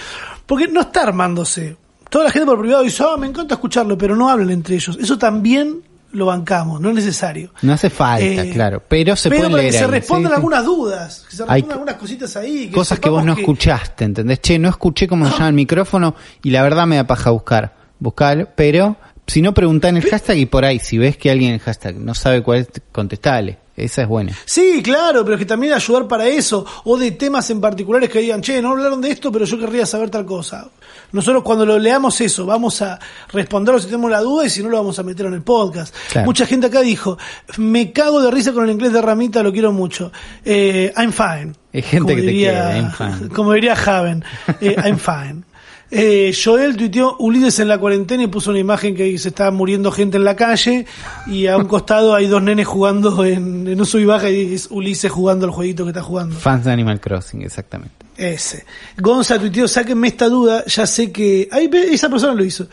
Porque 0.45 0.67
no 0.67 0.81
está 0.81 1.03
armándose. 1.03 1.75
Toda 2.09 2.25
la 2.25 2.31
gente 2.31 2.45
por 2.45 2.59
privado 2.61 2.83
dice, 2.83 3.03
ah, 3.05 3.17
me 3.17 3.27
encanta 3.27 3.55
escucharlo, 3.55 3.97
pero 3.97 4.15
no 4.15 4.29
hablan 4.29 4.49
entre 4.51 4.75
ellos. 4.75 4.97
Eso 5.01 5.17
también 5.17 5.81
lo 6.13 6.25
bancamos, 6.27 6.79
no 6.79 6.87
es 6.89 6.95
necesario. 6.95 7.51
No 7.61 7.73
hace 7.73 7.89
falta, 7.89 8.23
Eh, 8.25 8.51
claro, 8.53 8.81
pero 8.87 9.17
se 9.17 9.27
pero 9.29 9.41
pueden 9.41 9.51
para 9.51 9.63
que 9.65 9.73
se 9.73 9.85
respondan 9.87 10.31
sí, 10.31 10.35
algunas 10.37 10.63
dudas, 10.65 11.25
que 11.29 11.35
se 11.35 11.43
Hay 11.43 11.47
respondan 11.49 11.71
algunas 11.79 11.95
cositas 11.95 12.37
ahí. 12.37 12.69
Cosas 12.71 12.99
que 12.99 13.09
vos 13.09 13.25
no 13.25 13.35
que- 13.35 13.41
escuchaste, 13.41 14.05
¿entendés? 14.05 14.39
Che, 14.41 14.57
no 14.57 14.69
escuché 14.69 15.05
cómo 15.09 15.25
se 15.29 15.33
llama 15.33 15.49
el 15.49 15.53
micrófono 15.53 16.15
y 16.41 16.49
la 16.51 16.63
verdad 16.63 16.87
me 16.87 16.95
da 16.95 17.05
paja 17.05 17.29
buscar. 17.31 17.75
Buscalo, 17.99 18.47
pero 18.55 18.97
si 19.27 19.41
no 19.41 19.53
pregunta 19.53 19.89
en 19.89 19.97
el 19.97 20.03
hashtag 20.03 20.37
y 20.37 20.45
por 20.45 20.65
ahí, 20.65 20.79
si 20.79 20.97
ves 20.97 21.17
que 21.17 21.29
alguien 21.29 21.49
en 21.49 21.55
el 21.55 21.61
hashtag 21.61 21.95
no 21.95 22.15
sabe 22.15 22.41
cuál 22.41 22.59
es, 22.59 22.69
contestale. 22.91 23.59
Esa 23.77 24.01
es 24.01 24.07
buena. 24.07 24.33
Sí, 24.45 24.81
claro, 24.81 25.23
pero 25.23 25.35
es 25.35 25.39
que 25.39 25.45
también 25.45 25.71
ayudar 25.71 26.07
para 26.07 26.25
eso, 26.27 26.65
o 26.85 26.97
de 26.97 27.11
temas 27.11 27.47
en 27.51 27.61
particulares 27.61 28.09
que 28.09 28.19
digan, 28.19 28.41
che, 28.41 28.59
no 28.59 28.71
hablaron 28.71 28.99
de 28.99 29.11
esto, 29.11 29.31
pero 29.31 29.45
yo 29.45 29.59
querría 29.59 29.85
saber 29.85 30.09
tal 30.09 30.25
cosa. 30.25 30.67
Nosotros 31.11 31.43
cuando 31.43 31.63
lo 31.63 31.77
leamos 31.77 32.19
eso, 32.19 32.47
vamos 32.47 32.81
a 32.81 32.97
responderlo 33.31 33.79
si 33.79 33.85
tenemos 33.85 34.09
la 34.09 34.21
duda 34.21 34.47
y 34.47 34.49
si 34.49 34.63
no 34.63 34.69
lo 34.69 34.77
vamos 34.77 34.97
a 34.97 35.03
meter 35.03 35.27
en 35.27 35.35
el 35.35 35.43
podcast. 35.43 35.95
Claro. 36.11 36.25
Mucha 36.25 36.47
gente 36.47 36.67
acá 36.67 36.81
dijo, 36.81 37.19
me 37.57 37.91
cago 37.91 38.19
de 38.19 38.31
risa 38.31 38.51
con 38.51 38.63
el 38.63 38.71
inglés 38.71 38.93
de 38.93 39.01
Ramita, 39.01 39.43
lo 39.43 39.53
quiero 39.53 39.71
mucho. 39.71 40.11
Eh, 40.43 40.91
I'm 40.97 41.13
fine. 41.13 41.53
Hay 41.71 41.83
gente 41.83 42.15
que 42.15 42.23
te 42.23 42.31
quiere, 42.31 42.57
I'm 42.57 42.91
fine. 42.91 43.29
Como 43.35 43.53
diría 43.53 43.75
Javen, 43.75 44.23
eh, 44.59 44.75
I'm 44.83 44.97
fine. 44.97 45.43
Eh, 45.89 46.35
Joel 46.43 46.75
tuiteó 46.75 47.15
Ulises 47.19 47.59
en 47.59 47.69
la 47.69 47.77
cuarentena 47.77 48.23
y 48.23 48.27
puso 48.27 48.49
una 48.49 48.59
imagen 48.59 48.93
que 48.93 49.17
se 49.17 49.29
estaba 49.29 49.51
muriendo 49.51 49.91
gente 49.91 50.17
en 50.17 50.25
la 50.25 50.35
calle 50.35 50.85
y 51.27 51.47
a 51.47 51.55
un 51.57 51.65
costado 51.67 52.13
hay 52.13 52.27
dos 52.27 52.41
nenes 52.41 52.67
jugando 52.67 53.23
en, 53.23 53.67
en 53.67 53.79
un 53.79 53.85
sub 53.85 54.01
y 54.01 54.05
baja 54.05 54.29
y 54.29 54.53
es 54.53 54.67
Ulises 54.69 55.11
jugando 55.11 55.45
el 55.45 55.51
jueguito 55.51 55.85
que 55.85 55.91
está 55.91 56.01
jugando. 56.01 56.35
Fans 56.35 56.65
de 56.65 56.71
Animal 56.71 56.99
Crossing, 56.99 57.41
exactamente. 57.41 57.95
Ese. 58.17 58.65
Gonza 58.97 59.39
tuiteó, 59.39 59.67
sáquenme 59.67 60.07
esta 60.07 60.27
duda, 60.27 60.65
ya 60.65 60.85
sé 60.87 61.11
que... 61.11 61.47
Ve, 61.71 61.93
esa 61.93 62.09
persona 62.09 62.33
lo 62.33 62.43
hizo. 62.43 62.67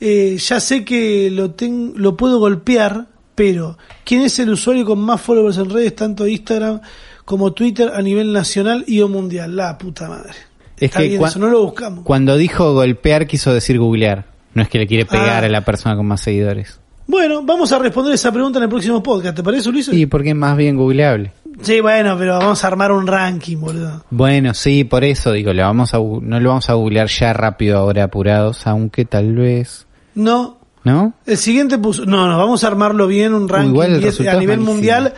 Eh, 0.00 0.36
ya 0.38 0.58
sé 0.58 0.84
que 0.84 1.30
lo, 1.30 1.52
ten, 1.52 1.92
lo 1.96 2.16
puedo 2.16 2.38
golpear, 2.38 3.06
pero 3.34 3.78
¿quién 4.04 4.22
es 4.22 4.38
el 4.38 4.50
usuario 4.50 4.84
con 4.84 4.98
más 4.98 5.20
followers 5.20 5.58
en 5.58 5.70
redes, 5.70 5.94
tanto 5.94 6.26
Instagram 6.26 6.80
como 7.24 7.52
Twitter 7.52 7.92
a 7.94 8.02
nivel 8.02 8.32
nacional 8.32 8.84
y 8.86 9.00
o 9.02 9.08
mundial? 9.08 9.54
La 9.54 9.76
puta 9.78 10.08
madre. 10.08 10.45
Es 10.76 10.82
Está 10.82 11.00
que 11.00 11.08
bien, 11.08 11.20
cua- 11.22 11.28
eso 11.28 11.38
no 11.38 11.48
lo 11.48 11.62
buscamos. 11.64 12.04
Cuando 12.04 12.36
dijo 12.36 12.74
golpear, 12.74 13.26
quiso 13.26 13.52
decir 13.54 13.78
googlear. 13.78 14.24
No 14.54 14.62
es 14.62 14.68
que 14.68 14.78
le 14.78 14.86
quiere 14.86 15.04
pegar 15.06 15.42
Ah. 15.44 15.46
a 15.46 15.48
la 15.50 15.60
persona 15.62 15.96
con 15.96 16.06
más 16.06 16.20
seguidores. 16.20 16.80
Bueno, 17.06 17.42
vamos 17.42 17.70
a 17.72 17.78
responder 17.78 18.14
esa 18.14 18.32
pregunta 18.32 18.58
en 18.58 18.64
el 18.64 18.68
próximo 18.68 19.02
podcast, 19.02 19.36
¿te 19.36 19.42
parece, 19.42 19.68
Ulises? 19.68 19.94
Sí, 19.94 20.06
porque 20.06 20.30
es 20.30 20.34
más 20.36 20.56
bien 20.56 20.76
googleable. 20.76 21.30
Sí, 21.62 21.80
bueno, 21.80 22.16
pero 22.18 22.38
vamos 22.38 22.64
a 22.64 22.66
armar 22.66 22.90
un 22.92 23.06
ranking, 23.06 23.58
boludo. 23.58 24.04
Bueno, 24.10 24.52
sí, 24.54 24.84
por 24.84 25.04
eso 25.04 25.32
digo, 25.32 25.52
le 25.52 25.62
vamos 25.62 25.94
a, 25.94 25.98
gu- 25.98 26.20
no 26.20 26.40
lo 26.40 26.48
vamos 26.50 26.68
a 26.68 26.74
googlear 26.74 27.06
ya 27.08 27.32
rápido 27.32 27.78
ahora 27.78 28.04
apurados, 28.04 28.66
aunque 28.66 29.04
tal 29.04 29.34
vez, 29.34 29.86
No, 30.14 30.58
¿no? 30.84 31.14
el 31.26 31.36
siguiente 31.36 31.78
puso... 31.78 32.04
No, 32.04 32.26
no, 32.28 32.36
vamos 32.38 32.64
a 32.64 32.66
armarlo 32.66 33.06
bien, 33.06 33.32
un 33.34 33.48
ranking 33.48 33.70
igual 33.70 33.92
el 33.92 34.00
10 34.00 34.04
resultado 34.12 34.36
a 34.38 34.40
es 34.40 34.40
nivel 34.40 34.56
malísimo. 34.58 34.74
mundial. 34.74 35.14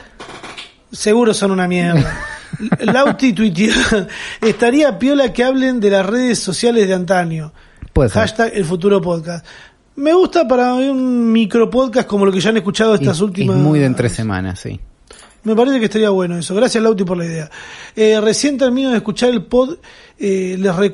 Seguro 0.92 1.32
son 1.34 1.50
una 1.52 1.66
mierda. 1.68 2.18
Lauti 2.80 3.32
tuiteó, 3.32 3.72
estaría 4.40 4.98
piola 4.98 5.32
que 5.32 5.44
hablen 5.44 5.80
de 5.80 5.90
las 5.90 6.06
redes 6.06 6.38
sociales 6.38 6.86
de 6.88 6.94
antaño. 6.94 7.52
Puede 7.92 8.08
ser. 8.10 8.20
Hashtag 8.22 8.52
el 8.54 8.64
futuro 8.64 9.00
podcast. 9.00 9.44
Me 9.96 10.12
gusta 10.14 10.46
para 10.46 10.74
un 10.74 11.32
micro 11.32 11.68
podcast 11.68 12.06
como 12.08 12.24
lo 12.24 12.32
que 12.32 12.40
ya 12.40 12.50
han 12.50 12.56
escuchado 12.56 12.94
estas 12.94 13.16
Es- 13.16 13.22
últimas. 13.22 13.56
Es 13.56 13.62
muy 13.62 13.78
de 13.80 13.86
entre 13.86 14.08
semanas, 14.08 14.60
sí. 14.60 14.78
Me 15.44 15.54
parece 15.56 15.78
que 15.78 15.84
estaría 15.86 16.10
bueno 16.10 16.36
eso. 16.36 16.54
Gracias, 16.54 16.82
Lauti, 16.82 17.04
por 17.04 17.16
la 17.16 17.24
idea. 17.24 17.50
Eh, 17.96 18.20
recién 18.20 18.58
termino 18.58 18.90
de 18.90 18.96
escuchar 18.96 19.30
el 19.30 19.44
pod. 19.44 19.76
eh, 20.18 20.56
les, 20.58 20.76
les 20.76 20.92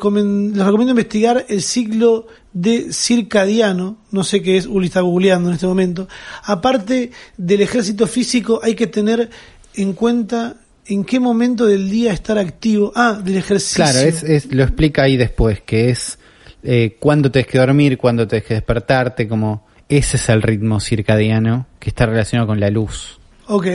recomiendo 0.67 0.91
investigar 0.91 1.45
el 1.49 1.63
ciclo 1.63 2.27
de 2.53 2.93
circadiano. 2.93 3.97
No 4.11 4.23
sé 4.23 4.43
qué 4.43 4.57
es, 4.59 4.67
Uli 4.67 4.87
está 4.89 5.01
googleando 5.01 5.49
en 5.49 5.55
este 5.55 5.67
momento. 5.67 6.09
Aparte 6.45 7.11
del 7.39 7.63
ejército 7.63 8.07
físico, 8.07 8.61
hay 8.63 8.75
que 8.75 8.87
tener 8.87 9.31
en 9.75 9.93
cuenta 9.95 10.57
en 10.87 11.05
qué 11.05 11.21
momento 11.21 11.67
del 11.67 11.89
día 11.91 12.13
estar 12.13 12.39
activo. 12.39 12.93
Ah, 12.95 13.21
del 13.23 13.37
ejercicio. 13.37 13.85
Claro, 13.85 13.99
es, 14.01 14.23
es- 14.23 14.53
lo 14.53 14.63
explica 14.63 15.03
ahí 15.03 15.17
después, 15.17 15.61
que 15.63 15.91
es 15.91 16.19
eh, 16.63 16.97
cuándo 17.01 17.31
tenés 17.31 17.47
que 17.49 17.59
dormir, 17.59 17.99
cuándo 17.99 18.27
tenés 18.27 18.45
que 18.45 18.55
despertarte, 18.55 19.29
como 19.29 19.67
ese 19.89 20.17
es 20.17 20.29
el 20.29 20.43
ritmo 20.43 20.81
circadiano 20.81 21.67
que 21.79 21.91
está 21.91 22.07
relacionado 22.07 22.47
con 22.49 22.61
la 22.61 22.71
luz. 22.71 23.19
Ok. 23.47 23.67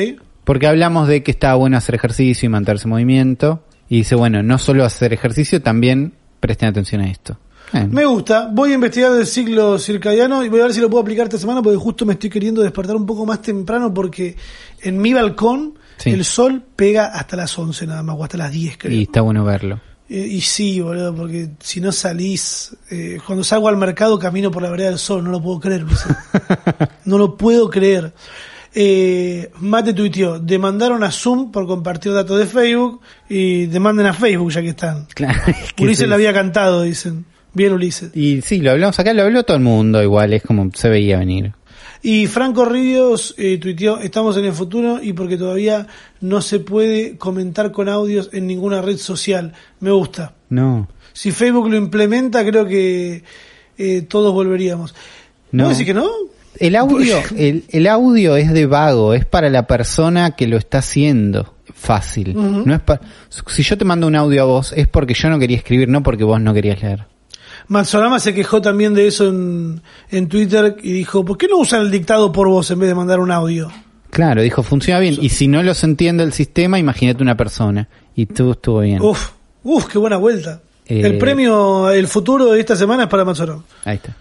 Porque 0.43 0.65
hablamos 0.67 1.07
de 1.07 1.21
que 1.21 1.31
está 1.31 1.53
bueno 1.55 1.77
hacer 1.77 1.95
ejercicio 1.95 2.47
y 2.47 2.49
mantenerse 2.49 2.85
en 2.85 2.89
movimiento. 2.89 3.63
Y 3.87 3.97
dice, 3.97 4.15
bueno, 4.15 4.41
no 4.43 4.57
solo 4.57 4.85
hacer 4.85 5.13
ejercicio, 5.13 5.61
también 5.61 6.13
presten 6.39 6.69
atención 6.69 7.01
a 7.01 7.09
esto. 7.09 7.37
Me 7.91 8.03
gusta. 8.05 8.49
Voy 8.51 8.71
a 8.71 8.75
investigar 8.75 9.11
el 9.15 9.27
ciclo 9.27 9.77
circadiano 9.77 10.43
y 10.43 10.49
voy 10.49 10.59
a 10.59 10.63
ver 10.63 10.73
si 10.73 10.81
lo 10.81 10.89
puedo 10.89 11.03
aplicar 11.03 11.25
esta 11.27 11.37
semana 11.37 11.61
porque 11.61 11.77
justo 11.77 12.03
me 12.03 12.13
estoy 12.13 12.29
queriendo 12.31 12.63
despertar 12.63 12.95
un 12.95 13.05
poco 13.05 13.27
más 13.27 13.43
temprano 13.43 13.93
porque 13.93 14.35
en 14.81 14.97
mi 14.99 15.13
balcón 15.13 15.75
Sí. 15.99 16.09
el 16.09 16.25
sol 16.25 16.63
pega 16.75 17.05
hasta 17.07 17.35
las 17.35 17.57
11 17.57 17.85
nada 17.85 18.01
más 18.01 18.15
o 18.17 18.23
hasta 18.23 18.37
las 18.37 18.51
10 18.51 18.77
creo. 18.77 18.93
y 18.93 19.03
está 19.03 19.21
bueno 19.21 19.43
verlo. 19.45 19.79
Eh, 20.09 20.27
y 20.27 20.41
sí, 20.41 20.81
boludo, 20.81 21.13
porque 21.15 21.49
si 21.59 21.79
no 21.79 21.91
salís, 21.91 22.75
eh, 22.89 23.19
cuando 23.27 23.43
salgo 23.43 23.67
al 23.67 23.77
mercado 23.77 24.17
camino 24.17 24.49
por 24.49 24.63
la 24.63 24.71
vereda 24.71 24.89
del 24.89 24.97
sol, 24.97 25.23
no 25.23 25.29
lo 25.29 25.39
puedo 25.39 25.59
creer, 25.59 25.85
no 27.05 27.17
lo 27.19 27.37
puedo 27.37 27.69
creer. 27.69 28.13
Eh, 28.73 29.51
Mate 29.59 29.93
tuiteó, 29.93 30.39
demandaron 30.39 31.03
a 31.03 31.11
Zoom 31.11 31.51
por 31.51 31.67
compartir 31.67 32.13
datos 32.13 32.39
de 32.39 32.45
Facebook 32.45 33.01
y 33.27 33.65
demanden 33.67 34.05
a 34.07 34.13
Facebook 34.13 34.51
ya 34.51 34.61
que 34.61 34.69
están. 34.69 35.05
Claro, 35.13 35.39
es 35.47 35.73
que 35.73 35.83
Ulises 35.83 36.03
sí. 36.03 36.07
le 36.07 36.15
había 36.15 36.33
cantado, 36.33 36.81
dicen. 36.83 37.25
Bien 37.53 37.73
Ulises. 37.73 38.15
Y 38.15 38.41
sí, 38.41 38.59
lo 38.61 38.71
hablamos 38.71 38.97
acá, 38.99 39.11
lo 39.13 39.23
habló 39.23 39.43
todo 39.43 39.57
el 39.57 39.63
mundo 39.63 40.01
igual, 40.03 40.33
es 40.33 40.43
como 40.43 40.69
se 40.73 40.87
veía 40.87 41.17
venir. 41.17 41.53
Y 42.01 42.27
Franco 42.27 42.63
Ríos 42.65 43.35
eh, 43.37 43.57
tuiteó, 43.57 43.99
estamos 43.99 44.37
en 44.37 44.45
el 44.45 44.53
futuro 44.53 44.99
y 45.03 45.11
porque 45.13 45.35
todavía 45.37 45.87
no 46.21 46.41
se 46.41 46.59
puede 46.59 47.17
comentar 47.17 47.71
con 47.73 47.89
audios 47.89 48.29
en 48.31 48.47
ninguna 48.47 48.81
red 48.81 48.97
social. 48.97 49.51
Me 49.81 49.91
gusta. 49.91 50.33
No, 50.49 50.87
Si 51.13 51.31
Facebook 51.31 51.69
lo 51.69 51.75
implementa, 51.75 52.45
creo 52.45 52.65
que 52.65 53.23
eh, 53.77 54.01
todos 54.03 54.33
volveríamos. 54.33 54.95
¿No 55.51 55.63
No. 55.63 55.69
decís 55.71 55.85
que 55.85 55.93
no? 55.93 56.07
El 56.57 56.75
audio, 56.77 57.17
el, 57.37 57.65
el 57.69 57.87
audio 57.87 58.35
es 58.37 58.51
de 58.53 58.65
vago, 58.65 59.13
es 59.13 59.25
para 59.25 59.49
la 59.49 59.67
persona 59.67 60.31
que 60.31 60.47
lo 60.47 60.57
está 60.57 60.77
haciendo 60.79 61.53
fácil. 61.73 62.33
No 62.35 62.73
es 62.73 62.79
pa- 62.81 62.99
si 63.47 63.61
yo 63.63 63.77
te 63.77 63.85
mando 63.85 64.07
un 64.07 64.15
audio 64.15 64.41
a 64.41 64.45
vos 64.45 64.73
es 64.75 64.87
porque 64.87 65.13
yo 65.13 65.29
no 65.29 65.37
quería 65.39 65.57
escribir, 65.57 65.87
no 65.89 66.01
porque 66.01 66.23
vos 66.23 66.39
no 66.41 66.53
querías 66.53 66.81
leer. 66.81 67.05
Matsorama 67.69 68.19
se 68.19 68.33
quejó 68.33 68.61
también 68.61 68.93
de 68.93 69.07
eso 69.07 69.27
en, 69.27 69.81
en 70.09 70.27
Twitter 70.27 70.75
y 70.81 70.91
dijo, 70.91 71.23
¿por 71.23 71.37
qué 71.37 71.47
no 71.47 71.57
usan 71.57 71.81
el 71.81 71.91
dictado 71.91 72.31
por 72.31 72.47
voz 72.47 72.69
en 72.71 72.79
vez 72.79 72.89
de 72.89 72.95
mandar 72.95 73.19
un 73.19 73.31
audio? 73.31 73.71
Claro, 74.09 74.41
dijo, 74.41 74.63
funciona 74.63 74.99
bien. 74.99 75.17
Y 75.21 75.29
si 75.29 75.47
no 75.47 75.61
los 75.61 75.83
entiende 75.83 76.23
el 76.23 76.33
sistema, 76.33 76.79
imagínate 76.79 77.21
una 77.21 77.37
persona. 77.37 77.87
Y 78.15 78.25
todo 78.25 78.53
estuvo 78.53 78.79
bien. 78.79 79.01
Uf, 79.01 79.29
uf, 79.63 79.85
qué 79.85 79.99
buena 79.99 80.17
vuelta. 80.17 80.61
Eh. 80.87 81.01
El 81.01 81.17
premio 81.19 81.91
El 81.91 82.07
futuro 82.07 82.51
de 82.51 82.59
esta 82.59 82.75
semana 82.75 83.03
es 83.03 83.09
para 83.09 83.23
Matsorama. 83.23 83.63
Ahí 83.85 83.97
está. 83.97 84.15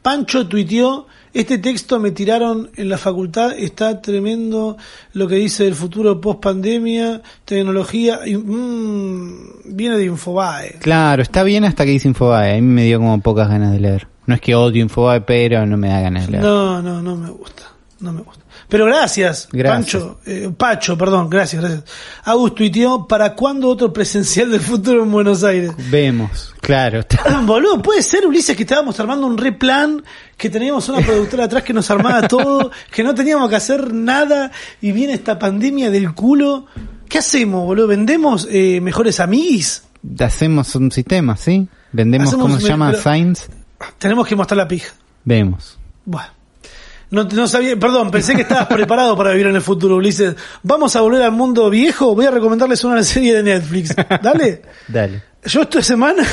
Pancho 0.00 0.46
tuiteó, 0.46 1.08
este 1.34 1.58
texto 1.58 1.98
me 1.98 2.10
tiraron 2.10 2.70
en 2.76 2.88
la 2.88 2.98
facultad, 2.98 3.52
está 3.56 4.02
tremendo 4.02 4.76
lo 5.14 5.28
que 5.28 5.36
dice 5.36 5.64
del 5.64 5.74
futuro 5.74 6.20
post 6.20 6.40
pandemia, 6.40 7.22
tecnología, 7.44 8.20
y, 8.26 8.36
mm, 8.36 9.76
viene 9.76 9.96
de 9.96 10.04
Infobae. 10.04 10.78
Claro, 10.80 11.22
está 11.22 11.42
bien 11.42 11.64
hasta 11.64 11.84
que 11.84 11.92
dice 11.92 12.08
Infobae. 12.08 12.52
A 12.52 12.54
mí 12.54 12.62
me 12.62 12.84
dio 12.84 12.98
como 12.98 13.20
pocas 13.20 13.48
ganas 13.48 13.72
de 13.72 13.80
leer. 13.80 14.08
No 14.26 14.34
es 14.34 14.40
que 14.40 14.54
odio 14.54 14.82
Infobae, 14.82 15.22
pero 15.22 15.66
no 15.66 15.76
me 15.76 15.88
da 15.88 16.00
ganas 16.00 16.26
de 16.26 16.32
leer. 16.32 16.44
No, 16.44 16.82
no, 16.82 17.00
no 17.00 17.16
me 17.16 17.30
gusta, 17.30 17.64
no 18.00 18.12
me 18.12 18.20
gusta. 18.22 18.41
Pero 18.72 18.86
gracias, 18.86 19.50
Gracias. 19.52 20.02
Pancho, 20.02 20.20
eh, 20.24 20.50
Pacho, 20.56 20.96
perdón, 20.96 21.28
gracias, 21.28 21.60
gracias. 21.60 21.84
Agus 22.24 22.54
tuiteó, 22.54 23.06
¿para 23.06 23.34
cuándo 23.34 23.68
otro 23.68 23.92
presencial 23.92 24.50
del 24.50 24.62
futuro 24.62 25.02
en 25.02 25.12
Buenos 25.12 25.44
Aires? 25.44 25.72
Vemos, 25.90 26.54
claro. 26.62 27.00
está- 27.00 27.42
Boludo, 27.42 27.82
puede 27.82 28.00
ser, 28.00 28.26
Ulises, 28.26 28.56
que 28.56 28.62
estábamos 28.62 28.98
armando 28.98 29.26
un 29.26 29.36
replan, 29.36 30.02
que 30.38 30.48
teníamos 30.48 30.88
una 30.88 31.00
productora 31.00 31.44
atrás 31.44 31.62
que 31.64 31.74
nos 31.74 31.90
armaba 31.90 32.26
todo, 32.28 32.70
que 32.90 33.04
no 33.04 33.14
teníamos 33.14 33.50
que 33.50 33.56
hacer 33.56 33.92
nada 33.92 34.50
y 34.80 34.90
viene 34.92 35.12
esta 35.12 35.38
pandemia 35.38 35.90
del 35.90 36.14
culo. 36.14 36.64
¿Qué 37.10 37.18
hacemos, 37.18 37.66
boludo? 37.66 37.88
¿Vendemos 37.88 38.48
eh, 38.50 38.80
mejores 38.80 39.20
amiguis? 39.20 39.82
Hacemos 40.18 40.74
un 40.76 40.90
sistema, 40.90 41.36
¿sí? 41.36 41.68
Vendemos, 41.92 42.28
Hacemos 42.28 42.46
¿cómo 42.46 42.58
se 42.58 42.68
llama? 42.68 42.94
Signs. 42.94 43.50
Tenemos 43.98 44.26
que 44.26 44.34
mostrar 44.34 44.56
la 44.56 44.66
pija. 44.66 44.94
Vemos. 45.26 45.78
Bueno. 46.06 46.31
No, 47.12 47.24
no 47.24 47.46
sabía, 47.46 47.78
perdón, 47.78 48.10
pensé 48.10 48.34
que 48.34 48.40
estabas 48.40 48.68
preparado 48.68 49.14
para 49.14 49.32
vivir 49.32 49.46
en 49.46 49.54
el 49.54 49.60
futuro, 49.60 49.96
Ulises. 49.96 50.34
Vamos 50.62 50.96
a 50.96 51.02
volver 51.02 51.22
al 51.22 51.32
mundo 51.32 51.68
viejo. 51.68 52.14
Voy 52.14 52.24
a 52.24 52.30
recomendarles 52.30 52.82
una 52.84 53.02
serie 53.02 53.34
de 53.34 53.42
Netflix. 53.42 53.94
Dale. 54.22 54.62
Dale. 54.88 55.22
Yo 55.44 55.60
esta 55.60 55.82
semana, 55.82 56.24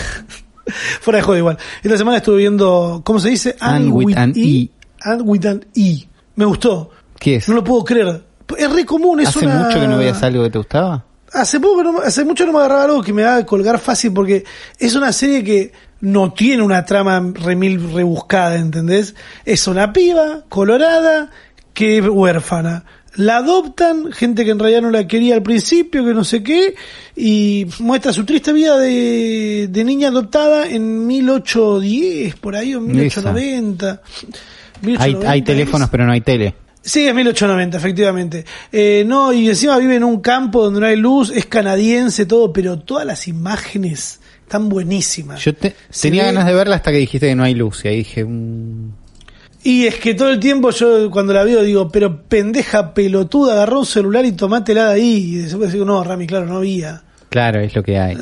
fuera 1.02 1.18
de 1.18 1.24
joda 1.24 1.38
igual, 1.38 1.58
esta 1.84 1.98
semana 1.98 2.18
estuve 2.20 2.38
viendo, 2.38 3.02
¿cómo 3.04 3.20
se 3.20 3.28
dice? 3.28 3.58
And 3.60 3.92
with 3.92 4.18
an 4.18 4.32
E. 4.38 4.70
And 5.02 5.24
with 5.26 5.46
an 5.48 5.66
E. 5.76 6.08
Me 6.36 6.46
gustó. 6.46 6.92
¿Qué 7.20 7.36
es? 7.36 7.50
No 7.50 7.56
lo 7.56 7.64
puedo 7.66 7.84
creer. 7.84 8.24
Es 8.58 8.72
re 8.72 8.86
común, 8.86 9.20
es 9.20 9.28
¿Hace 9.28 9.46
una... 9.46 9.56
mucho 9.56 9.82
que 9.82 9.88
no 9.88 9.98
veías 9.98 10.24
algo 10.24 10.44
que 10.44 10.50
te 10.50 10.58
gustaba? 10.60 11.04
Hace 11.34 11.60
poco, 11.60 11.84
no, 11.84 12.00
hace 12.00 12.24
mucho 12.24 12.46
no 12.46 12.54
me 12.54 12.60
agarraba 12.60 12.86
algo 12.86 13.04
que 13.04 13.12
me 13.12 13.24
haga 13.26 13.46
colgar 13.46 13.80
fácil 13.80 14.14
porque 14.14 14.46
es 14.78 14.96
una 14.96 15.12
serie 15.12 15.44
que 15.44 15.74
no 16.02 16.34
tiene 16.34 16.64
una 16.64 16.86
trama 16.86 17.34
remil 17.34 17.94
rebuscada, 17.94 18.56
¿entendés? 18.56 19.16
Es 19.46 19.68
una 19.68 19.92
piba 19.92 20.44
colorada 20.50 21.30
que 21.74 21.98
es 21.98 22.08
huérfana. 22.08 22.86
la 23.16 23.38
adoptan, 23.38 24.12
gente 24.12 24.46
que 24.46 24.52
en 24.52 24.60
realidad 24.60 24.82
no 24.82 24.92
la 24.92 25.08
quería 25.08 25.36
al 25.36 25.44
principio, 25.44 26.06
que 26.06 26.14
no 26.14 26.24
sé 26.24 26.44
qué, 26.44 26.76
y 27.16 27.66
muestra 27.80 28.14
su 28.14 28.24
triste 28.24 28.54
vida 28.54 28.78
de, 28.78 29.68
de 29.70 29.84
niña 29.84 30.10
adoptada 30.10 30.68
en 30.68 31.06
1810, 31.08 32.36
por 32.36 32.56
ahí, 32.56 32.76
o 32.76 32.82
1890. 32.82 34.02
Hay, 34.82 34.88
1890 34.88 35.30
hay 35.32 35.40
es. 35.40 35.46
teléfonos, 35.46 35.90
pero 35.90 36.06
no 36.06 36.12
hay 36.14 36.22
tele. 36.22 36.56
Sí, 36.82 37.06
es 37.08 37.14
1890, 37.14 37.78
efectivamente. 37.78 38.46
Eh, 38.72 39.04
no, 39.06 39.34
y 39.34 39.50
encima 39.50 39.78
vive 39.78 39.96
en 39.96 40.04
un 40.04 40.22
campo 40.22 40.64
donde 40.64 40.80
no 40.80 40.86
hay 40.86 40.96
luz, 40.96 41.30
es 41.30 41.46
canadiense, 41.46 42.26
todo, 42.26 42.54
pero 42.54 42.80
todas 42.80 43.06
las 43.06 43.28
imágenes 43.28 44.22
están 44.50 44.68
buenísimas. 44.68 45.44
Yo 45.44 45.54
te- 45.56 45.76
tenía 46.02 46.24
ve- 46.24 46.28
ganas 46.34 46.46
de 46.48 46.54
verla 46.56 46.76
hasta 46.76 46.92
que 46.92 46.98
dijiste 46.98 47.28
que 47.28 47.36
no 47.36 47.44
hay 47.44 47.54
luz. 47.54 47.86
Y 47.86 47.88
ahí 47.90 47.98
dije, 47.98 48.26
mm, 48.26 48.92
Y 49.64 49.86
es 49.86 49.96
que 49.96 50.14
todo 50.16 50.30
el 50.32 50.40
tiempo 50.40 50.72
yo 50.72 51.12
cuando 51.12 51.34
la 51.34 51.44
veo 51.44 51.62
digo, 51.62 51.90
pero 51.90 52.24
pendeja 52.24 52.94
pelotuda, 52.94 53.54
agarró 53.54 53.80
un 53.80 53.86
celular 53.86 54.26
y 54.26 54.32
tomátela 54.32 54.88
de 54.88 54.94
ahí. 54.94 55.16
Y 55.18 55.36
después 55.38 55.72
digo, 55.72 55.86
no, 55.86 56.04
Rami, 56.04 56.26
claro, 56.28 56.46
no 56.48 56.58
había. 56.58 57.04
claro, 57.30 57.60
es 57.60 57.76
lo 57.76 57.84
que 57.84 58.00
hay. 58.00 58.18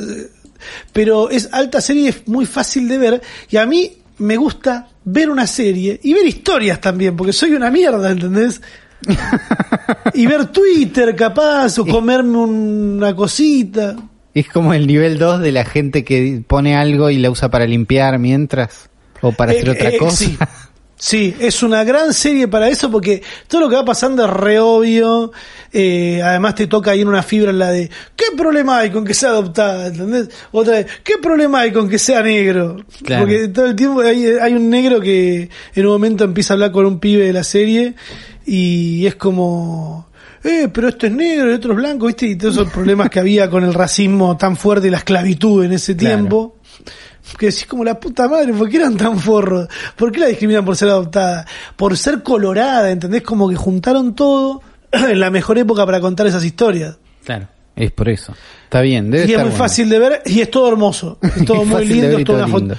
Pero 0.91 1.29
es 1.29 1.47
alta 1.53 1.79
serie, 1.79 2.09
es 2.09 2.27
muy 2.27 2.45
fácil 2.45 2.87
de 2.89 2.97
ver. 2.97 3.21
Y 3.49 3.57
a 3.57 3.65
mí 3.65 3.91
me 4.17 4.35
gusta 4.35 4.87
ver 5.05 5.29
una 5.29 5.45
serie 5.47 5.99
y 6.03 6.13
ver 6.13 6.25
historias 6.25 6.81
también, 6.81 7.15
porque 7.15 7.31
soy 7.33 7.51
una 7.53 7.69
mierda, 7.69 8.09
¿entendés? 8.11 8.59
y 10.15 10.25
ver 10.25 10.47
Twitter 10.47 11.15
capaz, 11.15 11.77
o 11.77 11.85
comerme 11.85 12.37
una 12.39 13.15
cosita. 13.15 13.95
Es 14.33 14.47
como 14.49 14.73
el 14.73 14.87
nivel 14.87 15.17
2 15.17 15.39
de 15.39 15.51
la 15.51 15.65
gente 15.65 16.03
que 16.03 16.41
pone 16.45 16.75
algo 16.75 17.09
y 17.09 17.17
la 17.17 17.31
usa 17.31 17.49
para 17.49 17.65
limpiar 17.65 18.19
mientras. 18.19 18.89
O 19.21 19.31
para 19.31 19.51
hacer 19.51 19.67
Eh, 19.67 19.71
otra 19.71 19.89
eh, 19.89 19.97
cosa. 19.97 20.25
Sí. 20.25 20.37
Sí, 20.99 21.35
es 21.39 21.61
una 21.61 21.83
gran 21.83 22.11
serie 22.11 22.47
para 22.47 22.69
eso 22.69 22.89
porque 22.89 23.21
todo 23.47 23.61
lo 23.61 23.69
que 23.69 23.75
va 23.75 23.85
pasando 23.85 24.25
es 24.25 24.31
re 24.31 24.59
obvio. 24.59 25.31
Eh, 25.71 26.21
además 26.23 26.55
te 26.55 26.65
toca 26.65 26.91
ahí 26.91 27.01
en 27.01 27.07
una 27.07 27.21
fibra 27.21 27.51
en 27.51 27.59
la 27.59 27.71
de 27.71 27.91
¿qué 28.15 28.25
problema 28.35 28.79
hay 28.79 28.89
con 28.89 29.05
que 29.05 29.13
sea 29.13 29.29
adoptada? 29.29 29.87
¿Entendés? 29.87 30.29
Otra 30.51 30.77
vez, 30.77 30.87
¿qué 31.03 31.19
problema 31.21 31.59
hay 31.59 31.71
con 31.71 31.87
que 31.87 31.99
sea 31.99 32.23
negro? 32.23 32.77
Claro. 33.03 33.25
Porque 33.25 33.47
todo 33.49 33.67
el 33.67 33.75
tiempo 33.75 34.01
hay, 34.01 34.25
hay 34.25 34.53
un 34.53 34.71
negro 34.71 34.99
que 34.99 35.49
en 35.75 35.85
un 35.85 35.91
momento 35.91 36.23
empieza 36.23 36.53
a 36.53 36.55
hablar 36.55 36.71
con 36.71 36.87
un 36.87 36.99
pibe 36.99 37.25
de 37.25 37.33
la 37.33 37.43
serie 37.43 37.93
y 38.47 39.05
es 39.05 39.15
como 39.15 40.06
eh, 40.47 40.69
pero 40.73 40.87
esto 40.87 41.05
es 41.07 41.11
negro 41.13 41.51
y 41.51 41.53
otro 41.55 41.71
es 41.73 41.77
blanco, 41.77 42.07
¿viste? 42.07 42.25
Y 42.27 42.35
todos 42.35 42.55
esos 42.55 42.71
problemas 42.71 43.09
que 43.09 43.19
había 43.19 43.49
con 43.49 43.63
el 43.63 43.73
racismo 43.73 44.35
tan 44.37 44.55
fuerte 44.57 44.87
y 44.87 44.89
la 44.91 44.97
esclavitud 44.97 45.63
en 45.65 45.73
ese 45.73 45.95
Claro. 45.95 46.15
tiempo. 46.17 46.55
Que 47.37 47.47
decís 47.47 47.65
como 47.65 47.83
la 47.83 47.99
puta 47.99 48.27
madre, 48.29 48.53
¿por 48.53 48.69
qué 48.69 48.77
eran 48.77 48.95
tan 48.95 49.19
forros? 49.19 49.67
¿Por 49.97 50.11
qué 50.13 50.19
la 50.21 50.27
discriminan 50.27 50.63
por 50.63 50.77
ser 50.77 50.87
adoptada? 50.87 51.45
Por 51.75 51.97
ser 51.97 52.23
colorada, 52.23 52.89
¿entendés? 52.89 53.21
Como 53.21 53.49
que 53.49 53.55
juntaron 53.57 54.15
todo 54.15 54.61
en 54.91 55.19
la 55.19 55.29
mejor 55.29 55.57
época 55.57 55.85
para 55.85 55.99
contar 55.99 56.25
esas 56.27 56.45
historias. 56.45 56.97
Claro. 57.25 57.47
Es 57.75 57.91
por 57.91 58.09
eso. 58.09 58.33
Está 58.63 58.81
bien, 58.81 59.11
debe 59.11 59.25
y 59.25 59.31
es 59.33 59.37
muy 59.37 59.49
bueno. 59.49 59.57
fácil 59.57 59.87
de 59.89 59.99
ver 59.99 60.21
y 60.25 60.39
es 60.41 60.49
todo 60.49 60.69
hermoso. 60.69 61.19
Es 61.21 61.45
todo 61.45 61.61
Es 61.63 61.67
muy 61.67 61.85
lindo, 61.85 62.17
es 62.17 62.23
toda, 62.25 62.45
una 62.45 62.53
fo- 62.55 62.59
lindo. 62.59 62.75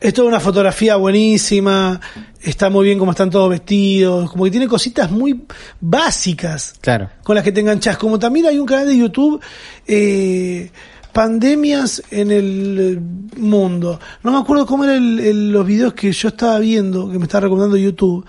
Es 0.00 0.14
toda 0.14 0.28
una 0.28 0.40
fotografía 0.40 0.96
buenísima, 0.96 2.00
está 2.40 2.70
muy 2.70 2.86
bien 2.86 2.98
como 2.98 3.10
están 3.10 3.28
todos 3.30 3.50
vestidos, 3.50 4.30
como 4.30 4.44
que 4.44 4.50
tiene 4.50 4.66
cositas 4.66 5.10
muy 5.10 5.42
básicas 5.80 6.74
Claro. 6.80 7.10
con 7.22 7.34
las 7.34 7.44
que 7.44 7.52
te 7.52 7.60
enganchas. 7.60 7.98
Como 7.98 8.18
también 8.18 8.46
hay 8.46 8.58
un 8.58 8.66
canal 8.66 8.86
de 8.88 8.96
YouTube, 8.96 9.40
eh, 9.86 10.70
pandemias 11.12 12.02
en 12.10 12.30
el 12.30 13.00
mundo. 13.36 14.00
No 14.22 14.32
me 14.32 14.38
acuerdo 14.38 14.64
cómo 14.66 14.84
eran 14.84 15.52
los 15.52 15.66
videos 15.66 15.92
que 15.94 16.12
yo 16.12 16.28
estaba 16.28 16.58
viendo, 16.58 17.10
que 17.10 17.18
me 17.18 17.24
estaba 17.24 17.42
recomendando 17.42 17.76
YouTube, 17.76 18.24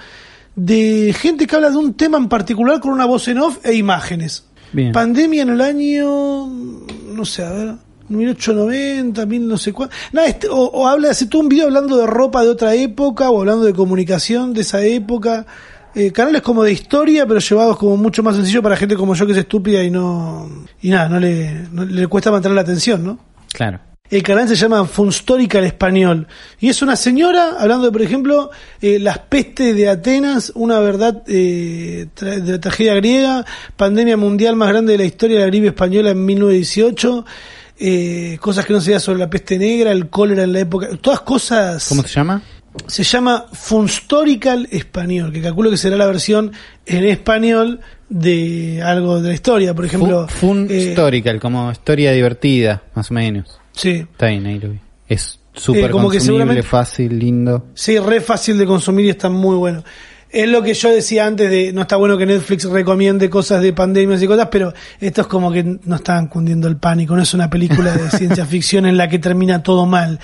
de 0.56 1.16
gente 1.18 1.48
que 1.48 1.56
habla 1.56 1.70
de 1.70 1.78
un 1.78 1.94
tema 1.94 2.18
en 2.18 2.28
particular 2.28 2.80
con 2.82 2.92
una 2.92 3.06
voz 3.06 3.28
en 3.30 3.38
off 3.38 3.60
e 3.66 3.76
imágenes. 3.76 4.46
Bien. 4.74 4.92
Pandemia 4.92 5.44
en 5.44 5.50
el 5.50 5.62
año, 5.62 6.48
no 6.48 7.26
sé, 7.26 7.44
a 7.44 7.52
ver, 7.52 7.76
1890, 8.18 9.26
mil 9.26 9.48
no 9.48 9.58
sé 9.58 9.74
cuánto. 9.74 9.96
Nada, 10.12 10.28
este, 10.28 10.48
o, 10.48 10.56
o 10.56 10.88
habla, 10.88 11.10
hace 11.12 11.28
todo 11.28 11.42
un 11.42 11.50
video 11.50 11.66
hablando 11.66 11.98
de 11.98 12.08
ropa 12.08 12.44
de 12.44 12.50
otra 12.50 12.74
época 12.76 13.30
o 13.30 13.40
hablando 13.40 13.66
de 13.66 13.74
comunicación 13.74 14.54
de 14.54 14.62
esa 14.62 14.84
época. 14.84 15.46
Eh, 15.94 16.12
canales 16.14 16.42
como 16.42 16.64
de 16.64 16.72
historia, 16.72 17.26
pero 17.26 17.40
llevados 17.42 17.78
como 17.78 17.98
mucho 17.98 18.24
más 18.24 18.36
sencillo 18.38 18.62
para 18.64 18.78
gente 18.78 18.96
como 18.96 19.14
yo 19.14 19.26
que 19.26 19.34
es 19.34 19.38
estúpida 19.40 19.84
y 19.84 19.90
no. 19.92 20.50
Y 20.82 20.90
nada, 20.90 21.10
no 21.10 21.20
le, 21.20 21.68
no 21.72 21.84
le 21.84 22.08
cuesta 22.08 22.32
mantener 22.32 22.56
la 22.56 22.62
atención, 22.62 23.04
¿no? 23.04 23.20
Claro. 23.52 23.80
El 24.10 24.24
canal 24.24 24.46
se 24.48 24.56
llama 24.56 24.84
Funstorical 24.86 25.64
Español. 25.64 26.28
Y 26.60 26.68
es 26.68 26.82
una 26.82 26.98
señora 26.98 27.56
hablando 27.60 27.86
de, 27.86 27.92
por 27.94 28.02
ejemplo, 28.02 28.52
eh, 28.82 29.00
las 29.00 29.20
pestes 29.20 29.74
de 29.74 29.88
Atenas, 29.88 30.52
una 30.56 30.80
verdad 30.80 31.24
eh, 31.28 32.08
tra- 32.14 32.42
de 32.42 32.52
la 32.54 32.60
tragedia 32.60 32.94
griega, 32.96 33.46
pandemia 33.78 34.18
mundial 34.18 34.58
más 34.58 34.68
grande 34.70 34.94
de 34.94 34.98
la 34.98 35.06
historia 35.06 35.38
de 35.40 35.44
la 35.46 35.48
gripe 35.50 35.68
española 35.68 36.12
en 36.12 36.26
1918, 36.26 37.26
eh, 37.82 38.38
cosas 38.40 38.66
que 38.66 38.74
no 38.74 38.80
se 38.82 38.98
sobre 39.00 39.18
la 39.20 39.30
peste 39.30 39.58
negra, 39.58 39.92
el 39.92 40.08
cólera 40.10 40.44
en 40.44 40.54
la 40.54 40.60
época, 40.60 40.90
todas 41.02 41.22
cosas... 41.22 41.88
¿Cómo 41.90 42.04
se 42.04 42.10
llama? 42.10 42.42
Se 42.88 43.04
llama 43.04 43.46
Funstorical 43.52 44.68
Español, 44.72 45.34
que 45.34 45.42
calculo 45.42 45.70
que 45.72 45.78
será 45.78 45.98
la 45.98 46.06
versión 46.06 46.52
en 46.86 47.04
español 47.06 47.80
de 48.08 48.82
algo 48.84 49.22
de 49.22 49.30
la 49.30 49.34
historia, 49.34 49.74
por 49.74 49.86
ejemplo... 49.86 50.28
Fu- 50.28 50.48
Fun 50.48 50.68
eh, 50.70 50.96
como 51.42 51.72
historia 51.72 52.12
divertida, 52.12 52.84
más 52.94 53.10
o 53.12 53.14
menos. 53.16 53.60
Sí, 53.74 53.90
Está 54.12 54.28
bien, 54.28 54.46
ahí 54.46 54.60
lo 54.60 54.70
vi. 54.70 54.80
Es 55.08 55.40
súper 55.54 55.86
Eh, 55.86 55.88
que 55.88 55.92
consumible, 55.92 56.26
seguramente- 56.26 56.64
fácil, 56.64 57.20
lindo. 57.20 57.66
Sí, 57.74 57.98
re 58.00 58.22
fácil 58.22 58.58
de 58.58 58.66
consumir 58.66 59.06
y 59.06 59.10
está 59.10 59.30
muy 59.30 59.56
bueno. 59.56 59.84
Es 60.34 60.48
lo 60.48 60.64
que 60.64 60.74
yo 60.74 60.90
decía 60.90 61.26
antes 61.26 61.50
de 61.50 61.74
no 61.74 61.82
está 61.82 61.98
bueno 61.98 62.18
que 62.18 62.26
Netflix 62.26 62.64
recomiende 62.64 63.30
cosas 63.30 63.62
de 63.62 63.74
pandemias 63.74 64.24
y 64.24 64.28
cosas, 64.28 64.48
pero 64.50 64.74
esto 65.02 65.22
es 65.22 65.28
como 65.28 65.52
que 65.52 65.62
no 65.84 65.96
están 65.98 66.28
cundiendo 66.28 66.70
el 66.70 66.78
pánico, 66.78 67.16
no 67.18 67.22
es 67.22 67.34
una 67.34 67.50
película 67.50 67.92
de 67.98 68.10
ciencia 68.18 68.46
ficción 68.46 68.86
en 68.86 68.96
la 68.96 69.10
que 69.10 69.20
termina 69.20 69.62
todo 69.62 69.86
mal. 69.86 70.20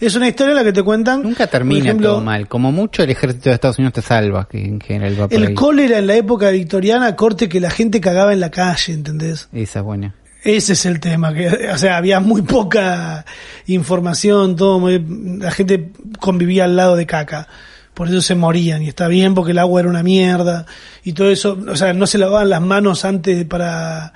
Es 0.00 0.14
una 0.16 0.28
historia 0.28 0.52
en 0.52 0.56
la 0.56 0.64
que 0.64 0.72
te 0.72 0.82
cuentan 0.82 1.22
Nunca 1.22 1.46
termina 1.46 1.80
ejemplo, 1.80 2.08
todo 2.12 2.20
mal. 2.22 2.48
Como 2.48 2.72
mucho 2.72 3.02
el 3.02 3.10
ejército 3.10 3.50
de 3.50 3.54
Estados 3.54 3.78
Unidos 3.78 3.92
te 3.92 4.00
salva, 4.02 4.48
que 4.50 4.64
en 4.64 4.80
general 4.80 5.20
va 5.20 5.28
por 5.28 5.36
El 5.36 5.48
ahí. 5.48 5.54
cólera 5.54 5.98
en 5.98 6.06
la 6.06 6.14
época 6.16 6.48
victoriana, 6.48 7.14
corte 7.14 7.46
que 7.50 7.60
la 7.60 7.68
gente 7.70 8.00
cagaba 8.00 8.32
en 8.32 8.40
la 8.40 8.50
calle, 8.50 8.94
¿entendés? 8.94 9.48
Esa 9.52 9.80
es 9.80 9.84
buena. 9.84 10.14
Ese 10.42 10.72
es 10.72 10.86
el 10.86 11.00
tema, 11.00 11.34
que, 11.34 11.48
o 11.70 11.76
sea, 11.76 11.98
había 11.98 12.18
muy 12.18 12.40
poca 12.40 13.26
información, 13.66 14.56
todo 14.56 14.78
muy- 14.80 15.04
la 15.38 15.50
gente 15.50 15.90
convivía 16.18 16.64
al 16.64 16.76
lado 16.76 16.96
de 16.96 17.04
caca, 17.04 17.46
por 17.94 18.08
eso 18.08 18.20
se 18.20 18.34
morían, 18.34 18.82
y 18.82 18.88
está 18.88 19.08
bien 19.08 19.34
porque 19.34 19.52
el 19.52 19.58
agua 19.58 19.80
era 19.80 19.88
una 19.88 20.02
mierda, 20.02 20.66
y 21.04 21.12
todo 21.12 21.30
eso, 21.30 21.58
o 21.68 21.76
sea, 21.76 21.92
no 21.92 22.06
se 22.06 22.18
lavaban 22.18 22.48
las 22.50 22.60
manos 22.62 23.04
antes 23.04 23.44
para, 23.44 24.12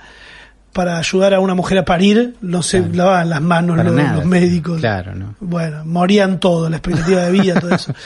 para 0.73 0.97
ayudar 0.97 1.33
a 1.33 1.39
una 1.39 1.53
mujer 1.55 1.77
a 1.79 1.85
parir, 1.85 2.35
no 2.41 2.63
se 2.63 2.79
Claro. 2.79 2.95
lavaban 2.95 3.29
las 3.29 3.41
manos 3.41 3.77
los, 3.83 4.25
médicos. 4.25 4.79
Claro, 4.79 5.13
¿no? 5.15 5.35
Bueno, 5.39 5.83
morían 5.85 6.39
todos, 6.39 6.69
la 6.71 6.77
expectativa 6.77 7.21
de 7.21 7.31
vida, 7.31 7.59
todo 7.59 7.75
eso. 7.75 7.93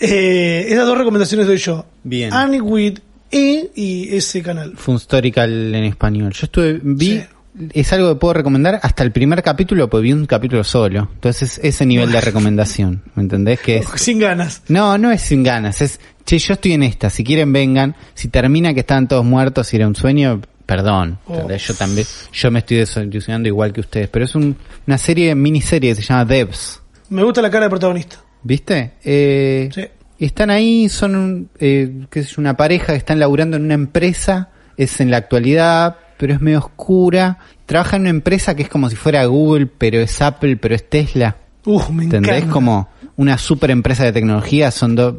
Eh, 0.00 0.66
esas 0.70 0.86
dos 0.88 0.98
recomendaciones 0.98 1.46
doy 1.46 1.56
yo. 1.58 1.86
Bien. 2.02 2.32
Annie 2.34 2.60
With 2.60 2.98
E 3.30 3.70
y 3.76 4.12
ese 4.16 4.42
canal. 4.42 4.72
Funstorical 4.76 5.72
en 5.72 5.84
español. 5.84 6.32
Yo 6.32 6.46
estuve, 6.46 6.80
vi, 6.82 7.06
Sí. 7.20 7.24
Es 7.72 7.92
algo 7.92 8.08
que 8.14 8.18
puedo 8.20 8.34
recomendar 8.34 8.80
hasta 8.82 9.02
el 9.04 9.12
primer 9.12 9.42
capítulo, 9.42 9.88
porque 9.88 10.02
vi 10.04 10.12
un 10.12 10.26
capítulo 10.26 10.64
solo. 10.64 11.08
Entonces, 11.14 11.60
ese 11.62 11.86
nivel 11.86 12.10
de 12.10 12.20
recomendación, 12.20 13.02
¿me 13.14 13.22
entendés? 13.22 13.60
Que 13.60 13.76
es, 13.78 13.86
Sin 13.96 14.18
ganas. 14.18 14.62
no, 14.68 14.98
no 14.98 15.10
es 15.12 15.22
sin 15.22 15.42
ganas, 15.42 15.80
es, 15.80 16.00
che, 16.24 16.38
yo 16.38 16.54
estoy 16.54 16.72
en 16.72 16.82
esta, 16.82 17.10
si 17.10 17.22
quieren 17.24 17.52
vengan, 17.52 17.94
si 18.14 18.28
termina 18.28 18.74
que 18.74 18.80
están 18.80 19.06
todos 19.08 19.24
muertos 19.24 19.72
y 19.72 19.76
era 19.76 19.86
un 19.86 19.94
sueño, 19.94 20.40
perdón, 20.66 21.18
Oh. 21.26 21.48
Yo 21.50 21.74
también, 21.74 22.06
yo 22.32 22.50
me 22.50 22.60
estoy 22.60 22.78
desilusionando 22.78 23.48
igual 23.48 23.72
que 23.72 23.80
ustedes, 23.80 24.08
pero 24.08 24.24
es 24.24 24.34
un- 24.34 24.56
una 24.86 24.98
serie, 24.98 25.34
miniserie 25.34 25.90
que 25.94 26.00
se 26.00 26.08
llama 26.08 26.24
Devs. 26.24 26.80
Me 27.10 27.22
gusta 27.22 27.40
la 27.42 27.50
cara 27.50 27.64
del 27.64 27.70
protagonista. 27.70 28.16
¿Viste? 28.42 28.92
Eh, 29.04 29.68
Sí. 29.72 29.82
Están 30.18 30.48
ahí, 30.50 30.88
son 30.88 31.16
un, 31.16 31.50
eh, 31.58 32.06
qué 32.08 32.22
sé 32.22 32.30
yo, 32.34 32.40
una 32.40 32.56
pareja 32.56 32.86
que 32.92 32.98
están 32.98 33.18
laburando 33.18 33.56
en 33.56 33.64
una 33.64 33.74
empresa, 33.74 34.50
es 34.76 35.00
en 35.00 35.10
la 35.10 35.16
actualidad, 35.18 35.96
pero 36.24 36.36
es 36.36 36.40
medio 36.40 36.60
oscura. 36.60 37.36
Trabaja 37.66 37.96
en 37.96 38.02
una 38.02 38.10
empresa 38.10 38.56
que 38.56 38.62
es 38.62 38.70
como 38.70 38.88
si 38.88 38.96
fuera 38.96 39.26
Google, 39.26 39.66
pero 39.66 40.00
es 40.00 40.22
Apple, 40.22 40.56
pero 40.56 40.74
es 40.74 40.88
Tesla. 40.88 41.36
Uf, 41.66 41.90
me 41.90 42.04
¿Entendés? 42.04 42.36
encanta. 42.36 42.50
Como 42.50 42.88
una 43.16 43.36
super 43.36 43.70
empresa 43.70 44.04
de 44.04 44.12
tecnología, 44.12 44.70
son 44.70 44.96
dos, 44.96 45.16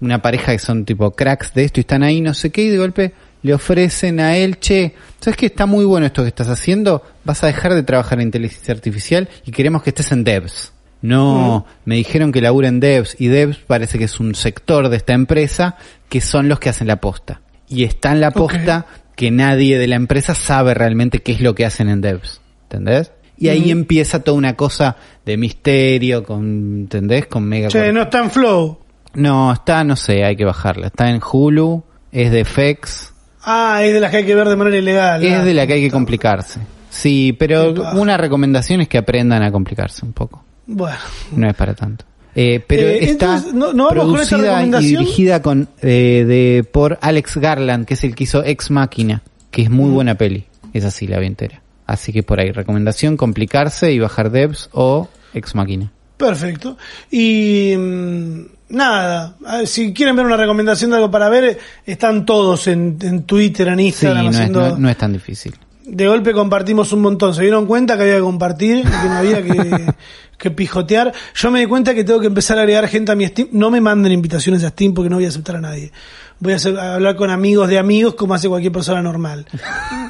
una 0.00 0.20
pareja 0.20 0.50
que 0.50 0.58
son 0.58 0.84
tipo 0.84 1.12
cracks 1.12 1.54
de 1.54 1.62
esto 1.62 1.78
y 1.78 1.82
están 1.82 2.02
ahí, 2.02 2.20
no 2.20 2.34
sé 2.34 2.50
qué, 2.50 2.64
y 2.64 2.68
de 2.68 2.78
golpe 2.78 3.12
le 3.44 3.54
ofrecen 3.54 4.18
a 4.18 4.36
él, 4.38 4.58
che, 4.58 4.96
¿sabes 5.20 5.36
que 5.36 5.46
está 5.46 5.66
muy 5.66 5.84
bueno 5.84 6.04
esto 6.06 6.22
que 6.22 6.28
estás 6.30 6.48
haciendo? 6.48 7.04
Vas 7.22 7.44
a 7.44 7.46
dejar 7.46 7.74
de 7.74 7.84
trabajar 7.84 8.18
en 8.18 8.26
inteligencia 8.26 8.74
artificial 8.74 9.28
y 9.46 9.52
queremos 9.52 9.84
que 9.84 9.90
estés 9.90 10.10
en 10.10 10.24
devs. 10.24 10.72
No, 11.00 11.64
me 11.84 11.94
dijeron 11.94 12.32
que 12.32 12.40
labura 12.40 12.66
en 12.66 12.80
devs 12.80 13.14
y 13.20 13.28
devs 13.28 13.58
parece 13.58 13.98
que 13.98 14.04
es 14.06 14.18
un 14.18 14.34
sector 14.34 14.88
de 14.88 14.96
esta 14.96 15.12
empresa 15.12 15.76
que 16.08 16.20
son 16.20 16.48
los 16.48 16.58
que 16.58 16.70
hacen 16.70 16.88
la 16.88 16.96
posta. 16.96 17.40
Y 17.68 17.84
está 17.84 18.10
en 18.10 18.20
la 18.20 18.32
posta 18.32 18.86
que 19.20 19.30
nadie 19.30 19.78
de 19.78 19.86
la 19.86 19.96
empresa 19.96 20.34
sabe 20.34 20.72
realmente 20.72 21.18
qué 21.18 21.32
es 21.32 21.42
lo 21.42 21.54
que 21.54 21.66
hacen 21.66 21.90
en 21.90 22.00
devs. 22.00 22.40
¿Entendés? 22.62 23.12
Y 23.36 23.48
ahí 23.50 23.70
empieza 23.70 24.24
toda 24.24 24.38
una 24.38 24.56
cosa 24.56 24.96
de 25.26 25.36
misterio, 25.36 26.24
con, 26.24 26.44
¿entendés? 26.80 27.26
Con 27.26 27.44
mega... 27.44 27.68
Che, 27.68 27.92
no 27.92 28.00
está 28.00 28.20
en 28.20 28.30
flow. 28.30 28.78
No, 29.12 29.52
está, 29.52 29.84
no 29.84 29.94
sé, 29.94 30.24
hay 30.24 30.36
que 30.36 30.46
bajarla. 30.46 30.86
Está 30.86 31.10
en 31.10 31.20
Hulu, 31.20 31.84
es 32.10 32.32
de 32.32 32.46
FX, 32.46 33.12
Ah, 33.42 33.80
es 33.82 33.92
de 33.92 34.00
las 34.00 34.10
que 34.10 34.16
hay 34.18 34.24
que 34.24 34.34
ver 34.34 34.48
de 34.48 34.56
manera 34.56 34.78
ilegal. 34.78 35.22
Es 35.22 35.34
ah. 35.34 35.44
de 35.44 35.52
la 35.52 35.66
que 35.66 35.74
hay 35.74 35.82
que 35.82 35.90
complicarse. 35.90 36.60
Sí, 36.88 37.36
pero 37.38 37.74
una 37.92 38.16
recomendación 38.16 38.80
es 38.80 38.88
que 38.88 38.96
aprendan 38.96 39.42
a 39.42 39.52
complicarse 39.52 40.06
un 40.06 40.14
poco. 40.14 40.42
Bueno. 40.66 40.96
No 41.36 41.46
es 41.46 41.54
para 41.54 41.74
tanto. 41.74 42.06
Eh, 42.34 42.62
pero 42.66 42.82
Eh, 42.88 42.98
está 43.04 43.36
entonces, 43.36 43.54
¿no- 43.54 43.72
no 43.72 43.88
vamos 43.88 44.04
con 44.12 44.20
esta 44.20 44.36
producida 44.36 44.38
y 44.38 44.54
recomendación? 44.56 45.02
dirigida 45.04 45.42
con, 45.42 45.68
eh, 45.82 46.24
de, 46.26 46.64
por 46.64 46.98
Alex 47.00 47.36
Garland, 47.38 47.86
que 47.86 47.94
es 47.94 48.04
el 48.04 48.14
que 48.14 48.24
hizo 48.24 48.44
Ex 48.44 48.70
Máquina, 48.70 49.22
que 49.50 49.62
es 49.62 49.70
Mm. 49.70 49.74
muy 49.74 49.90
buena 49.90 50.14
peli. 50.14 50.44
Es 50.72 50.84
así 50.84 51.06
la 51.06 51.18
vi 51.18 51.26
entera. 51.26 51.62
Así 51.86 52.12
que 52.12 52.22
por 52.22 52.38
ahí, 52.40 52.52
recomendación, 52.52 53.16
complicarse 53.16 53.92
y 53.92 53.98
bajar 53.98 54.30
devs 54.30 54.68
o 54.72 55.08
Ex 55.34 55.54
Máquina. 55.56 55.90
Perfecto. 56.16 56.76
Y 57.10 57.74
mm, 57.76 58.40
nada, 58.68 59.34
si 59.64 59.92
quieren 59.92 60.14
ver 60.14 60.26
una 60.26 60.36
recomendación 60.36 60.90
de 60.90 60.96
algo 60.98 61.10
para 61.10 61.28
ver, 61.28 61.58
están 61.84 62.24
todos 62.26 62.66
en, 62.68 62.96
en 63.00 63.22
Twitter, 63.24 63.66
en 63.68 63.78
Sí, 63.78 63.86
Instagram, 63.86 64.24
no 64.26 64.30
es, 64.30 64.36
haciendo... 64.36 64.68
no- 64.68 64.76
no 64.78 64.88
es 64.90 64.96
tan 64.96 65.12
difícil. 65.12 65.54
De 65.84 66.06
golpe 66.06 66.32
compartimos 66.32 66.92
un 66.92 67.00
montón. 67.00 67.34
Se 67.34 67.42
dieron 67.42 67.66
cuenta 67.66 67.96
que 67.96 68.02
había 68.02 68.14
que 68.16 68.20
compartir 68.20 68.76
y 68.78 68.82
que 68.82 68.88
no 69.08 69.12
había 69.16 69.42
que, 69.42 69.86
que 70.40 70.50
pijotear. 70.50 71.12
Yo 71.34 71.50
me 71.50 71.60
di 71.60 71.66
cuenta 71.66 71.94
que 71.94 72.02
tengo 72.02 72.18
que 72.20 72.26
empezar 72.26 72.58
a 72.58 72.62
agregar 72.62 72.88
gente 72.88 73.12
a 73.12 73.14
mi 73.14 73.26
Steam. 73.26 73.48
No 73.52 73.70
me 73.70 73.80
manden 73.80 74.10
invitaciones 74.10 74.64
a 74.64 74.70
Steam 74.70 74.94
porque 74.94 75.10
no 75.10 75.16
voy 75.16 75.26
a 75.26 75.28
aceptar 75.28 75.56
a 75.56 75.60
nadie. 75.60 75.92
Voy 76.40 76.54
a, 76.54 76.56
hacer- 76.56 76.78
a 76.78 76.94
hablar 76.94 77.14
con 77.16 77.28
amigos 77.30 77.68
de 77.68 77.78
amigos 77.78 78.14
como 78.14 78.32
hace 78.34 78.48
cualquier 78.48 78.72
persona 78.72 79.02
normal. 79.02 79.46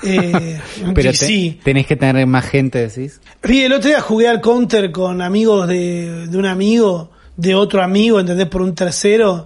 Eh, 0.02 0.58
Pero 0.94 1.10
te- 1.10 1.16
sí. 1.16 1.60
tenés 1.62 1.86
que 1.86 1.94
tener 1.94 2.26
más 2.26 2.46
gente, 2.46 2.78
decís. 2.88 3.20
Y 3.46 3.60
el 3.60 3.72
otro 3.74 3.90
día 3.90 4.00
jugué 4.00 4.28
al 4.28 4.40
counter 4.40 4.90
con 4.92 5.20
amigos 5.20 5.68
de, 5.68 6.26
de 6.26 6.38
un 6.38 6.46
amigo, 6.46 7.10
de 7.36 7.54
otro 7.54 7.82
amigo, 7.82 8.18
¿entendés? 8.18 8.46
Por 8.46 8.62
un 8.62 8.74
tercero. 8.74 9.44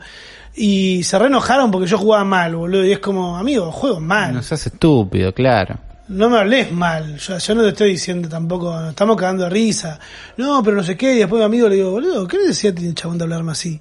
Y 0.55 1.03
se 1.03 1.19
re 1.19 1.27
enojaron 1.27 1.73
porque 1.73 1.89
yo 1.89 1.99
jugaba 1.99 2.23
mal, 2.23 2.55
boludo. 2.55 2.85
Y 2.87 2.93
es 2.93 3.01
como, 3.01 3.37
amigo, 3.37 3.73
juego 3.73 3.99
mal. 3.99 4.33
No 4.35 4.43
seas 4.45 4.65
estúpido, 4.69 5.33
claro. 5.35 5.77
No 6.07 6.29
me 6.29 6.39
hables 6.39 6.71
mal, 6.71 7.17
yo, 7.17 7.39
yo 7.39 7.55
no 7.55 7.63
te 7.63 7.69
estoy 7.71 7.91
diciendo 7.93 8.29
tampoco, 8.29 8.79
nos 8.79 8.91
estamos 8.91 9.17
cagando 9.17 9.45
de 9.45 9.51
risa. 9.51 9.99
No, 10.37 10.63
pero 10.63 10.77
no 10.77 10.83
sé 10.83 10.99
qué, 10.99 11.15
y 11.15 11.19
después 11.21 11.41
mi 11.41 11.47
amigo 11.47 11.67
le 11.67 11.77
digo, 11.77 11.93
boludo, 11.93 12.29
¿qué 12.29 12.37
necesidad 12.37 12.75
tiene 12.75 12.91
el 12.91 12.95
chabón 12.95 13.17
de 13.17 13.25
hablarme 13.25 13.53
así? 13.53 13.81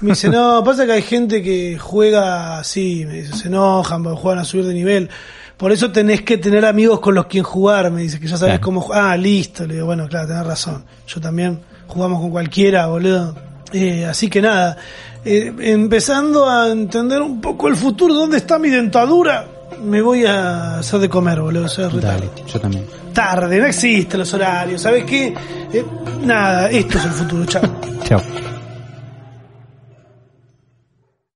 Me 0.00 0.10
dice, 0.10 0.28
no, 0.28 0.62
pasa 0.64 0.86
que 0.86 0.92
hay 0.92 1.02
gente 1.02 1.40
que 1.40 1.78
juega 1.78 2.58
así, 2.58 3.04
me 3.06 3.22
dice, 3.22 3.36
se 3.36 3.46
enojan, 3.48 4.02
juegan 4.16 4.40
a 4.40 4.44
subir 4.44 4.64
de 4.66 4.74
nivel. 4.74 5.08
Por 5.56 5.70
eso 5.70 5.92
tenés 5.92 6.22
que 6.22 6.36
tener 6.38 6.64
amigos 6.64 6.98
con 6.98 7.14
los 7.14 7.26
quien 7.26 7.44
jugar, 7.44 7.92
me 7.92 8.02
dice, 8.02 8.18
que 8.18 8.26
ya 8.26 8.36
sabes 8.36 8.54
Claro. 8.54 8.64
cómo 8.64 8.80
jugar. 8.80 9.12
Ah, 9.12 9.16
listo, 9.16 9.64
le 9.64 9.74
digo, 9.74 9.86
bueno, 9.86 10.08
claro, 10.08 10.26
tenés 10.26 10.44
razón. 10.44 10.84
Yo 11.06 11.20
también 11.20 11.60
jugamos 11.86 12.20
con 12.20 12.30
cualquiera, 12.32 12.88
boludo. 12.88 13.36
Eh, 13.72 14.04
así 14.04 14.28
que 14.28 14.42
nada, 14.42 14.76
eh, 15.24 15.54
empezando 15.60 16.50
a 16.50 16.68
entender 16.72 17.22
un 17.22 17.40
poco 17.40 17.68
el 17.68 17.76
futuro, 17.76 18.12
¿dónde 18.14 18.38
está 18.38 18.58
mi 18.58 18.68
dentadura? 18.68 19.46
Me 19.82 20.00
voy 20.00 20.24
a 20.24 20.78
hacer 20.78 21.00
de 21.00 21.08
comer, 21.08 21.40
boludo, 21.40 21.68
soy 21.68 22.00
Dale, 22.00 22.30
yo 22.46 22.60
también. 22.60 22.86
Tarde, 23.12 23.58
no 23.58 23.66
existen 23.66 24.20
los 24.20 24.32
horarios, 24.32 24.80
¿sabes 24.80 25.04
qué? 25.04 25.34
Eh, 25.72 25.84
nada, 26.24 26.70
esto 26.70 26.98
es 26.98 27.04
el 27.04 27.10
futuro, 27.10 27.44
chao. 27.46 27.62
Chao. 28.04 28.20